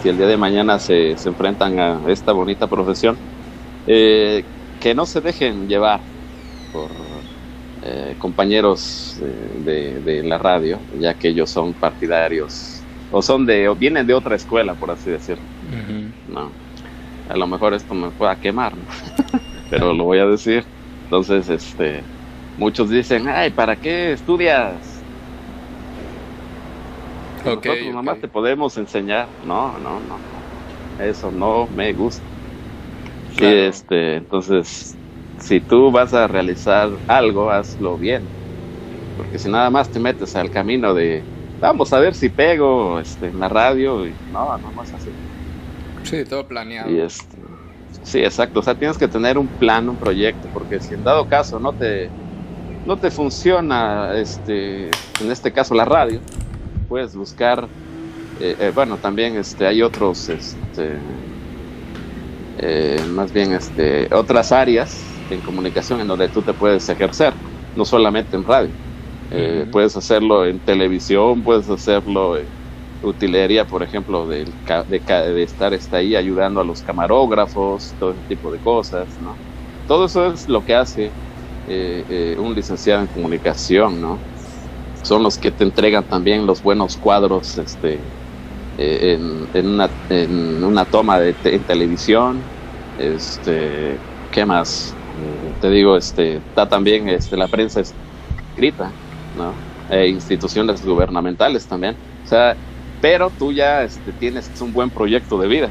si 0.07 0.11
el 0.11 0.19
día 0.19 0.29
de 0.29 0.37
mañana 0.37 0.79
se, 0.79 1.17
se 1.17 1.29
enfrentan 1.29 1.81
a 1.81 2.01
esta 2.07 2.31
bonita 2.31 2.69
profesión, 2.69 3.17
eh, 3.89 4.45
que 4.81 4.95
no 4.95 5.05
se 5.05 5.21
dejen 5.21 5.67
llevar 5.67 5.99
por 6.73 6.91
eh, 7.83 8.15
compañeros 8.17 9.21
de, 9.65 10.01
de, 10.01 10.23
la 10.23 10.39
radio, 10.39 10.79
ya 11.01 11.15
que 11.15 11.31
ellos 11.31 11.51
son 11.51 11.73
partidarios 11.73 12.83
o 13.11 13.21
son 13.21 13.47
de 13.47 13.69
o 13.69 13.75
vienen 13.75 14.07
de 14.07 14.15
otra 14.15 14.37
escuela, 14.37 14.75
por 14.75 14.93
así 14.93 15.11
decirlo. 15.11 15.43
No, 16.33 16.53
a 17.29 17.37
lo 17.37 17.49
mejor 17.49 17.75
esto 17.75 17.93
me 17.93 18.11
pueda 18.11 18.37
quemar, 18.37 18.75
pero 19.71 19.93
lo 19.93 20.05
voy 20.05 20.21
a 20.21 20.27
decir. 20.27 20.63
Entonces, 21.03 21.49
este, 21.49 22.01
muchos 22.59 22.91
dicen, 22.91 23.27
ay, 23.27 23.51
¿para 23.51 23.75
qué 23.75 24.13
estudias? 24.13 24.96
Nosotros 27.47 27.95
nomás 27.95 28.21
te 28.21 28.29
podemos 28.29 28.77
enseñar. 28.77 29.29
No, 29.47 29.79
no, 29.79 30.01
no. 30.01 31.05
Eso 31.05 31.31
no 31.31 31.69
me 31.75 31.93
gusta. 31.93 32.23
este, 33.39 34.17
entonces, 34.17 34.97
si 35.39 35.61
tú 35.61 35.91
vas 35.91 36.15
a 36.15 36.27
realizar 36.27 36.91
algo, 37.09 37.51
hazlo 37.51 37.97
bien. 37.97 38.23
Porque 39.17 39.39
si 39.39 39.49
nada 39.49 39.71
más 39.71 39.89
te 39.89 39.99
metes 39.99 40.37
al 40.37 40.51
camino 40.51 40.95
de, 40.95 41.23
vamos 41.61 41.93
a 41.93 41.99
ver 41.99 42.15
si 42.15 42.29
pego 42.29 43.01
este, 43.01 43.29
en 43.29 43.41
la 43.41 43.49
radio, 43.49 44.07
y, 44.07 44.13
no, 44.33 44.57
no 44.59 44.73
más 44.73 44.93
así. 44.93 45.11
Sí, 46.03 46.25
todo 46.25 46.47
planeado. 46.47 46.91
Y 46.91 47.01
este, 47.01 47.37
sí, 48.03 48.21
exacto. 48.21 48.61
O 48.61 48.63
sea, 48.63 48.75
tienes 48.75 48.99
que 48.99 49.09
tener 49.09 49.39
un 49.39 49.47
plan, 49.47 49.89
un 49.89 49.97
proyecto, 49.97 50.49
porque 50.53 50.81
si 50.81 50.95
en 50.95 51.05
dado 51.05 51.27
caso 51.29 51.59
no 51.59 51.73
te, 51.73 52.09
no 52.87 52.97
te 52.97 53.11
funciona, 53.11 54.15
este, 54.15 54.87
en 55.21 55.31
este 55.31 55.53
caso 55.53 55.75
la 55.75 55.85
radio, 55.85 56.21
puedes 56.89 57.15
buscar, 57.17 57.69
eh, 58.41 58.57
eh, 58.59 58.73
bueno, 58.75 58.97
también 58.99 59.37
este, 59.37 59.67
hay 59.67 59.83
otros, 59.83 60.29
este, 60.29 60.99
eh, 62.59 63.01
más 63.11 63.33
bien 63.33 63.53
este, 63.53 64.13
otras 64.15 64.53
áreas 64.53 65.03
en 65.31 65.41
comunicación 65.41 66.01
en 66.01 66.09
donde 66.09 66.29
tú 66.29 66.43
te 66.43 66.53
puedes 66.53 66.89
ejercer, 66.89 67.35
no 67.75 67.85
solamente 67.85 68.37
en 68.37 68.45
radio. 68.45 68.71
Puedes 69.73 69.97
hacerlo 69.97 70.47
en 70.47 70.61
televisión, 70.61 71.43
puedes 71.43 71.69
hacerlo 71.69 72.39
en 72.39 72.47
utilería, 73.03 73.65
por 73.65 73.83
ejemplo, 73.83 74.27
de, 74.29 74.45
de, 74.45 75.43
estar 75.43 75.75
está 75.75 75.97
ahí 75.97 76.15
ayudando 76.15 76.61
a 76.61 76.65
los 76.65 76.81
camarógrafos, 76.81 77.93
todo 77.99 78.13
ese 78.13 78.23
tipo 78.29 78.53
de 78.53 78.61
cosas, 78.61 79.09
¿no? 79.21 79.37
Todo 79.89 80.07
eso 80.07 80.33
es 80.33 80.49
lo 80.49 80.65
que 80.65 80.75
hace 80.77 81.11
un 81.67 82.55
licenciado 82.55 83.03
en 83.03 83.09
comunicación, 83.09 84.01
¿no? 84.01 84.19
Son 85.07 85.23
los 85.23 85.39
que 85.39 85.53
te 85.53 85.63
entregan 85.63 86.03
también 86.03 86.47
los 86.47 86.63
buenos 86.63 86.97
cuadros 86.97 87.59
este, 87.59 88.01
eh, 88.77 89.19
en, 89.55 89.67
una, 89.67 89.89
en, 90.11 90.65
una, 90.65 90.85
toma 90.85 91.21
de 91.21 91.33
en 91.45 91.63
televisión. 91.63 92.41
Este, 92.99 93.97
¿Qué 94.33 94.45
más? 94.45 94.95
Eh, 95.23 95.53
te 95.61 95.71
digo, 95.71 95.97
este, 95.97 96.39
está 96.39 96.69
también 96.69 97.09
este, 97.09 97.37
la 97.37 97.47
prensa 97.47 97.81
escrita, 97.81 98.91
¿no? 99.37 99.53
E 99.95 100.09
instituciones 100.09 100.85
gubernamentales 100.85 101.67
también. 101.67 101.95
O 102.25 102.29
sea, 102.29 102.57
pero 103.01 103.31
tú 103.31 103.53
ya 103.53 103.85
este, 103.85 104.11
tienes 104.11 104.51
un 104.61 104.73
buen 104.73 104.91
proyecto 104.91 105.39
de 105.39 105.47
vida. 105.47 105.71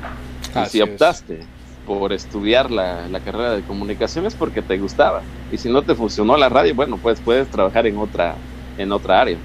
y 0.55 0.69
si 0.69 0.81
optaste 0.81 1.41
por 1.85 2.13
estudiar 2.13 2.71
la, 2.71 3.07
la, 3.09 3.19
carrera 3.19 3.51
de 3.51 3.61
comunicación 3.63 4.25
es 4.25 4.33
porque 4.33 4.61
te 4.61 4.77
gustaba. 4.77 5.23
Y 5.51 5.57
si 5.57 5.69
no 5.69 5.81
te 5.81 5.93
funcionó 5.93 6.37
la 6.37 6.47
radio, 6.47 6.73
bueno, 6.73 6.97
pues 6.97 7.19
puedes 7.19 7.49
trabajar 7.49 7.85
en 7.85 7.97
otra 7.97 8.35
en 8.77 8.91
otra 8.91 9.21
área, 9.21 9.37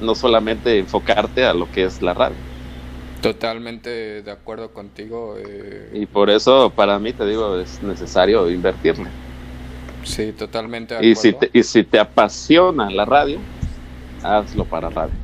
no 0.00 0.14
solamente 0.14 0.78
enfocarte 0.78 1.44
a 1.44 1.54
lo 1.54 1.70
que 1.70 1.84
es 1.84 2.02
la 2.02 2.14
radio. 2.14 2.36
Totalmente 3.20 4.22
de 4.22 4.30
acuerdo 4.30 4.72
contigo. 4.72 5.36
Eh, 5.38 5.90
y 5.94 6.06
por 6.06 6.30
eso 6.30 6.70
para 6.70 6.98
mí 6.98 7.12
te 7.12 7.26
digo, 7.26 7.58
es 7.58 7.82
necesario 7.82 8.50
invertirle. 8.50 9.08
Sí, 10.04 10.32
totalmente 10.32 10.94
de 10.94 10.98
acuerdo. 10.98 11.12
Y 11.12 11.16
si 11.16 11.32
te, 11.32 11.50
y 11.52 11.62
si 11.62 11.82
te 11.82 11.98
apasiona 11.98 12.90
la 12.90 13.04
radio, 13.04 13.38
hazlo 14.22 14.64
para 14.64 14.90
radio. 14.90 15.14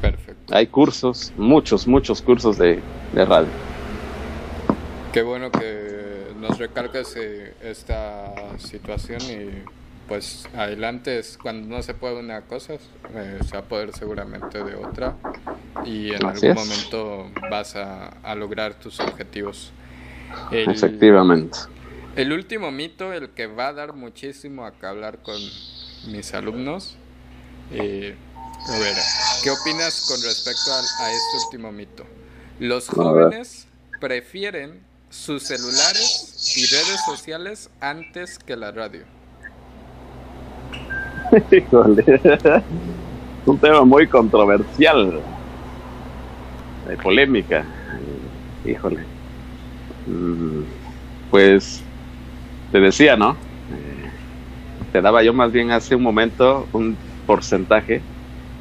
Perfecto. 0.00 0.54
Hay 0.54 0.66
cursos, 0.66 1.32
muchos, 1.36 1.86
muchos 1.86 2.22
cursos 2.22 2.58
de, 2.58 2.80
de 3.12 3.24
radio. 3.24 3.48
Qué 5.12 5.22
bueno 5.22 5.50
que 5.50 6.32
nos 6.40 6.58
recalcas 6.58 7.14
eh, 7.16 7.54
esta 7.62 8.32
situación 8.58 9.20
y 9.22 9.79
pues 10.10 10.48
adelante 10.56 11.20
es 11.20 11.38
cuando 11.40 11.68
no 11.68 11.84
se 11.84 11.94
puede 11.94 12.18
una 12.18 12.40
cosa, 12.40 12.74
eh, 12.74 13.38
se 13.48 13.52
va 13.52 13.60
a 13.60 13.62
poder 13.62 13.92
seguramente 13.92 14.64
de 14.64 14.74
otra 14.74 15.16
y 15.84 16.12
en 16.12 16.26
algún 16.26 16.54
momento 16.54 17.30
vas 17.48 17.76
a, 17.76 18.34
lograr 18.34 18.74
tus 18.74 18.98
objetivos. 18.98 19.70
Efectivamente. 20.50 21.60
El 22.16 22.32
último 22.32 22.72
mito, 22.72 23.12
el 23.12 23.30
que 23.30 23.46
va 23.46 23.68
a 23.68 23.72
dar 23.72 23.92
muchísimo 23.92 24.66
a 24.66 24.72
hablar 24.82 25.22
con 25.22 25.40
mis 26.08 26.34
alumnos. 26.34 26.96
Eh, 27.70 28.16
a 28.66 28.78
ver, 28.80 28.96
¿qué 29.44 29.50
opinas 29.50 30.06
con 30.08 30.20
respecto 30.22 30.72
a, 30.72 31.04
a 31.04 31.12
este 31.12 31.36
último 31.44 31.70
mito? 31.70 32.04
Los 32.58 32.88
jóvenes 32.88 33.68
prefieren 34.00 34.80
sus 35.08 35.44
celulares 35.44 36.56
y 36.56 36.66
redes 36.66 37.00
sociales 37.06 37.70
antes 37.80 38.40
que 38.40 38.56
la 38.56 38.72
radio. 38.72 39.19
Un 43.46 43.58
tema 43.58 43.84
muy 43.84 44.06
controversial, 44.06 45.20
de 46.88 46.96
polémica. 46.96 47.64
Híjole. 48.64 49.00
Mm, 50.06 50.62
pues 51.30 51.82
te 52.72 52.80
decía, 52.80 53.16
¿no? 53.16 53.32
Eh, 53.32 54.10
te 54.92 55.00
daba 55.00 55.22
yo 55.22 55.32
más 55.32 55.52
bien 55.52 55.70
hace 55.70 55.94
un 55.94 56.02
momento 56.02 56.66
un 56.72 56.96
porcentaje 57.26 58.02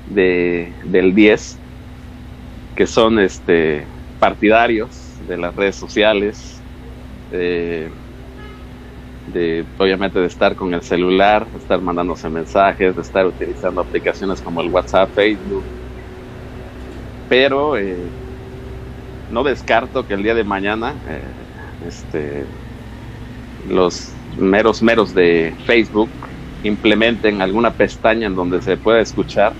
de, 0.08 0.72
del 0.84 1.16
10 1.16 1.58
que 2.76 2.88
son 2.88 3.20
este 3.20 3.86
partidarios 4.20 4.90
de 5.28 5.38
las 5.38 5.56
redes 5.56 5.76
sociales, 5.76 6.60
de, 7.32 7.90
de, 9.32 9.66
obviamente 9.78 10.20
de 10.20 10.28
estar 10.28 10.56
con 10.56 10.74
el 10.74 10.82
celular, 10.82 11.50
de 11.52 11.58
estar 11.58 11.82
mandándose 11.82 12.30
mensajes, 12.30 12.96
de 12.96 13.02
estar 13.02 13.26
utilizando 13.26 13.82
aplicaciones 13.82 14.42
como 14.42 14.62
el 14.62 14.70
WhatsApp, 14.70 15.14
Facebook. 15.14 15.66
Pero 17.28 17.78
eh, 17.78 18.12
no 19.30 19.44
descarto 19.44 20.06
que 20.06 20.16
el 20.16 20.24
día 20.24 20.34
de 20.36 20.44
mañana 20.44 21.00
eh, 21.08 21.34
este, 21.82 22.48
los 23.64 24.16
meros 24.38 24.82
meros 24.82 25.14
de 25.14 25.56
Facebook 25.66 26.12
implementen 26.64 27.42
alguna 27.42 27.72
pestaña 27.76 28.28
en 28.28 28.36
donde 28.36 28.62
se 28.62 28.78
pueda 28.78 29.00
escuchar, 29.00 29.56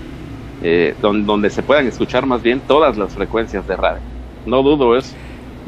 eh, 0.60 0.94
donde, 0.98 1.24
donde, 1.24 1.50
se 1.50 1.62
puedan 1.62 1.86
escuchar 1.86 2.26
más 2.26 2.42
bien 2.42 2.60
todas 2.62 2.96
las 2.96 3.14
frecuencias 3.14 3.66
de 3.66 3.76
radio. 3.76 4.02
No 4.44 4.62
dudo 4.62 4.96
eso. 4.96 5.16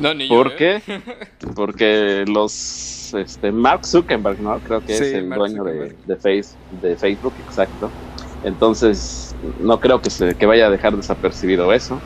No, 0.02 0.14
ni 0.14 0.28
¿Por 0.28 0.50
yo, 0.50 0.56
qué? 0.56 0.76
¿eh? 0.76 0.82
Porque 1.54 2.24
los 2.26 3.12
este, 3.14 3.52
Mark 3.52 3.86
Zuckerberg, 3.86 4.40
¿no? 4.40 4.60
Creo 4.62 4.82
que 4.84 4.94
Sí, 4.96 5.04
es 5.04 5.12
el 5.14 5.26
Mark 5.26 5.38
dueño 5.38 5.64
de, 5.64 5.98
de, 6.04 6.16
face, 6.16 6.58
de 6.70 6.96
Facebook, 6.96 7.36
exacto. 7.38 7.96
Entonces, 8.42 9.36
no 9.40 9.80
creo 9.80 10.00
que, 10.02 10.10
se, 10.10 10.36
que 10.36 10.46
vaya 10.46 10.66
a 10.66 10.70
dejar 10.70 10.96
desapercibido 10.96 11.72
eso. 11.72 12.04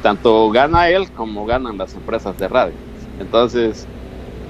Tanto 0.00 0.50
gana 0.50 0.90
él 0.90 1.12
como 1.12 1.46
ganan 1.46 1.76
las 1.78 1.94
empresas 1.94 2.36
de 2.38 2.48
radio. 2.48 2.80
Entonces, 3.18 3.90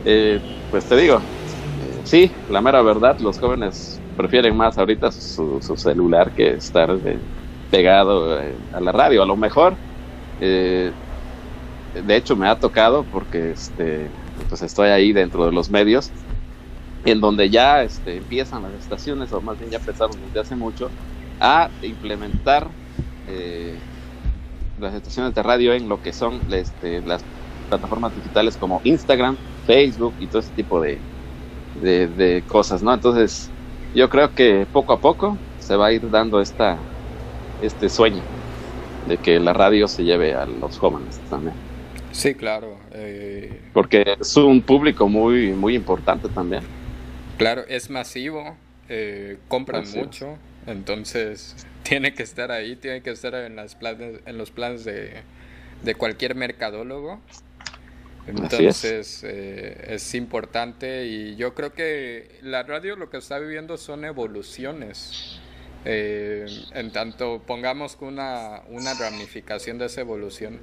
eh, 0.04 0.42
pues 0.70 0.86
te 0.88 0.96
digo, 0.96 1.28
eh, 1.76 2.02
sí, 2.04 2.32
la 2.48 2.62
mera 2.62 2.82
verdad, 2.82 3.18
los 3.20 3.38
jóvenes 3.38 4.02
prefieren 4.16 4.56
más 4.56 4.78
ahorita 4.78 5.12
su, 5.12 5.60
su 5.62 5.76
celular 5.76 6.32
que 6.34 6.54
estar 6.54 6.90
eh, 7.04 7.28
pegado 7.70 8.40
eh, 8.42 8.60
a 8.72 8.80
la 8.80 8.92
radio. 8.92 9.22
A 9.22 9.26
lo 9.26 9.36
mejor, 9.36 9.80
eh, 10.38 10.94
de 11.94 12.16
hecho, 12.16 12.36
me 12.36 12.48
ha 12.48 12.58
tocado 12.58 13.04
porque 13.04 13.52
este, 13.52 14.10
pues 14.48 14.62
estoy 14.62 14.88
ahí 14.88 15.12
dentro 15.12 15.44
de 15.46 15.52
los 15.52 15.70
medios, 15.70 16.10
en 17.04 17.20
donde 17.20 17.50
ya 17.50 17.82
este, 17.82 18.16
empiezan 18.16 18.62
las 18.62 18.72
estaciones, 18.74 19.32
o 19.32 19.40
más 19.40 19.58
bien 19.58 19.70
ya 19.70 19.78
empezaron 19.78 20.16
desde 20.26 20.40
hace 20.40 20.56
mucho, 20.56 20.90
a 21.40 21.70
implementar 21.82 22.68
eh, 23.28 23.78
las 24.78 24.94
estaciones 24.94 25.34
de 25.34 25.42
radio 25.42 25.72
en 25.74 25.88
lo 25.88 26.02
que 26.02 26.12
son 26.12 26.40
este, 26.52 27.02
las 27.02 27.24
plataformas 27.68 28.14
digitales 28.14 28.56
como 28.56 28.80
Instagram, 28.84 29.36
Facebook 29.66 30.14
y 30.18 30.26
todo 30.28 30.40
ese 30.40 30.52
tipo 30.52 30.80
de, 30.80 31.00
de, 31.74 32.08
de 32.08 32.44
cosas, 32.46 32.82
¿no? 32.82 32.92
Entonces, 32.92 33.50
yo 33.94 34.08
creo 34.08 34.34
que 34.34 34.66
poco 34.70 34.92
a 34.92 35.00
poco 35.00 35.38
se 35.58 35.76
va 35.76 35.86
a 35.86 35.92
ir 35.92 36.10
dando 36.10 36.40
esta, 36.40 36.88
este 37.60 37.88
sueño 37.88 38.22
de 39.04 39.18
que 39.18 39.40
la 39.40 39.52
radio 39.52 39.88
se 39.88 40.04
lleve 40.04 40.34
a 40.34 40.46
los 40.46 40.78
jóvenes 40.78 41.20
también. 41.28 41.67
Sí, 42.18 42.34
claro. 42.34 42.76
eh, 42.90 43.60
Porque 43.72 44.16
es 44.20 44.36
un 44.36 44.60
público 44.60 45.08
muy, 45.08 45.52
muy 45.52 45.76
importante 45.76 46.28
también. 46.28 46.64
claro, 47.36 47.62
es 47.68 47.90
masivo, 47.90 48.56
eh, 48.88 49.38
compran 49.46 49.84
es. 49.84 49.94
mucho, 49.94 50.36
entonces 50.66 51.54
tiene 51.84 52.14
que 52.14 52.24
estar 52.24 52.50
ahí, 52.50 52.74
tiene 52.74 53.02
que 53.02 53.10
estar 53.10 53.36
en, 53.36 53.54
las 53.54 53.76
planes, 53.76 54.20
en 54.26 54.36
los 54.36 54.50
planes 54.50 54.84
de, 54.84 55.12
de 55.84 55.94
cualquier 55.94 56.34
mercadólogo. 56.34 57.20
es. 58.26 58.36
Entonces 58.36 59.22
eh, 59.24 59.84
es 59.90 60.12
importante 60.16 61.06
y 61.06 61.36
yo 61.36 61.54
creo 61.54 61.72
que 61.72 62.40
la 62.42 62.64
radio 62.64 62.96
lo 62.96 63.10
que 63.10 63.18
está 63.18 63.38
viviendo 63.38 63.76
son 63.76 64.04
evoluciones. 64.04 65.38
Eh, 65.84 66.46
en 66.74 66.90
tanto 66.90 67.40
pongamos 67.46 67.96
una, 68.00 68.62
una 68.70 68.94
ramificación 68.94 69.78
de 69.78 69.86
esa 69.86 70.00
evolución 70.00 70.58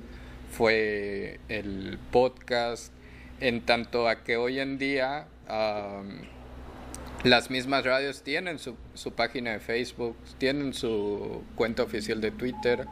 fue 0.55 1.39
el 1.49 1.99
podcast, 2.11 2.93
en 3.41 3.65
tanto 3.65 4.07
a 4.07 4.23
que 4.23 4.37
hoy 4.37 4.59
en 4.59 4.77
día 4.77 5.27
las 7.23 7.49
mismas 7.49 7.83
radios 7.83 8.21
tienen 8.21 8.57
su, 8.59 8.75
página 9.15 9.51
de 9.51 9.59
Facebook, 9.59 10.15
tienen 10.37 10.73
su 10.73 11.43
cuenta 11.55 11.83
oficial 11.83 12.21
de 12.21 12.31
Twitter 12.31 12.85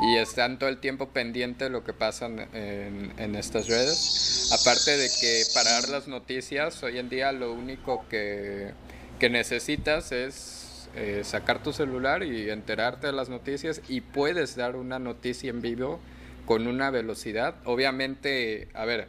y 0.00 0.16
están 0.16 0.58
todo 0.58 0.68
el 0.68 0.78
tiempo 0.78 1.10
pendientes 1.10 1.66
de 1.66 1.70
lo 1.70 1.84
que 1.84 1.92
pasa 1.92 2.26
en 2.26 3.36
estas 3.36 3.68
redes. 3.68 4.50
Aparte 4.60 4.96
de 4.96 5.08
que 5.20 5.42
para 5.54 5.70
dar 5.70 5.88
las 5.90 6.08
noticias, 6.08 6.82
hoy 6.82 6.98
en 6.98 7.08
día 7.08 7.30
lo 7.30 7.52
único 7.52 8.04
que, 8.08 8.72
que 9.20 9.30
necesitas 9.30 10.10
es 10.10 10.88
eh, 10.96 11.22
sacar 11.24 11.62
tu 11.62 11.72
celular 11.72 12.24
y 12.24 12.50
enterarte 12.50 13.06
de 13.06 13.12
las 13.12 13.28
noticias 13.28 13.80
y 13.88 14.00
puedes 14.00 14.56
dar 14.56 14.74
una 14.76 14.98
noticia 14.98 15.50
en 15.50 15.60
vivo 15.60 16.00
con 16.44 16.66
una 16.66 16.90
velocidad. 16.90 17.54
Obviamente, 17.64 18.68
a 18.74 18.84
ver, 18.84 19.08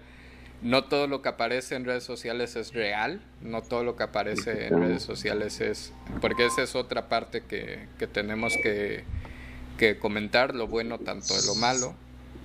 no 0.62 0.86
todo 0.86 1.08
lo 1.08 1.22
que 1.22 1.30
aparece 1.30 1.76
en 1.76 1.86
redes 1.86 2.04
sociales 2.04 2.56
es 2.56 2.74
real, 2.74 3.22
no 3.42 3.62
todo 3.62 3.84
lo 3.84 3.96
que 3.96 4.04
aparece 4.04 4.68
en 4.68 4.80
redes 4.80 5.04
sociales 5.04 5.62
es, 5.62 5.94
porque 6.22 6.46
esa 6.46 6.64
es 6.64 6.76
otra 6.76 7.08
parte 7.08 7.42
que, 7.42 7.88
que 8.00 8.08
tenemos 8.08 8.54
que, 8.64 9.04
que 9.78 10.00
comentar, 10.00 10.56
lo 10.56 10.68
bueno 10.68 11.00
tanto 11.00 11.36
de 11.36 11.46
lo 11.46 11.56
malo, 11.56 11.96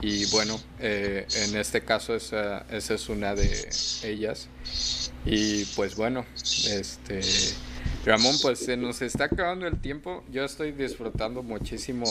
y 0.01 0.25
bueno, 0.31 0.59
eh, 0.79 1.27
en 1.47 1.57
este 1.57 1.83
caso 1.83 2.15
esa, 2.15 2.65
esa 2.71 2.95
es 2.95 3.09
una 3.09 3.35
de 3.35 3.69
ellas. 4.05 4.49
Y 5.27 5.65
pues 5.77 5.97
bueno, 5.97 6.25
este 6.37 7.21
Ramón, 8.05 8.35
pues 8.41 8.61
se 8.61 8.77
nos 8.77 9.03
está 9.03 9.25
acabando 9.25 9.67
el 9.67 9.79
tiempo. 9.79 10.25
Yo 10.33 10.45
estoy 10.45 10.73
disfrutando 10.73 11.43
muchísimo 11.43 12.07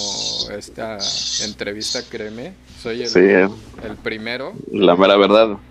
esta 0.56 1.00
entrevista, 1.44 2.02
créeme. 2.08 2.54
Soy 2.82 3.02
el, 3.04 3.10
Sí, 3.10 3.20
eh. 3.20 3.50
el 3.84 3.96
primero. 4.04 4.54
La 4.72 4.96
mera 4.96 5.18
verdad. 5.18 5.58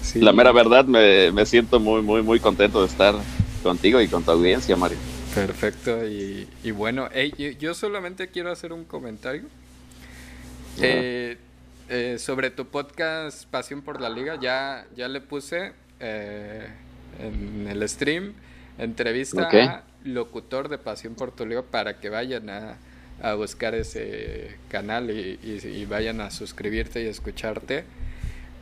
Sí. 0.00 0.20
La 0.20 0.32
mera 0.32 0.52
verdad, 0.52 0.86
me, 0.86 1.30
me 1.32 1.44
siento 1.44 1.78
muy, 1.78 2.00
muy, 2.00 2.22
muy 2.22 2.40
contento 2.40 2.80
de 2.80 2.86
estar 2.86 3.14
contigo 3.62 4.00
y 4.00 4.08
con 4.08 4.22
tu 4.22 4.30
audiencia, 4.30 4.74
Mario. 4.74 4.96
Perfecto, 5.34 6.06
y, 6.08 6.48
y 6.64 6.70
bueno, 6.70 7.10
ey, 7.12 7.34
yo, 7.36 7.50
yo 7.50 7.74
solamente 7.74 8.28
quiero 8.28 8.50
hacer 8.50 8.72
un 8.72 8.84
comentario 8.84 9.42
Eh, 10.86 11.36
eh, 11.90 12.18
sobre 12.18 12.50
tu 12.50 12.66
podcast 12.66 13.46
Pasión 13.48 13.82
por 13.82 14.00
la 14.00 14.10
Liga. 14.10 14.38
Ya, 14.40 14.86
ya 14.96 15.08
le 15.08 15.20
puse 15.20 15.72
eh, 16.00 16.66
en 17.20 17.66
el 17.68 17.88
stream 17.88 18.34
entrevista 18.78 19.48
a 19.66 19.82
locutor 20.04 20.68
de 20.68 20.78
Pasión 20.78 21.14
por 21.14 21.32
tu 21.32 21.44
Liga 21.46 21.62
para 21.62 21.98
que 21.98 22.08
vayan 22.10 22.48
a, 22.50 22.76
a 23.22 23.34
buscar 23.34 23.74
ese 23.74 24.56
canal 24.68 25.10
y, 25.10 25.38
y- 25.42 25.66
y 25.66 25.84
vayan 25.86 26.20
a 26.20 26.30
suscribirte 26.30 27.02
y 27.02 27.06
escucharte. 27.08 27.84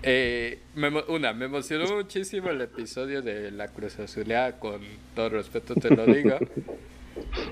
Eh, 0.03 0.61
me 0.77 0.89
una, 0.89 1.33
me 1.33 1.47
emocionó 1.47 1.97
muchísimo 1.97 2.51
el 2.51 2.61
episodio 2.61 3.23
de 3.23 3.51
la 3.51 3.69
Cruz 3.69 3.99
Azuleada, 3.99 4.59
con 4.61 4.81
todo 5.15 5.31
respeto 5.31 5.75
te 5.75 5.91
lo 5.95 6.07
digo. 6.07 6.39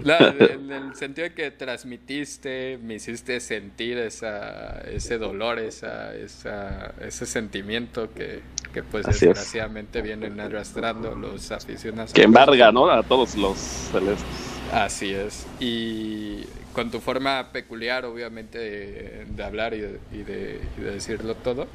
La- 0.02 0.30
en 0.30 0.70
el 0.70 0.94
sentido 0.94 1.28
de 1.28 1.34
que 1.34 1.50
transmitiste, 1.50 2.78
me 2.82 2.94
hiciste 2.94 3.40
sentir 3.40 3.98
esa, 3.98 4.80
ese 4.82 5.18
dolor, 5.18 5.58
esa, 5.58 6.14
esa, 6.14 6.94
ese 7.00 7.26
sentimiento 7.26 8.12
que, 8.12 8.42
que 8.72 8.82
pues 8.82 9.06
Así 9.06 9.26
es. 9.26 9.34
desgraciadamente 9.34 10.02
vienen 10.02 10.40
arrastrando 10.40 11.14
los 11.14 11.50
aficionados. 11.52 12.12
Que 12.12 12.22
embarga, 12.22 12.72
¿no? 12.72 12.90
A 12.90 13.02
todos 13.02 13.36
los 13.36 13.58
celestes. 13.58 14.60
Así 14.72 15.12
es. 15.14 15.46
Y 15.60 16.44
con 16.72 16.90
tu 16.90 17.00
forma 17.00 17.52
peculiar, 17.52 18.04
obviamente, 18.04 18.58
de, 18.58 19.24
de 19.28 19.44
hablar 19.44 19.74
y 19.74 19.80
de, 19.80 20.00
y 20.12 20.18
de- 20.22 20.60
y 20.76 20.80
de 20.80 20.90
decirlo 20.92 21.34
todo. 21.36 21.68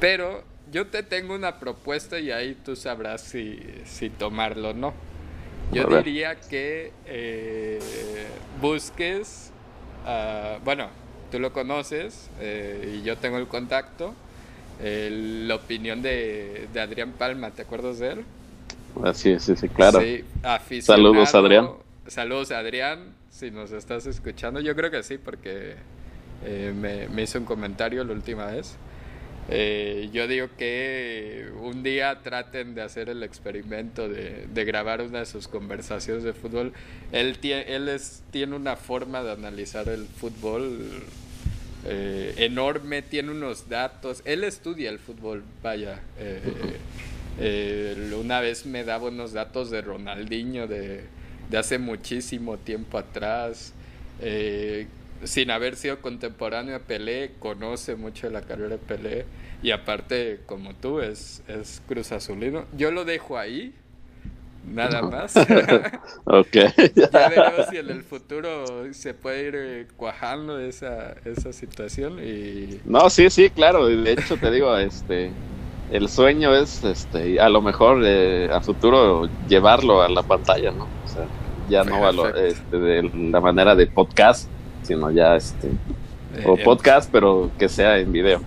Pero 0.00 0.44
yo 0.72 0.86
te 0.88 1.02
tengo 1.02 1.34
una 1.34 1.58
propuesta 1.60 2.18
y 2.18 2.30
ahí 2.30 2.56
tú 2.64 2.74
sabrás 2.76 3.22
si, 3.22 3.60
si 3.84 4.10
tomarlo 4.10 4.70
o 4.70 4.74
no. 4.74 4.94
Yo 5.72 5.86
diría 5.86 6.36
que 6.36 6.92
eh, 7.06 7.80
busques, 8.60 9.50
ah, 10.06 10.58
bueno, 10.64 10.88
tú 11.30 11.38
lo 11.38 11.52
conoces 11.52 12.30
eh, 12.40 12.98
y 12.98 13.02
yo 13.02 13.16
tengo 13.16 13.38
el 13.38 13.48
contacto, 13.48 14.14
la 14.80 15.54
opinión 15.54 16.02
de, 16.02 16.68
de 16.72 16.80
Adrián 16.80 17.12
Palma, 17.12 17.50
¿te 17.50 17.62
acuerdas 17.62 17.98
de 17.98 18.12
él? 18.12 18.24
Así 19.02 19.30
es, 19.30 19.42
sí, 19.44 19.56
sí, 19.56 19.68
claro. 19.68 20.00
Sí. 20.00 20.24
Saludos, 20.80 21.34
Adrián. 21.34 21.70
Saludos, 22.06 22.50
Adrián, 22.50 23.14
si 23.30 23.50
nos 23.50 23.72
estás 23.72 24.06
escuchando. 24.06 24.60
Yo 24.60 24.76
creo 24.76 24.90
que 24.90 25.02
sí, 25.02 25.18
porque 25.18 25.74
eh, 26.44 26.72
me, 26.76 27.08
me 27.08 27.22
hizo 27.22 27.38
un 27.38 27.44
comentario 27.44 28.04
la 28.04 28.12
última 28.12 28.46
vez. 28.46 28.76
Eh, 29.50 30.08
yo 30.12 30.26
digo 30.26 30.48
que 30.56 31.48
un 31.60 31.82
día 31.82 32.20
traten 32.22 32.74
de 32.74 32.82
hacer 32.82 33.10
el 33.10 33.22
experimento 33.22 34.08
de, 34.08 34.46
grabar 34.64 35.02
una 35.02 35.20
de 35.20 35.26
sus 35.26 35.48
conversaciones 35.48 36.24
de 36.24 36.32
fútbol. 36.32 36.72
Él, 37.12 37.38
él 37.42 37.88
es, 37.88 38.22
tiene 38.30 38.56
una 38.56 38.76
forma 38.76 39.22
de 39.22 39.32
analizar 39.32 39.88
el 39.88 40.06
fútbol 40.06 41.02
eh, 41.84 42.34
enorme, 42.38 43.02
tiene 43.02 43.32
unos 43.32 43.68
datos. 43.68 44.22
Él 44.24 44.44
estudia 44.44 44.90
el 44.90 44.98
fútbol, 44.98 45.44
vaya. 45.62 46.00
eh, 47.38 48.12
una 48.18 48.40
vez 48.40 48.64
me 48.64 48.84
daba 48.84 49.08
unos 49.08 49.32
datos 49.32 49.70
de 49.70 49.82
Ronaldinho 49.82 50.66
de, 50.66 51.04
hace 51.54 51.78
muchísimo 51.78 52.56
tiempo 52.56 52.96
atrás. 52.96 53.74
Sin 55.22 55.50
haber 55.50 55.76
sido 55.76 56.00
contemporáneo 56.00 56.74
de 56.74 56.80
Pelé, 56.80 57.32
conoce 57.38 57.94
mucho 57.94 58.26
de 58.26 58.32
la 58.32 58.42
carrera 58.42 58.70
de 58.70 58.78
Pelé 58.78 59.24
y 59.62 59.70
aparte, 59.70 60.40
como 60.46 60.74
tú, 60.74 61.00
es, 61.00 61.42
es 61.48 61.80
Cruz 61.88 62.12
Azulino. 62.12 62.66
Yo 62.76 62.90
lo 62.90 63.04
dejo 63.04 63.38
ahí, 63.38 63.74
nada 64.66 65.02
más. 65.02 65.34
ok. 66.24 66.52
ya 66.94 67.28
veremos 67.28 67.66
si 67.70 67.78
en 67.78 67.90
el 67.90 68.02
futuro 68.02 68.92
se 68.92 69.14
puede 69.14 69.48
ir 69.48 69.54
eh, 69.56 69.86
cuajando 69.96 70.58
esa, 70.58 71.14
esa 71.24 71.52
situación 71.52 72.18
y... 72.22 72.80
No, 72.84 73.08
sí, 73.08 73.30
sí, 73.30 73.50
claro. 73.50 73.86
De 73.86 74.12
hecho, 74.12 74.36
te 74.36 74.50
digo, 74.50 74.76
este, 74.76 75.30
el 75.90 76.08
sueño 76.08 76.54
es, 76.54 76.84
este, 76.84 77.40
a 77.40 77.48
lo 77.48 77.62
mejor 77.62 78.02
eh, 78.04 78.48
a 78.52 78.60
futuro 78.60 79.28
llevarlo 79.48 80.02
a 80.02 80.08
la 80.08 80.22
pantalla, 80.22 80.72
¿no? 80.72 80.84
O 81.04 81.08
sea, 81.08 81.26
ya 81.68 81.84
no 81.84 82.06
a 82.06 82.12
lo, 82.12 82.34
este, 82.34 82.78
de 82.78 83.02
la 83.30 83.40
manera 83.40 83.74
de 83.74 83.86
podcast, 83.86 84.50
sino 84.84 85.10
ya, 85.10 85.36
este, 85.36 85.70
o 86.44 86.56
Eh, 86.56 86.64
podcast, 86.64 87.10
pero 87.12 87.50
que 87.58 87.68
sea 87.68 87.98
en 87.98 88.12
video. 88.12 88.40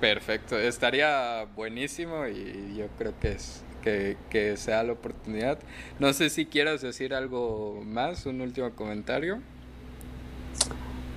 Perfecto, 0.00 0.58
estaría 0.58 1.46
buenísimo 1.56 2.26
y 2.26 2.76
yo 2.76 2.86
creo 2.98 3.12
que 3.20 3.32
es 3.32 3.64
que, 3.82 4.16
que 4.28 4.56
sea 4.56 4.82
la 4.82 4.92
oportunidad. 4.92 5.58
No 5.98 6.12
sé 6.12 6.28
si 6.30 6.46
quieras 6.46 6.82
decir 6.82 7.14
algo 7.14 7.82
más, 7.84 8.26
un 8.26 8.40
último 8.40 8.70
comentario. 8.70 9.40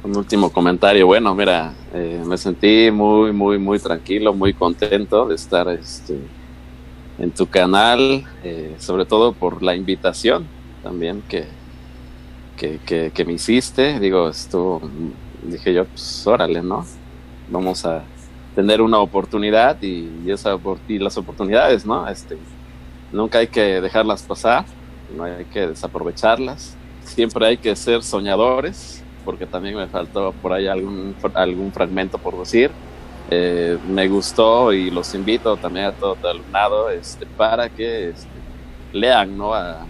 Un 0.04 0.18
último 0.18 0.50
comentario. 0.52 1.08
Bueno, 1.08 1.34
mira, 1.34 1.74
eh, 1.94 2.22
me 2.26 2.38
sentí 2.38 2.92
muy, 2.92 3.32
muy, 3.32 3.58
muy 3.58 3.80
tranquilo, 3.80 4.34
muy 4.34 4.54
contento 4.54 5.28
de 5.28 5.36
estar 5.36 5.68
este, 5.70 6.18
en 7.20 7.32
tu 7.32 7.48
canal, 7.48 8.24
eh, 8.44 8.76
sobre 8.80 9.06
todo 9.06 9.34
por 9.34 9.64
la 9.64 9.76
invitación 9.76 10.46
también 10.84 11.22
que, 11.30 11.46
que, 12.56 12.80
que, 12.86 13.12
que 13.14 13.26
me 13.26 13.34
hiciste. 13.34 14.00
Digo, 14.00 14.30
esto, 14.30 14.82
dije 15.42 15.74
yo, 15.74 15.86
pues 15.86 16.26
órale, 16.28 16.62
¿no? 16.62 16.86
Vamos 17.48 17.86
a 17.86 18.12
tener 18.56 18.82
una 18.82 19.00
oportunidad 19.00 19.82
y, 19.82 20.22
y 20.26 20.32
esa, 20.32 20.58
y 20.88 21.00
las 21.00 21.18
oportunidades, 21.18 21.86
¿no? 21.86 22.08
Este, 22.08 22.38
nunca 23.12 23.40
hay 23.40 23.48
que 23.48 23.82
dejarlas 23.82 24.24
pasar, 24.24 24.66
no 25.10 25.24
hay 25.24 25.46
que 25.46 25.68
desaprovecharlas. 25.68 26.80
Siempre 27.02 27.46
hay 27.48 27.58
que 27.58 27.76
ser 27.76 28.04
soñadores 28.04 29.06
porque 29.26 29.46
también 29.48 29.76
me 29.76 29.88
faltó 29.88 30.34
por 30.34 30.54
ahí 30.54 30.68
algún, 30.68 31.16
algún 31.34 31.72
fragmento 31.74 32.18
por 32.18 32.38
decir. 32.38 32.72
Eh, 33.30 33.80
me 33.88 34.08
gustó 34.10 34.74
y 34.74 34.92
los 34.92 35.14
invito 35.16 35.58
también 35.58 35.86
a 35.88 35.92
todo 35.94 36.18
el 36.24 36.28
alumnado 36.28 36.90
este, 36.90 37.26
para 37.26 37.70
que 37.70 38.10
este, 38.10 38.28
lean 38.92 39.38
¿no? 39.38 39.54
a 39.54 39.88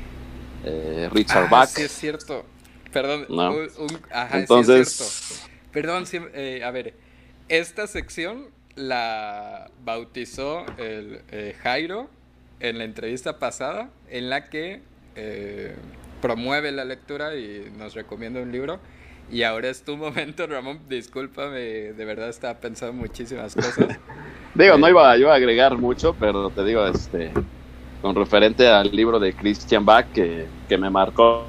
eh, 0.64 1.10
Richard 1.12 1.46
Ah, 1.46 1.48
Bach. 1.50 1.70
sí 1.70 1.82
es 1.84 1.92
cierto. 1.92 2.53
Perdón, 2.94 3.26
No. 3.30 3.52
un- 3.52 3.70
un- 3.80 4.00
ajá, 4.12 4.40
Entonces, 4.40 4.90
sí 4.90 5.04
es 5.04 5.10
cierto. 5.10 5.54
Perdón, 5.72 6.06
sí, 6.06 6.20
eh, 6.34 6.62
a 6.64 6.72
ver, 6.72 6.94
esta 7.50 7.88
sección 7.88 8.46
la 8.76 9.70
bautizó 9.84 10.66
el 10.78 11.22
eh, 11.32 11.56
Jairo 11.62 12.10
en 12.60 12.78
la 12.78 12.84
entrevista 12.86 13.40
pasada, 13.40 13.90
en 14.10 14.30
la 14.30 14.50
que 14.50 14.82
eh, 15.16 15.76
promueve 16.22 16.72
la 16.72 16.86
lectura 16.86 17.36
y 17.36 17.72
nos 17.78 17.94
recomienda 17.96 18.40
un 18.42 18.52
libro. 18.52 18.80
Y 19.32 19.44
ahora 19.44 19.70
es 19.70 19.84
tu 19.84 19.98
momento, 19.98 20.46
Ramón. 20.48 20.80
Discúlpame, 20.90 21.60
de 21.94 22.06
verdad 22.06 22.30
estaba 22.30 22.60
pensando 22.60 22.94
muchísimas 22.94 23.56
cosas. 23.56 23.88
digo, 24.54 24.78
no 24.78 24.88
iba 24.90 25.16
yo 25.18 25.32
a 25.32 25.36
agregar 25.36 25.78
mucho, 25.78 26.16
pero 26.20 26.50
te 26.52 26.64
digo, 26.64 26.86
este, 26.88 27.32
con 28.02 28.16
referente 28.16 28.68
al 28.68 28.96
libro 28.96 29.20
de 29.20 29.34
Christian 29.34 29.86
Bach 29.86 30.06
que, 30.14 30.46
que 30.70 30.78
me 30.78 30.90
marcó, 30.90 31.46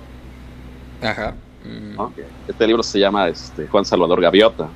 Ajá. 1.05 1.39
Mm. 1.61 1.97
Este 2.47 2.67
libro 2.67 2.83
se 2.83 2.99
llama 2.99 3.29
este, 3.29 3.67
Juan 3.69 3.85
Salvador 3.85 4.21
Gaviota. 4.21 4.75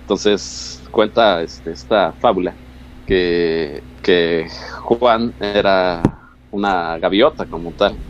Entonces 0.00 0.82
cuenta 0.90 1.42
este, 1.42 1.72
esta 1.72 2.14
fábula 2.14 2.56
que, 3.04 3.84
que 4.02 4.46
Juan 4.80 5.34
era 5.38 6.02
una 6.50 6.98
gaviota 6.98 7.46
como 7.46 7.72
tal. 7.74 8.00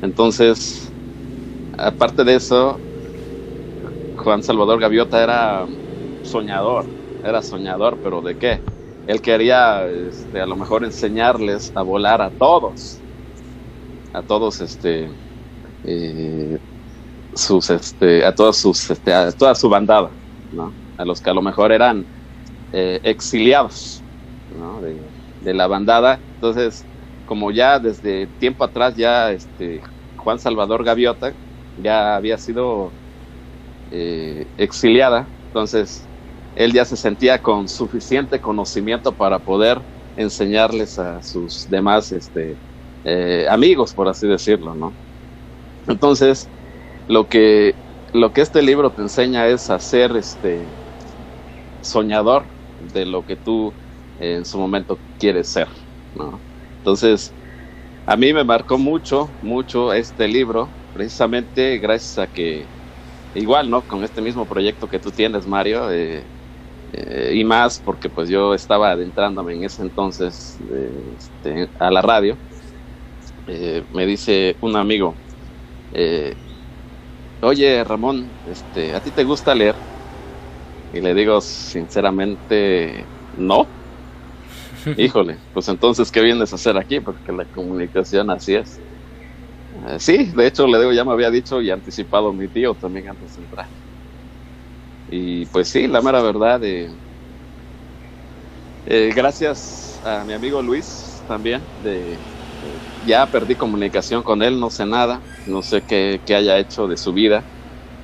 Entonces, 0.00 0.92
aparte 1.72 2.24
de 2.24 2.36
eso, 2.36 2.82
Juan 4.16 4.42
Salvador 4.42 4.80
Gaviota 4.80 5.22
era 5.22 5.66
soñador, 6.22 6.90
era 7.22 7.40
soñador, 7.42 8.00
pero 8.02 8.20
¿de 8.20 8.36
qué? 8.36 8.62
Él 9.06 9.22
quería 9.22 9.86
este, 9.86 10.40
a 10.40 10.46
lo 10.46 10.56
mejor 10.56 10.84
enseñarles 10.84 11.72
a 11.74 11.82
volar 11.82 12.20
a 12.20 12.30
todos, 12.30 13.02
a 14.12 14.22
todos 14.22 14.60
este, 14.60 15.10
eh, 15.84 16.58
sus 17.34 17.70
este 17.70 18.24
a 18.24 18.34
todos 18.34 18.58
sus 18.58 18.90
este, 18.90 19.12
a 19.14 19.32
toda 19.32 19.54
su 19.54 19.68
bandada 19.68 20.10
¿no? 20.50 20.74
a 20.96 21.04
los 21.04 21.20
que 21.20 21.30
a 21.30 21.34
lo 21.34 21.42
mejor 21.42 21.72
eran 21.72 22.06
eh, 22.72 23.00
exiliados 23.02 24.04
de 25.40 25.54
la 25.54 25.66
bandada. 25.66 26.24
Entonces 26.34 26.88
como 27.28 27.50
ya 27.50 27.78
desde 27.78 28.26
tiempo 28.38 28.64
atrás 28.64 28.96
ya 28.96 29.30
este 29.32 29.82
Juan 30.16 30.38
Salvador 30.38 30.82
Gaviota 30.82 31.34
ya 31.76 32.16
había 32.16 32.38
sido 32.38 32.90
eh, 33.90 34.46
exiliada 34.56 35.30
entonces 35.48 36.10
él 36.54 36.72
ya 36.72 36.84
se 36.86 36.96
sentía 36.96 37.42
con 37.42 37.68
suficiente 37.68 38.40
conocimiento 38.40 39.12
para 39.14 39.38
poder 39.40 39.78
enseñarles 40.16 40.98
a 40.98 41.22
sus 41.22 41.68
demás 41.68 42.12
este 42.12 42.56
eh, 43.04 43.46
amigos 43.50 43.92
por 43.94 44.08
así 44.08 44.26
decirlo 44.26 44.74
no 44.74 44.98
entonces 45.88 46.52
lo 47.06 47.28
que, 47.28 47.80
lo 48.12 48.32
que 48.32 48.42
este 48.42 48.62
libro 48.62 48.92
te 48.94 49.02
enseña 49.02 49.48
es 49.48 49.70
a 49.70 49.80
ser 49.80 50.16
este, 50.16 50.76
soñador 51.80 52.50
de 52.78 53.06
lo 53.06 53.24
que 53.24 53.36
tú 53.36 53.76
eh, 54.16 54.34
en 54.36 54.44
su 54.44 54.58
momento 54.58 55.02
quieres 55.18 55.50
ser. 55.50 55.68
Entonces, 56.78 57.36
a 58.06 58.16
mí 58.16 58.32
me 58.34 58.44
marcó 58.44 58.78
mucho, 58.78 59.36
mucho 59.40 59.92
este 59.94 60.28
libro, 60.28 60.76
precisamente 60.92 61.78
gracias 61.78 62.18
a 62.18 62.28
que, 62.28 62.72
igual, 63.34 63.70
¿no? 63.70 63.86
Con 63.86 64.04
este 64.04 64.22
mismo 64.22 64.48
proyecto 64.48 64.88
que 64.88 65.00
tú 65.00 65.12
tienes, 65.12 65.46
Mario, 65.46 65.90
eh, 65.92 66.30
eh, 66.92 67.32
y 67.34 67.44
más 67.44 67.80
porque 67.80 68.10
pues 68.10 68.28
yo 68.30 68.54
estaba 68.54 68.92
adentrándome 68.92 69.54
en 69.56 69.64
ese 69.64 69.82
entonces 69.82 70.58
eh, 70.74 71.14
este, 71.16 71.70
a 71.78 71.90
la 71.90 72.02
radio, 72.02 72.40
me 73.90 74.06
dice 74.06 74.58
un 74.60 74.76
amigo, 74.76 75.20
eh, 75.90 76.36
oye 77.40 77.82
Ramón, 77.84 78.36
este, 78.44 78.94
¿a 78.94 79.00
ti 79.00 79.10
te 79.12 79.24
gusta 79.24 79.54
leer? 79.54 79.76
Y 80.90 81.00
le 81.00 81.14
digo 81.14 81.40
sinceramente, 81.40 83.10
no. 83.32 83.74
Híjole, 84.96 85.40
pues 85.52 85.68
entonces, 85.68 86.10
¿qué 86.10 86.20
vienes 86.22 86.52
a 86.52 86.56
hacer 86.56 86.76
aquí? 86.76 87.00
Porque 87.00 87.32
la 87.32 87.46
comunicación 87.46 88.30
así 88.30 88.54
es. 88.54 88.82
Eh, 89.88 89.98
sí, 90.00 90.32
de 90.34 90.46
hecho, 90.46 90.66
le 90.66 90.78
digo, 90.78 90.92
ya 90.92 91.04
me 91.04 91.12
había 91.12 91.30
dicho 91.30 91.60
y 91.62 91.70
anticipado 91.70 92.32
mi 92.34 92.48
tío 92.50 92.74
también 92.76 93.08
antes 93.08 93.34
de 93.34 93.42
entrar. 93.42 93.66
Y 95.06 95.46
pues 95.46 95.68
sí, 95.68 95.86
la 95.88 96.02
mera 96.02 96.22
verdad, 96.22 96.62
eh, 96.64 96.88
eh, 98.84 99.10
gracias 99.14 100.00
a 100.02 100.24
mi 100.24 100.32
amigo 100.32 100.62
Luis 100.62 101.22
también, 101.26 101.68
de, 101.76 102.24
ya 103.08 103.30
perdí 103.30 103.56
comunicación 103.56 104.24
con 104.24 104.42
él, 104.44 104.60
no 104.60 104.70
sé 104.70 104.86
nada, 104.86 105.26
no 105.46 105.62
sé 105.62 105.84
qué, 105.84 106.22
qué 106.26 106.36
haya 106.36 106.58
hecho 106.58 106.88
de 106.88 106.98
su 106.98 107.14
vida, 107.14 107.48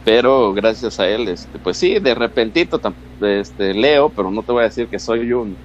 pero 0.04 0.52
gracias 0.54 1.00
a 1.00 1.08
él, 1.08 1.28
este, 1.28 1.58
pues 1.60 1.78
sí, 1.78 1.98
de 2.00 2.14
repentito 2.14 2.80
este, 3.20 3.74
leo, 3.74 4.12
pero 4.14 4.30
no 4.30 4.44
te 4.44 4.52
voy 4.52 4.62
a 4.62 4.64
decir 4.66 4.88
que 4.88 4.98
soy 4.98 5.32
un 5.32 5.60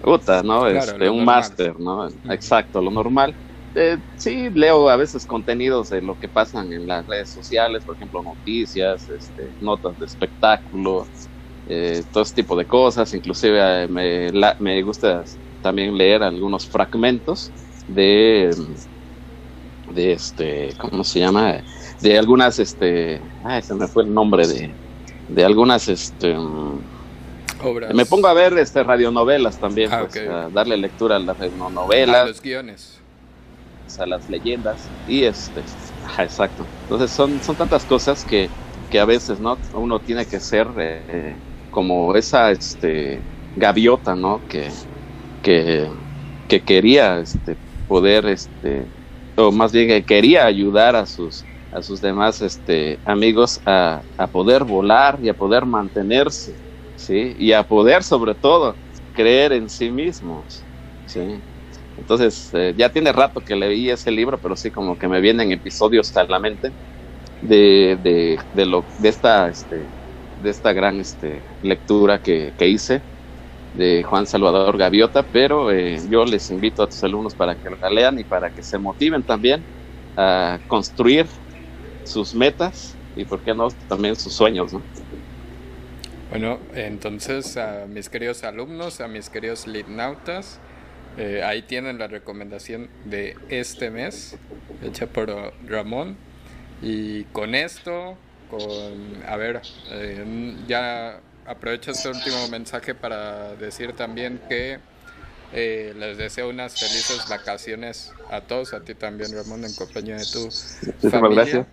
puta, 0.00 0.42
¿no? 0.42 0.68
Claro, 0.68 0.96
este, 0.96 1.10
un 1.10 1.24
máster, 1.24 1.78
¿no? 1.78 2.08
Exacto, 2.28 2.80
lo 2.82 2.90
normal. 2.90 3.38
Eh, 3.74 3.98
sí, 4.16 4.50
leo 4.50 4.88
a 4.90 4.96
veces 4.96 5.26
contenidos 5.26 5.88
de 5.90 6.02
lo 6.02 6.16
que 6.18 6.28
pasan 6.28 6.72
en 6.72 6.86
las 6.86 7.06
redes 7.06 7.30
sociales, 7.32 7.84
por 7.84 7.96
ejemplo, 7.96 8.22
noticias, 8.22 9.08
este, 9.10 9.54
notas 9.60 9.98
de 9.98 10.06
espectáculo, 10.06 11.08
eh, 11.66 12.04
todo 12.10 12.22
ese 12.22 12.34
tipo 12.34 12.56
de 12.56 12.66
cosas. 12.66 13.12
Inclusive 13.14 13.84
eh, 13.84 13.88
me, 13.88 14.30
la- 14.32 14.56
me 14.58 14.82
gusta 14.82 15.24
también 15.60 15.96
leer 15.96 16.22
algunos 16.22 16.68
fragmentos 16.68 17.54
de, 17.94 18.50
de 19.86 20.12
este, 20.12 20.76
¿cómo 20.78 21.04
se 21.04 21.20
llama? 21.20 21.64
De 22.00 22.18
algunas, 22.18 22.58
este, 22.58 23.20
ay, 23.42 23.62
se 23.62 23.74
me 23.74 23.88
fue 23.88 24.04
el 24.04 24.12
nombre 24.14 24.46
de, 24.46 24.78
de 25.26 25.44
algunas, 25.44 25.88
este, 25.88 26.34
mm, 26.38 26.88
Obras. 27.58 27.94
me 27.94 28.06
pongo 28.06 28.28
a 28.28 28.34
ver 28.34 28.56
este 28.58 28.82
radionovelas 28.82 29.58
también, 29.58 29.90
Ah, 29.92 30.00
pues, 30.00 30.16
a 30.28 30.50
darle 30.50 30.76
lectura 30.78 31.16
a 31.16 31.20
las 31.20 31.36
a 31.40 31.44
radionovelas, 31.44 32.26
los 32.28 32.40
guiones. 32.42 33.04
a 33.98 34.06
las 34.06 34.28
leyendas 34.28 34.92
y 35.04 35.24
este, 35.24 35.64
ajá, 36.02 36.24
exacto. 36.24 36.72
Entonces 36.88 37.12
son, 37.12 37.42
son 37.42 37.56
tantas 37.56 37.84
cosas 37.86 38.24
que, 38.24 38.54
que 38.88 39.00
a 39.00 39.04
veces, 39.04 39.40
¿no? 39.40 39.58
Uno 39.72 40.00
tiene 40.02 40.26
que 40.26 40.40
ser 40.40 40.68
eh, 40.78 41.42
como 41.70 42.14
esa, 42.16 42.50
este, 42.52 43.28
gaviota, 43.54 44.16
¿no? 44.16 44.44
Que, 44.48 44.88
que, 45.42 46.00
que 46.48 46.64
quería, 46.64 47.20
este, 47.20 47.58
poder, 47.92 48.26
este, 48.26 48.90
o 49.36 49.52
más 49.52 49.72
bien 49.72 49.88
que 49.88 50.04
quería 50.06 50.46
ayudar 50.46 50.96
a 50.96 51.06
sus 51.06 51.48
a 51.70 51.82
sus 51.82 52.00
demás 52.02 52.40
este, 52.42 53.00
amigos 53.04 53.60
a, 53.66 54.04
a 54.18 54.30
poder 54.30 54.64
volar 54.64 55.18
y 55.22 55.28
a 55.30 55.34
poder 55.34 55.66
mantenerse, 55.66 56.60
¿sí? 56.94 57.34
Y 57.38 57.52
a 57.52 57.64
poder, 57.64 58.02
sobre 58.04 58.34
todo, 58.34 58.78
creer 59.12 59.52
en 59.54 59.68
sí 59.70 59.90
mismos, 59.90 60.68
¿sí? 61.06 61.20
Entonces, 61.96 62.50
eh, 62.54 62.74
ya 62.76 62.90
tiene 62.92 63.12
rato 63.12 63.42
que 63.42 63.56
leí 63.56 63.90
ese 63.90 64.10
libro, 64.10 64.40
pero 64.40 64.56
sí 64.56 64.70
como 64.70 64.98
que 64.98 65.08
me 65.08 65.20
vienen 65.22 65.52
episodios 65.52 66.14
a 66.16 66.24
la 66.24 66.38
mente 66.40 66.74
de, 67.40 67.98
de, 68.00 68.38
de 68.52 68.66
lo, 68.66 68.88
de, 68.96 69.08
esta, 69.08 69.48
este, 69.48 69.94
de 70.36 70.50
esta 70.50 70.72
gran 70.72 71.00
este, 71.00 71.46
lectura 71.60 72.20
que, 72.22 72.54
que 72.56 72.68
hice 72.68 73.04
de 73.74 74.02
Juan 74.02 74.26
Salvador 74.26 74.76
Gaviota, 74.76 75.22
pero 75.22 75.70
eh, 75.70 75.98
yo 76.08 76.24
les 76.24 76.50
invito 76.50 76.82
a 76.82 76.86
tus 76.86 77.02
alumnos 77.04 77.34
para 77.34 77.54
que 77.54 77.70
lo 77.70 77.90
lean 77.90 78.18
y 78.18 78.24
para 78.24 78.50
que 78.50 78.62
se 78.62 78.78
motiven 78.78 79.22
también 79.22 79.62
a 80.16 80.58
construir 80.68 81.26
sus 82.04 82.34
metas 82.34 82.94
y, 83.16 83.24
por 83.24 83.40
qué 83.40 83.54
no, 83.54 83.68
también 83.88 84.16
sus 84.16 84.32
sueños, 84.32 84.72
¿no? 84.72 84.82
Bueno, 86.30 86.58
entonces 86.74 87.58
a 87.58 87.86
mis 87.86 88.08
queridos 88.08 88.42
alumnos, 88.42 89.00
a 89.02 89.08
mis 89.08 89.28
queridos 89.28 89.66
litnautas, 89.66 90.60
eh, 91.18 91.42
ahí 91.44 91.60
tienen 91.62 91.98
la 91.98 92.06
recomendación 92.06 92.88
de 93.04 93.36
este 93.50 93.90
mes, 93.90 94.38
hecha 94.82 95.06
por 95.06 95.52
Ramón. 95.66 96.16
Y 96.80 97.24
con 97.24 97.54
esto, 97.54 98.16
con, 98.50 99.22
a 99.28 99.36
ver, 99.36 99.60
eh, 99.90 100.56
ya 100.66 101.20
aprovecho 101.46 101.90
este 101.90 102.08
último 102.08 102.48
mensaje 102.48 102.94
para 102.94 103.54
decir 103.56 103.92
también 103.94 104.40
que 104.48 104.78
eh, 105.52 105.94
les 105.98 106.16
deseo 106.16 106.48
unas 106.48 106.78
felices 106.78 107.28
vacaciones 107.28 108.12
a 108.30 108.40
todos, 108.40 108.72
a 108.72 108.80
ti 108.80 108.94
también 108.94 109.34
Ramón, 109.34 109.64
en 109.64 109.74
compañía 109.74 110.16
de 110.16 110.24
tu 110.24 110.50
familia. 111.10 111.44
gracias. 111.44 111.66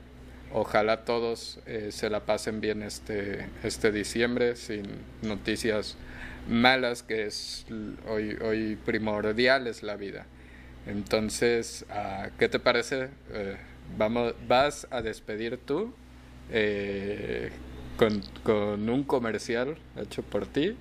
Ojalá 0.51 1.05
todos 1.05 1.59
eh, 1.67 1.89
se 1.91 2.09
la 2.09 2.21
pasen 2.21 2.59
bien 2.59 2.81
este, 2.81 3.47
este 3.63 3.91
diciembre 3.91 4.55
sin 4.55 4.83
noticias 5.21 5.95
malas, 6.47 7.03
que 7.03 7.27
es 7.27 7.65
hoy, 8.07 8.35
hoy 8.41 8.75
primordial 8.83 9.67
es 9.67 9.83
la 9.83 9.95
vida. 9.95 10.25
Entonces, 10.87 11.85
ah, 11.91 12.29
¿qué 12.39 12.49
te 12.49 12.59
parece? 12.59 13.09
Eh, 13.31 13.57
vamos, 13.97 14.33
vas 14.47 14.87
a 14.89 15.01
despedir 15.01 15.57
tú 15.57 15.93
eh, 16.51 17.51
con, 17.99 18.23
con 18.43 18.89
un 18.89 19.03
comercial 19.03 19.77
hecho 19.97 20.23
por 20.23 20.47
ti 20.47 20.75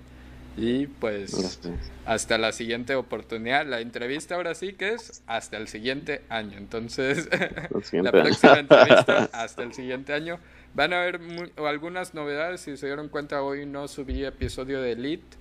y 0.57 0.89
pues 0.89 1.61
Gracias. 1.65 1.93
hasta 2.05 2.39
la 2.39 2.53
siguiente 2.53 2.97
oportunidad. 2.97 3.67
La 3.67 3.81
entrevista 3.81 4.35
ahora 4.37 4.55
sí 4.57 4.73
que 4.73 4.95
es 4.95 5.23
hasta 5.27 5.57
el 5.57 5.69
siguiente 5.69 6.23
año. 6.31 6.59
Entonces, 6.59 7.29
la 8.01 8.13
año. 8.13 8.23
próxima 8.23 8.59
entrevista 8.59 9.31
hasta 9.33 9.63
el 9.63 9.73
siguiente 9.73 10.15
año. 10.15 10.41
Van 10.75 10.93
a 10.93 11.03
haber 11.03 11.21
algunas 11.59 12.15
novedades. 12.15 12.63
Si 12.63 12.77
se 12.77 12.87
dieron 12.87 13.09
cuenta, 13.09 13.43
hoy 13.43 13.67
no 13.67 13.89
subí 13.89 14.25
episodio 14.25 14.83
de 14.83 14.93
Elite. 14.93 15.37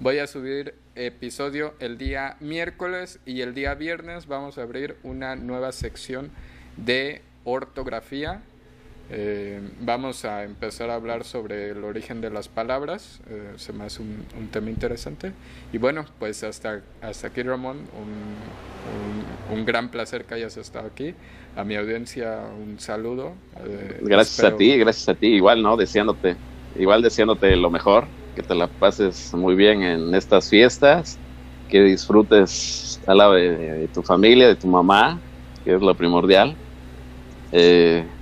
Voy 0.00 0.18
a 0.18 0.26
subir 0.26 0.74
episodio 0.94 1.74
el 1.78 1.98
día 1.98 2.36
miércoles 2.40 3.20
y 3.26 3.42
el 3.42 3.54
día 3.54 3.74
viernes 3.74 4.26
vamos 4.26 4.58
a 4.58 4.62
abrir 4.62 4.96
una 5.02 5.36
nueva 5.36 5.72
sección 5.72 6.30
de 6.78 7.22
ortografía. 7.44 8.42
Eh, 9.10 9.60
vamos 9.80 10.24
a 10.24 10.44
empezar 10.44 10.88
a 10.90 10.94
hablar 10.94 11.24
sobre 11.24 11.70
el 11.70 11.84
origen 11.84 12.20
de 12.20 12.30
las 12.30 12.48
palabras. 12.48 13.20
eh, 13.28 13.52
se 13.56 13.72
me 13.72 13.84
hace 13.84 14.02
un, 14.02 14.26
un 14.38 14.50
tema 14.50 14.70
interesante. 14.70 15.34
Y 15.72 15.78
bueno, 15.78 16.06
pues 16.18 16.42
hasta, 16.42 16.82
hasta 17.00 17.28
aquí 17.28 17.42
Ramón, 17.42 17.90
un, 17.92 18.48
un- 18.84 19.58
un 19.58 19.64
gran 19.64 19.90
placer 19.90 20.26
que 20.26 20.34
hayas 20.34 20.56
estado 20.56 20.86
aquí. 20.88 21.14
A 21.54 21.64
mi 21.64 21.76
audiencia 21.76 22.40
un 22.58 22.78
saludo. 22.80 23.42
eh, 23.56 24.00
Gracias 24.00 24.30
espero- 24.38 24.48
a 24.48 24.56
ti, 24.56 24.76
gracias 24.78 25.08
a 25.08 25.14
ti, 25.18 25.28
igual, 25.28 25.62
¿no? 25.62 25.76
Deseándote, 25.76 26.42
igual 26.74 27.02
deseándote 27.02 27.56
lo 27.56 27.70
mejor, 27.70 28.14
que 28.34 28.42
te 28.42 28.54
la 28.54 28.68
pases 28.78 29.32
muy 29.34 29.54
bien 29.54 29.82
en 29.82 30.14
estas 30.14 30.48
fiestas, 30.48 31.22
que 31.68 31.82
disfrutes 31.82 33.00
al 33.06 33.18
lado 33.18 33.34
de, 33.34 33.56
de 33.56 33.88
tu 33.88 34.02
familia, 34.02 34.48
de 34.48 34.56
tu 34.56 34.68
mamá, 34.68 35.24
que 35.62 35.74
es 35.74 35.80
lo 35.82 35.96
primordial. 35.96 36.58
Eh, 37.50 38.13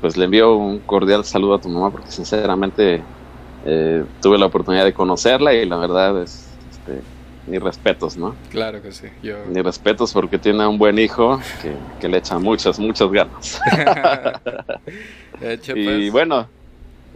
pues 0.00 0.16
le 0.16 0.24
envío 0.24 0.56
un 0.56 0.78
cordial 0.80 1.24
saludo 1.24 1.54
a 1.54 1.60
tu 1.60 1.68
mamá 1.68 1.90
porque 1.90 2.10
sinceramente 2.10 3.02
eh, 3.64 4.04
tuve 4.22 4.38
la 4.38 4.46
oportunidad 4.46 4.84
de 4.84 4.92
conocerla 4.92 5.52
y 5.54 5.66
la 5.66 5.76
verdad 5.76 6.22
es, 6.22 6.48
este, 6.70 7.00
mis 7.46 7.62
respetos, 7.62 8.16
¿no? 8.16 8.34
Claro 8.50 8.80
que 8.82 8.92
sí. 8.92 9.08
Yo... 9.22 9.36
Mis 9.48 9.62
respetos 9.62 10.12
porque 10.12 10.38
tiene 10.38 10.66
un 10.66 10.78
buen 10.78 10.98
hijo 10.98 11.40
que, 11.60 11.74
que 12.00 12.08
le 12.08 12.18
echa 12.18 12.38
muchas, 12.38 12.78
muchas 12.78 13.10
ganas. 13.10 13.60
Y 15.40 15.56
pues, 15.56 16.12
bueno, 16.12 16.46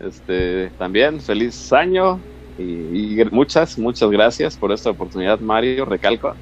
este 0.01 0.70
también 0.78 1.20
feliz 1.20 1.73
año 1.73 2.19
y, 2.59 3.23
muchas, 3.31 3.78
muchas 3.78 4.11
gracias 4.11 4.56
por 4.56 4.73
esta 4.73 4.90
oportunidad, 4.90 5.40
Mario, 5.40 5.85
recalco. 5.85 6.35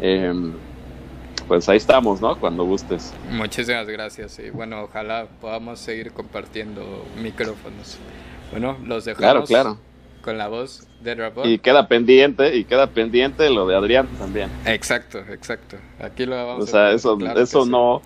Em, 0.00 0.52
pues 1.48 1.68
ahí 1.68 1.76
estamos, 1.76 2.20
¿no? 2.20 2.38
Cuando 2.38 2.64
gustes. 2.64 3.12
Muchísimas 3.30 3.86
gracias 3.86 4.38
y 4.38 4.50
bueno, 4.50 4.82
ojalá 4.82 5.26
podamos 5.40 5.78
seguir 5.78 6.12
compartiendo 6.12 7.04
micrófonos. 7.22 7.98
Bueno, 8.50 8.78
los 8.84 9.04
dejamos 9.04 9.18
Claro, 9.20 9.44
claro. 9.44 9.78
con 10.22 10.38
la 10.38 10.48
voz 10.48 10.86
de 11.00 11.14
Ramón. 11.14 11.48
Y 11.48 11.58
queda 11.58 11.88
pendiente, 11.88 12.56
y 12.56 12.64
queda 12.64 12.88
pendiente 12.88 13.48
lo 13.50 13.66
de 13.66 13.76
Adrián 13.76 14.08
también. 14.18 14.50
Exacto, 14.64 15.18
exacto. 15.30 15.76
Aquí 16.00 16.26
lo 16.26 16.36
vamos 16.36 16.64
O 16.64 16.66
sea, 16.66 16.86
a 16.86 16.92
eso, 16.92 17.16
claro 17.16 17.40
eso 17.40 17.64
sí. 17.64 17.70
no, 17.70 18.02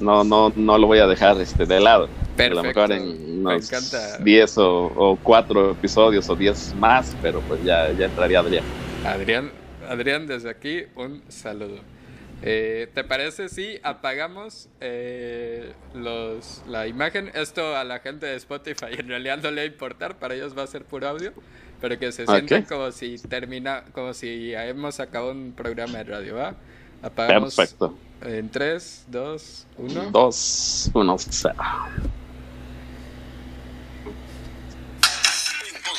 no, 0.00 0.24
no, 0.24 0.52
no 0.54 0.78
lo 0.78 0.86
voy 0.86 0.98
a 0.98 1.06
dejar 1.06 1.40
este 1.40 1.66
de 1.66 1.80
lado. 1.80 2.04
A 2.04 2.48
lo 2.48 2.62
Perfecto. 2.62 2.62
mejor 2.62 2.92
en 2.92 3.38
unos 3.40 3.72
encanta. 3.72 4.18
10 4.18 4.58
o, 4.58 4.84
o 4.94 5.16
4 5.22 5.72
episodios 5.72 6.28
o 6.28 6.36
10 6.36 6.74
más, 6.76 7.16
pero 7.20 7.40
pues 7.40 7.62
ya, 7.64 7.90
ya 7.92 8.06
entraría 8.06 8.38
Adrián. 8.40 8.64
Adrián, 9.04 9.50
Adrián, 9.88 10.26
desde 10.26 10.50
aquí 10.50 10.82
un 10.96 11.22
saludo. 11.28 11.80
Eh, 12.40 12.88
¿Te 12.94 13.02
parece 13.04 13.48
si 13.48 13.80
apagamos 13.82 14.68
eh, 14.80 15.74
los, 15.92 16.62
la 16.66 16.86
imagen? 16.86 17.30
Esto 17.34 17.76
a 17.76 17.82
la 17.84 17.98
gente 18.00 18.26
de 18.26 18.36
Spotify 18.36 18.86
en 18.98 19.08
realidad 19.08 19.38
no 19.42 19.50
le 19.50 19.62
va 19.62 19.64
a 19.64 19.66
importar, 19.66 20.18
para 20.18 20.34
ellos 20.34 20.56
va 20.56 20.62
a 20.62 20.66
ser 20.68 20.84
puro 20.84 21.08
audio, 21.08 21.32
pero 21.80 21.98
que 21.98 22.12
se 22.12 22.26
Ok. 22.26 22.28
sientan 22.28 22.64
como 22.64 22.92
si 22.92 23.18
termina, 23.18 23.84
como 23.92 24.14
si 24.14 24.54
hemos 24.54 25.00
acabado 25.00 25.32
un 25.32 25.52
programa 25.52 25.98
de 25.98 26.04
radio, 26.04 26.36
¿va? 26.36 26.54
Apagamos 27.02 27.54
Perfecto. 27.56 27.98
en 28.20 28.50
3, 28.50 29.04
2, 29.08 29.66
1. 29.76 30.12
2, 30.12 30.90
1, 30.94 31.16